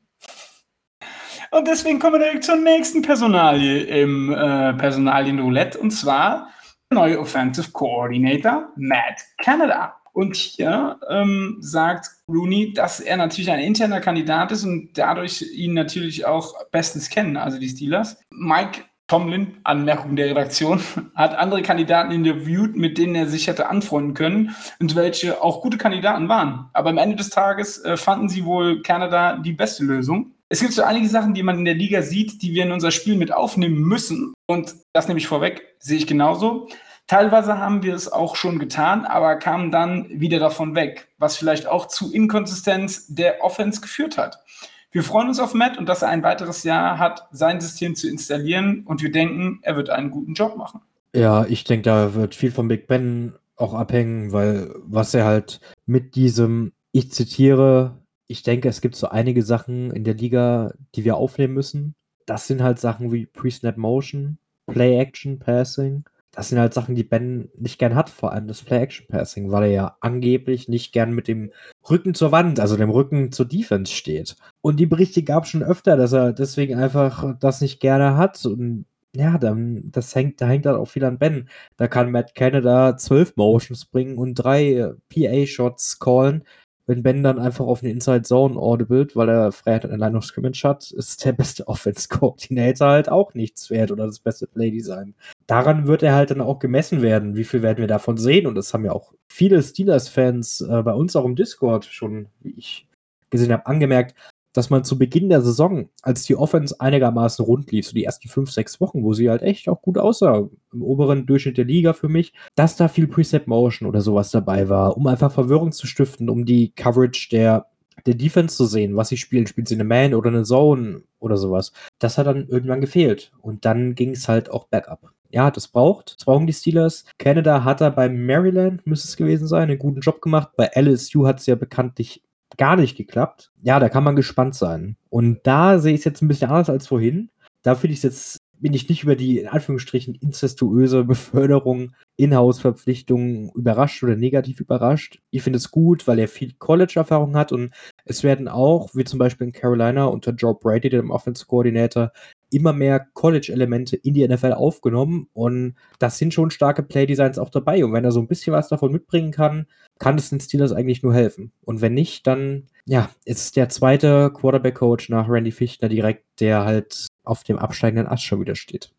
Und 1.52 1.68
deswegen 1.68 2.00
kommen 2.00 2.16
wir 2.16 2.26
direkt 2.26 2.44
zur 2.44 2.56
nächsten 2.56 3.02
Personalie 3.02 3.84
im 3.84 4.32
äh, 4.32 4.74
Personalien-Roulette. 4.74 5.80
Und 5.80 5.92
zwar 5.92 6.50
neue 6.94 7.20
Offensive 7.20 7.72
Coordinator 7.72 8.70
Matt 8.76 9.22
Canada. 9.40 9.96
Und 10.14 10.36
hier 10.36 11.00
ähm, 11.10 11.58
sagt 11.60 12.08
Rooney, 12.28 12.74
dass 12.74 13.00
er 13.00 13.18
natürlich 13.18 13.50
ein 13.50 13.60
interner 13.60 14.00
Kandidat 14.00 14.52
ist 14.52 14.64
und 14.64 14.92
dadurch 14.94 15.42
ihn 15.42 15.74
natürlich 15.74 16.26
auch 16.26 16.54
bestens 16.72 17.10
kennen, 17.10 17.36
also 17.36 17.58
die 17.58 17.68
Steelers. 17.68 18.20
Mike 18.30 18.82
Tomlin, 19.08 19.58
Anmerkung 19.64 20.16
der 20.16 20.28
Redaktion, 20.28 20.82
hat 21.16 21.36
andere 21.36 21.64
Kandidaten 21.64 22.12
interviewt, 22.12 22.76
mit 22.76 22.98
denen 22.98 23.16
er 23.16 23.28
sich 23.28 23.48
hätte 23.48 23.70
anfreunden 23.70 24.14
können 24.14 24.56
und 24.80 24.96
welche 24.96 25.42
auch 25.42 25.62
gute 25.62 25.78
Kandidaten 25.78 26.30
waren. 26.30 26.70
Aber 26.74 26.92
am 26.92 26.98
Ende 27.00 27.16
des 27.16 27.30
Tages 27.30 27.84
äh, 27.84 27.98
fanden 27.98 28.30
sie 28.30 28.46
wohl 28.46 28.82
Kanada 28.84 29.38
die 29.38 29.54
beste 29.54 29.84
Lösung. 29.84 30.33
Es 30.54 30.60
gibt 30.60 30.74
so 30.74 30.84
einige 30.84 31.10
Sachen, 31.10 31.34
die 31.34 31.42
man 31.42 31.58
in 31.58 31.66
der 31.66 31.74
Liga 31.74 32.04
sieht, 32.04 32.44
die 32.44 32.54
wir 32.54 32.62
in 32.62 32.72
unser 32.72 32.92
Spiel 32.92 33.16
mit 33.16 33.34
aufnehmen 33.34 33.82
müssen. 33.82 34.36
Und 34.46 34.76
das 34.94 35.08
nehme 35.08 35.20
ich 35.20 35.26
vorweg, 35.26 35.64
sehe 35.80 35.98
ich 35.98 36.06
genauso. 36.06 36.68
Teilweise 37.08 37.58
haben 37.58 37.82
wir 37.82 37.96
es 37.96 38.12
auch 38.12 38.36
schon 38.36 38.60
getan, 38.60 39.04
aber 39.06 39.38
kamen 39.38 39.72
dann 39.72 40.08
wieder 40.12 40.38
davon 40.38 40.76
weg, 40.76 41.08
was 41.18 41.38
vielleicht 41.38 41.66
auch 41.66 41.88
zu 41.88 42.14
Inkonsistenz 42.14 43.08
der 43.08 43.44
Offense 43.44 43.82
geführt 43.82 44.20
hat. 44.20 44.44
Wir 44.92 45.02
freuen 45.02 45.28
uns 45.28 45.40
auf 45.40 45.56
Matt 45.56 45.80
und 45.80 45.90
dass 45.90 46.04
er 46.04 46.10
ein 46.10 46.22
weiteres 46.22 46.62
Jahr 46.64 47.00
hat, 47.00 47.28
sein 47.32 47.60
System 47.60 47.96
zu 47.96 48.08
installieren 48.08 48.84
und 48.86 49.02
wir 49.02 49.12
denken, 49.12 49.58
er 49.64 49.76
wird 49.76 49.90
einen 49.90 50.12
guten 50.12 50.36
Job 50.36 50.56
machen. 50.56 50.82
Ja, 51.16 51.46
ich 51.46 51.64
denke, 51.64 51.82
da 51.82 52.14
wird 52.14 52.36
viel 52.36 52.52
von 52.52 52.68
Big 52.68 52.86
Ben 52.86 53.34
auch 53.56 53.74
abhängen, 53.74 54.32
weil 54.32 54.72
was 54.84 55.16
er 55.16 55.26
halt 55.26 55.62
mit 55.88 56.14
diesem, 56.14 56.74
ich 56.92 57.12
zitiere, 57.12 58.03
ich 58.28 58.44
denke, 58.44 58.70
es 58.70 58.82
gibt 58.82 58.96
so 58.96 59.10
einige 59.10 59.44
Sachen 59.44 59.92
in 59.92 60.04
der 60.04 60.16
Liga, 60.16 60.74
die 60.96 61.06
wir 61.06 61.18
aufnehmen 61.18 61.54
müssen. 61.54 61.96
Das 62.26 62.48
sind 62.48 62.64
halt 62.64 62.80
Sachen 62.80 63.12
wie 63.12 63.26
Pre-Snap 63.26 63.78
Motion, 63.78 64.38
Play 64.68 64.98
Action, 64.98 65.40
Passing 65.40 66.04
das 66.34 66.50
sind 66.50 66.60
halt 66.60 66.74
Sachen, 66.74 66.96
die 66.96 67.04
Ben 67.04 67.50
nicht 67.58 67.78
gern 67.78 67.94
hat, 67.94 68.10
vor 68.10 68.34
allem 68.34 68.48
das 68.48 68.64
Play-Action-Passing, 68.64 69.52
weil 69.52 69.66
er 69.66 69.72
ja 69.72 69.98
angeblich 70.02 70.68
nicht 70.68 70.92
gern 70.92 71.14
mit 71.14 71.28
dem 71.28 71.52
Rücken 71.88 72.16
zur 72.16 72.32
Wand, 72.32 72.60
also 72.60 72.76
dem 72.76 72.90
Rücken 72.90 73.32
zur 73.32 73.46
Defense 73.46 73.94
steht. 73.94 74.36
Und 74.62 74.80
die 74.80 74.88
Berichte 74.88 75.22
gab 75.22 75.44
es 75.44 75.52
schon 75.52 75.62
öfter, 75.64 75.96
dass 75.96 76.12
er 76.12 76.34
deswegen 76.34 76.76
einfach 76.76 77.36
das 77.40 77.62
nicht 77.62 77.80
gerne 77.80 78.18
hat. 78.18 78.44
Und 78.48 78.86
ja, 79.16 79.38
dann, 79.38 79.92
das 79.92 80.16
hängt, 80.16 80.42
da 80.42 80.48
hängt 80.48 80.66
halt 80.66 80.78
auch 80.78 80.88
viel 80.88 81.06
an 81.06 81.20
Ben. 81.20 81.50
Da 81.78 81.88
kann 81.88 82.10
Matt 82.10 82.34
Canada 82.34 82.98
zwölf 82.98 83.36
Motions 83.36 83.86
bringen 83.86 84.18
und 84.18 84.34
drei 84.34 84.92
PA-Shots 85.10 86.00
callen. 86.00 86.46
Wenn 86.86 87.02
Ben 87.02 87.24
dann 87.24 87.40
einfach 87.40 87.66
auf 87.66 87.82
eine 87.82 87.92
Inside 87.92 88.24
Zone 88.24 88.58
audible, 88.58 89.08
weil 89.14 89.30
er 89.30 89.52
Freiheit 89.52 89.86
an 89.86 90.00
der 90.00 90.22
Scrimmage 90.22 90.64
hat, 90.64 90.92
ist 90.92 91.24
der 91.24 91.32
beste 91.32 91.68
Offense-Coordinator 91.68 92.88
halt 92.88 93.10
auch 93.10 93.34
nichts 93.34 93.70
wert 93.70 93.92
oder 93.92 94.06
das 94.06 94.20
beste 94.20 94.48
Play-Design. 94.48 95.16
Daran 95.48 95.88
wird 95.88 96.04
er 96.04 96.16
halt 96.16 96.32
dann 96.32 96.42
auch 96.42 96.60
gemessen 96.60 97.02
werden. 97.02 97.36
Wie 97.36 97.46
viel 97.46 97.62
werden 97.62 97.78
wir 97.78 97.88
davon 97.88 98.18
sehen? 98.18 98.48
Und 98.48 98.56
das 98.56 98.74
haben 98.74 98.86
ja 98.86 98.92
auch 98.92 99.14
viele 99.28 99.62
Steelers-Fans 99.64 100.62
äh, 100.62 100.84
bei 100.84 100.94
uns 100.94 101.16
auch 101.16 101.26
im 101.26 101.36
Discord 101.36 101.86
schon, 101.86 102.28
wie 102.42 102.56
ich 102.58 102.88
gesehen 103.30 103.54
habe, 103.54 103.66
angemerkt, 103.66 104.16
dass 104.54 104.70
man 104.70 104.84
zu 104.84 104.98
Beginn 104.98 105.30
der 105.30 105.42
Saison, 105.42 105.90
als 106.02 106.24
die 106.24 106.36
Offense 106.36 106.80
einigermaßen 106.80 107.44
rund 107.44 107.72
lief, 107.72 107.88
so 107.88 107.94
die 107.94 108.06
ersten 108.06 108.30
fünf, 108.30 108.52
sechs 108.52 108.80
Wochen, 108.80 109.04
wo 109.04 109.14
sie 109.14 109.30
halt 109.30 109.42
echt 109.42 109.68
auch 109.68 109.82
gut 109.82 109.98
aussah, 109.98 110.48
im 110.72 110.82
oberen 110.84 111.26
Durchschnitt 111.26 111.58
der 111.58 111.66
Liga 111.66 111.94
für 111.94 112.10
mich, 112.10 112.34
dass 112.56 112.76
da 112.76 112.88
viel 112.88 113.08
Preset 113.08 113.48
Motion 113.48 113.90
oder 113.90 114.02
sowas 114.02 114.32
dabei 114.32 114.70
war, 114.70 114.96
um 114.96 115.08
einfach 115.08 115.32
Verwirrung 115.32 115.72
zu 115.72 115.88
stiften, 115.88 116.30
um 116.30 116.46
die 116.46 116.74
Coverage 116.76 117.30
der, 117.32 117.68
der 118.06 118.16
Defense 118.16 118.56
zu 118.56 118.66
sehen, 118.66 118.96
was 118.96 119.10
sie 119.10 119.18
spielen. 119.18 119.48
Spielt 119.48 119.68
sie 119.68 119.76
eine 119.76 119.84
Man 119.84 120.14
oder 120.14 120.30
eine 120.30 120.44
Zone 120.44 121.04
oder 121.20 121.38
sowas. 121.38 121.72
Das 122.00 122.18
hat 122.18 122.28
dann 122.28 122.48
irgendwann 122.48 122.82
gefehlt. 122.82 123.32
Und 123.42 123.66
dann 123.66 123.96
ging 123.96 124.12
es 124.12 124.28
halt 124.28 124.50
auch 124.52 124.66
bergab. 124.66 125.12
Ja, 125.30 125.50
das 125.50 125.68
braucht. 125.68 126.16
Das 126.18 126.26
brauchen 126.26 126.46
die 126.46 126.54
Steelers. 126.54 127.06
Canada 127.18 127.64
hat 127.64 127.82
da 127.82 127.90
bei 127.90 128.08
Maryland, 128.08 128.86
müsste 128.86 129.08
es 129.08 129.18
gewesen 129.18 129.48
sein, 129.48 129.70
einen 129.70 129.80
guten 129.80 130.02
Job 130.02 130.22
gemacht. 130.22 130.50
Bei 130.56 130.70
LSU 130.76 131.26
hat 131.26 131.40
es 131.40 131.48
ja 131.48 131.56
bekanntlich 131.56 132.22
gar 132.58 132.76
nicht 132.76 132.98
geklappt. 132.98 133.52
Ja, 133.62 133.80
da 133.80 133.90
kann 133.90 134.04
man 134.04 134.16
gespannt 134.16 134.56
sein. 134.56 134.98
Und 135.10 135.40
da 135.44 135.80
sehe 135.80 135.94
ich 135.94 136.00
es 136.00 136.06
jetzt 136.06 136.22
ein 136.22 136.28
bisschen 136.28 136.50
anders 136.50 136.70
als 136.70 136.88
vorhin. 136.88 137.30
Da 137.62 137.76
finde 137.76 137.94
ich 137.94 138.00
es 138.00 138.04
jetzt, 138.04 138.38
bin 138.60 138.74
ich 138.74 138.90
nicht 138.90 139.04
über 139.04 139.16
die 139.16 139.40
in 139.40 139.48
Anführungsstrichen 139.48 140.16
incestuöse 140.16 141.04
Beförderung, 141.06 141.94
Inhouse-Verpflichtungen 142.18 143.52
überrascht 143.56 144.04
oder 144.04 144.16
negativ 144.16 144.60
überrascht. 144.60 145.20
Ich 145.32 145.42
finde 145.42 145.58
es 145.58 145.72
gut, 145.72 146.08
weil 146.08 146.20
er 146.20 146.28
viel 146.28 146.54
College-Erfahrung 146.54 147.36
hat 147.36 147.52
und 147.52 147.74
es 148.06 148.24
werden 148.24 148.48
auch, 148.48 148.94
wie 148.94 149.04
zum 149.04 149.20
Beispiel 149.20 149.48
in 149.48 149.54
Carolina 149.54 150.06
unter 150.06 150.32
Joe 150.32 150.56
Brady, 150.56 150.90
dem 150.90 151.12
Offense-Koordinator, 151.12 152.12
immer 152.54 152.74
mehr 152.74 153.08
College-Elemente 153.14 153.96
in 153.96 154.14
die 154.14 154.28
NFL 154.28 154.54
aufgenommen 154.54 155.28
und 155.34 155.76
das 156.00 156.18
sind 156.18 156.34
schon 156.34 156.52
starke 156.52 156.84
Play-Designs 156.84 157.40
auch 157.40 157.50
dabei. 157.50 157.84
Und 157.84 157.94
wenn 157.94 158.06
er 158.06 158.12
so 158.12 158.20
ein 158.20 158.28
bisschen 158.28 158.54
was 158.54 158.68
davon 158.68 158.92
mitbringen 158.92 159.32
kann, 159.32 159.68
kann 160.00 160.18
es 160.18 160.30
den 160.30 160.40
Steelers 160.40 160.72
eigentlich 160.72 161.04
nur 161.04 161.14
helfen. 161.14 161.52
Und 161.62 161.82
wenn 161.82 161.94
nicht, 161.94 162.28
dann 162.28 162.68
ja, 162.86 163.10
ist 163.26 163.56
der 163.56 163.70
zweite 163.70 164.32
Quarterback-Coach 164.32 165.10
nach 165.10 165.30
Randy 165.30 165.52
Fichtner 165.52 165.90
direkt, 165.90 166.26
der 166.40 166.66
halt 166.66 167.08
auf 167.24 167.44
dem 167.44 167.58
absteigenden 167.58 168.08
Ast 168.08 168.24
schon 168.24 168.42
wieder 168.42 168.56
steht. 168.56 168.92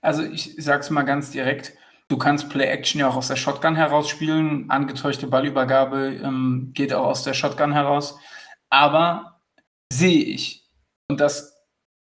Also 0.00 0.22
ich 0.22 0.54
sag's 0.58 0.90
mal 0.90 1.02
ganz 1.02 1.30
direkt, 1.30 1.72
du 2.08 2.18
kannst 2.18 2.48
Play-Action 2.48 3.00
ja 3.00 3.08
auch 3.08 3.16
aus 3.16 3.28
der 3.28 3.36
Shotgun 3.36 3.76
herausspielen. 3.76 4.70
Angetäuschte 4.70 5.26
Ballübergabe 5.26 6.20
ähm, 6.22 6.70
geht 6.74 6.92
auch 6.92 7.06
aus 7.06 7.22
der 7.22 7.34
Shotgun 7.34 7.72
heraus. 7.72 8.18
Aber 8.70 9.40
sehe 9.92 10.24
ich, 10.24 10.68
und 11.08 11.20
das 11.20 11.57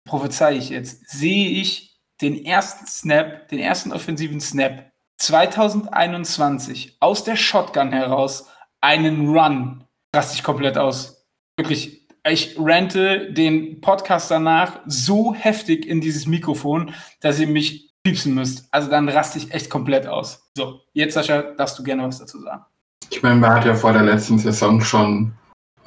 prophezei 0.10 0.58
ich 0.58 0.70
jetzt, 0.70 1.08
sehe 1.10 1.50
ich 1.62 2.00
den 2.22 2.44
ersten 2.44 2.86
Snap, 2.88 3.48
den 3.48 3.60
ersten 3.60 3.94
offensiven 3.94 4.42
Snap 4.42 4.92
2021 5.20 6.98
aus 7.00 7.24
der 7.24 7.36
Shotgun 7.36 7.92
heraus 7.92 8.48
einen 8.82 9.30
Run, 9.30 9.84
raste 10.14 10.36
ich 10.36 10.44
komplett 10.44 10.78
aus. 10.78 11.28
Wirklich, 11.58 12.08
ich 12.28 12.56
rante 12.58 13.32
den 13.32 13.82
Podcast 13.82 14.32
danach 14.32 14.80
so 14.86 15.34
heftig 15.36 15.86
in 15.86 16.02
dieses 16.02 16.26
Mikrofon, 16.26 16.94
dass 17.22 17.40
ihr 17.40 17.48
mich 17.48 17.94
piepsen 18.04 18.34
müsst. 18.34 18.68
Also 18.72 18.90
dann 18.90 19.08
raste 19.08 19.38
ich 19.38 19.54
echt 19.54 19.70
komplett 19.70 20.08
aus. 20.08 20.50
So, 20.56 20.82
jetzt 20.94 21.14
Sascha, 21.14 21.42
darfst 21.42 21.78
du 21.78 21.84
gerne 21.84 22.04
was 22.04 22.18
dazu 22.18 22.42
sagen. 22.42 22.64
Ich 23.12 23.22
meine, 23.22 23.36
man 23.36 23.52
hat 23.52 23.66
ja 23.66 23.76
vor 23.76 23.94
der 23.94 24.04
letzten 24.04 24.40
Saison 24.40 24.82
schon 24.82 25.34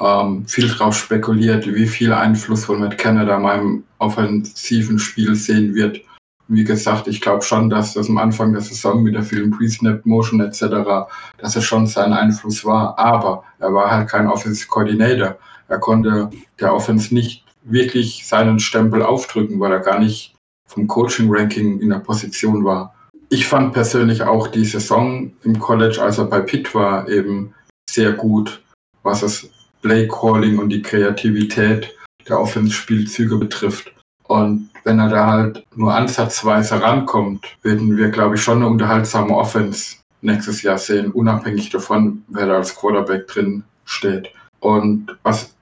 ähm, 0.03 0.47
viel 0.47 0.69
drauf 0.69 0.97
spekuliert, 0.97 1.73
wie 1.73 1.87
viel 1.87 2.13
Einfluss 2.13 2.65
von 2.65 2.81
Matt 2.81 2.99
Canada 2.99 3.39
meinem 3.39 3.85
offensiven 3.99 4.99
Spiel 4.99 5.37
sehen 5.37 5.75
wird. 5.75 6.01
Wie 6.49 6.65
gesagt, 6.65 7.07
ich 7.07 7.21
glaube 7.21 7.43
schon, 7.43 7.71
dass 7.71 7.95
das 7.95 8.09
am 8.09 8.19
Anfang 8.19 8.53
der 8.53 8.63
Saison 8.63 9.03
mit 9.03 9.15
der 9.15 9.23
vielen 9.23 9.53
Pre-Snap 9.53 10.05
Motion 10.05 10.41
etc., 10.41 11.09
dass 11.39 11.57
es 11.57 11.65
schon 11.65 11.87
sein 11.87 12.13
Einfluss 12.13 12.65
war. 12.65 12.99
Aber 12.99 13.45
er 13.61 13.73
war 13.73 13.91
halt 13.91 14.11
kein 14.11 14.27
Offensive 14.27 14.69
Coordinator. 14.69 15.37
Er 15.69 15.79
konnte 15.79 16.31
der 16.59 16.75
Offense 16.75 17.15
nicht 17.15 17.45
wirklich 17.63 18.27
seinen 18.27 18.59
Stempel 18.59 19.03
aufdrücken, 19.03 19.61
weil 19.61 19.73
er 19.73 19.81
gar 19.81 20.01
nicht 20.01 20.35
vom 20.67 20.89
Coaching-Ranking 20.89 21.81
in 21.81 21.91
der 21.91 22.01
Position 22.01 22.65
war. 22.65 22.95
Ich 23.29 23.47
fand 23.47 23.73
persönlich 23.73 24.23
auch 24.25 24.49
die 24.49 24.65
Saison 24.65 25.33
im 25.45 25.59
College, 25.59 26.03
als 26.03 26.19
er 26.19 26.25
bei 26.25 26.41
Pitt 26.41 26.75
war, 26.75 27.09
eben 27.09 27.55
sehr 27.89 28.13
gut, 28.13 28.63
was 29.03 29.23
es 29.23 29.49
Play 29.83 30.09
Calling 30.09 30.59
und 30.59 30.71
die 30.71 30.83
Kreativität 30.83 31.95
der 32.29 32.41
Offense-Spielzüge 32.41 33.37
betrifft. 33.37 33.93
Und 34.25 34.71
wenn 34.85 34.99
er 34.99 35.09
da 35.09 35.27
halt 35.27 35.65
nur 35.75 35.95
ansatzweise 35.95 36.81
rankommt, 36.81 37.47
werden 37.63 37.97
wir, 37.97 38.09
glaube 38.09 38.37
ich, 38.37 38.43
schon 38.43 38.59
eine 38.59 38.69
unterhaltsame 38.69 39.37
Offense 39.37 39.97
nächstes 40.23 40.63
Jahr 40.63 40.79
sehen, 40.79 41.11
unabhängig 41.11 41.71
davon, 41.71 42.23
wer 42.29 42.47
da 42.47 42.55
als 42.55 42.75
Quarterback 42.75 43.27
drin 43.27 43.65
steht. 43.85 44.33
Und 44.61 45.17
was 45.25 45.55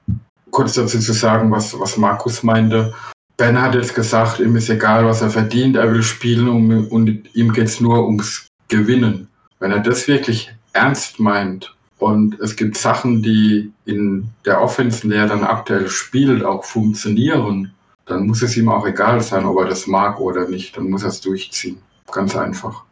kurz 0.51 0.73
dazu 0.73 0.99
zu 0.99 1.13
sagen, 1.13 1.49
was, 1.49 1.77
was 1.79 1.97
Markus 1.97 2.43
meinte. 2.43 2.93
Ben 3.37 3.59
hat 3.59 3.73
jetzt 3.73 3.95
gesagt, 3.95 4.39
ihm 4.39 4.55
ist 4.55 4.69
egal, 4.69 5.05
was 5.05 5.21
er 5.21 5.31
verdient, 5.31 5.75
er 5.75 5.91
will 5.91 6.03
spielen 6.03 6.47
und, 6.47 6.87
und 6.89 7.35
ihm 7.35 7.53
geht 7.53 7.67
es 7.67 7.81
nur 7.81 8.05
ums 8.05 8.47
Gewinnen. 8.67 9.29
Wenn 9.59 9.71
er 9.71 9.79
das 9.79 10.07
wirklich 10.07 10.53
ernst 10.73 11.19
meint, 11.19 11.75
Und 12.01 12.39
es 12.39 12.55
gibt 12.55 12.77
Sachen, 12.77 13.21
die 13.21 13.71
in 13.85 14.27
der 14.43 14.59
Offense, 14.59 15.03
in 15.03 15.11
der 15.11 15.21
er 15.21 15.27
dann 15.27 15.43
aktuell 15.43 15.87
spielt, 15.87 16.43
auch 16.43 16.63
funktionieren. 16.63 17.75
Dann 18.07 18.25
muss 18.25 18.41
es 18.41 18.57
ihm 18.57 18.69
auch 18.69 18.87
egal 18.87 19.21
sein, 19.21 19.45
ob 19.45 19.59
er 19.59 19.65
das 19.65 19.85
mag 19.85 20.19
oder 20.19 20.49
nicht. 20.49 20.75
Dann 20.75 20.89
muss 20.89 21.03
er 21.03 21.09
es 21.09 21.21
durchziehen. 21.21 21.77
Ganz 22.11 22.35
einfach. 22.35 22.85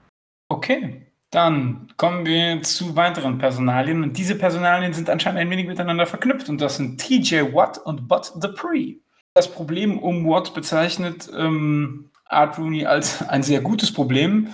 Okay, 0.50 1.08
dann 1.32 1.88
kommen 1.98 2.24
wir 2.28 2.62
zu 2.62 2.96
weiteren 2.96 3.40
Personalien. 3.40 4.04
Und 4.04 4.16
diese 4.16 4.36
Personalien 4.36 4.94
sind 4.94 5.10
anscheinend 5.10 5.42
ein 5.42 5.50
wenig 5.50 5.66
miteinander 5.66 6.06
verknüpft. 6.06 6.48
Und 6.48 6.62
das 6.62 6.78
sind 6.78 7.02
TJ 7.02 7.52
Watt 7.52 7.80
und 7.80 8.08
Bud 8.08 8.32
Dupree. 8.36 8.98
Das 9.34 9.52
Problem 9.52 9.98
um 9.98 10.28
Watt 10.28 10.54
bezeichnet 10.54 11.28
ähm, 11.36 12.12
Art 12.26 12.60
Rooney 12.60 12.86
als 12.86 13.28
ein 13.28 13.42
sehr 13.42 13.62
gutes 13.62 13.92
Problem. 13.92 14.50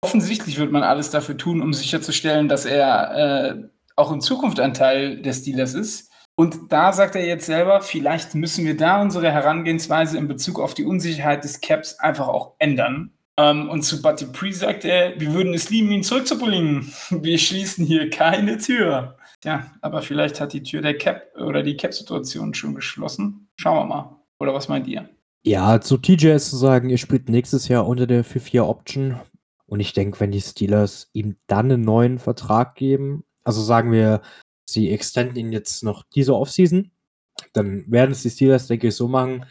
Offensichtlich 0.00 0.58
wird 0.58 0.72
man 0.72 0.84
alles 0.84 1.10
dafür 1.10 1.36
tun, 1.36 1.60
um 1.60 1.74
sicherzustellen, 1.74 2.48
dass 2.48 2.64
er 2.64 3.50
äh, 3.50 3.62
auch 4.00 4.12
in 4.12 4.20
Zukunft 4.20 4.58
ein 4.60 4.74
Teil 4.74 5.22
des 5.22 5.38
Steelers 5.38 5.74
ist. 5.74 6.10
Und 6.36 6.72
da 6.72 6.92
sagt 6.92 7.16
er 7.16 7.26
jetzt 7.26 7.46
selber, 7.46 7.82
vielleicht 7.82 8.34
müssen 8.34 8.64
wir 8.64 8.76
da 8.76 9.02
unsere 9.02 9.30
Herangehensweise 9.30 10.16
in 10.16 10.26
Bezug 10.26 10.58
auf 10.58 10.74
die 10.74 10.84
Unsicherheit 10.84 11.44
des 11.44 11.60
Caps 11.60 11.98
einfach 11.98 12.28
auch 12.28 12.54
ändern. 12.58 13.12
Ähm, 13.36 13.68
und 13.68 13.82
zu 13.82 14.00
Buddy 14.00 14.26
Pre 14.26 14.52
sagt 14.52 14.84
er, 14.84 15.18
wir 15.20 15.32
würden 15.34 15.54
es 15.54 15.70
lieben, 15.70 15.90
ihn 15.90 16.02
zurückzubringen. 16.02 16.92
Wir 17.10 17.38
schließen 17.38 17.86
hier 17.86 18.10
keine 18.10 18.58
Tür. 18.58 19.16
Ja, 19.44 19.70
aber 19.80 20.02
vielleicht 20.02 20.40
hat 20.40 20.52
die 20.52 20.62
Tür 20.62 20.82
der 20.82 20.98
Cap 20.98 21.34
oder 21.36 21.62
die 21.62 21.76
Cap-Situation 21.76 22.52
schon 22.52 22.74
geschlossen. 22.74 23.48
Schauen 23.56 23.76
wir 23.76 23.94
mal. 23.94 24.16
Oder 24.38 24.52
was 24.52 24.68
meint 24.68 24.86
ihr? 24.86 25.08
Ja, 25.42 25.80
zu 25.80 25.96
TJ 25.96 26.28
ist 26.28 26.50
zu 26.50 26.56
sagen, 26.56 26.90
ihr 26.90 26.98
spielt 26.98 27.30
nächstes 27.30 27.68
Jahr 27.68 27.86
unter 27.86 28.06
der 28.06 28.24
4-4-Option. 28.24 29.18
Und 29.66 29.80
ich 29.80 29.94
denke, 29.94 30.20
wenn 30.20 30.32
die 30.32 30.40
Steelers 30.40 31.08
ihm 31.14 31.36
dann 31.46 31.70
einen 31.70 31.82
neuen 31.82 32.18
Vertrag 32.18 32.74
geben, 32.74 33.24
also 33.50 33.62
sagen 33.62 33.90
wir, 33.90 34.22
sie 34.68 34.90
extenden 34.90 35.36
ihn 35.36 35.52
jetzt 35.52 35.82
noch 35.82 36.04
diese 36.14 36.36
Offseason, 36.36 36.92
dann 37.52 37.84
werden 37.90 38.12
es 38.12 38.22
die 38.22 38.30
Steelers, 38.30 38.68
denke 38.68 38.88
ich, 38.88 38.94
so 38.94 39.08
machen, 39.08 39.44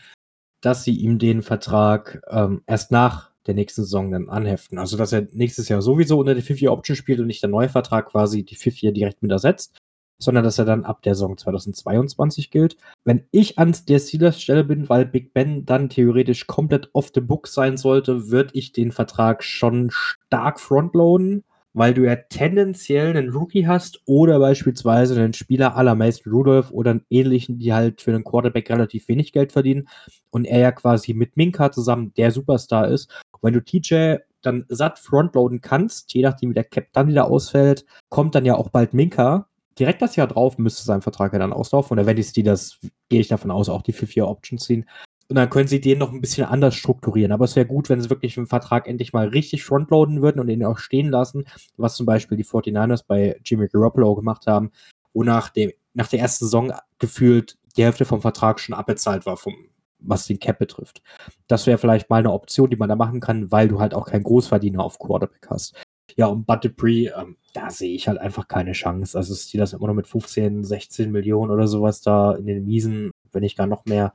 dass 0.61 0.85
sie 0.85 0.95
ihm 0.95 1.19
den 1.19 1.41
Vertrag 1.41 2.21
ähm, 2.29 2.61
erst 2.65 2.91
nach 2.91 3.31
der 3.45 3.55
nächsten 3.55 3.83
Saison 3.83 4.09
dann 4.09 4.29
anheften. 4.29 4.77
Also, 4.77 4.95
dass 4.95 5.11
er 5.11 5.27
nächstes 5.33 5.67
Jahr 5.67 5.81
sowieso 5.81 6.17
unter 6.17 6.33
der 6.33 6.43
Fifth 6.43 6.61
Year 6.61 6.71
Option 6.71 6.95
spielt 6.95 7.19
und 7.19 7.27
nicht 7.27 7.43
der 7.43 7.49
neue 7.49 7.67
Vertrag 7.67 8.07
quasi 8.07 8.43
die 8.45 8.55
Fifth 8.55 8.81
Year 8.81 8.93
direkt 8.93 9.21
mit 9.21 9.31
ersetzt, 9.31 9.77
sondern 10.17 10.45
dass 10.45 10.59
er 10.59 10.65
dann 10.65 10.85
ab 10.85 11.01
der 11.01 11.15
Saison 11.15 11.37
2022 11.37 12.51
gilt. 12.51 12.77
Wenn 13.03 13.25
ich 13.31 13.59
an 13.59 13.75
der 13.89 13.99
Steelers 13.99 14.41
Stelle 14.41 14.63
bin, 14.63 14.87
weil 14.87 15.05
Big 15.05 15.33
Ben 15.33 15.65
dann 15.65 15.89
theoretisch 15.89 16.47
komplett 16.47 16.89
off 16.93 17.11
the 17.13 17.21
book 17.21 17.47
sein 17.47 17.75
sollte, 17.75 18.29
würde 18.29 18.51
ich 18.53 18.71
den 18.71 18.93
Vertrag 18.93 19.43
schon 19.43 19.89
stark 19.91 20.61
frontloaden 20.61 21.43
weil 21.73 21.93
du 21.93 22.05
ja 22.05 22.15
tendenziell 22.15 23.15
einen 23.15 23.29
Rookie 23.29 23.67
hast 23.67 24.01
oder 24.05 24.39
beispielsweise 24.39 25.15
einen 25.15 25.33
Spieler 25.33 25.75
aller 25.75 25.97
Rudolph 26.25 26.71
oder 26.71 26.91
einen 26.91 27.05
ähnlichen, 27.09 27.59
die 27.59 27.73
halt 27.73 28.01
für 28.01 28.11
einen 28.11 28.23
Quarterback 28.23 28.69
relativ 28.69 29.07
wenig 29.07 29.31
Geld 29.31 29.51
verdienen 29.51 29.87
und 30.31 30.45
er 30.45 30.59
ja 30.59 30.71
quasi 30.71 31.13
mit 31.13 31.37
Minka 31.37 31.71
zusammen 31.71 32.13
der 32.15 32.31
Superstar 32.31 32.87
ist. 32.87 33.09
Und 33.31 33.43
wenn 33.43 33.53
du 33.53 33.63
TJ 33.63 34.17
dann 34.41 34.65
satt 34.69 34.99
frontloaden 34.99 35.61
kannst, 35.61 36.13
je 36.13 36.21
nachdem 36.21 36.51
wie 36.51 36.55
der 36.55 36.63
Cap 36.63 36.87
dann 36.93 37.07
wieder 37.07 37.27
ausfällt, 37.27 37.85
kommt 38.09 38.35
dann 38.35 38.45
ja 38.45 38.55
auch 38.55 38.69
bald 38.69 38.93
Minka. 38.93 39.47
Direkt 39.77 40.01
das 40.01 40.15
Jahr 40.15 40.27
drauf 40.27 40.57
müsste 40.57 40.83
sein 40.83 41.01
Vertrag 41.01 41.33
ja 41.33 41.39
dann 41.39 41.53
auslaufen. 41.53 41.97
Und 41.97 42.05
wenn 42.05 42.15
die 42.15 42.23
Steelers, 42.23 42.79
gehe 43.09 43.21
ich 43.21 43.27
davon 43.27 43.51
aus, 43.51 43.69
auch 43.69 43.81
die 43.81 43.93
4-4-Option 43.93 44.59
ziehen. 44.59 44.85
Und 45.29 45.35
dann 45.35 45.49
können 45.49 45.67
sie 45.67 45.79
den 45.79 45.99
noch 45.99 46.11
ein 46.11 46.21
bisschen 46.21 46.45
anders 46.45 46.75
strukturieren. 46.75 47.31
Aber 47.31 47.45
es 47.45 47.55
wäre 47.55 47.67
gut, 47.67 47.87
wenn 47.87 48.01
sie 48.01 48.09
wirklich 48.09 48.35
einen 48.35 48.47
Vertrag 48.47 48.87
endlich 48.87 49.13
mal 49.13 49.27
richtig 49.27 49.63
frontloaden 49.63 50.23
würden 50.23 50.39
und 50.39 50.49
ihn 50.49 50.65
auch 50.65 50.79
stehen 50.79 51.09
lassen, 51.09 51.45
was 51.77 51.95
zum 51.95 52.07
Beispiel 52.07 52.35
die 52.35 52.45
49ers 52.45 53.03
bei 53.07 53.39
Jimmy 53.45 53.67
Garoppolo 53.67 54.15
gemacht 54.15 54.47
haben, 54.47 54.71
wo 55.13 55.23
nach, 55.23 55.49
dem, 55.49 55.71
nach 55.93 56.07
der 56.07 56.19
ersten 56.19 56.45
Saison 56.45 56.73
gefühlt 56.97 57.57
die 57.77 57.83
Hälfte 57.83 58.05
vom 58.05 58.21
Vertrag 58.21 58.59
schon 58.59 58.73
abbezahlt 58.73 59.27
war, 59.27 59.37
vom, 59.37 59.53
was 59.99 60.25
den 60.25 60.39
Cap 60.39 60.57
betrifft. 60.57 61.03
Das 61.47 61.67
wäre 61.67 61.77
vielleicht 61.77 62.09
mal 62.09 62.17
eine 62.17 62.33
Option, 62.33 62.71
die 62.71 62.77
man 62.77 62.89
da 62.89 62.95
machen 62.95 63.19
kann, 63.19 63.51
weil 63.51 63.67
du 63.67 63.79
halt 63.79 63.93
auch 63.93 64.07
keinen 64.07 64.23
Großverdiener 64.23 64.83
auf 64.83 64.97
Quarterback 64.97 65.47
hast. 65.47 65.75
Ja, 66.15 66.25
und 66.25 66.47
Bud 66.47 66.65
Dupree, 66.65 67.09
ähm, 67.09 67.37
da 67.53 67.69
sehe 67.69 67.93
ich 67.93 68.07
halt 68.07 68.17
einfach 68.17 68.47
keine 68.47 68.71
Chance. 68.71 69.15
Also 69.15 69.33
ist 69.33 69.53
die 69.53 69.57
das 69.57 69.73
immer 69.73 69.85
noch 69.85 69.93
mit 69.93 70.07
15, 70.07 70.63
16 70.63 71.11
Millionen 71.11 71.51
oder 71.51 71.67
sowas 71.67 72.01
da 72.01 72.33
in 72.33 72.47
den 72.47 72.65
Miesen, 72.65 73.11
wenn 73.31 73.41
nicht 73.41 73.57
gar 73.57 73.67
noch 73.67 73.85
mehr. 73.85 74.13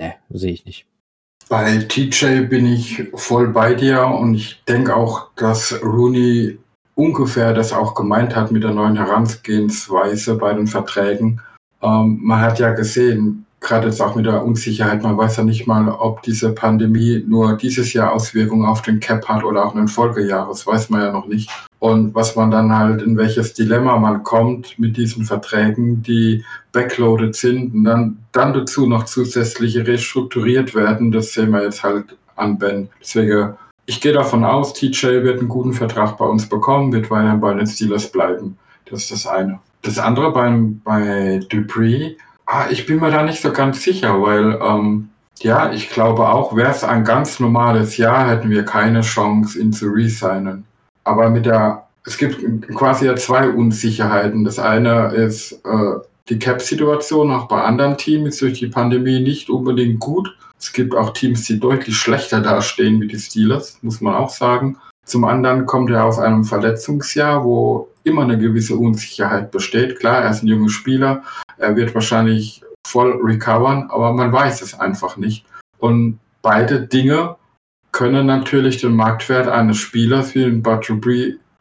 Ne, 0.00 0.14
sehe 0.30 0.52
ich 0.52 0.64
nicht. 0.64 0.86
Bei 1.50 1.76
TJ 1.76 2.46
bin 2.48 2.64
ich 2.64 3.04
voll 3.14 3.48
bei 3.48 3.74
dir 3.74 4.06
und 4.06 4.34
ich 4.34 4.62
denke 4.64 4.96
auch, 4.96 5.30
dass 5.36 5.78
Rooney 5.82 6.58
ungefähr 6.94 7.52
das 7.52 7.72
auch 7.72 7.94
gemeint 7.94 8.34
hat 8.34 8.50
mit 8.50 8.62
der 8.62 8.72
neuen 8.72 8.96
Herangehensweise 8.96 10.36
bei 10.36 10.54
den 10.54 10.66
Verträgen. 10.66 11.42
Ähm, 11.82 12.18
man 12.22 12.40
hat 12.40 12.58
ja 12.58 12.70
gesehen, 12.70 13.46
gerade 13.60 13.88
jetzt 13.88 14.00
auch 14.00 14.14
mit 14.14 14.26
der 14.26 14.44
Unsicherheit, 14.44 15.02
man 15.02 15.16
weiß 15.16 15.36
ja 15.36 15.44
nicht 15.44 15.66
mal, 15.66 15.88
ob 15.88 16.22
diese 16.22 16.52
Pandemie 16.52 17.24
nur 17.26 17.56
dieses 17.56 17.92
Jahr 17.92 18.12
Auswirkungen 18.12 18.66
auf 18.66 18.82
den 18.82 19.00
Cap 19.00 19.28
hat 19.28 19.44
oder 19.44 19.66
auch 19.66 19.74
in 19.74 19.80
den 19.80 19.88
Folgejahr. 19.88 20.48
Das 20.48 20.66
weiß 20.66 20.90
man 20.90 21.02
ja 21.02 21.12
noch 21.12 21.26
nicht. 21.26 21.50
Und 21.78 22.14
was 22.14 22.36
man 22.36 22.50
dann 22.50 22.76
halt, 22.76 23.02
in 23.02 23.16
welches 23.16 23.54
Dilemma 23.54 23.98
man 23.98 24.22
kommt 24.22 24.78
mit 24.78 24.96
diesen 24.96 25.24
Verträgen, 25.24 26.02
die 26.02 26.44
backloaded 26.72 27.34
sind 27.34 27.74
und 27.74 27.84
dann, 27.84 28.18
dann 28.32 28.54
dazu 28.54 28.86
noch 28.86 29.04
zusätzliche 29.04 29.86
restrukturiert 29.86 30.74
werden, 30.74 31.12
das 31.12 31.32
sehen 31.32 31.50
wir 31.50 31.62
jetzt 31.62 31.82
halt 31.82 32.16
an 32.36 32.58
Ben. 32.58 32.88
Deswegen, 33.00 33.54
ich 33.86 34.00
gehe 34.00 34.12
davon 34.12 34.44
aus, 34.44 34.72
TJ 34.72 35.22
wird 35.22 35.40
einen 35.40 35.48
guten 35.48 35.72
Vertrag 35.72 36.16
bei 36.16 36.24
uns 36.24 36.48
bekommen, 36.48 36.92
wird 36.92 37.10
weiterhin 37.10 37.40
bei 37.40 37.54
den 37.54 37.66
Steelers 37.66 38.10
bleiben. 38.10 38.56
Das 38.86 39.02
ist 39.02 39.12
das 39.12 39.26
eine. 39.26 39.60
Das 39.82 39.98
andere 39.98 40.32
beim, 40.32 40.80
bei 40.84 41.40
Dupree, 41.48 42.16
Ah, 42.52 42.66
ich 42.68 42.84
bin 42.84 42.98
mir 42.98 43.12
da 43.12 43.22
nicht 43.22 43.40
so 43.40 43.52
ganz 43.52 43.80
sicher, 43.80 44.20
weil 44.20 44.58
ähm, 44.60 45.10
ja, 45.38 45.70
ich 45.70 45.88
glaube 45.88 46.28
auch, 46.28 46.56
wäre 46.56 46.72
es 46.72 46.82
ein 46.82 47.04
ganz 47.04 47.38
normales 47.38 47.96
Jahr, 47.96 48.28
hätten 48.28 48.50
wir 48.50 48.64
keine 48.64 49.02
Chance, 49.02 49.60
ihn 49.60 49.72
zu 49.72 49.86
resignen. 49.86 50.64
Aber 51.04 51.30
mit 51.30 51.46
der, 51.46 51.86
es 52.04 52.18
gibt 52.18 52.66
quasi 52.74 53.06
ja 53.06 53.14
zwei 53.14 53.48
Unsicherheiten. 53.48 54.42
Das 54.42 54.58
eine 54.58 55.14
ist 55.14 55.64
äh, 55.64 56.00
die 56.28 56.40
Cap-Situation, 56.40 57.30
auch 57.30 57.46
bei 57.46 57.62
anderen 57.62 57.96
Teams 57.96 58.30
ist 58.30 58.42
durch 58.42 58.58
die 58.58 58.66
Pandemie 58.66 59.20
nicht 59.20 59.48
unbedingt 59.48 60.00
gut. 60.00 60.36
Es 60.58 60.72
gibt 60.72 60.92
auch 60.96 61.12
Teams, 61.12 61.44
die 61.44 61.60
deutlich 61.60 61.96
schlechter 61.96 62.40
dastehen 62.40 63.00
wie 63.00 63.06
die 63.06 63.18
Steelers, 63.20 63.78
muss 63.82 64.00
man 64.00 64.16
auch 64.16 64.30
sagen. 64.30 64.76
Zum 65.04 65.24
anderen 65.24 65.66
kommt 65.66 65.90
er 65.90 66.04
aus 66.04 66.18
einem 66.18 66.42
Verletzungsjahr, 66.44 67.44
wo 67.44 67.90
immer 68.02 68.22
eine 68.22 68.38
gewisse 68.38 68.74
Unsicherheit 68.74 69.52
besteht. 69.52 70.00
Klar, 70.00 70.22
er 70.22 70.30
ist 70.30 70.42
ein 70.42 70.48
junger 70.48 70.68
Spieler, 70.68 71.22
er 71.60 71.76
wird 71.76 71.94
wahrscheinlich 71.94 72.62
voll 72.86 73.20
recovern, 73.22 73.88
aber 73.90 74.12
man 74.12 74.32
weiß 74.32 74.62
es 74.62 74.78
einfach 74.78 75.16
nicht. 75.16 75.44
Und 75.78 76.18
beide 76.42 76.86
Dinge 76.86 77.36
können 77.92 78.26
natürlich 78.26 78.78
den 78.78 78.94
Marktwert 78.96 79.48
eines 79.48 79.78
Spielers 79.78 80.34
wie 80.34 80.44
ein 80.44 80.62
Bud 80.62 80.88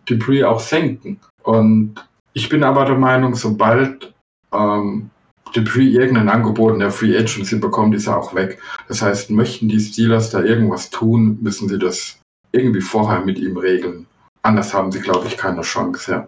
Dupree 0.06 0.43
auch 0.43 0.60
senken. 0.60 1.20
Und 1.43 1.95
ich 2.34 2.50
bin 2.50 2.64
aber 2.64 2.86
der 2.86 2.97
Meinung, 2.97 3.36
sobald 3.36 4.14
ähm, 4.54 5.10
Dupree 5.54 5.89
irgendein 5.89 6.30
Angebot 6.30 6.74
in 6.74 6.80
der 6.80 6.91
Free 6.91 7.18
Agency 7.18 7.58
bekommt, 7.58 7.95
ist 7.95 8.08
er 8.08 8.18
auch 8.18 8.34
weg. 8.36 8.60
Das 8.88 9.02
heißt, 9.02 9.32
möchten 9.32 9.68
die 9.68 9.80
Steelers 9.80 10.30
da 10.30 10.41
irgendwas 10.41 10.89
tun, 10.89 11.39
müssen 11.41 11.68
sie 11.68 11.80
das 11.80 12.20
irgendwie 12.52 12.82
vorher 12.82 13.22
mit 13.22 13.39
ihm 13.39 13.58
regeln. 13.58 14.06
Anders 14.41 14.74
haben 14.74 14.91
sie, 14.91 15.00
glaube 15.00 15.28
ich, 15.28 15.38
keine 15.38 15.62
Chance, 15.62 16.12
ja. 16.12 16.28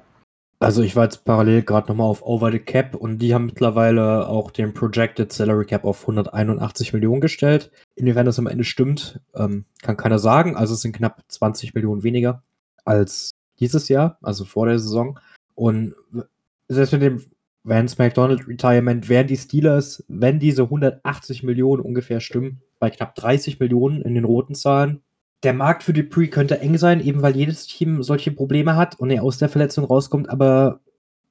Also 0.61 0.83
ich 0.83 0.95
war 0.95 1.05
jetzt 1.05 1.25
parallel 1.25 1.63
gerade 1.63 1.87
nochmal 1.87 2.05
auf 2.05 2.21
Over 2.21 2.51
the 2.51 2.59
Cap 2.59 2.93
und 2.93 3.17
die 3.17 3.33
haben 3.33 3.47
mittlerweile 3.47 4.27
auch 4.27 4.51
den 4.51 4.75
Projected 4.75 5.33
Salary 5.33 5.65
Cap 5.65 5.85
auf 5.85 6.01
181 6.01 6.93
Millionen 6.93 7.19
gestellt. 7.19 7.71
Inwiefern 7.95 8.27
das 8.27 8.37
am 8.37 8.45
Ende 8.45 8.63
stimmt, 8.63 9.19
ähm, 9.33 9.65
kann 9.81 9.97
keiner 9.97 10.19
sagen. 10.19 10.55
Also 10.55 10.75
es 10.75 10.81
sind 10.81 10.95
knapp 10.95 11.23
20 11.27 11.73
Millionen 11.73 12.03
weniger 12.03 12.43
als 12.85 13.31
dieses 13.59 13.89
Jahr, 13.89 14.19
also 14.21 14.45
vor 14.45 14.67
der 14.67 14.77
Saison. 14.77 15.19
Und 15.55 15.95
selbst 16.67 16.91
mit 16.91 17.01
dem 17.01 17.23
Vance 17.63 17.95
McDonald 17.97 18.47
Retirement 18.47 19.09
wären 19.09 19.25
die 19.25 19.37
Steelers, 19.37 20.03
wenn 20.09 20.37
diese 20.37 20.61
180 20.61 21.41
Millionen 21.41 21.81
ungefähr 21.81 22.19
stimmen, 22.19 22.61
bei 22.77 22.91
knapp 22.91 23.15
30 23.15 23.59
Millionen 23.59 24.03
in 24.03 24.13
den 24.13 24.25
roten 24.25 24.53
Zahlen 24.53 25.01
der 25.43 25.53
Markt 25.53 25.83
für 25.83 25.93
Dupree 25.93 26.27
könnte 26.27 26.59
eng 26.59 26.77
sein, 26.77 26.99
eben 27.01 27.21
weil 27.21 27.35
jedes 27.35 27.67
Team 27.67 28.03
solche 28.03 28.31
Probleme 28.31 28.75
hat 28.75 28.99
und 28.99 29.09
er 29.09 29.23
aus 29.23 29.37
der 29.37 29.49
Verletzung 29.49 29.85
rauskommt. 29.85 30.29
Aber 30.29 30.81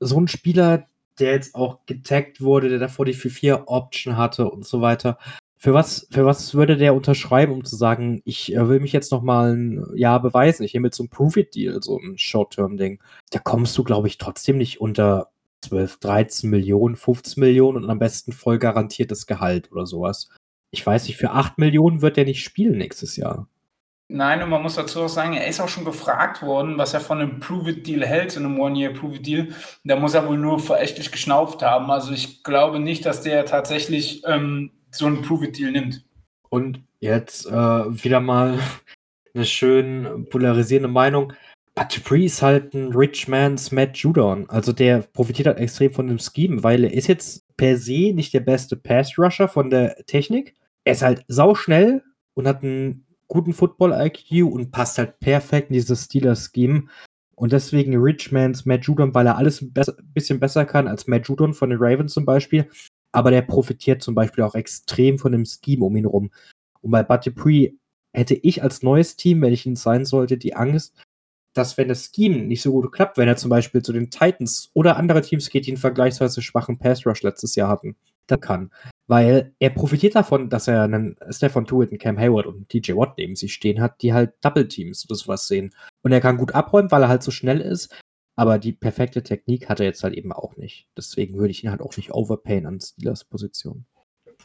so 0.01 0.21
ein 0.21 0.29
Spieler, 0.29 0.87
der 1.19 1.33
jetzt 1.33 1.55
auch 1.55 1.87
getaggt 1.87 2.41
wurde, 2.41 2.69
der 2.69 2.79
davor 2.79 3.05
die 3.05 3.15
4-4-Option 3.15 4.17
hatte 4.17 4.51
und 4.51 4.67
so 4.67 4.81
weiter, 4.81 5.19
für 5.63 5.75
was, 5.75 6.09
für 6.11 6.25
was 6.25 6.55
würde 6.55 6.79
der 6.79 6.95
unterschreiben, 6.95 7.53
um 7.53 7.65
zu 7.67 7.77
sagen, 7.77 8.23
ich 8.25 8.55
äh, 8.55 8.69
will 8.69 8.81
mich 8.81 8.93
jetzt 8.93 9.13
noch 9.13 9.21
mal 9.21 9.55
ein 9.55 9.85
Jahr 9.95 10.23
beweisen, 10.23 10.63
ich 10.63 10.73
nehme 10.73 10.89
jetzt 10.89 10.97
so 10.97 11.05
ein 11.05 11.11
Prove-It-Deal, 11.11 11.83
so 11.83 11.99
ein 11.99 12.17
Short-Term-Ding. 12.17 13.03
Da 13.31 13.41
kommst 13.41 13.77
du, 13.77 13.85
glaube 13.85 14.09
ich, 14.09 14.17
trotzdem 14.17 14.57
nicht 14.57 14.81
unter 14.81 15.29
12, 15.63 15.99
13 15.99 16.49
Millionen, 16.49 16.97
15 16.97 17.39
Millionen 17.39 17.85
und 17.85 17.91
am 17.91 17.99
besten 17.99 18.33
voll 18.33 18.59
garantiertes 18.59 19.27
Gehalt 19.27 19.71
oder 19.71 19.85
sowas. 19.85 20.31
Ich 20.71 20.87
weiß 20.87 21.07
nicht, 21.07 21.19
für 21.19 21.33
8 21.33 21.59
Millionen 21.59 22.01
wird 22.01 22.17
der 22.17 22.25
nicht 22.25 22.43
spielen 22.43 22.79
nächstes 22.79 23.17
Jahr. 23.17 23.47
Nein, 24.13 24.43
und 24.43 24.51
man 24.51 24.63
muss 24.63 24.75
dazu 24.75 25.03
auch 25.03 25.09
sagen, 25.09 25.35
er 25.35 25.47
ist 25.47 25.61
auch 25.61 25.69
schon 25.69 25.85
gefragt 25.85 26.43
worden, 26.43 26.77
was 26.77 26.95
er 26.95 27.01
von 27.01 27.21
einem 27.21 27.39
Prove-It-Deal 27.39 28.05
hält, 28.05 28.37
in 28.37 28.45
einem 28.45 28.59
One-Year-Prove-It-Deal. 28.59 29.51
Da 29.85 29.95
muss 29.95 30.15
er 30.15 30.27
wohl 30.27 30.37
nur 30.37 30.59
verächtlich 30.59 31.13
geschnauft 31.13 31.63
haben. 31.63 31.93
Also 31.93 32.13
ich 32.13 32.43
glaube 32.43 32.81
nicht, 32.81 33.07
dass 33.07 33.23
der 33.23 33.45
tatsächlich 33.45 34.25
ähm, 34.27 34.73
so 34.91 35.07
einen 35.07 35.23
Prove-It-Deal 35.23 35.71
nimmt. 35.71 36.05
Und 36.49 36.83
jetzt 36.99 37.47
äh, 37.47 37.53
wieder 37.53 38.19
mal 38.19 38.59
eine 39.35 39.45
schön 39.45 40.27
polarisierende 40.29 40.89
Meinung. 40.89 41.33
Dupree 41.77 42.25
ist 42.25 42.43
halt 42.43 42.75
ein 42.75 42.93
Rich 42.93 43.29
Man's 43.29 43.71
Matt 43.71 43.97
Judon. 43.97 44.51
Also 44.51 44.73
der 44.73 45.03
profitiert 45.03 45.47
halt 45.47 45.59
extrem 45.59 45.93
von 45.93 46.09
dem 46.09 46.19
Scheme, 46.19 46.65
weil 46.65 46.83
er 46.83 46.93
ist 46.93 47.07
jetzt 47.07 47.47
per 47.57 47.77
se 47.77 48.13
nicht 48.13 48.35
der 48.35 48.41
beste 48.41 48.77
Pass-Rusher 48.77 49.47
von 49.47 49.71
der 49.71 49.95
Technik. 50.07 50.57
Er 50.83 50.95
ist 50.95 51.03
halt 51.03 51.25
sauschnell 51.29 52.03
und 52.35 52.49
hat 52.49 52.65
einen 52.65 53.07
guten 53.31 53.55
Football-IQ 53.55 54.45
und 54.53 54.73
passt 54.73 54.99
halt 54.99 55.21
perfekt 55.21 55.71
in 55.71 55.75
dieses 55.75 56.05
Steelers-Scheme. 56.05 56.89
Und 57.37 57.53
deswegen 57.53 57.97
Richmans 57.97 58.67
Matt 58.67 58.85
Judon, 58.85 59.15
weil 59.15 59.27
er 59.27 59.39
alles 59.39 59.63
ein 59.63 59.73
bisschen 60.13 60.41
besser 60.41 60.67
kann 60.67 60.87
als 60.87 61.07
Matt 61.07 61.29
Judon 61.29 61.55
von 61.55 61.71
den 61.71 61.79
Ravens 61.81 62.13
zum 62.13 62.27
Beispiel. 62.27 62.69
Aber 63.13 63.31
der 63.31 63.43
profitiert 63.43 64.03
zum 64.03 64.15
Beispiel 64.15 64.45
auch 64.45 64.55
extrem 64.55 65.19
von 65.19 65.33
dem 65.33 65.47
Scheme 65.47 65.85
um 65.85 65.97
ihn 65.97 66.05
rum. 66.05 66.31
Und 66.83 66.91
bei 66.91 67.03
Bud 67.03 67.25
Dupree 67.25 67.73
hätte 68.13 68.35
ich 68.35 68.63
als 68.63 68.83
neues 68.83 69.17
Team, 69.17 69.41
wenn 69.41 69.53
ich 69.53 69.65
ihn 69.65 69.77
sein 69.77 70.05
sollte, 70.05 70.37
die 70.37 70.55
Angst, 70.55 70.95
dass 71.55 71.79
wenn 71.79 71.89
das 71.89 72.11
Scheme 72.15 72.39
nicht 72.39 72.63
so 72.63 72.73
gut 72.73 72.93
klappt, 72.93 73.17
wenn 73.17 73.29
er 73.29 73.37
zum 73.37 73.51
Beispiel 73.51 73.83
zu 73.83 73.93
den 73.93 74.11
Titans 74.11 74.71
oder 74.75 74.97
andere 74.97 75.23
Teams 75.23 75.49
geht, 75.51 75.67
die 75.67 75.71
einen 75.71 75.79
vergleichsweise 75.79 76.43
schwachen 76.43 76.79
Pass 76.79 77.07
Rush 77.07 77.23
letztes 77.23 77.55
Jahr 77.55 77.69
hatten, 77.69 77.97
dann 78.27 78.41
kann. 78.41 78.71
Weil 79.11 79.55
er 79.59 79.71
profitiert 79.71 80.15
davon, 80.15 80.51
dass 80.51 80.69
er 80.69 80.85
einen 80.85 81.17
Stefan 81.31 81.65
Tuitt, 81.65 81.91
einen 81.91 81.99
Cam 81.99 82.17
Hayward 82.17 82.47
und 82.47 82.69
TJ 82.69 82.93
Watt 82.93 83.15
neben 83.19 83.35
sich 83.35 83.53
stehen 83.53 83.81
hat, 83.81 84.03
die 84.03 84.15
halt 84.15 84.35
Double 84.41 84.69
Teams 84.69 85.05
oder 85.05 85.17
sowas 85.17 85.49
sehen. 85.49 85.75
Und 86.03 86.13
er 86.13 86.21
kann 86.21 86.37
gut 86.37 86.55
abräumen, 86.55 86.93
weil 86.93 87.03
er 87.03 87.09
halt 87.09 87.25
so 87.25 87.33
schnell 87.33 87.61
ist. 87.61 87.93
Aber 88.37 88.61
die 88.61 88.71
perfekte 88.71 89.25
Technik 89.25 89.69
hat 89.69 89.81
er 89.81 89.87
jetzt 89.87 90.05
halt 90.05 90.15
eben 90.15 90.33
auch 90.33 90.57
nicht. 90.57 90.87
Deswegen 90.97 91.35
würde 91.35 91.51
ich 91.51 91.65
ihn 91.65 91.73
halt 91.73 91.81
auch 91.81 91.97
nicht 91.97 92.15
overpayen 92.15 92.67
an 92.67 92.79
Steelers 92.79 93.25
Position. 93.25 93.85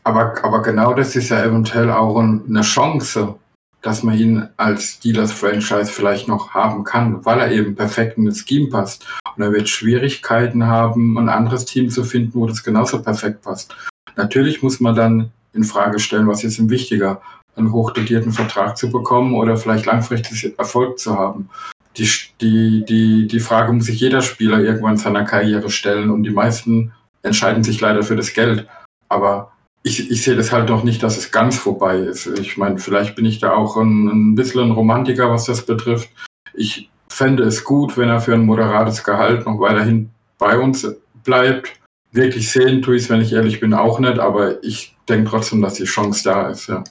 Aber, 0.04 0.44
aber 0.44 0.64
genau 0.64 0.96
das 0.96 1.16
ist 1.16 1.30
ja 1.30 1.46
eventuell 1.46 1.92
auch 1.92 2.18
eine 2.18 2.62
Chance, 2.62 3.36
dass 3.84 4.02
man 4.02 4.18
ihn 4.18 4.50
als 4.58 4.94
Steelers-Franchise 4.94 5.92
vielleicht 5.92 6.28
noch 6.28 6.56
haben 6.56 6.84
kann, 6.84 7.24
weil 7.24 7.40
er 7.40 7.52
eben 7.52 7.76
perfekt 7.76 8.18
in 8.18 8.26
das 8.26 8.40
Scheme 8.40 8.70
passt. 8.70 9.06
Und 9.36 9.44
er 9.44 9.54
wird 9.54 9.70
Schwierigkeiten 9.70 10.66
haben, 10.66 11.20
ein 11.20 11.30
anderes 11.30 11.66
Team 11.66 11.92
zu 11.92 12.04
finden, 12.04 12.34
wo 12.34 12.48
das 12.48 12.64
genauso 12.64 13.00
perfekt 13.04 13.44
passt. 13.44 13.76
Natürlich 14.16 14.64
muss 14.64 14.80
man 14.80 14.96
dann 14.96 15.32
in 15.54 15.64
Frage 15.64 16.00
stellen, 16.00 16.28
was 16.28 16.44
ist 16.44 16.60
ihm 16.60 16.70
wichtiger, 16.70 17.22
einen 17.56 17.72
hochdotierten 17.72 18.32
Vertrag 18.32 18.78
zu 18.78 18.92
bekommen 18.92 19.34
oder 19.34 19.58
vielleicht 19.58 19.86
langfristig 19.86 20.58
Erfolg 20.58 21.00
zu 21.00 21.18
haben. 21.18 21.50
Die, 21.98 22.10
die, 22.42 22.84
die, 22.86 23.28
die 23.28 23.40
Frage 23.40 23.72
muss 23.72 23.86
sich 23.86 24.00
jeder 24.00 24.22
Spieler 24.22 24.60
irgendwann 24.60 24.94
in 24.94 24.98
seiner 24.98 25.24
Karriere 25.24 25.70
stellen 25.70 26.10
und 26.10 26.24
die 26.24 26.32
meisten 26.32 26.92
entscheiden 27.24 27.64
sich 27.64 27.80
leider 27.80 28.04
für 28.04 28.18
das 28.18 28.34
Geld. 28.34 28.68
Aber 29.08 29.54
ich, 29.84 30.12
ich 30.12 30.24
sehe 30.24 30.36
das 30.36 30.52
halt 30.52 30.68
noch 30.68 30.84
nicht, 30.84 31.02
dass 31.04 31.18
es 31.18 31.32
ganz 31.32 31.58
vorbei 31.58 31.98
ist. 31.98 32.28
Ich 32.28 32.58
meine, 32.58 32.80
vielleicht 32.80 33.16
bin 33.16 33.26
ich 33.26 33.40
da 33.40 33.54
auch 33.54 33.78
ein, 33.78 34.08
ein 34.08 34.36
bisschen 34.36 34.64
ein 34.64 34.72
Romantiker, 34.72 35.30
was 35.30 35.46
das 35.46 35.66
betrifft. 35.66 36.10
Ich 36.54 36.90
fände 37.08 37.44
es 37.44 37.64
gut, 37.64 37.98
wenn 37.98 38.10
er 38.10 38.20
für 38.20 38.34
ein 38.34 38.46
moderates 38.46 39.04
Gehalt 39.04 39.46
noch 39.46 39.60
weiterhin 39.60 40.10
bei 40.38 40.60
uns 40.60 40.86
bleibt 41.24 41.80
wirklich 42.16 42.52
sehen 42.52 42.82
tue 42.82 42.96
ich 42.96 43.04
es, 43.04 43.10
wenn 43.10 43.22
ich 43.22 43.34
ehrlich 43.34 43.60
bin, 43.60 43.74
auch 43.74 44.00
nicht, 44.00 44.20
aber 44.20 44.64
ich 44.64 44.96
denke 45.08 45.30
trotzdem, 45.30 45.62
dass 45.62 45.76
die 45.76 45.86
Chance 45.86 46.24
da 46.24 46.50
ist, 46.50 46.68
ja. 46.68 46.84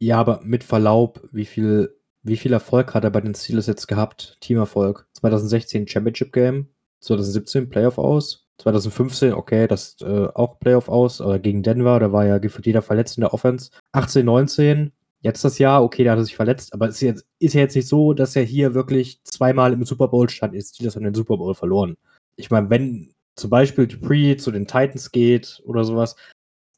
Ja, 0.00 0.18
aber 0.18 0.40
mit 0.42 0.64
Verlaub, 0.64 1.26
wie 1.32 1.44
viel, 1.44 1.96
wie 2.22 2.36
viel 2.36 2.52
Erfolg 2.52 2.94
hat 2.94 3.04
er 3.04 3.10
bei 3.10 3.20
den 3.20 3.34
Steelers 3.34 3.66
jetzt 3.66 3.86
gehabt? 3.86 4.36
Teamerfolg. 4.40 5.06
2016 5.14 5.88
Championship 5.88 6.32
Game, 6.32 6.68
2017 7.00 7.68
Playoff 7.68 7.98
aus, 7.98 8.46
2015, 8.58 9.32
okay, 9.32 9.66
das 9.66 9.96
äh, 10.02 10.28
auch 10.34 10.58
Playoff 10.58 10.88
aus, 10.88 11.20
aber 11.20 11.38
gegen 11.38 11.62
Denver, 11.62 11.98
da 12.00 12.12
war 12.12 12.26
ja 12.26 12.38
gefühlt 12.38 12.66
jeder 12.66 12.82
verletzt 12.82 13.16
in 13.16 13.22
der 13.22 13.34
Offense. 13.34 13.70
18, 13.92 14.24
19, 14.26 14.92
jetzt 15.20 15.44
das 15.44 15.58
Jahr, 15.58 15.82
okay, 15.82 16.04
da 16.04 16.12
hat 16.12 16.18
er 16.18 16.24
sich 16.24 16.36
verletzt, 16.36 16.74
aber 16.74 16.88
es 16.88 16.96
ist, 16.96 17.00
jetzt, 17.02 17.26
ist 17.38 17.54
ja 17.54 17.62
jetzt 17.62 17.74
nicht 17.74 17.88
so, 17.88 18.12
dass 18.12 18.36
er 18.36 18.42
hier 18.42 18.74
wirklich 18.74 19.22
zweimal 19.24 19.72
im 19.72 19.84
Super 19.84 20.08
Bowl 20.08 20.28
stand, 20.28 20.54
ist 20.54 20.74
Steelers 20.74 20.96
haben 20.96 21.04
den 21.04 21.14
Super 21.14 21.36
Bowl 21.36 21.54
verloren. 21.54 21.96
Ich 22.36 22.50
meine, 22.50 22.68
wenn 22.70 23.13
zum 23.36 23.50
Beispiel 23.50 23.86
Dupree 23.86 24.36
zu 24.36 24.50
den 24.50 24.66
Titans 24.66 25.10
geht 25.12 25.62
oder 25.64 25.84
sowas, 25.84 26.16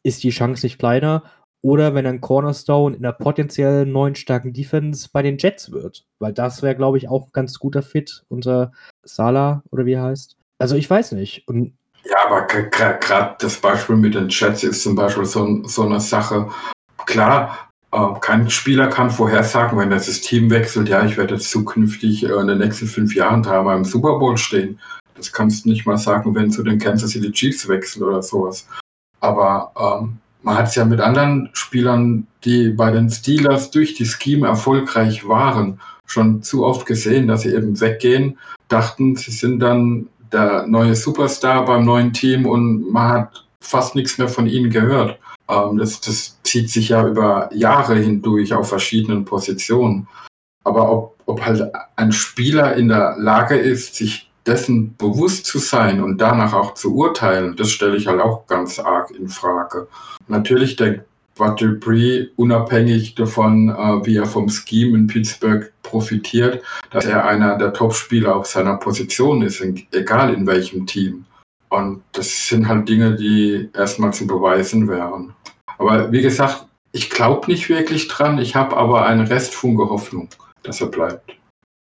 ist 0.03 0.23
die 0.23 0.31
Chance 0.31 0.65
nicht 0.67 0.79
kleiner. 0.79 1.23
Oder 1.63 1.95
wenn 1.95 2.07
ein 2.07 2.21
Cornerstone 2.21 2.97
in 2.97 3.05
einer 3.05 3.13
potenziell 3.13 3.87
neuen 3.87 4.15
starken 4.15 4.53
Defense 4.53 5.09
bei 5.13 5.23
den 5.23 5.39
Jets 5.39 5.73
wird. 5.73 6.05
Weil 6.21 6.33
das 6.33 6.63
wäre, 6.63 6.77
glaube 6.77 6.99
ich, 6.99 7.09
auch 7.09 7.27
ein 7.27 7.33
ganz 7.33 7.59
guter 7.59 7.83
Fit 7.83 8.25
unter 8.29 8.73
Sala 9.03 9.65
oder 9.71 9.85
wie 9.85 9.95
er 9.95 10.05
heißt. 10.05 10.37
Also 10.59 10.77
ich 10.77 10.89
weiß 10.89 11.13
nicht. 11.13 11.49
Und 11.49 11.73
ja, 12.05 12.19
aber 12.27 12.47
gerade 12.47 13.37
das 13.41 13.57
Beispiel 13.57 13.97
mit 13.97 14.15
den 14.15 14.29
Jets 14.29 14.63
ist 14.63 14.83
zum 14.83 14.95
Beispiel 14.95 15.25
so, 15.25 15.65
so 15.65 15.83
eine 15.83 15.99
Sache. 15.99 16.49
Klar, 17.05 17.71
äh, 17.91 18.15
kein 18.21 18.49
Spieler 18.49 18.89
kann 18.89 19.11
vorhersagen, 19.11 19.79
wenn 19.79 19.91
das 19.91 20.07
Team 20.21 20.51
wechselt, 20.51 20.89
ja, 20.89 21.05
ich 21.05 21.17
werde 21.17 21.35
jetzt 21.35 21.51
zukünftig 21.51 22.25
äh, 22.25 22.33
in 22.33 22.47
den 22.47 22.59
nächsten 22.59 22.87
fünf 22.87 23.15
Jahren 23.15 23.43
dreimal 23.43 23.77
im 23.77 23.85
Super 23.85 24.19
Bowl 24.19 24.37
stehen. 24.37 24.79
Das 25.17 25.33
kannst 25.33 25.65
du 25.65 25.71
nicht 25.71 25.87
mal 25.87 25.97
sagen, 25.97 26.35
wenn 26.35 26.51
zu 26.51 26.63
den 26.63 26.79
Kansas 26.79 27.11
City 27.11 27.31
Chiefs 27.33 27.69
wechselt 27.69 28.03
oder 28.03 28.23
sowas. 28.23 28.67
Aber 29.21 29.73
ähm, 29.79 30.19
man 30.43 30.57
hat 30.57 30.69
es 30.69 30.75
ja 30.75 30.85
mit 30.85 31.01
anderen 31.01 31.51
Spielern, 31.53 32.27
die 32.45 32.71
bei 32.71 32.91
den 32.91 33.11
Steelers 33.11 33.71
durch 33.71 33.95
die 33.95 34.07
Scheme 34.07 34.47
erfolgreich 34.47 35.27
waren, 35.27 35.81
schon 36.07 36.43
zu 36.43 36.65
oft 36.65 36.87
gesehen, 36.87 37.27
dass 37.27 37.43
sie 37.43 37.55
eben 37.55 37.81
weggehen, 37.81 38.39
dachten, 38.69 39.17
sie 39.17 39.33
sind 39.33 39.61
dann 39.61 40.09
der 40.33 40.67
neue 40.67 40.95
Superstar 40.95 41.65
beim 41.65 41.85
neuen 41.85 42.13
Team 42.13 42.47
und 42.47 42.91
man 42.91 43.09
hat 43.09 43.45
fast 43.61 43.95
nichts 43.95 44.19
mehr 44.19 44.29
von 44.29 44.47
ihnen 44.47 44.71
gehört. 44.71 45.19
Ähm, 45.49 45.79
das, 45.79 46.01
das 46.01 46.41
zieht 46.43 46.71
sich 46.71 46.91
ja 46.91 47.07
über 47.07 47.51
Jahre 47.53 47.97
hindurch 47.97 48.55
auf 48.55 48.69
verschiedenen 48.69 49.25
Positionen. 49.25 50.07
Aber 50.65 50.91
ob, 50.91 51.17
ob 51.27 51.45
halt 51.45 51.63
ein 51.97 52.13
Spieler 52.13 52.75
in 52.75 52.89
der 52.89 53.17
Lage 53.19 53.57
ist, 53.57 53.95
sich 53.95 54.26
dessen 54.47 54.97
bewusst 54.97 55.47
zu 55.47 55.59
sein 55.59 56.03
und 56.03 56.21
danach 56.21 56.53
auch 56.53 56.75
zu 56.75 56.95
urteilen, 56.95 57.57
das 57.57 57.71
stelle 57.71 57.97
ich 57.97 58.07
halt 58.07 58.21
auch 58.21 58.47
ganz 58.47 58.79
arg 58.79 59.11
in 59.11 59.29
Frage. 59.29 59.89
Natürlich 60.29 60.77
denkt 60.77 61.05
Bud 61.37 61.61
Dupree 61.61 62.29
unabhängig 62.37 63.15
davon, 63.15 63.69
äh, 63.69 64.07
wie 64.07 64.17
er 64.17 64.27
vom 64.27 64.49
Scheme 64.49 64.97
in 64.97 65.07
Pittsburgh 65.07 65.71
profitiert, 65.83 66.63
dass 66.91 67.05
er 67.05 67.27
einer 67.27 67.59
der 67.59 67.73
Top-Spieler 67.73 68.35
auf 68.35 68.47
seiner 68.47 68.77
Position 68.77 69.43
ist, 69.43 69.63
egal 69.93 70.33
in 70.33 70.47
welchem 70.47 70.87
Team. 70.87 71.27
Und 71.69 72.03
das 72.13 72.49
sind 72.49 72.69
halt 72.69 72.89
Dinge, 72.89 73.17
die 73.17 73.69
erstmal 73.75 74.13
zu 74.13 74.27
beweisen 74.27 74.89
wären. 74.89 75.35
Aber 75.79 76.11
wie 76.11 76.23
gesagt, 76.23 76.67
ich 76.93 77.11
glaube 77.11 77.51
nicht 77.51 77.69
wirklich 77.69 78.09
dran, 78.09 78.39
ich 78.39 78.57
habe 78.57 78.77
aber 78.77 79.05
eine 79.05 79.29
Restfunke 79.29 79.91
Hoffnung, 79.91 80.29
dass 80.63 80.81
er 80.81 80.87
bleibt. 80.87 81.37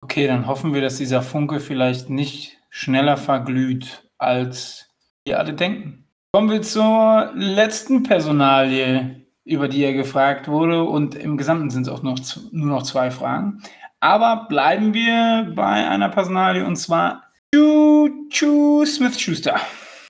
Okay, 0.03 0.27
dann 0.27 0.49
hoffen 0.49 0.75
wir, 0.75 0.81
dass 0.81 0.99
dieser 0.99 1.23
Funke 1.23 1.61
vielleicht 1.61 2.11
nicht 2.11 2.59
schneller 2.71 3.17
verglüht, 3.17 4.09
als 4.19 4.91
wir 5.25 5.39
alle 5.39 5.55
denken. 5.55 6.05
Kommen 6.33 6.51
wir 6.51 6.63
zur 6.63 7.31
letzten 7.35 8.03
Personalie, 8.03 9.27
über 9.45 9.69
die 9.69 9.85
er 9.85 9.93
gefragt 9.93 10.49
wurde. 10.49 10.83
Und 10.83 11.15
im 11.15 11.37
Gesamten 11.37 11.71
sind 11.71 11.87
es 11.87 11.89
auch 11.89 12.03
noch, 12.03 12.19
nur 12.51 12.67
noch 12.67 12.83
zwei 12.83 13.13
Fragen. 13.13 13.63
Aber 14.01 14.47
bleiben 14.49 14.93
wir 14.93 15.53
bei 15.55 15.89
einer 15.89 16.09
Personalie 16.09 16.67
und 16.67 16.77
zwar 16.77 17.23
Choo 17.55 18.85
Smith 18.85 19.21
Schuster. 19.21 19.61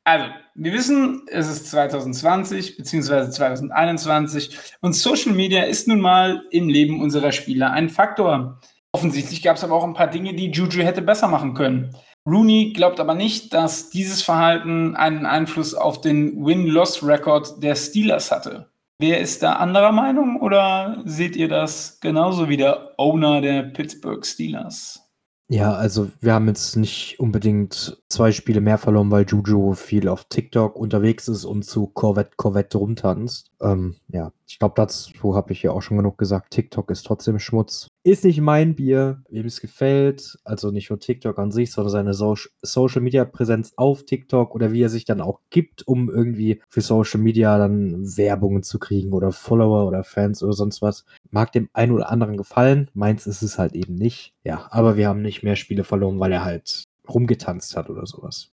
Also, 0.05 0.27
wir 0.55 0.73
wissen, 0.73 1.23
es 1.29 1.49
ist 1.49 1.71
2020 1.71 2.79
bzw. 2.79 3.31
2021 3.31 4.59
und 4.81 4.95
Social 4.95 5.33
Media 5.33 5.65
ist 5.65 5.87
nun 5.87 6.01
mal 6.01 6.43
im 6.51 6.69
Leben 6.69 7.03
unserer 7.03 7.33
Spieler 7.33 7.73
ein 7.73 7.91
Faktor. 7.91 8.59
Offensichtlich 8.95 9.43
gab 9.43 9.57
es 9.57 9.65
aber 9.65 9.75
auch 9.75 9.85
ein 9.85 9.95
paar 9.95 10.09
Dinge, 10.09 10.35
die 10.35 10.51
Juju 10.51 10.83
hätte 10.83 11.01
besser 11.01 11.27
machen 11.27 11.55
können. 11.55 11.97
Rooney 12.27 12.73
glaubt 12.75 13.01
aber 13.01 13.15
nicht, 13.15 13.53
dass 13.55 13.89
dieses 13.91 14.23
Verhalten 14.23 14.95
einen 14.95 15.25
Einfluss 15.27 15.75
auf 15.75 16.03
den 16.03 16.45
Win-Loss-Record 16.45 17.63
der 17.63 17.75
Steelers 17.75 18.31
hatte. 18.31 18.71
Wer 19.01 19.19
ist 19.21 19.43
da 19.43 19.55
anderer 19.55 19.93
Meinung 19.93 20.41
oder 20.41 21.03
seht 21.05 21.35
ihr 21.35 21.49
das 21.49 21.99
genauso 22.01 22.49
wie 22.49 22.59
der 22.59 22.93
Owner 22.99 23.41
der 23.41 23.63
Pittsburgh 23.63 24.25
Steelers? 24.25 25.12
Ja, 25.53 25.75
also 25.75 26.09
wir 26.23 26.33
haben 26.33 26.49
jetzt 26.49 26.77
nicht 26.77 27.21
unbedingt 27.21 28.03
zwei 28.09 28.33
Spiele 28.33 28.63
mehr 28.63 28.79
verloren, 28.79 29.11
weil 29.11 29.27
Juju 29.29 29.75
viel 29.75 30.09
auf 30.09 30.25
TikTok 30.25 30.77
unterwegs 30.77 31.29
ist 31.29 31.45
und 31.45 31.63
zu 31.63 31.89
Corvette 31.89 32.37
Corvette 32.37 32.79
rumtanzt. 32.79 33.51
Ähm, 33.61 33.97
ja, 34.09 34.33
ich 34.47 34.59
glaube, 34.59 34.73
dazu 34.77 35.35
habe 35.35 35.53
ich 35.53 35.63
ja 35.63 35.73
auch 35.73 35.83
schon 35.83 35.99
genug 35.99 36.17
gesagt. 36.17 36.53
TikTok 36.53 36.91
ist 36.91 37.03
trotzdem 37.03 37.39
Schmutz. 37.39 37.89
Ist 38.03 38.25
nicht 38.25 38.41
mein 38.41 38.75
Bier, 38.75 39.23
wem 39.29 39.45
es 39.45 39.61
gefällt. 39.61 40.39
Also 40.43 40.71
nicht 40.71 40.89
nur 40.89 40.99
TikTok 40.99 41.39
an 41.39 41.53
sich, 41.53 41.71
sondern 41.71 41.93
seine 41.93 42.15
so 42.15 42.35
Social 42.63 43.03
Media 43.03 43.27
Präsenz 43.27 43.75
auf 43.77 44.05
TikTok 44.05 44.55
oder 44.55 44.73
wie 44.73 44.83
er 44.83 44.89
sich 44.89 45.05
dann 45.05 45.21
auch 45.21 45.41
gibt, 45.51 45.87
um 45.87 46.11
irgendwie 46.11 46.63
für 46.69 46.81
Social 46.81 47.21
Media 47.21 47.59
dann 47.59 48.17
Werbungen 48.17 48.63
zu 48.63 48.79
kriegen 48.79 49.13
oder 49.13 49.33
Follower 49.33 49.87
oder 49.87 50.03
Fans 50.03 50.43
oder 50.43 50.55
sonst 50.55 50.81
was. 50.81 51.05
Mag 51.33 51.51
dem 51.53 51.69
einen 51.73 51.93
oder 51.93 52.11
anderen 52.11 52.37
gefallen. 52.37 52.89
Meins 52.95 53.27
ist 53.27 53.43
es 53.43 53.59
halt 53.59 53.73
eben 53.73 53.95
nicht. 53.95 54.35
Ja, 54.45 54.69
aber 54.71 54.97
wir 54.97 55.09
haben 55.09 55.23
nicht 55.23 55.43
mehr 55.43 55.57
Spiele 55.57 55.85
verloren, 55.85 56.21
weil 56.21 56.33
er 56.33 56.45
halt 56.45 56.85
rumgetanzt 57.09 57.77
hat 57.77 57.91
oder 57.91 58.07
sowas. 58.07 58.51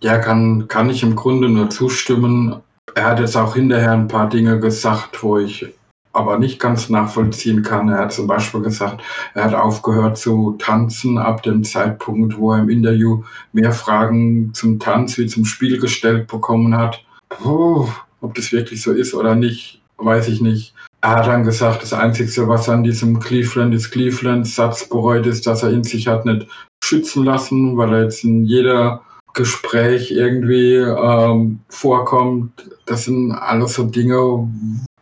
Ja, 0.00 0.18
kann, 0.18 0.66
kann 0.68 0.90
ich 0.90 1.02
im 1.02 1.14
Grunde 1.14 1.48
nur 1.48 1.70
zustimmen. 1.70 2.60
Er 2.94 3.04
hat 3.04 3.20
jetzt 3.20 3.36
auch 3.36 3.54
hinterher 3.54 3.92
ein 3.92 4.08
paar 4.08 4.28
Dinge 4.28 4.58
gesagt, 4.58 5.22
wo 5.22 5.38
ich 5.38 5.66
aber 6.12 6.38
nicht 6.38 6.58
ganz 6.58 6.88
nachvollziehen 6.88 7.62
kann. 7.62 7.88
Er 7.88 7.98
hat 7.98 8.12
zum 8.12 8.26
Beispiel 8.26 8.60
gesagt, 8.60 9.02
er 9.34 9.44
hat 9.44 9.54
aufgehört 9.54 10.18
zu 10.18 10.56
tanzen 10.58 11.18
ab 11.18 11.42
dem 11.42 11.64
Zeitpunkt, 11.64 12.36
wo 12.36 12.52
er 12.52 12.60
im 12.60 12.68
Interview 12.68 13.22
mehr 13.52 13.72
Fragen 13.72 14.52
zum 14.52 14.78
Tanz 14.78 15.16
wie 15.18 15.26
zum 15.26 15.44
Spiel 15.44 15.80
gestellt 15.80 16.26
bekommen 16.26 16.76
hat. 16.76 17.04
Puh, 17.28 17.88
ob 18.20 18.34
das 18.34 18.52
wirklich 18.52 18.82
so 18.82 18.92
ist 18.92 19.14
oder 19.14 19.34
nicht, 19.34 19.80
weiß 19.96 20.28
ich 20.28 20.40
nicht. 20.40 20.74
Er 21.04 21.16
hat 21.16 21.26
dann 21.26 21.42
gesagt, 21.42 21.82
das 21.82 21.92
Einzige, 21.92 22.46
was 22.46 22.68
an 22.68 22.84
diesem 22.84 23.18
Cleveland 23.18 23.74
ist 23.74 23.90
Cleveland-Satz 23.90 24.88
bereut, 24.88 25.26
ist, 25.26 25.46
dass 25.48 25.64
er 25.64 25.72
ihn 25.72 25.82
sich 25.82 26.06
hat 26.06 26.24
nicht 26.24 26.46
schützen 26.82 27.24
lassen, 27.24 27.76
weil 27.76 27.92
er 27.92 28.02
jetzt 28.04 28.22
in 28.22 28.44
jeder 28.44 29.02
Gespräch 29.34 30.12
irgendwie 30.12 30.74
ähm, 30.74 31.60
vorkommt. 31.68 32.70
Das 32.86 33.06
sind 33.06 33.32
alles 33.32 33.74
so 33.74 33.84
Dinge, 33.84 34.48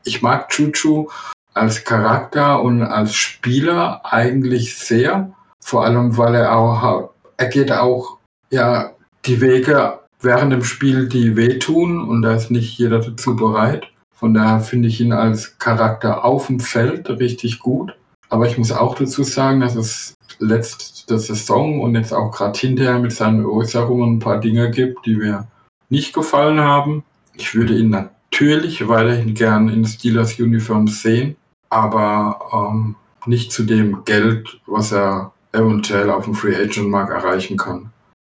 ich 0.04 0.22
mag 0.22 0.48
Chuchu 0.48 1.08
als 1.52 1.84
Charakter 1.84 2.62
und 2.62 2.82
als 2.82 3.14
Spieler 3.14 4.00
eigentlich 4.04 4.78
sehr. 4.78 5.32
Vor 5.62 5.84
allem, 5.84 6.16
weil 6.16 6.34
er 6.34 6.56
auch, 6.56 7.10
er 7.36 7.48
geht 7.48 7.72
auch, 7.72 8.18
ja, 8.50 8.92
die 9.26 9.40
Wege 9.42 9.98
während 10.22 10.52
dem 10.52 10.64
Spiel, 10.64 11.08
die 11.08 11.36
wehtun 11.36 12.00
und 12.00 12.22
da 12.22 12.34
ist 12.34 12.50
nicht 12.50 12.78
jeder 12.78 13.00
dazu 13.00 13.36
bereit. 13.36 13.90
Von 14.20 14.34
daher 14.34 14.60
finde 14.60 14.88
ich 14.88 15.00
ihn 15.00 15.14
als 15.14 15.58
Charakter 15.58 16.26
auf 16.26 16.48
dem 16.48 16.60
Feld 16.60 17.08
richtig 17.08 17.58
gut. 17.58 17.96
Aber 18.28 18.46
ich 18.46 18.58
muss 18.58 18.70
auch 18.70 18.94
dazu 18.94 19.22
sagen, 19.22 19.60
dass 19.60 19.76
es 19.76 20.12
letzte 20.38 21.18
Saison 21.18 21.80
und 21.80 21.94
jetzt 21.94 22.12
auch 22.12 22.30
gerade 22.30 22.58
hinterher 22.58 22.98
mit 22.98 23.12
seinen 23.12 23.46
Äußerungen 23.46 24.16
ein 24.16 24.18
paar 24.18 24.38
Dinge 24.38 24.70
gibt, 24.70 25.06
die 25.06 25.16
mir 25.16 25.48
nicht 25.88 26.12
gefallen 26.12 26.60
haben. 26.60 27.02
Ich 27.32 27.54
würde 27.54 27.74
ihn 27.74 27.88
natürlich 27.88 28.86
weiterhin 28.86 29.32
gern 29.32 29.70
in 29.70 29.86
Steelers 29.86 30.38
Uniform 30.38 30.86
sehen, 30.86 31.36
aber 31.70 32.40
ähm, 32.52 32.96
nicht 33.24 33.52
zu 33.52 33.62
dem 33.62 34.04
Geld, 34.04 34.60
was 34.66 34.92
er 34.92 35.32
eventuell 35.52 36.10
auf 36.10 36.24
dem 36.24 36.34
Free 36.34 36.56
Agent 36.56 36.90
Markt 36.90 37.10
erreichen 37.10 37.56
kann. 37.56 37.90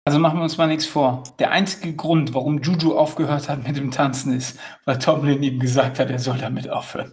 Also 0.09 0.20
machen 0.20 0.38
wir 0.38 0.42
uns 0.42 0.56
mal 0.56 0.68
nichts 0.68 0.86
vor. 0.86 1.22
Der 1.38 1.50
einzige 1.50 1.92
Grund, 1.92 2.32
warum 2.32 2.62
Juju 2.62 2.96
aufgehört 2.96 3.50
hat 3.50 3.66
mit 3.66 3.76
dem 3.76 3.90
Tanzen, 3.90 4.34
ist, 4.34 4.59
weil 4.86 4.98
Tomlin 4.98 5.42
ihm 5.42 5.61
gesagt 5.61 5.98
hat, 5.98 6.09
er 6.09 6.18
soll 6.18 6.38
damit 6.38 6.70
aufhören. 6.70 7.12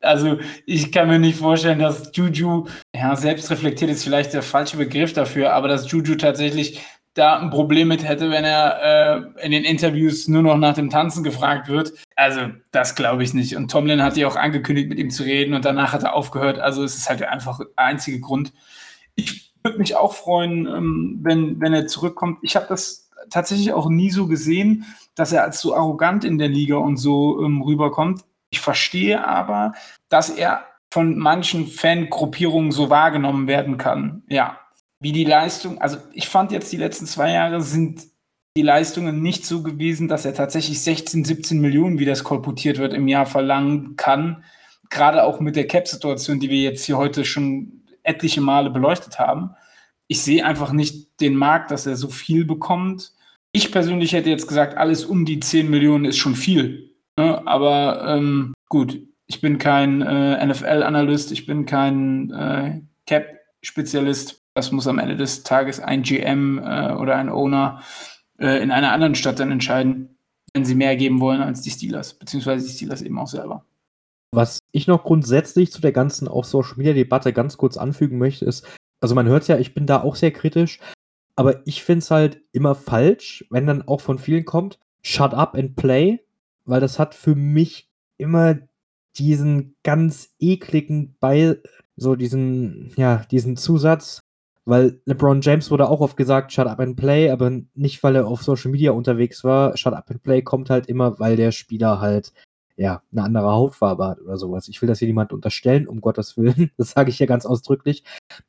Also 0.00 0.40
ich 0.66 0.90
kann 0.90 1.06
mir 1.06 1.20
nicht 1.20 1.38
vorstellen, 1.38 1.78
dass 1.78 2.10
Juju, 2.14 2.66
ja, 2.92 3.14
selbst 3.14 3.48
reflektiert 3.52 3.92
ist 3.92 4.02
vielleicht 4.02 4.34
der 4.34 4.42
falsche 4.42 4.76
Begriff 4.76 5.12
dafür, 5.12 5.52
aber 5.52 5.68
dass 5.68 5.88
Juju 5.88 6.16
tatsächlich 6.16 6.80
da 7.14 7.38
ein 7.38 7.50
Problem 7.50 7.86
mit 7.86 8.02
hätte, 8.02 8.28
wenn 8.32 8.42
er 8.42 9.36
äh, 9.38 9.44
in 9.44 9.52
den 9.52 9.62
Interviews 9.62 10.26
nur 10.26 10.42
noch 10.42 10.56
nach 10.56 10.74
dem 10.74 10.90
Tanzen 10.90 11.22
gefragt 11.22 11.68
wird. 11.68 11.92
Also, 12.16 12.48
das 12.72 12.96
glaube 12.96 13.22
ich 13.22 13.34
nicht. 13.34 13.54
Und 13.54 13.70
Tomlin 13.70 14.02
hat 14.02 14.16
ja 14.16 14.26
auch 14.26 14.34
angekündigt, 14.34 14.88
mit 14.88 14.98
ihm 14.98 15.10
zu 15.10 15.22
reden 15.22 15.54
und 15.54 15.64
danach 15.64 15.92
hat 15.92 16.02
er 16.02 16.14
aufgehört. 16.14 16.58
Also, 16.58 16.82
es 16.82 16.96
ist 16.96 17.08
halt 17.08 17.22
einfach 17.22 17.58
der 17.58 17.68
einzige 17.76 18.18
Grund. 18.18 18.52
Ich 19.14 19.51
würde 19.64 19.78
mich 19.78 19.96
auch 19.96 20.14
freuen, 20.14 20.66
ähm, 20.66 21.18
wenn, 21.22 21.60
wenn 21.60 21.72
er 21.72 21.86
zurückkommt. 21.86 22.38
Ich 22.42 22.56
habe 22.56 22.66
das 22.68 23.10
tatsächlich 23.30 23.72
auch 23.72 23.88
nie 23.88 24.10
so 24.10 24.26
gesehen, 24.26 24.84
dass 25.14 25.32
er 25.32 25.44
als 25.44 25.60
so 25.60 25.74
arrogant 25.74 26.24
in 26.24 26.38
der 26.38 26.48
Liga 26.48 26.76
und 26.76 26.96
so 26.96 27.42
ähm, 27.44 27.62
rüberkommt. 27.62 28.22
Ich 28.50 28.60
verstehe 28.60 29.26
aber, 29.26 29.72
dass 30.08 30.30
er 30.30 30.64
von 30.92 31.16
manchen 31.16 31.66
Fangruppierungen 31.66 32.70
so 32.70 32.90
wahrgenommen 32.90 33.46
werden 33.46 33.78
kann. 33.78 34.22
Ja, 34.28 34.58
wie 35.00 35.12
die 35.12 35.24
Leistung, 35.24 35.80
also 35.80 35.96
ich 36.12 36.28
fand 36.28 36.52
jetzt 36.52 36.70
die 36.70 36.76
letzten 36.76 37.06
zwei 37.06 37.32
Jahre 37.32 37.60
sind 37.60 38.02
die 38.56 38.62
Leistungen 38.62 39.22
nicht 39.22 39.46
so 39.46 39.62
gewesen, 39.62 40.08
dass 40.08 40.26
er 40.26 40.34
tatsächlich 40.34 40.82
16, 40.82 41.24
17 41.24 41.60
Millionen, 41.60 41.98
wie 41.98 42.04
das 42.04 42.22
kolportiert 42.22 42.78
wird, 42.78 42.92
im 42.92 43.08
Jahr 43.08 43.24
verlangen 43.24 43.96
kann. 43.96 44.44
Gerade 44.90 45.24
auch 45.24 45.40
mit 45.40 45.56
der 45.56 45.66
Cap-Situation, 45.66 46.38
die 46.38 46.50
wir 46.50 46.60
jetzt 46.60 46.84
hier 46.84 46.98
heute 46.98 47.24
schon 47.24 47.81
etliche 48.02 48.40
Male 48.40 48.70
beleuchtet 48.70 49.18
haben. 49.18 49.54
Ich 50.08 50.22
sehe 50.22 50.44
einfach 50.44 50.72
nicht 50.72 51.20
den 51.20 51.36
Markt, 51.36 51.70
dass 51.70 51.86
er 51.86 51.96
so 51.96 52.08
viel 52.08 52.44
bekommt. 52.44 53.12
Ich 53.52 53.72
persönlich 53.72 54.12
hätte 54.12 54.30
jetzt 54.30 54.48
gesagt, 54.48 54.76
alles 54.76 55.04
um 55.04 55.24
die 55.24 55.40
10 55.40 55.70
Millionen 55.70 56.04
ist 56.04 56.18
schon 56.18 56.34
viel. 56.34 56.90
Ne? 57.16 57.46
Aber 57.46 58.04
ähm, 58.08 58.54
gut, 58.68 59.00
ich 59.26 59.40
bin 59.40 59.58
kein 59.58 60.02
äh, 60.02 60.44
NFL-Analyst, 60.46 61.32
ich 61.32 61.46
bin 61.46 61.66
kein 61.66 62.30
äh, 62.30 62.80
Cap-Spezialist. 63.06 64.42
Das 64.54 64.72
muss 64.72 64.86
am 64.86 64.98
Ende 64.98 65.16
des 65.16 65.44
Tages 65.44 65.80
ein 65.80 66.02
GM 66.02 66.58
äh, 66.58 66.92
oder 66.92 67.16
ein 67.16 67.30
Owner 67.30 67.82
äh, 68.38 68.62
in 68.62 68.70
einer 68.70 68.92
anderen 68.92 69.14
Stadt 69.14 69.40
dann 69.40 69.50
entscheiden, 69.50 70.16
wenn 70.52 70.64
sie 70.64 70.74
mehr 70.74 70.96
geben 70.96 71.20
wollen 71.20 71.40
als 71.40 71.62
die 71.62 71.70
Steelers, 71.70 72.14
beziehungsweise 72.14 72.66
die 72.66 72.72
Steelers 72.72 73.00
eben 73.00 73.18
auch 73.18 73.28
selber. 73.28 73.64
Was 74.34 74.60
ich 74.72 74.86
noch 74.86 75.04
grundsätzlich 75.04 75.70
zu 75.70 75.80
der 75.80 75.92
ganzen 75.92 76.26
auch 76.26 76.44
Social 76.44 76.76
Media 76.76 76.94
Debatte 76.94 77.32
ganz 77.32 77.56
kurz 77.56 77.76
anfügen 77.76 78.18
möchte, 78.18 78.44
ist, 78.46 78.66
also 79.00 79.14
man 79.14 79.26
hört 79.26 79.46
ja, 79.48 79.58
ich 79.58 79.74
bin 79.74 79.86
da 79.86 80.02
auch 80.02 80.16
sehr 80.16 80.30
kritisch, 80.30 80.80
aber 81.36 81.66
ich 81.66 81.82
finde 81.82 81.98
es 81.98 82.10
halt 82.10 82.40
immer 82.52 82.74
falsch, 82.74 83.44
wenn 83.50 83.66
dann 83.66 83.82
auch 83.82 84.00
von 84.00 84.18
vielen 84.18 84.44
kommt, 84.44 84.78
shut 85.02 85.34
up 85.34 85.54
and 85.54 85.76
play, 85.76 86.20
weil 86.64 86.80
das 86.80 86.98
hat 86.98 87.14
für 87.14 87.34
mich 87.34 87.90
immer 88.16 88.58
diesen 89.16 89.76
ganz 89.82 90.34
ekligen 90.38 91.16
Beil, 91.20 91.62
so 91.96 92.14
diesen, 92.14 92.92
ja, 92.96 93.24
diesen 93.30 93.56
Zusatz, 93.56 94.20
weil 94.64 95.00
LeBron 95.06 95.40
James 95.40 95.70
wurde 95.70 95.88
auch 95.88 96.00
oft 96.00 96.16
gesagt, 96.16 96.52
shut 96.52 96.66
up 96.66 96.80
and 96.80 96.96
play, 96.96 97.30
aber 97.30 97.50
nicht, 97.74 98.02
weil 98.02 98.16
er 98.16 98.26
auf 98.26 98.42
Social 98.42 98.70
Media 98.70 98.92
unterwegs 98.92 99.42
war. 99.42 99.76
Shut 99.76 99.92
up 99.92 100.10
and 100.10 100.22
play 100.22 100.42
kommt 100.42 100.70
halt 100.70 100.86
immer, 100.86 101.18
weil 101.18 101.36
der 101.36 101.50
Spieler 101.52 102.00
halt, 102.00 102.32
ja, 102.76 103.02
eine 103.12 103.22
andere 103.22 103.50
Hautfarbe 103.50 104.06
hat 104.06 104.20
oder 104.20 104.36
sowas. 104.36 104.68
Ich 104.68 104.80
will 104.82 104.88
das 104.88 104.98
hier 104.98 105.08
niemand 105.08 105.32
unterstellen, 105.32 105.88
um 105.88 106.00
Gottes 106.00 106.36
Willen. 106.36 106.70
Das 106.76 106.90
sage 106.90 107.10
ich 107.10 107.18
ja 107.18 107.26
ganz 107.26 107.46
ausdrücklich. 107.46 108.04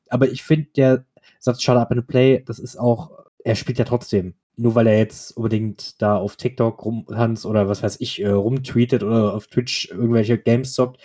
Aber 0.10 0.30
ich 0.30 0.44
finde, 0.44 0.68
der 0.76 1.06
Satz 1.40 1.62
shut 1.62 1.78
up 1.78 1.92
and 1.92 2.08
play, 2.08 2.44
das 2.46 2.60
ist 2.60 2.78
auch, 2.78 3.12
er 3.44 3.56
spielt 3.56 3.80
ja 3.80 3.86
trotzdem 3.86 4.36
nur 4.56 4.76
weil 4.76 4.88
er 4.88 4.98
jetzt 4.98 5.36
unbedingt 5.36 6.02
da 6.02 6.16
auf 6.18 6.36
TikTok 6.36 6.84
rumtanzt 6.86 7.46
oder 7.46 7.68
was 7.68 7.82
weiß 7.82 7.98
ich, 8.00 8.22
äh, 8.22 8.30
rumtweetet 8.30 9.04
oder 9.04 9.34
auf 9.34 9.48
Twitch 9.48 9.90
irgendwelche 9.90 10.38
Games 10.38 10.74
zockt. 10.74 11.02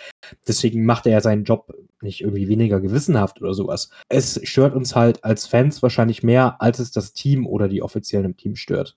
Deswegen 0.46 0.84
macht 0.84 1.06
er 1.06 1.12
ja 1.12 1.20
seinen 1.20 1.44
Job 1.44 1.74
nicht 2.02 2.20
irgendwie 2.20 2.48
weniger 2.48 2.80
gewissenhaft 2.80 3.40
oder 3.40 3.54
sowas. 3.54 3.90
Es 4.08 4.40
stört 4.44 4.74
uns 4.74 4.94
halt 4.94 5.24
als 5.24 5.46
Fans 5.46 5.82
wahrscheinlich 5.82 6.22
mehr, 6.22 6.60
als 6.60 6.78
es 6.78 6.90
das 6.90 7.12
Team 7.12 7.46
oder 7.46 7.68
die 7.68 7.82
Offiziellen 7.82 8.26
im 8.26 8.36
Team 8.36 8.54
stört. 8.54 8.94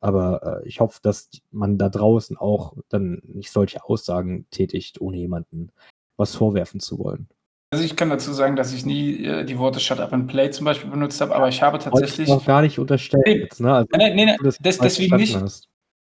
Aber 0.00 0.62
äh, 0.62 0.68
ich 0.68 0.80
hoffe, 0.80 1.00
dass 1.02 1.30
man 1.50 1.78
da 1.78 1.88
draußen 1.88 2.36
auch 2.36 2.74
dann 2.88 3.22
nicht 3.24 3.50
solche 3.50 3.84
Aussagen 3.84 4.46
tätigt, 4.50 5.00
ohne 5.00 5.16
jemanden 5.16 5.72
was 6.16 6.34
vorwerfen 6.34 6.80
zu 6.80 6.98
wollen. 6.98 7.28
Also 7.72 7.84
ich 7.84 7.96
kann 7.96 8.10
dazu 8.10 8.32
sagen, 8.32 8.56
dass 8.56 8.72
ich 8.72 8.86
nie 8.86 9.24
äh, 9.24 9.44
die 9.44 9.58
Worte 9.58 9.80
Shut 9.80 9.98
Up 9.98 10.12
and 10.12 10.28
Play 10.28 10.50
zum 10.50 10.64
Beispiel 10.64 10.90
benutzt 10.90 11.20
habe, 11.20 11.34
aber 11.34 11.48
ich 11.48 11.62
habe 11.62 11.78
tatsächlich. 11.78 12.28
Ich 12.28 12.44
gar 12.46 12.62
nicht 12.62 12.78
unterstellt 12.78 13.24
nee, 13.26 13.38
jetzt, 13.38 13.60
ne? 13.60 13.74
Also, 13.74 13.88
nee, 13.96 14.14
nee, 14.14 14.24
nee, 14.26 14.36
das, 14.42 14.78
deswegen 14.78 15.16
nicht. 15.16 15.34
Hast. 15.34 15.68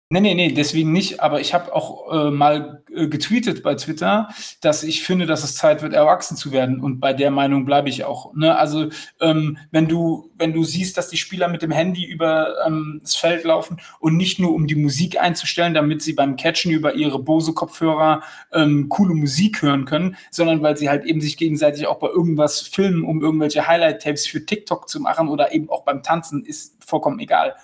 Nee, 0.08 0.20
nee, 0.20 0.34
nee, 0.34 0.52
deswegen 0.52 0.92
nicht. 0.92 1.20
Aber 1.20 1.40
ich 1.40 1.52
habe 1.52 1.74
auch 1.74 2.12
äh, 2.12 2.30
mal 2.30 2.84
äh, 2.94 3.08
getweetet 3.08 3.64
bei 3.64 3.74
Twitter, 3.74 4.28
dass 4.60 4.84
ich 4.84 5.02
finde, 5.02 5.26
dass 5.26 5.42
es 5.42 5.56
Zeit 5.56 5.82
wird, 5.82 5.94
erwachsen 5.94 6.36
zu 6.36 6.52
werden. 6.52 6.78
Und 6.78 7.00
bei 7.00 7.12
der 7.12 7.32
Meinung 7.32 7.64
bleibe 7.64 7.88
ich 7.88 8.04
auch. 8.04 8.32
Ne? 8.32 8.56
Also, 8.56 8.88
ähm, 9.20 9.58
wenn, 9.72 9.88
du, 9.88 10.30
wenn 10.38 10.52
du 10.52 10.62
siehst, 10.62 10.96
dass 10.96 11.08
die 11.08 11.16
Spieler 11.16 11.48
mit 11.48 11.62
dem 11.62 11.72
Handy 11.72 12.04
über 12.04 12.54
ähm, 12.64 13.00
das 13.02 13.16
Feld 13.16 13.42
laufen 13.42 13.80
und 13.98 14.16
nicht 14.16 14.38
nur 14.38 14.54
um 14.54 14.68
die 14.68 14.76
Musik 14.76 15.20
einzustellen, 15.20 15.74
damit 15.74 16.02
sie 16.02 16.12
beim 16.12 16.36
Catchen 16.36 16.70
über 16.70 16.94
ihre 16.94 17.18
Bose-Kopfhörer 17.18 18.22
ähm, 18.52 18.88
coole 18.88 19.14
Musik 19.14 19.60
hören 19.60 19.86
können, 19.86 20.16
sondern 20.30 20.62
weil 20.62 20.76
sie 20.76 20.88
halt 20.88 21.04
eben 21.04 21.20
sich 21.20 21.36
gegenseitig 21.36 21.88
auch 21.88 21.98
bei 21.98 22.08
irgendwas 22.08 22.60
filmen, 22.60 23.02
um 23.02 23.22
irgendwelche 23.22 23.66
Highlight-Tapes 23.66 24.28
für 24.28 24.46
TikTok 24.46 24.88
zu 24.88 25.00
machen 25.00 25.26
oder 25.28 25.52
eben 25.52 25.68
auch 25.68 25.82
beim 25.82 26.04
Tanzen, 26.04 26.44
ist 26.44 26.76
vollkommen 26.78 27.18
egal 27.18 27.56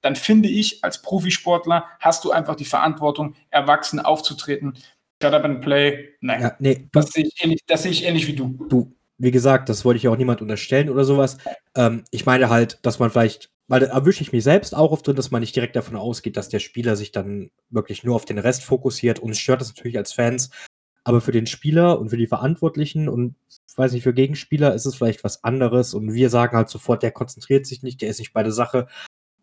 dann 0.00 0.16
finde 0.16 0.48
ich, 0.48 0.82
als 0.82 1.02
Profisportler 1.02 1.84
hast 1.98 2.24
du 2.24 2.30
einfach 2.30 2.56
die 2.56 2.64
Verantwortung, 2.64 3.34
erwachsen 3.50 4.00
aufzutreten. 4.00 4.74
Shut 5.22 5.34
up 5.34 5.44
and 5.44 5.60
play. 5.60 6.10
Nein. 6.20 6.40
Ja, 6.40 6.56
nee, 6.58 6.88
das, 6.92 7.10
sehe 7.10 7.24
ich 7.24 7.42
ähnlich, 7.42 7.60
das 7.66 7.82
sehe 7.82 7.92
ich 7.92 8.04
ähnlich 8.04 8.26
wie 8.26 8.34
du. 8.34 8.66
Du, 8.68 8.94
wie 9.18 9.30
gesagt, 9.30 9.68
das 9.68 9.84
wollte 9.84 9.98
ich 9.98 10.08
auch 10.08 10.16
niemand 10.16 10.40
unterstellen 10.40 10.88
oder 10.88 11.04
sowas. 11.04 11.36
Ähm, 11.74 12.04
ich 12.10 12.24
meine 12.24 12.48
halt, 12.48 12.78
dass 12.82 12.98
man 12.98 13.10
vielleicht, 13.10 13.50
weil 13.68 13.80
da 13.80 13.86
erwische 13.86 14.22
ich 14.22 14.32
mich 14.32 14.44
selbst 14.44 14.74
auch 14.74 14.92
oft 14.92 15.06
drin, 15.06 15.16
dass 15.16 15.30
man 15.30 15.40
nicht 15.40 15.54
direkt 15.54 15.76
davon 15.76 15.96
ausgeht, 15.96 16.36
dass 16.36 16.48
der 16.48 16.58
Spieler 16.58 16.96
sich 16.96 17.12
dann 17.12 17.50
wirklich 17.68 18.02
nur 18.02 18.16
auf 18.16 18.24
den 18.24 18.38
Rest 18.38 18.64
fokussiert. 18.64 19.18
Uns 19.18 19.38
stört 19.38 19.60
das 19.60 19.74
natürlich 19.74 19.98
als 19.98 20.12
Fans. 20.12 20.50
Aber 21.04 21.20
für 21.20 21.32
den 21.32 21.46
Spieler 21.46 21.98
und 21.98 22.10
für 22.10 22.18
die 22.18 22.26
Verantwortlichen 22.26 23.08
und 23.08 23.34
weiß 23.80 23.92
nicht, 23.92 24.04
für 24.04 24.14
Gegenspieler 24.14 24.74
ist 24.74 24.86
es 24.86 24.94
vielleicht 24.94 25.24
was 25.24 25.42
anderes. 25.42 25.94
Und 25.94 26.12
wir 26.12 26.30
sagen 26.30 26.56
halt 26.56 26.68
sofort, 26.68 27.02
der 27.02 27.10
konzentriert 27.10 27.66
sich 27.66 27.82
nicht, 27.82 28.00
der 28.00 28.10
ist 28.10 28.20
nicht 28.20 28.32
bei 28.32 28.42
der 28.44 28.52
Sache 28.52 28.86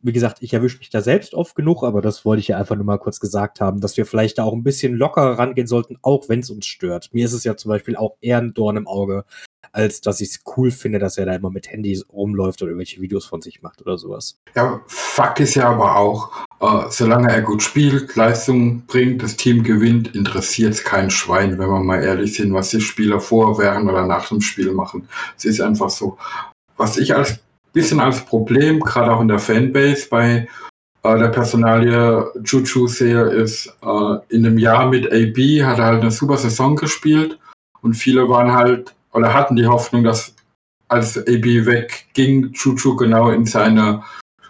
wie 0.07 0.13
gesagt, 0.13 0.37
ich 0.41 0.53
erwische 0.53 0.79
mich 0.79 0.89
da 0.89 1.01
selbst 1.01 1.33
oft 1.33 1.53
genug, 1.55 1.83
aber 1.83 2.01
das 2.01 2.25
wollte 2.25 2.39
ich 2.39 2.47
ja 2.47 2.57
einfach 2.57 2.75
nur 2.75 2.85
mal 2.85 2.97
kurz 2.97 3.19
gesagt 3.19 3.61
haben, 3.61 3.81
dass 3.81 3.97
wir 3.97 4.05
vielleicht 4.05 4.37
da 4.37 4.43
auch 4.43 4.53
ein 4.53 4.63
bisschen 4.63 4.95
lockerer 4.95 5.37
rangehen 5.37 5.67
sollten, 5.67 5.97
auch 6.01 6.29
wenn 6.29 6.39
es 6.39 6.49
uns 6.49 6.65
stört. 6.65 7.09
Mir 7.11 7.25
ist 7.25 7.33
es 7.33 7.43
ja 7.43 7.57
zum 7.57 7.69
Beispiel 7.69 7.95
auch 7.95 8.15
eher 8.21 8.39
ein 8.39 8.53
Dorn 8.53 8.77
im 8.77 8.87
Auge, 8.87 9.25
als 9.73 10.01
dass 10.01 10.21
ich 10.21 10.29
es 10.29 10.39
cool 10.55 10.71
finde, 10.71 10.97
dass 10.97 11.17
er 11.17 11.25
da 11.25 11.35
immer 11.35 11.51
mit 11.51 11.69
Handy 11.69 12.01
rumläuft 12.11 12.61
oder 12.61 12.71
irgendwelche 12.71 13.01
Videos 13.01 13.25
von 13.25 13.41
sich 13.41 13.61
macht 13.61 13.81
oder 13.81 13.97
sowas. 13.97 14.39
Ja, 14.55 14.81
Fakt 14.87 15.39
ist 15.41 15.55
ja 15.55 15.69
aber 15.69 15.97
auch, 15.97 16.31
äh, 16.61 16.89
solange 16.89 17.29
er 17.29 17.41
gut 17.41 17.61
spielt, 17.61 18.15
Leistung 18.15 18.85
bringt, 18.87 19.21
das 19.21 19.35
Team 19.35 19.63
gewinnt, 19.63 20.15
interessiert 20.15 20.73
es 20.73 20.83
kein 20.83 21.09
Schwein, 21.09 21.59
wenn 21.59 21.69
wir 21.69 21.83
mal 21.83 22.01
ehrlich 22.01 22.35
sind, 22.35 22.53
was 22.53 22.69
die 22.69 22.81
Spieler 22.81 23.19
vor, 23.19 23.59
während 23.59 23.89
oder 23.89 24.07
nach 24.07 24.29
dem 24.29 24.41
Spiel 24.41 24.71
machen. 24.71 25.07
Es 25.37 25.45
ist 25.45 25.59
einfach 25.61 25.89
so. 25.89 26.17
Was 26.77 26.97
ich 26.97 27.15
als 27.15 27.39
bisschen 27.77 27.99
als 27.99 28.25
Problem, 28.25 28.79
gerade 28.79 29.11
auch 29.11 29.21
in 29.21 29.27
der 29.27 29.39
Fanbase 29.39 30.07
bei 30.09 30.47
äh, 31.03 31.17
der 31.19 31.29
Personalie 31.29 32.25
Juju 32.43 32.87
sehe, 32.87 33.21
ist, 33.21 33.67
äh, 33.83 34.15
in 34.29 34.43
dem 34.43 34.57
Jahr 34.57 34.89
mit 34.89 35.05
AB 35.05 35.63
hat 35.63 35.79
er 35.79 35.85
halt 35.85 36.01
eine 36.01 36.11
super 36.11 36.37
Saison 36.37 36.75
gespielt 36.75 37.39
und 37.81 37.93
viele 37.93 38.27
waren 38.29 38.51
halt 38.51 38.93
oder 39.13 39.33
hatten 39.33 39.55
die 39.55 39.67
Hoffnung, 39.67 40.03
dass 40.03 40.33
als 40.89 41.17
AB 41.17 41.65
wegging, 41.65 42.51
Juju 42.53 42.95
genau 42.95 43.29
in 43.29 43.45
seine 43.45 44.03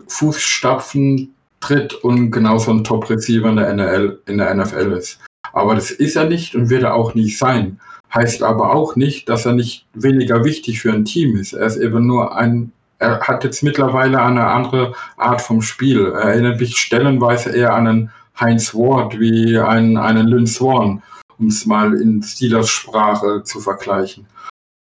Fußstapfen 0.07 1.33
tritt 1.59 1.93
und 1.93 2.31
genauso 2.31 2.71
ein 2.71 2.83
Top-Receiver 2.83 3.49
in 3.49 3.77
der 3.77 4.17
in 4.25 4.37
der 4.37 4.55
NFL 4.55 4.93
ist. 4.93 5.19
Aber 5.53 5.75
das 5.75 5.91
ist 5.91 6.15
er 6.15 6.25
nicht 6.25 6.55
und 6.55 6.69
wird 6.69 6.83
er 6.83 6.93
auch 6.93 7.13
nicht 7.13 7.37
sein. 7.37 7.79
Heißt 8.13 8.41
aber 8.41 8.73
auch 8.73 8.95
nicht, 8.95 9.27
dass 9.27 9.45
er 9.45 9.53
nicht 9.53 9.85
weniger 9.93 10.45
wichtig 10.45 10.81
für 10.81 10.93
ein 10.93 11.03
Team 11.03 11.35
ist. 11.35 11.53
Er 11.53 11.65
ist 11.65 11.77
eben 11.77 12.07
nur 12.07 12.35
ein, 12.35 12.71
er 12.99 13.19
hat 13.21 13.43
jetzt 13.43 13.63
mittlerweile 13.63 14.21
eine 14.21 14.47
andere 14.47 14.93
Art 15.17 15.41
vom 15.41 15.61
Spiel. 15.61 16.07
Er 16.07 16.31
erinnert 16.31 16.59
mich 16.59 16.77
stellenweise 16.77 17.55
eher 17.55 17.73
an 17.73 17.87
einen 17.87 18.11
Heinz 18.39 18.73
Ward 18.73 19.19
wie 19.19 19.57
einen, 19.57 19.97
einen 19.97 20.27
Lynn 20.27 20.47
Swan, 20.47 21.01
um 21.37 21.47
es 21.47 21.65
mal 21.65 21.93
in 21.99 22.21
Steelers 22.21 22.69
Sprache 22.69 23.43
zu 23.43 23.59
vergleichen. 23.59 24.25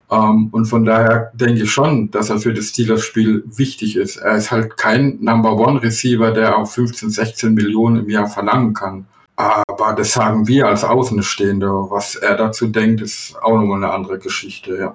Um, 0.09 0.18
ähm, 0.18 0.48
und 0.52 0.66
von 0.66 0.84
daher 0.84 1.32
denke 1.34 1.64
ich 1.64 1.72
schon, 1.72 2.12
dass 2.12 2.30
er 2.30 2.38
für 2.38 2.55
das 2.55 2.66
Steelers-Spiel 2.66 3.43
wichtig 3.47 3.97
ist. 3.97 4.16
Er 4.18 4.36
ist 4.36 4.52
halt 4.52 4.76
kein 4.76 5.18
Number-One-Receiver, 5.20 6.30
der 6.30 6.56
auch 6.56 6.68
15, 6.68 7.10
16 7.10 7.55
Millionen 7.55 8.05
im 8.05 8.10
Jahr 8.10 8.28
verlangen 8.28 8.72
kann. 8.72 9.06
Aber 9.34 9.94
das 9.94 10.12
sagen 10.12 10.47
wir 10.47 10.68
als 10.68 10.84
Außenstehende. 10.84 11.66
Was 11.66 12.14
er 12.14 12.36
dazu 12.36 12.68
denkt, 12.68 13.01
ist 13.01 13.36
auch 13.43 13.56
nochmal 13.56 13.82
eine 13.82 13.93
andere 13.93 14.18
Geschichte, 14.20 14.76
ja. 14.76 14.94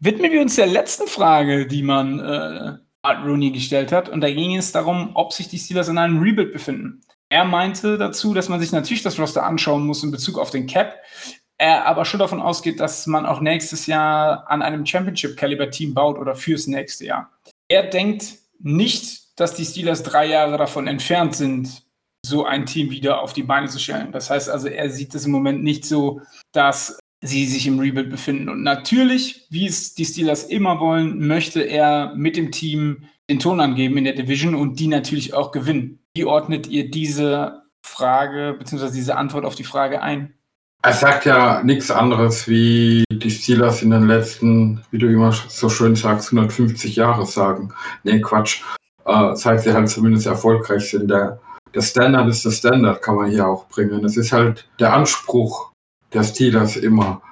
Widmen 0.00 0.32
wir 0.32 0.40
uns 0.40 0.56
der 0.56 0.66
letzten 0.66 1.06
Frage, 1.06 1.66
die 1.66 1.82
man 1.82 2.18
äh, 2.18 2.78
Art 3.02 3.24
Rooney 3.24 3.50
gestellt 3.50 3.92
hat. 3.92 4.08
Und 4.08 4.20
da 4.22 4.30
ging 4.30 4.56
es 4.56 4.72
darum, 4.72 5.10
ob 5.14 5.32
sich 5.32 5.48
die 5.48 5.58
Steelers 5.58 5.88
in 5.88 5.98
einem 5.98 6.20
Rebuild 6.20 6.52
befinden. 6.52 7.02
Er 7.28 7.44
meinte 7.44 7.96
dazu, 7.96 8.34
dass 8.34 8.48
man 8.48 8.60
sich 8.60 8.72
natürlich 8.72 9.02
das 9.02 9.18
Roster 9.18 9.44
anschauen 9.44 9.86
muss 9.86 10.02
in 10.02 10.10
Bezug 10.10 10.38
auf 10.38 10.50
den 10.50 10.66
Cap 10.66 10.96
er 11.60 11.84
aber 11.84 12.06
schon 12.06 12.20
davon 12.20 12.40
ausgeht, 12.40 12.80
dass 12.80 13.06
man 13.06 13.26
auch 13.26 13.42
nächstes 13.42 13.86
Jahr 13.86 14.50
an 14.50 14.62
einem 14.62 14.86
Championship-Caliber-Team 14.86 15.92
baut 15.92 16.18
oder 16.18 16.34
fürs 16.34 16.66
nächste 16.66 17.04
Jahr. 17.04 17.30
Er 17.68 17.82
denkt 17.82 18.38
nicht, 18.58 19.38
dass 19.38 19.54
die 19.54 19.66
Steelers 19.66 20.02
drei 20.02 20.26
Jahre 20.26 20.56
davon 20.56 20.86
entfernt 20.86 21.36
sind, 21.36 21.82
so 22.24 22.46
ein 22.46 22.64
Team 22.64 22.90
wieder 22.90 23.20
auf 23.20 23.34
die 23.34 23.42
Beine 23.42 23.68
zu 23.68 23.78
stellen. 23.78 24.10
Das 24.10 24.30
heißt 24.30 24.48
also, 24.48 24.68
er 24.68 24.88
sieht 24.88 25.14
es 25.14 25.26
im 25.26 25.32
Moment 25.32 25.62
nicht 25.62 25.84
so, 25.84 26.22
dass 26.52 26.98
sie 27.22 27.46
sich 27.46 27.66
im 27.66 27.78
Rebuild 27.78 28.10
befinden. 28.10 28.48
Und 28.48 28.62
natürlich, 28.62 29.46
wie 29.50 29.66
es 29.66 29.94
die 29.94 30.04
Steelers 30.04 30.44
immer 30.44 30.80
wollen, 30.80 31.26
möchte 31.26 31.60
er 31.60 32.14
mit 32.14 32.36
dem 32.36 32.50
Team 32.50 33.04
den 33.28 33.38
Ton 33.38 33.60
angeben 33.60 33.96
in 33.98 34.04
der 34.04 34.14
Division 34.14 34.54
und 34.54 34.80
die 34.80 34.88
natürlich 34.88 35.34
auch 35.34 35.52
gewinnen. 35.52 36.00
Wie 36.14 36.24
ordnet 36.24 36.66
ihr 36.66 36.90
diese 36.90 37.62
Frage 37.82 38.56
bzw. 38.58 38.90
diese 38.92 39.16
Antwort 39.16 39.44
auf 39.44 39.54
die 39.54 39.64
Frage 39.64 40.02
ein? 40.02 40.34
Er 40.82 40.94
sagt 40.94 41.26
ja 41.26 41.62
nichts 41.62 41.90
anderes, 41.90 42.48
wie 42.48 43.04
die 43.12 43.30
Steelers 43.30 43.82
in 43.82 43.90
den 43.90 44.06
letzten, 44.06 44.82
wie 44.90 44.98
du 44.98 45.08
immer 45.08 45.30
so 45.32 45.68
schön 45.68 45.94
sagst, 45.94 46.32
150 46.32 46.96
Jahre 46.96 47.26
sagen. 47.26 47.74
Nee, 48.02 48.20
Quatsch. 48.20 48.62
Äh, 49.04 49.34
seit 49.34 49.60
sie 49.60 49.72
halt 49.72 49.90
zumindest 49.90 50.26
erfolgreich 50.26 50.90
sind. 50.90 51.10
Der, 51.10 51.38
der 51.74 51.82
Standard 51.82 52.28
ist 52.28 52.44
der 52.44 52.50
Standard, 52.50 53.02
kann 53.02 53.16
man 53.16 53.30
hier 53.30 53.46
auch 53.46 53.68
bringen. 53.68 54.04
Es 54.04 54.16
ist 54.16 54.32
halt 54.32 54.68
der 54.78 54.94
Anspruch 54.94 55.69
der 56.12 56.24
Steelers 56.24 56.76
immer, 56.76 57.22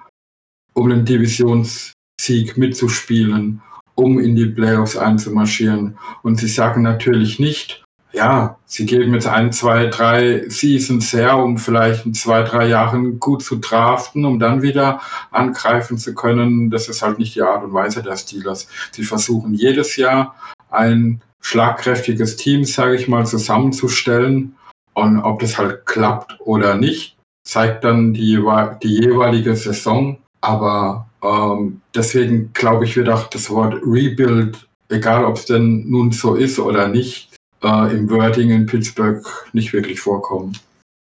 um 0.75 0.89
den 0.89 1.05
Divisionssieg 1.05 2.57
mitzuspielen, 2.57 3.63
um 3.95 4.19
in 4.19 4.37
die 4.37 4.47
Playoffs 4.47 4.97
einzumarschieren. 4.97 5.99
Und 6.23 6.37
sie 6.37 6.49
sagen 6.49 6.83
natürlich 6.83 7.39
nicht, 7.39 7.85
ja, 8.13 8.59
sie 8.65 8.87
geben 8.87 9.13
jetzt 9.13 9.27
ein, 9.27 9.53
zwei, 9.53 9.87
drei 9.87 10.49
Seasons 10.49 11.13
her, 11.13 11.37
um 11.37 11.59
vielleicht 11.59 12.07
in 12.07 12.15
zwei, 12.15 12.43
drei 12.43 12.67
Jahren 12.67 13.21
gut 13.21 13.43
zu 13.43 13.57
draften, 13.57 14.25
um 14.25 14.39
dann 14.39 14.63
wieder 14.63 15.01
angreifen 15.31 15.99
zu 15.99 16.15
können. 16.15 16.71
Das 16.71 16.89
ist 16.89 17.03
halt 17.03 17.19
nicht 17.19 17.35
die 17.35 17.43
Art 17.43 17.65
und 17.65 17.75
Weise 17.75 18.03
der 18.03 18.17
Steelers. 18.17 18.69
Sie 18.93 19.05
versuchen 19.05 19.53
jedes 19.53 19.97
Jahr 19.97 20.37
ein 20.71 21.21
schlagkräftiges 21.41 22.37
Team, 22.37 22.65
sage 22.65 22.97
ich 22.97 23.09
mal, 23.09 23.27
zusammenzustellen. 23.27 24.57
Und 24.95 25.21
ob 25.21 25.41
das 25.41 25.59
halt 25.59 25.87
klappt 25.87 26.41
oder 26.41 26.77
nicht, 26.77 27.18
zeigt 27.49 27.83
dann 27.83 28.12
die, 28.12 28.39
die 28.83 29.01
jeweilige 29.01 29.57
Saison. 29.57 30.19
Aber 30.43 31.09
ähm, 31.25 31.81
deswegen 31.95 32.53
glaube 32.53 32.85
ich, 32.85 32.95
wird 32.97 33.09
auch 33.09 33.29
das 33.29 33.49
Wort 33.51 33.75
Rebuild, 33.85 34.69
egal 34.91 35.25
ob 35.25 35.37
es 35.37 35.47
denn 35.47 35.89
nun 35.89 36.12
so 36.12 36.35
ist 36.35 36.59
oder 36.59 36.89
nicht, 36.89 37.35
äh, 37.62 37.97
im 37.97 38.11
Wording 38.11 38.51
in 38.51 38.66
Pittsburgh 38.66 39.25
nicht 39.55 39.73
wirklich 39.73 39.99
vorkommen. 39.99 40.53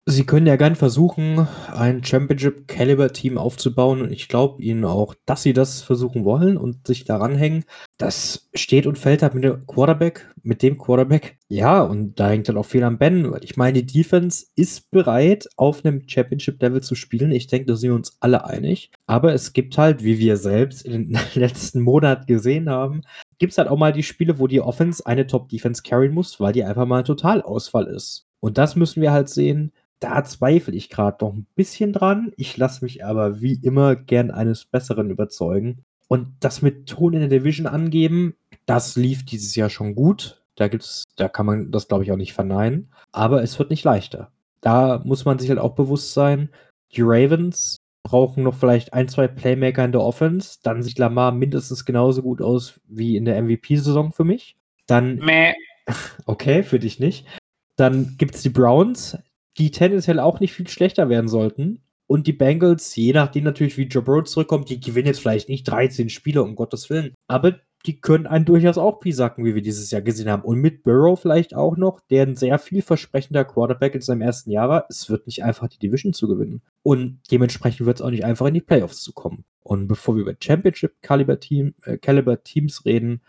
Sie 0.06 0.26
können 0.26 0.46
ja 0.46 0.56
gern 0.56 0.74
versuchen, 0.74 1.48
ein 1.72 2.04
Championship-Caliber-Team 2.04 3.38
aufzubauen 3.38 4.02
und 4.02 4.12
ich 4.12 4.28
glaube 4.28 4.62
Ihnen 4.62 4.84
auch, 4.84 5.14
dass 5.24 5.42
Sie 5.42 5.54
das 5.54 5.80
versuchen 5.80 6.26
wollen 6.26 6.58
und 6.58 6.86
sich 6.86 7.04
daran 7.04 7.34
hängen. 7.34 7.64
Das 7.96 8.50
steht 8.54 8.86
und 8.86 8.98
fällt 8.98 9.22
halt 9.22 9.32
mit 9.32 9.44
dem 9.44 9.66
Quarterback, 9.66 10.30
mit 10.42 10.62
dem 10.62 10.76
Quarterback. 10.76 11.38
Ja, 11.48 11.80
und 11.80 12.20
da 12.20 12.28
hängt 12.28 12.50
dann 12.50 12.58
auch 12.58 12.66
viel 12.66 12.82
am 12.82 12.98
Ben. 12.98 13.34
Ich 13.40 13.56
meine, 13.56 13.82
die 13.82 14.02
Defense 14.02 14.44
ist 14.56 14.90
bereit, 14.90 15.48
auf 15.56 15.82
einem 15.82 16.02
Championship-Level 16.06 16.82
zu 16.82 16.96
spielen. 16.96 17.32
Ich 17.32 17.46
denke, 17.46 17.64
da 17.64 17.76
sind 17.76 17.88
wir 17.88 17.96
uns 17.96 18.18
alle 18.20 18.44
einig. 18.44 18.90
Aber 19.06 19.32
es 19.32 19.54
gibt 19.54 19.78
halt, 19.78 20.04
wie 20.04 20.18
wir 20.18 20.36
selbst 20.36 20.84
in 20.84 20.92
den 20.92 21.18
letzten 21.34 21.80
Monaten 21.80 22.26
gesehen 22.26 22.68
haben, 22.68 23.04
gibt 23.38 23.52
es 23.52 23.58
halt 23.58 23.68
auch 23.68 23.78
mal 23.78 23.94
die 23.94 24.02
Spiele, 24.02 24.38
wo 24.38 24.48
die 24.48 24.60
Offense 24.60 25.06
eine 25.06 25.26
Top-Defense 25.26 25.82
carryen 25.82 26.12
muss, 26.12 26.40
weil 26.40 26.52
die 26.52 26.62
einfach 26.62 26.84
mal 26.84 26.98
ein 26.98 27.04
Totalausfall 27.06 27.86
ist. 27.86 28.26
Und 28.40 28.58
das 28.58 28.76
müssen 28.76 29.00
wir 29.00 29.10
halt 29.10 29.30
sehen. 29.30 29.72
Da 30.04 30.22
zweifle 30.22 30.74
ich 30.74 30.90
gerade 30.90 31.24
noch 31.24 31.32
ein 31.32 31.46
bisschen 31.54 31.94
dran. 31.94 32.30
Ich 32.36 32.58
lasse 32.58 32.84
mich 32.84 33.06
aber 33.06 33.40
wie 33.40 33.54
immer 33.54 33.96
gern 33.96 34.30
eines 34.30 34.66
Besseren 34.66 35.08
überzeugen. 35.08 35.82
Und 36.08 36.28
das 36.40 36.60
mit 36.60 36.86
Ton 36.86 37.14
in 37.14 37.20
der 37.20 37.30
Division 37.30 37.66
angeben, 37.66 38.34
das 38.66 38.96
lief 38.96 39.24
dieses 39.24 39.54
Jahr 39.54 39.70
schon 39.70 39.94
gut. 39.94 40.42
Da 40.56 40.68
gibt's, 40.68 41.04
da 41.16 41.30
kann 41.30 41.46
man 41.46 41.70
das, 41.70 41.88
glaube 41.88 42.04
ich, 42.04 42.12
auch 42.12 42.18
nicht 42.18 42.34
verneinen. 42.34 42.92
Aber 43.12 43.42
es 43.42 43.58
wird 43.58 43.70
nicht 43.70 43.82
leichter. 43.82 44.30
Da 44.60 45.00
muss 45.06 45.24
man 45.24 45.38
sich 45.38 45.48
halt 45.48 45.58
auch 45.58 45.74
bewusst 45.74 46.12
sein, 46.12 46.50
die 46.92 47.00
Ravens 47.02 47.78
brauchen 48.02 48.42
noch 48.42 48.54
vielleicht 48.54 48.92
ein, 48.92 49.08
zwei 49.08 49.26
Playmaker 49.26 49.86
in 49.86 49.92
der 49.92 50.02
Offense. 50.02 50.58
Dann 50.62 50.82
sieht 50.82 50.98
Lamar 50.98 51.32
mindestens 51.32 51.86
genauso 51.86 52.20
gut 52.20 52.42
aus 52.42 52.78
wie 52.86 53.16
in 53.16 53.24
der 53.24 53.40
MVP-Saison 53.42 54.12
für 54.12 54.24
mich. 54.24 54.54
Dann. 54.86 55.16
Mäh. 55.16 55.54
Okay, 56.26 56.62
für 56.62 56.78
dich 56.78 57.00
nicht. 57.00 57.26
Dann 57.76 58.16
gibt 58.18 58.34
es 58.34 58.42
die 58.42 58.50
Browns, 58.50 59.18
die 59.58 59.70
tendenziell 59.70 60.18
auch 60.20 60.40
nicht 60.40 60.52
viel 60.52 60.68
schlechter 60.68 61.08
werden 61.08 61.28
sollten. 61.28 61.80
Und 62.06 62.26
die 62.26 62.32
Bengals, 62.32 62.94
je 62.96 63.12
nachdem 63.12 63.44
natürlich, 63.44 63.78
wie 63.78 63.84
Joe 63.84 64.02
Burrow 64.02 64.24
zurückkommt, 64.24 64.68
die 64.68 64.80
gewinnen 64.80 65.06
jetzt 65.06 65.20
vielleicht 65.20 65.48
nicht 65.48 65.64
13 65.64 66.10
Spiele, 66.10 66.42
um 66.42 66.54
Gottes 66.54 66.90
Willen. 66.90 67.14
Aber 67.28 67.60
die 67.86 68.00
können 68.00 68.26
einen 68.26 68.44
durchaus 68.44 68.78
auch 68.78 69.00
pisacken, 69.00 69.44
wie 69.44 69.54
wir 69.54 69.62
dieses 69.62 69.90
Jahr 69.90 70.00
gesehen 70.00 70.30
haben. 70.30 70.42
Und 70.42 70.60
mit 70.60 70.82
Burrow 70.82 71.20
vielleicht 71.20 71.54
auch 71.54 71.76
noch, 71.76 72.00
der 72.10 72.26
ein 72.26 72.36
sehr 72.36 72.58
vielversprechender 72.58 73.44
Quarterback 73.44 73.94
in 73.94 74.00
seinem 74.00 74.22
ersten 74.22 74.50
Jahr 74.50 74.68
war. 74.68 74.86
Es 74.88 75.10
wird 75.10 75.26
nicht 75.26 75.44
einfach, 75.44 75.68
die 75.68 75.78
Division 75.78 76.14
zu 76.14 76.26
gewinnen. 76.28 76.62
Und 76.82 77.20
dementsprechend 77.30 77.86
wird 77.86 77.98
es 77.98 78.02
auch 78.02 78.10
nicht 78.10 78.24
einfach, 78.24 78.46
in 78.46 78.54
die 78.54 78.60
Playoffs 78.60 79.02
zu 79.02 79.12
kommen. 79.12 79.44
Und 79.62 79.86
bevor 79.86 80.14
wir 80.16 80.22
über 80.22 80.34
Championship-Caliber-Team, 80.38 81.74
äh, 81.84 81.98
Caliber-Teams 81.98 82.84
reden, 82.84 83.20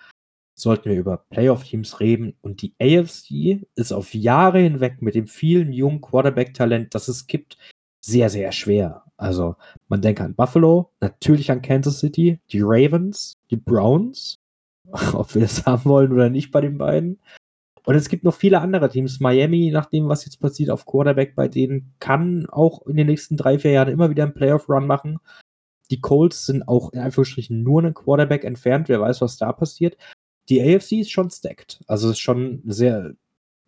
sollten 0.55 0.89
wir 0.89 0.97
über 0.97 1.17
Playoff-Teams 1.29 1.99
reden. 1.99 2.35
Und 2.41 2.61
die 2.61 2.73
AFC 2.81 3.67
ist 3.75 3.91
auf 3.91 4.13
Jahre 4.13 4.59
hinweg 4.59 5.01
mit 5.01 5.15
dem 5.15 5.27
vielen 5.27 5.71
jungen 5.71 6.01
Quarterback-Talent, 6.01 6.95
das 6.95 7.07
es 7.07 7.27
gibt, 7.27 7.57
sehr, 8.01 8.29
sehr 8.29 8.51
schwer. 8.51 9.03
Also 9.17 9.55
man 9.87 10.01
denkt 10.01 10.21
an 10.21 10.35
Buffalo, 10.35 10.91
natürlich 11.01 11.51
an 11.51 11.61
Kansas 11.61 11.99
City, 11.99 12.39
die 12.51 12.61
Ravens, 12.61 13.33
die 13.49 13.57
Browns, 13.57 14.39
ob 15.13 15.33
wir 15.35 15.41
das 15.41 15.65
haben 15.65 15.85
wollen 15.85 16.11
oder 16.11 16.29
nicht 16.29 16.51
bei 16.51 16.61
den 16.61 16.77
beiden. 16.77 17.19
Und 17.85 17.95
es 17.95 18.09
gibt 18.09 18.23
noch 18.23 18.33
viele 18.33 18.61
andere 18.61 18.89
Teams. 18.89 19.19
Miami, 19.19 19.69
nach 19.71 19.85
dem, 19.85 20.09
was 20.09 20.25
jetzt 20.25 20.39
passiert 20.39 20.71
auf 20.71 20.85
Quarterback, 20.85 21.35
bei 21.35 21.47
denen 21.47 21.93
kann 21.99 22.47
auch 22.49 22.85
in 22.87 22.95
den 22.95 23.07
nächsten 23.07 23.37
drei, 23.37 23.59
vier 23.59 23.71
Jahren 23.71 23.89
immer 23.89 24.09
wieder 24.09 24.23
einen 24.23 24.33
Playoff-Run 24.33 24.87
machen. 24.87 25.19
Die 25.91 26.01
Colts 26.01 26.47
sind 26.47 26.67
auch 26.67 26.91
in 26.93 26.99
Anführungsstrichen 26.99 27.61
nur 27.61 27.83
einen 27.83 27.93
Quarterback 27.93 28.43
entfernt. 28.43 28.89
Wer 28.89 29.01
weiß, 29.01 29.21
was 29.21 29.37
da 29.37 29.53
passiert. 29.53 29.97
Die 30.49 30.61
AFC 30.61 30.93
ist 30.93 31.11
schon 31.11 31.29
stacked. 31.29 31.79
Also 31.87 32.11
ist 32.11 32.19
schon 32.19 32.61
sehr 32.65 33.13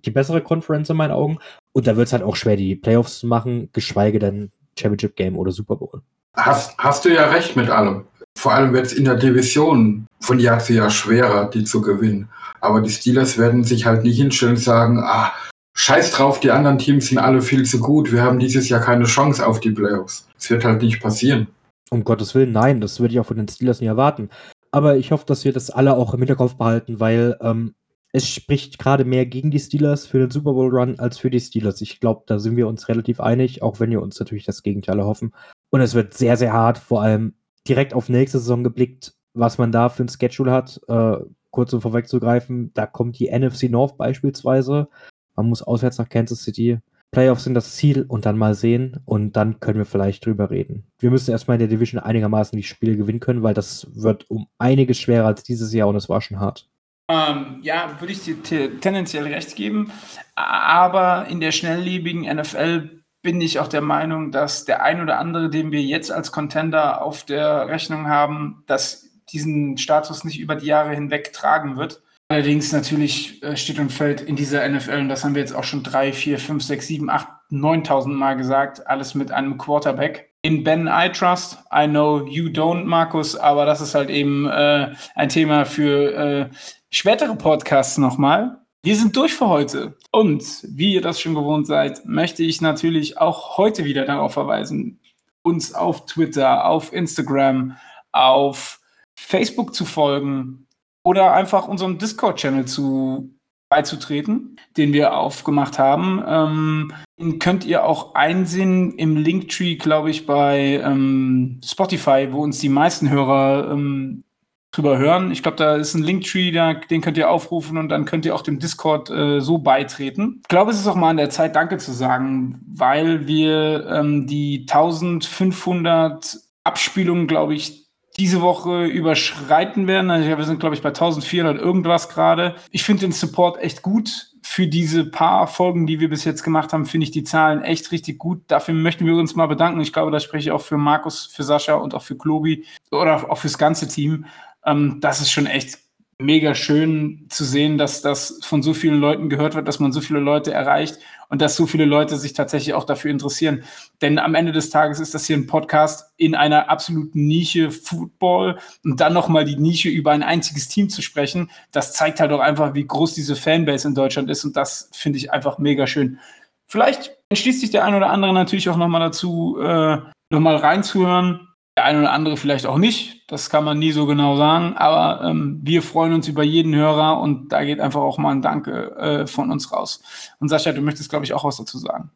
die 0.06 0.12
bessere 0.12 0.42
Conference 0.42 0.90
in 0.90 0.98
meinen 0.98 1.12
Augen. 1.12 1.40
Und 1.74 1.88
da 1.88 1.96
wird 1.98 2.08
es 2.08 2.14
halt 2.14 2.24
auch 2.24 2.36
schwer, 2.36 2.56
die 2.56 2.76
Playoffs 2.76 3.20
zu 3.20 3.28
machen, 3.28 3.70
geschweige 3.74 4.20
denn 4.20 4.52
Championship 4.80 5.16
Game 5.16 5.38
oder 5.38 5.52
Super 5.52 5.76
Bowl. 5.76 6.02
Hast, 6.36 6.78
hast 6.78 7.06
du 7.06 7.14
ja 7.14 7.30
recht 7.30 7.56
mit 7.56 7.70
allem. 7.70 8.06
Vor 8.38 8.54
allem 8.54 8.74
wird 8.74 8.86
es 8.86 8.94
in 8.94 9.06
der 9.06 9.16
Division 9.16 10.06
von 10.20 10.40
Jahr 10.40 10.60
zu 10.60 10.74
Jahr 10.74 10.92
schwerer, 10.92 11.50
die 11.50 11.64
zu 11.64 11.82
gewinnen. 11.82 12.30
Aber 12.62 12.82
die 12.82 12.92
Steelers 12.92 13.38
werden 13.38 13.64
sich 13.64 13.86
halt 13.86 14.04
nicht 14.04 14.18
hinstellen 14.18 14.56
und 14.56 14.62
sagen, 14.62 15.00
ah, 15.00 15.34
scheiß 15.74 16.12
drauf, 16.12 16.40
die 16.40 16.52
anderen 16.52 16.78
Teams 16.78 17.08
sind 17.08 17.18
alle 17.18 17.42
viel 17.42 17.66
zu 17.66 17.80
gut, 17.80 18.12
wir 18.12 18.22
haben 18.22 18.40
dieses 18.40 18.70
Jahr 18.70 18.82
keine 18.82 19.06
Chance 19.06 19.46
auf 19.46 19.60
die 19.60 19.72
Playoffs. 19.72 20.28
Das 20.36 20.50
wird 20.50 20.64
halt 20.64 20.82
nicht 20.82 21.02
passieren. 21.02 21.48
Um 21.90 22.04
Gottes 22.04 22.36
Willen, 22.36 22.52
nein, 22.52 22.82
das 22.82 23.00
würde 23.00 23.14
ich 23.14 23.20
auch 23.20 23.26
von 23.26 23.38
den 23.38 23.48
Steelers 23.48 23.80
nicht 23.80 23.88
erwarten. 23.88 24.30
Aber 24.72 24.98
ich 24.98 25.12
hoffe, 25.12 25.26
dass 25.26 25.46
wir 25.46 25.54
das 25.54 25.70
alle 25.70 25.96
auch 25.96 26.14
im 26.14 26.20
Hinterkopf 26.20 26.56
behalten, 26.56 27.00
weil 27.00 27.38
ähm, 27.42 27.76
es 28.12 28.28
spricht 28.28 28.80
gerade 28.80 29.06
mehr 29.06 29.26
gegen 29.26 29.52
die 29.52 29.60
Steelers 29.60 30.06
für 30.06 30.20
den 30.20 30.32
Super 30.32 30.54
Bowl 30.54 30.76
Run 30.76 31.00
als 31.00 31.18
für 31.18 31.30
die 31.30 31.40
Steelers. 31.40 31.82
Ich 31.82 32.00
glaube, 32.00 32.24
da 32.26 32.40
sind 32.40 32.56
wir 32.56 32.68
uns 32.68 32.88
relativ 32.88 33.20
einig, 33.20 33.62
auch 33.62 33.80
wenn 33.80 33.92
wir 33.92 34.02
uns 34.02 34.20
natürlich 34.20 34.46
das 34.46 34.64
Gegenteil 34.64 35.00
erhoffen. 35.00 35.34
Und 35.70 35.82
es 35.82 35.94
wird 35.94 36.14
sehr, 36.14 36.38
sehr 36.38 36.54
hart, 36.54 36.78
vor 36.78 37.02
allem 37.02 37.34
direkt 37.68 37.94
auf 37.94 38.10
nächste 38.10 38.40
Saison 38.40 38.64
geblickt, 38.64 39.14
was 39.34 39.58
man 39.58 39.72
da 39.72 39.90
für 39.90 40.04
ein 40.04 40.10
Schedule 40.10 40.52
hat. 40.52 40.82
Äh, 40.88 41.18
kurz 41.52 41.74
um 41.74 41.82
vorwegzugreifen, 41.82 42.72
da 42.74 42.86
kommt 42.86 43.20
die 43.20 43.30
NFC 43.30 43.64
North 43.70 43.98
beispielsweise. 43.98 44.88
Man 45.36 45.50
muss 45.50 45.62
auswärts 45.62 45.98
nach 45.98 46.10
Kansas 46.10 46.44
City. 46.44 46.80
Playoffs 47.12 47.46
sind 47.46 47.54
das 47.54 47.76
Ziel 47.76 48.06
und 48.08 48.26
dann 48.26 48.38
mal 48.38 48.54
sehen 48.54 49.00
und 49.06 49.34
dann 49.34 49.60
können 49.60 49.80
wir 49.80 49.86
vielleicht 49.86 50.26
drüber 50.26 50.50
reden. 50.50 50.92
Wir 51.00 51.10
müssen 51.10 51.32
erstmal 51.32 51.56
in 51.56 51.60
der 51.60 51.70
Division 51.70 52.02
einigermaßen 52.02 52.58
die 52.58 52.64
Spiele 52.64 52.98
gewinnen 52.98 53.20
können, 53.20 53.44
weil 53.44 53.54
das 53.54 53.88
wird 53.94 54.30
um 54.30 54.48
einiges 54.58 55.00
schwerer 55.00 55.28
als 55.28 55.44
dieses 55.44 55.74
Jahr 55.74 55.88
und 55.88 55.96
es 55.96 56.10
war 56.10 56.22
schon 56.22 56.40
hart. 56.40 56.70
Ähm, 57.10 57.60
ja, 57.62 57.96
würde 58.00 58.12
ich 58.12 58.24
dir 58.24 58.80
tendenziell 58.82 59.26
recht 59.28 59.56
geben. 59.56 59.92
Aber 60.36 61.28
in 61.30 61.40
der 61.40 61.52
schnelllebigen 61.52 62.24
NFL 62.24 63.02
bin 63.22 63.40
ich 63.42 63.60
auch 63.60 63.68
der 63.68 63.82
Meinung, 63.82 64.32
dass 64.32 64.66
der 64.66 64.84
ein 64.84 65.02
oder 65.02 65.18
andere, 65.18 65.50
den 65.50 65.72
wir 65.72 65.82
jetzt 65.82 66.12
als 66.12 66.32
Contender 66.32 67.02
auf 67.02 67.24
der 67.24 67.68
Rechnung 67.68 68.08
haben, 68.08 68.64
dass 68.68 69.10
diesen 69.32 69.78
Status 69.78 70.24
nicht 70.24 70.40
über 70.40 70.56
die 70.56 70.68
Jahre 70.68 70.94
hinweg 70.94 71.34
tragen 71.34 71.78
wird. 71.78 72.02
Allerdings 72.30 72.74
natürlich 72.74 73.42
äh, 73.42 73.56
steht 73.56 73.80
und 73.80 73.92
fällt 73.92 74.20
in 74.20 74.36
dieser 74.36 74.68
NFL, 74.68 75.00
und 75.00 75.10
das 75.10 75.24
haben 75.24 75.34
wir 75.34 75.42
jetzt 75.42 75.56
auch 75.56 75.64
schon 75.64 75.84
drei, 75.84 76.12
vier, 76.12 76.40
fünf, 76.40 76.62
sechs, 76.62 76.88
sieben, 76.88 77.10
acht, 77.10 77.28
neuntausend 77.50 78.16
Mal 78.16 78.36
gesagt, 78.36 78.86
alles 78.86 79.16
mit 79.16 79.32
einem 79.32 79.58
Quarterback. 79.58 80.34
In 80.42 80.64
Ben 80.64 80.88
I 80.92 81.10
trust. 81.10 81.58
I 81.74 81.88
know 81.88 82.28
you 82.28 82.50
don't, 82.50 82.84
Markus, 82.84 83.38
aber 83.38 83.66
das 83.66 83.80
ist 83.80 83.96
halt 83.96 84.10
eben 84.10 84.46
äh, 84.46 84.94
ein 85.16 85.30
Thema 85.30 85.64
für 85.66 86.14
äh, 86.14 86.50
spätere 86.90 87.36
Podcasts 87.36 87.98
nochmal. 87.98 88.58
Wir 88.84 88.98
sind 88.98 89.16
durch 89.16 89.34
für 89.34 89.48
heute. 89.48 89.98
Und 90.12 90.44
wie 90.64 90.96
ihr 90.96 91.02
das 91.02 91.22
schon 91.22 91.34
gewohnt 91.34 91.66
seid, 91.66 92.06
möchte 92.06 92.44
ich 92.44 92.62
natürlich 92.62 93.18
auch 93.18 93.58
heute 93.58 93.86
wieder 93.86 94.06
darauf 94.06 94.34
verweisen, 94.34 95.00
uns 95.44 95.74
auf 95.74 96.06
Twitter, 96.06 96.66
auf 96.66 96.92
Instagram, 96.92 97.78
auf 98.12 98.82
Facebook 99.16 99.74
zu 99.74 99.86
folgen 99.86 100.67
oder 101.08 101.32
einfach 101.32 101.70
unserem 101.70 101.98
Discord-Channel 101.98 102.66
zu 102.66 103.34
beizutreten, 103.70 104.58
den 104.76 104.92
wir 104.92 105.16
aufgemacht 105.16 105.80
haben. 105.80 106.22
Ähm, 106.28 106.94
den 107.18 107.40
könnt 107.40 107.64
ihr 107.64 107.86
auch 107.86 108.14
einsehen 108.14 108.92
im 108.98 109.16
Linktree, 109.16 109.76
glaube 109.76 110.10
ich, 110.10 110.26
bei 110.26 110.82
ähm, 110.84 111.62
Spotify, 111.64 112.28
wo 112.32 112.44
uns 112.44 112.60
die 112.60 112.68
meisten 112.68 113.10
Hörer 113.10 113.72
ähm, 113.72 114.26
drüber 114.74 114.98
hören. 114.98 115.32
Ich 115.32 115.44
glaube, 115.44 115.56
da 115.56 115.78
ist 115.78 115.94
ein 115.94 116.04
Linktree, 116.04 116.52
da, 116.52 116.74
den 116.74 117.00
könnt 117.00 117.18
ihr 117.18 117.30
aufrufen 117.30 117.78
und 117.78 117.88
dann 117.88 118.04
könnt 118.04 118.26
ihr 118.26 118.36
auch 118.36 118.42
dem 118.42 118.60
Discord 118.60 119.10
äh, 119.10 119.40
so 119.40 119.60
beitreten. 119.60 120.40
Ich 120.42 120.50
glaube, 120.50 120.72
es 120.72 120.80
ist 120.80 120.88
auch 120.88 120.96
mal 120.96 121.12
an 121.12 121.18
der 121.18 121.30
Zeit, 121.30 121.56
Danke 121.56 121.78
zu 121.78 121.94
sagen, 121.94 122.60
weil 122.68 123.28
wir 123.28 123.88
ähm, 123.88 124.28
die 124.28 124.66
1500 124.70 126.38
Abspielungen, 126.66 127.28
glaube 127.28 127.56
ich, 127.56 127.87
diese 128.20 128.42
Woche 128.42 128.86
überschreiten 128.86 129.88
werden. 129.88 130.10
Also 130.10 130.28
wir 130.28 130.44
sind, 130.44 130.60
glaube 130.60 130.76
ich, 130.76 130.82
bei 130.82 130.90
1400 130.90 131.60
irgendwas 131.60 132.10
gerade. 132.10 132.56
Ich 132.72 132.84
finde 132.84 133.02
den 133.02 133.12
Support 133.12 133.62
echt 133.62 133.82
gut. 133.82 134.32
Für 134.42 134.66
diese 134.66 135.06
paar 135.06 135.46
Folgen, 135.48 135.86
die 135.88 136.00
wir 136.00 136.10
bis 136.10 136.24
jetzt 136.24 136.42
gemacht 136.42 136.72
haben, 136.72 136.86
finde 136.86 137.04
ich 137.04 137.12
die 137.12 137.24
Zahlen 137.24 137.62
echt 137.64 137.92
richtig 137.92 138.18
gut. 138.18 138.42
Dafür 138.48 138.74
möchten 138.74 139.06
wir 139.06 139.16
uns 139.16 139.36
mal 139.36 139.48
bedanken. 139.48 139.82
Ich 139.82 139.92
glaube, 139.92 140.10
da 140.10 140.20
spreche 140.20 140.50
ich 140.50 140.52
auch 140.52 140.62
für 140.62 140.78
Markus, 140.78 141.26
für 141.26 141.44
Sascha 141.44 141.76
und 141.76 141.94
auch 141.94 142.02
für 142.02 142.18
Klobi 142.18 142.66
oder 142.90 143.30
auch 143.30 143.38
fürs 143.38 143.58
ganze 143.58 143.88
Team. 143.88 144.26
Ähm, 144.66 145.00
das 145.02 145.22
ist 145.22 145.32
schon 145.32 145.46
echt 145.48 145.80
mega 146.20 146.56
schön 146.56 147.28
zu 147.30 147.44
sehen, 147.44 147.78
dass 147.78 148.02
das 148.02 148.40
von 148.44 148.64
so 148.64 148.74
vielen 148.74 149.00
Leuten 149.00 149.30
gehört 149.30 149.54
wird, 149.54 149.68
dass 149.68 149.80
man 149.80 149.92
so 149.92 150.02
viele 150.02 150.20
Leute 150.20 150.52
erreicht 150.52 150.98
und 151.30 151.42
dass 151.42 151.56
so 151.56 151.66
viele 151.66 151.86
Leute 151.86 152.18
sich 152.18 152.34
tatsächlich 152.34 152.74
auch 152.74 152.84
dafür 152.84 153.12
interessieren. 153.12 153.64
Denn 154.02 154.20
am 154.20 154.36
Ende 154.36 154.52
des 154.52 154.70
Tages 154.70 155.00
ist 155.00 155.14
das 155.14 155.26
hier 155.26 155.38
ein 155.38 155.48
Podcast 155.48 156.12
in 156.18 156.36
einer 156.36 156.70
absoluten 156.70 157.28
Nische 157.28 157.72
Football 157.72 158.60
und 158.84 159.00
dann 159.00 159.14
nochmal 159.14 159.46
die 159.46 159.58
Nische 159.58 159.90
über 159.90 160.12
ein 160.12 160.24
einziges 160.24 160.68
Team 160.68 160.90
zu 160.90 161.02
sprechen. 161.02 161.50
Das 161.72 161.94
zeigt 161.94 162.20
halt 162.20 162.32
auch 162.32 162.40
einfach, 162.40 162.74
wie 162.74 162.86
groß 162.86 163.14
diese 163.14 163.36
Fanbase 163.36 163.88
in 163.88 163.96
Deutschland 163.96 164.30
ist 164.30 164.46
und 164.46 164.56
das 164.56 164.90
finde 164.94 165.18
ich 165.18 165.32
einfach 165.32 165.58
mega 165.58 165.88
schön. 165.88 166.20
Vielleicht 166.68 167.12
entschließt 167.30 167.62
sich 167.62 167.72
der 167.72 167.86
ein 167.86 167.96
oder 167.96 168.10
andere 168.10 168.34
natürlich 168.34 168.70
auch 168.70 168.78
nochmal 168.78 169.02
dazu, 169.02 169.58
äh, 169.62 169.98
nochmal 170.30 170.58
reinzuhören 170.58 171.47
der 171.78 171.86
eine 171.86 172.00
oder 172.00 172.12
andere 172.12 172.38
vielleicht 172.38 172.66
auch 172.66 172.80
nicht. 172.80 173.22
Das 173.28 173.52
kann 173.52 173.64
man 173.64 173.78
nie 173.78 173.92
so 173.92 174.08
genau 174.08 174.36
sagen. 174.36 174.76
Aber 174.76 175.24
ähm, 175.24 175.60
wir 175.62 175.84
freuen 175.84 176.12
uns 176.12 176.28
über 176.28 176.42
jeden 176.42 176.74
Hörer 176.76 177.22
und 177.22 177.50
da 177.50 177.64
geht 177.64 177.80
einfach 177.80 178.02
auch 178.02 178.18
mal 178.18 178.32
ein 178.32 178.42
Danke 178.42 178.96
äh, 178.98 179.28
von 179.28 179.52
uns 179.52 179.72
raus. 179.72 180.02
Und 180.40 180.50
Sascha, 180.50 180.72
du 180.72 180.82
möchtest, 180.82 181.12
glaube 181.12 181.26
ich, 181.26 181.34
auch 181.34 181.44
was 181.44 181.58
dazu 181.58 181.78
sagen. 181.78 182.10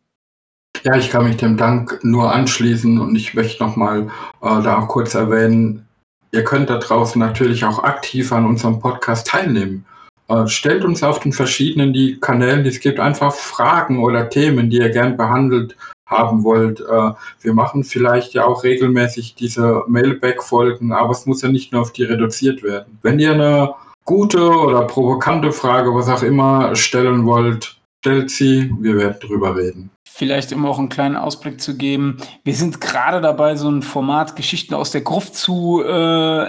Ja, 0.84 0.96
ich 0.96 1.12
kann 1.12 1.26
mich 1.26 1.38
dem 1.38 1.58
Dank 1.58 2.00
nur 2.02 2.34
anschließen 2.34 3.00
und 3.00 3.16
ich 3.16 3.36
möchte 3.36 3.64
nochmal 3.64 4.08
äh, 4.42 4.64
da 4.64 4.80
auch 4.80 4.88
kurz 4.88 5.14
erwähnen, 5.14 5.86
ihr 6.32 6.44
könnt 6.44 6.72
da 6.72 6.80
draußen 6.80 7.20
natürlich 7.20 7.64
auch 7.64 7.84
aktiv 7.84 8.32
an 8.32 8.48
unserem 8.48 8.80
Podcast 8.80 9.28
teilnehmen. 9.28 9.86
Äh, 10.28 10.48
stellt 10.48 10.84
uns 10.84 11.04
auf 11.04 11.20
den 11.20 11.34
verschiedenen 11.34 11.94
die 11.94 12.20
Kanälen, 12.20 12.64
die 12.64 12.72
es 12.72 12.80
gibt, 12.80 13.00
einfach 13.00 13.32
Fragen 13.32 14.00
oder 14.00 14.28
Themen, 14.28 14.72
die 14.72 14.78
ihr 14.78 14.90
gern 14.90 15.18
behandelt 15.18 15.76
haben 16.12 16.44
wollt. 16.44 16.82
Äh, 16.82 17.12
wir 17.42 17.54
machen 17.54 17.84
vielleicht 17.84 18.34
ja 18.34 18.46
auch 18.46 18.64
regelmäßig 18.64 19.36
diese 19.36 19.84
Mailback-Folgen, 19.88 20.92
aber 20.92 21.12
es 21.12 21.26
muss 21.26 21.42
ja 21.42 21.50
nicht 21.50 21.72
nur 21.72 21.82
auf 21.82 21.94
die 21.94 22.04
reduziert 22.04 22.62
werden. 22.62 23.00
Wenn 23.02 23.20
ihr 23.20 23.34
eine 23.34 23.74
gute 24.06 24.50
oder 24.50 24.84
provokante 24.84 25.52
Frage, 25.52 25.96
was 25.96 26.10
auch 26.10 26.24
immer, 26.24 26.76
stellen 26.76 27.26
wollt, 27.26 27.78
stellt 28.02 28.30
sie, 28.30 28.72
wir 28.80 28.98
werden 28.98 29.18
drüber 29.20 29.56
reden 29.56 29.90
vielleicht 30.14 30.52
immer 30.52 30.70
auch 30.70 30.78
einen 30.78 30.90
kleinen 30.90 31.16
Ausblick 31.16 31.62
zu 31.62 31.78
geben. 31.78 32.18
Wir 32.44 32.54
sind 32.54 32.82
gerade 32.82 33.22
dabei, 33.22 33.56
so 33.56 33.70
ein 33.70 33.82
Format 33.82 34.36
Geschichten 34.36 34.74
aus 34.74 34.92
der 34.92 35.02
Gruft 35.02 35.36
zu 35.36 35.82
äh, 35.84 35.88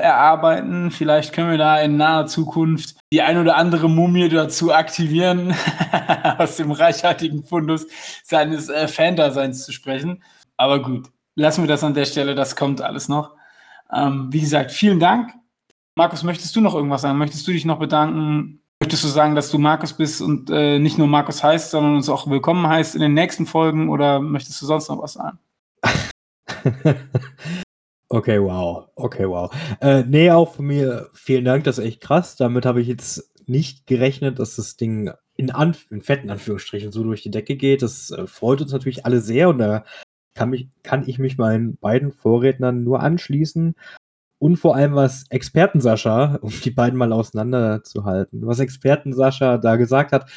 erarbeiten. 0.01 0.91
Vielleicht 0.91 1.33
können 1.33 1.53
wir 1.53 1.59
da 1.59 1.81
in 1.81 1.97
naher 1.97 2.27
Zukunft 2.27 2.97
die 3.13 3.23
ein 3.23 3.39
oder 3.39 3.57
andere 3.57 3.89
Mumie 3.89 4.29
dazu 4.29 4.73
aktivieren, 4.73 5.55
aus 6.39 6.57
dem 6.57 6.73
reichhaltigen 6.73 7.45
Fundus 7.45 7.87
seines 8.25 8.69
äh, 8.69 8.89
Fan-Daseins 8.89 9.65
zu 9.65 9.73
sprechen. 9.73 10.23
Aber 10.57 10.83
gut, 10.83 11.09
lassen 11.37 11.63
wir 11.63 11.69
das 11.69 11.85
an 11.85 11.95
der 11.95 12.05
Stelle, 12.05 12.35
das 12.35 12.57
kommt 12.57 12.83
alles 12.83 13.09
noch. 13.09 13.37
Ähm, 13.93 14.29
wie 14.31 14.41
gesagt, 14.41 14.73
vielen 14.73 14.99
Dank. 14.99 15.31
Markus, 15.95 16.25
möchtest 16.25 16.57
du 16.57 16.61
noch 16.61 16.75
irgendwas 16.75 17.03
sagen? 17.03 17.19
Möchtest 17.19 17.47
du 17.47 17.53
dich 17.53 17.65
noch 17.65 17.79
bedanken 17.79 18.62
Möchtest 18.83 19.05
du 19.05 19.09
sagen, 19.09 19.37
dass 19.37 19.49
du 19.49 19.59
Markus 19.59 19.93
bist 19.93 20.21
und 20.21 20.51
äh, 20.51 20.81
nicht 20.81 20.99
nur 20.99 21.07
Markus 21.07 21.45
heißt, 21.45 21.71
sondern 21.71 21.95
uns 21.95 22.09
auch 22.09 22.29
willkommen 22.29 22.67
heißt 22.67 22.97
in 22.97 23.01
den 23.01 23.15
nächsten 23.15 23.47
Folgen 23.47 23.89
oder 23.89 24.19
möchtest 24.19 24.61
du 24.61 24.67
sonst 24.67 24.89
noch 24.89 25.01
was 25.01 25.13
sagen? 25.13 25.39
okay, 28.09 28.43
wow. 28.43 28.89
Okay, 28.97 29.29
wow. 29.29 29.55
Äh, 29.81 30.03
nee, 30.03 30.33
auch 30.33 30.55
von 30.55 30.67
mir 30.67 31.11
vielen 31.13 31.45
Dank, 31.45 31.63
das 31.63 31.79
ist 31.79 31.85
echt 31.85 32.01
krass. 32.01 32.35
Damit 32.35 32.67
habe 32.67 32.81
ich 32.81 32.89
jetzt 32.89 33.31
nicht 33.47 33.87
gerechnet, 33.87 34.41
dass 34.41 34.57
das 34.57 34.77
Ding 34.77 35.13
in, 35.37 35.53
Anf 35.53 35.89
in 35.93 36.03
fetten 36.03 36.29
Anführungsstrichen 36.29 36.91
so 36.91 37.05
durch 37.05 37.23
die 37.23 37.31
Decke 37.31 37.55
geht. 37.55 37.83
Das 37.83 38.11
äh, 38.11 38.27
freut 38.27 38.63
uns 38.63 38.73
natürlich 38.73 39.07
alle 39.07 39.21
sehr 39.21 39.49
und 39.49 39.59
da 39.59 39.85
kann, 40.35 40.51
mich, 40.51 40.71
kann 40.83 41.09
ich 41.09 41.21
mich 41.21 41.39
meinen 41.39 41.77
beiden 41.77 42.11
Vorrednern 42.11 42.83
nur 42.83 42.99
anschließen 42.99 43.77
und 44.43 44.57
vor 44.57 44.75
allem 44.75 44.97
was 44.97 45.25
Experten 45.31 45.81
Sascha, 45.81 46.37
um 46.43 46.51
die 46.65 46.73
beiden 46.73 46.99
mal 46.99 47.13
auseinanderzuhalten, 47.13 48.45
was 48.45 48.59
Experten 48.59 49.13
Sascha 49.13 49.57
da 49.57 49.77
gesagt 49.77 50.11
hat, 50.11 50.29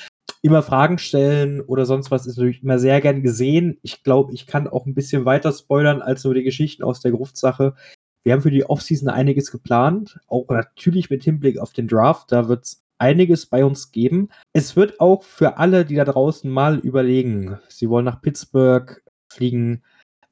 immer 0.43 0.61
Fragen 0.61 0.99
stellen 0.99 1.59
oder 1.59 1.87
sonst 1.87 2.11
was 2.11 2.27
ist 2.27 2.37
natürlich 2.37 2.61
immer 2.61 2.77
sehr 2.77 3.01
gern 3.01 3.23
gesehen. 3.23 3.79
Ich 3.81 4.03
glaube, 4.03 4.31
ich 4.31 4.45
kann 4.45 4.67
auch 4.67 4.85
ein 4.85 4.93
bisschen 4.93 5.25
weiter 5.25 5.51
spoilern 5.51 6.03
als 6.03 6.23
nur 6.23 6.35
die 6.35 6.43
Geschichten 6.43 6.83
aus 6.83 6.99
der 6.99 7.13
Gruftsache. 7.13 7.73
Wir 8.21 8.33
haben 8.33 8.43
für 8.43 8.51
die 8.51 8.69
Offseason 8.69 9.09
einiges 9.09 9.51
geplant, 9.51 10.19
auch 10.27 10.47
natürlich 10.49 11.09
mit 11.09 11.23
Hinblick 11.23 11.57
auf 11.57 11.73
den 11.73 11.87
Draft. 11.87 12.31
Da 12.31 12.47
wird 12.47 12.65
es 12.65 12.83
einiges 12.99 13.47
bei 13.47 13.65
uns 13.65 13.91
geben. 13.91 14.29
Es 14.53 14.75
wird 14.75 14.99
auch 14.99 15.23
für 15.23 15.57
alle, 15.57 15.83
die 15.83 15.95
da 15.95 16.05
draußen 16.05 16.49
mal 16.51 16.77
überlegen, 16.77 17.57
sie 17.69 17.89
wollen 17.89 18.05
nach 18.05 18.21
Pittsburgh 18.21 19.01
fliegen, 19.33 19.81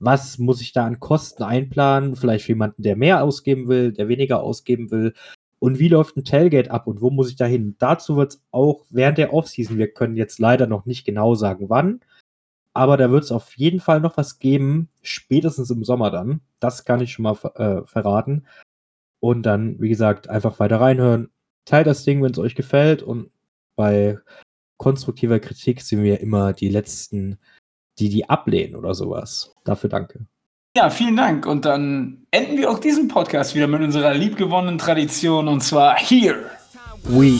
was 0.03 0.37
muss 0.37 0.61
ich 0.61 0.73
da 0.73 0.85
an 0.85 0.99
Kosten 0.99 1.43
einplanen, 1.43 2.15
vielleicht 2.15 2.45
für 2.45 2.53
jemanden, 2.53 2.83
der 2.83 2.95
mehr 2.95 3.23
ausgeben 3.23 3.67
will, 3.67 3.91
der 3.91 4.07
weniger 4.07 4.41
ausgeben 4.41 4.91
will. 4.91 5.13
Und 5.59 5.79
wie 5.79 5.87
läuft 5.87 6.17
ein 6.17 6.25
Tailgate 6.25 6.71
ab 6.71 6.87
und 6.87 7.01
wo 7.01 7.09
muss 7.09 7.29
ich 7.29 7.35
da 7.35 7.45
hin? 7.45 7.75
Dazu 7.79 8.17
wird 8.17 8.33
es 8.33 8.43
auch 8.51 8.83
während 8.89 9.17
der 9.17 9.33
Offseason, 9.33 9.77
wir 9.77 9.91
können 9.91 10.17
jetzt 10.17 10.39
leider 10.39 10.67
noch 10.67 10.85
nicht 10.85 11.05
genau 11.05 11.35
sagen, 11.35 11.69
wann, 11.69 12.01
aber 12.73 12.97
da 12.97 13.11
wird 13.11 13.23
es 13.23 13.31
auf 13.31 13.55
jeden 13.55 13.79
Fall 13.79 14.01
noch 14.01 14.17
was 14.17 14.39
geben, 14.39 14.89
spätestens 15.03 15.69
im 15.69 15.83
Sommer 15.83 16.09
dann. 16.09 16.41
Das 16.59 16.85
kann 16.85 17.01
ich 17.01 17.13
schon 17.13 17.23
mal 17.23 17.37
äh, 17.55 17.85
verraten. 17.85 18.47
Und 19.19 19.43
dann, 19.43 19.79
wie 19.79 19.89
gesagt, 19.89 20.27
einfach 20.29 20.59
weiter 20.59 20.81
reinhören. 20.81 21.29
Teilt 21.65 21.87
das 21.87 22.03
Ding, 22.03 22.21
wenn 22.23 22.31
es 22.31 22.39
euch 22.39 22.55
gefällt. 22.55 23.03
Und 23.03 23.31
bei 23.75 24.17
konstruktiver 24.77 25.39
Kritik 25.39 25.81
sind 25.81 26.03
wir 26.03 26.19
immer 26.19 26.53
die 26.53 26.69
Letzten, 26.69 27.37
die 27.99 28.09
die 28.09 28.29
ablehnen 28.29 28.75
oder 28.75 28.93
sowas. 28.93 29.53
Dafür 29.63 29.89
danke. 29.89 30.25
Ja, 30.75 30.89
vielen 30.89 31.15
Dank. 31.15 31.45
Und 31.45 31.65
dann 31.65 32.25
enden 32.31 32.57
wir 32.57 32.71
auch 32.71 32.79
diesen 32.79 33.07
Podcast 33.07 33.53
wieder 33.53 33.67
mit 33.67 33.81
unserer 33.81 34.13
liebgewonnenen 34.13 34.79
Tradition 34.79 35.47
und 35.47 35.61
zwar 35.61 35.97
hier. 35.97 36.49
We 37.05 37.37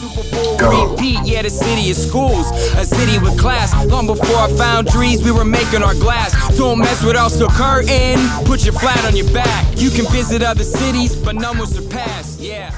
go. 0.60 0.92
Repeat, 0.92 1.26
yeah, 1.26 1.42
the 1.42 1.50
city 1.50 1.90
of 1.90 1.98
schools, 1.98 2.52
a 2.76 2.84
city 2.84 3.18
with 3.20 3.38
class. 3.38 3.74
Long 3.88 4.08
before 4.08 4.36
I 4.36 4.52
found 4.58 4.90
trees, 4.90 5.24
we 5.24 5.32
were 5.32 5.46
making 5.46 5.82
our 5.82 5.96
glass. 5.96 6.34
Don't 6.58 6.80
mess 6.80 7.02
with 7.02 7.16
us, 7.16 7.40
so 7.40 7.48
curtain. 7.48 8.20
Put 8.46 8.66
your 8.66 8.74
flat 8.74 9.04
on 9.06 9.16
your 9.16 9.32
back. 9.32 9.66
You 9.78 9.90
can 9.90 10.06
visit 10.12 10.44
other 10.44 10.66
cities, 10.66 11.16
but 11.16 11.36
none 11.36 11.58
will 11.58 11.66
surpass. 11.66 12.38
Yeah. 12.42 12.72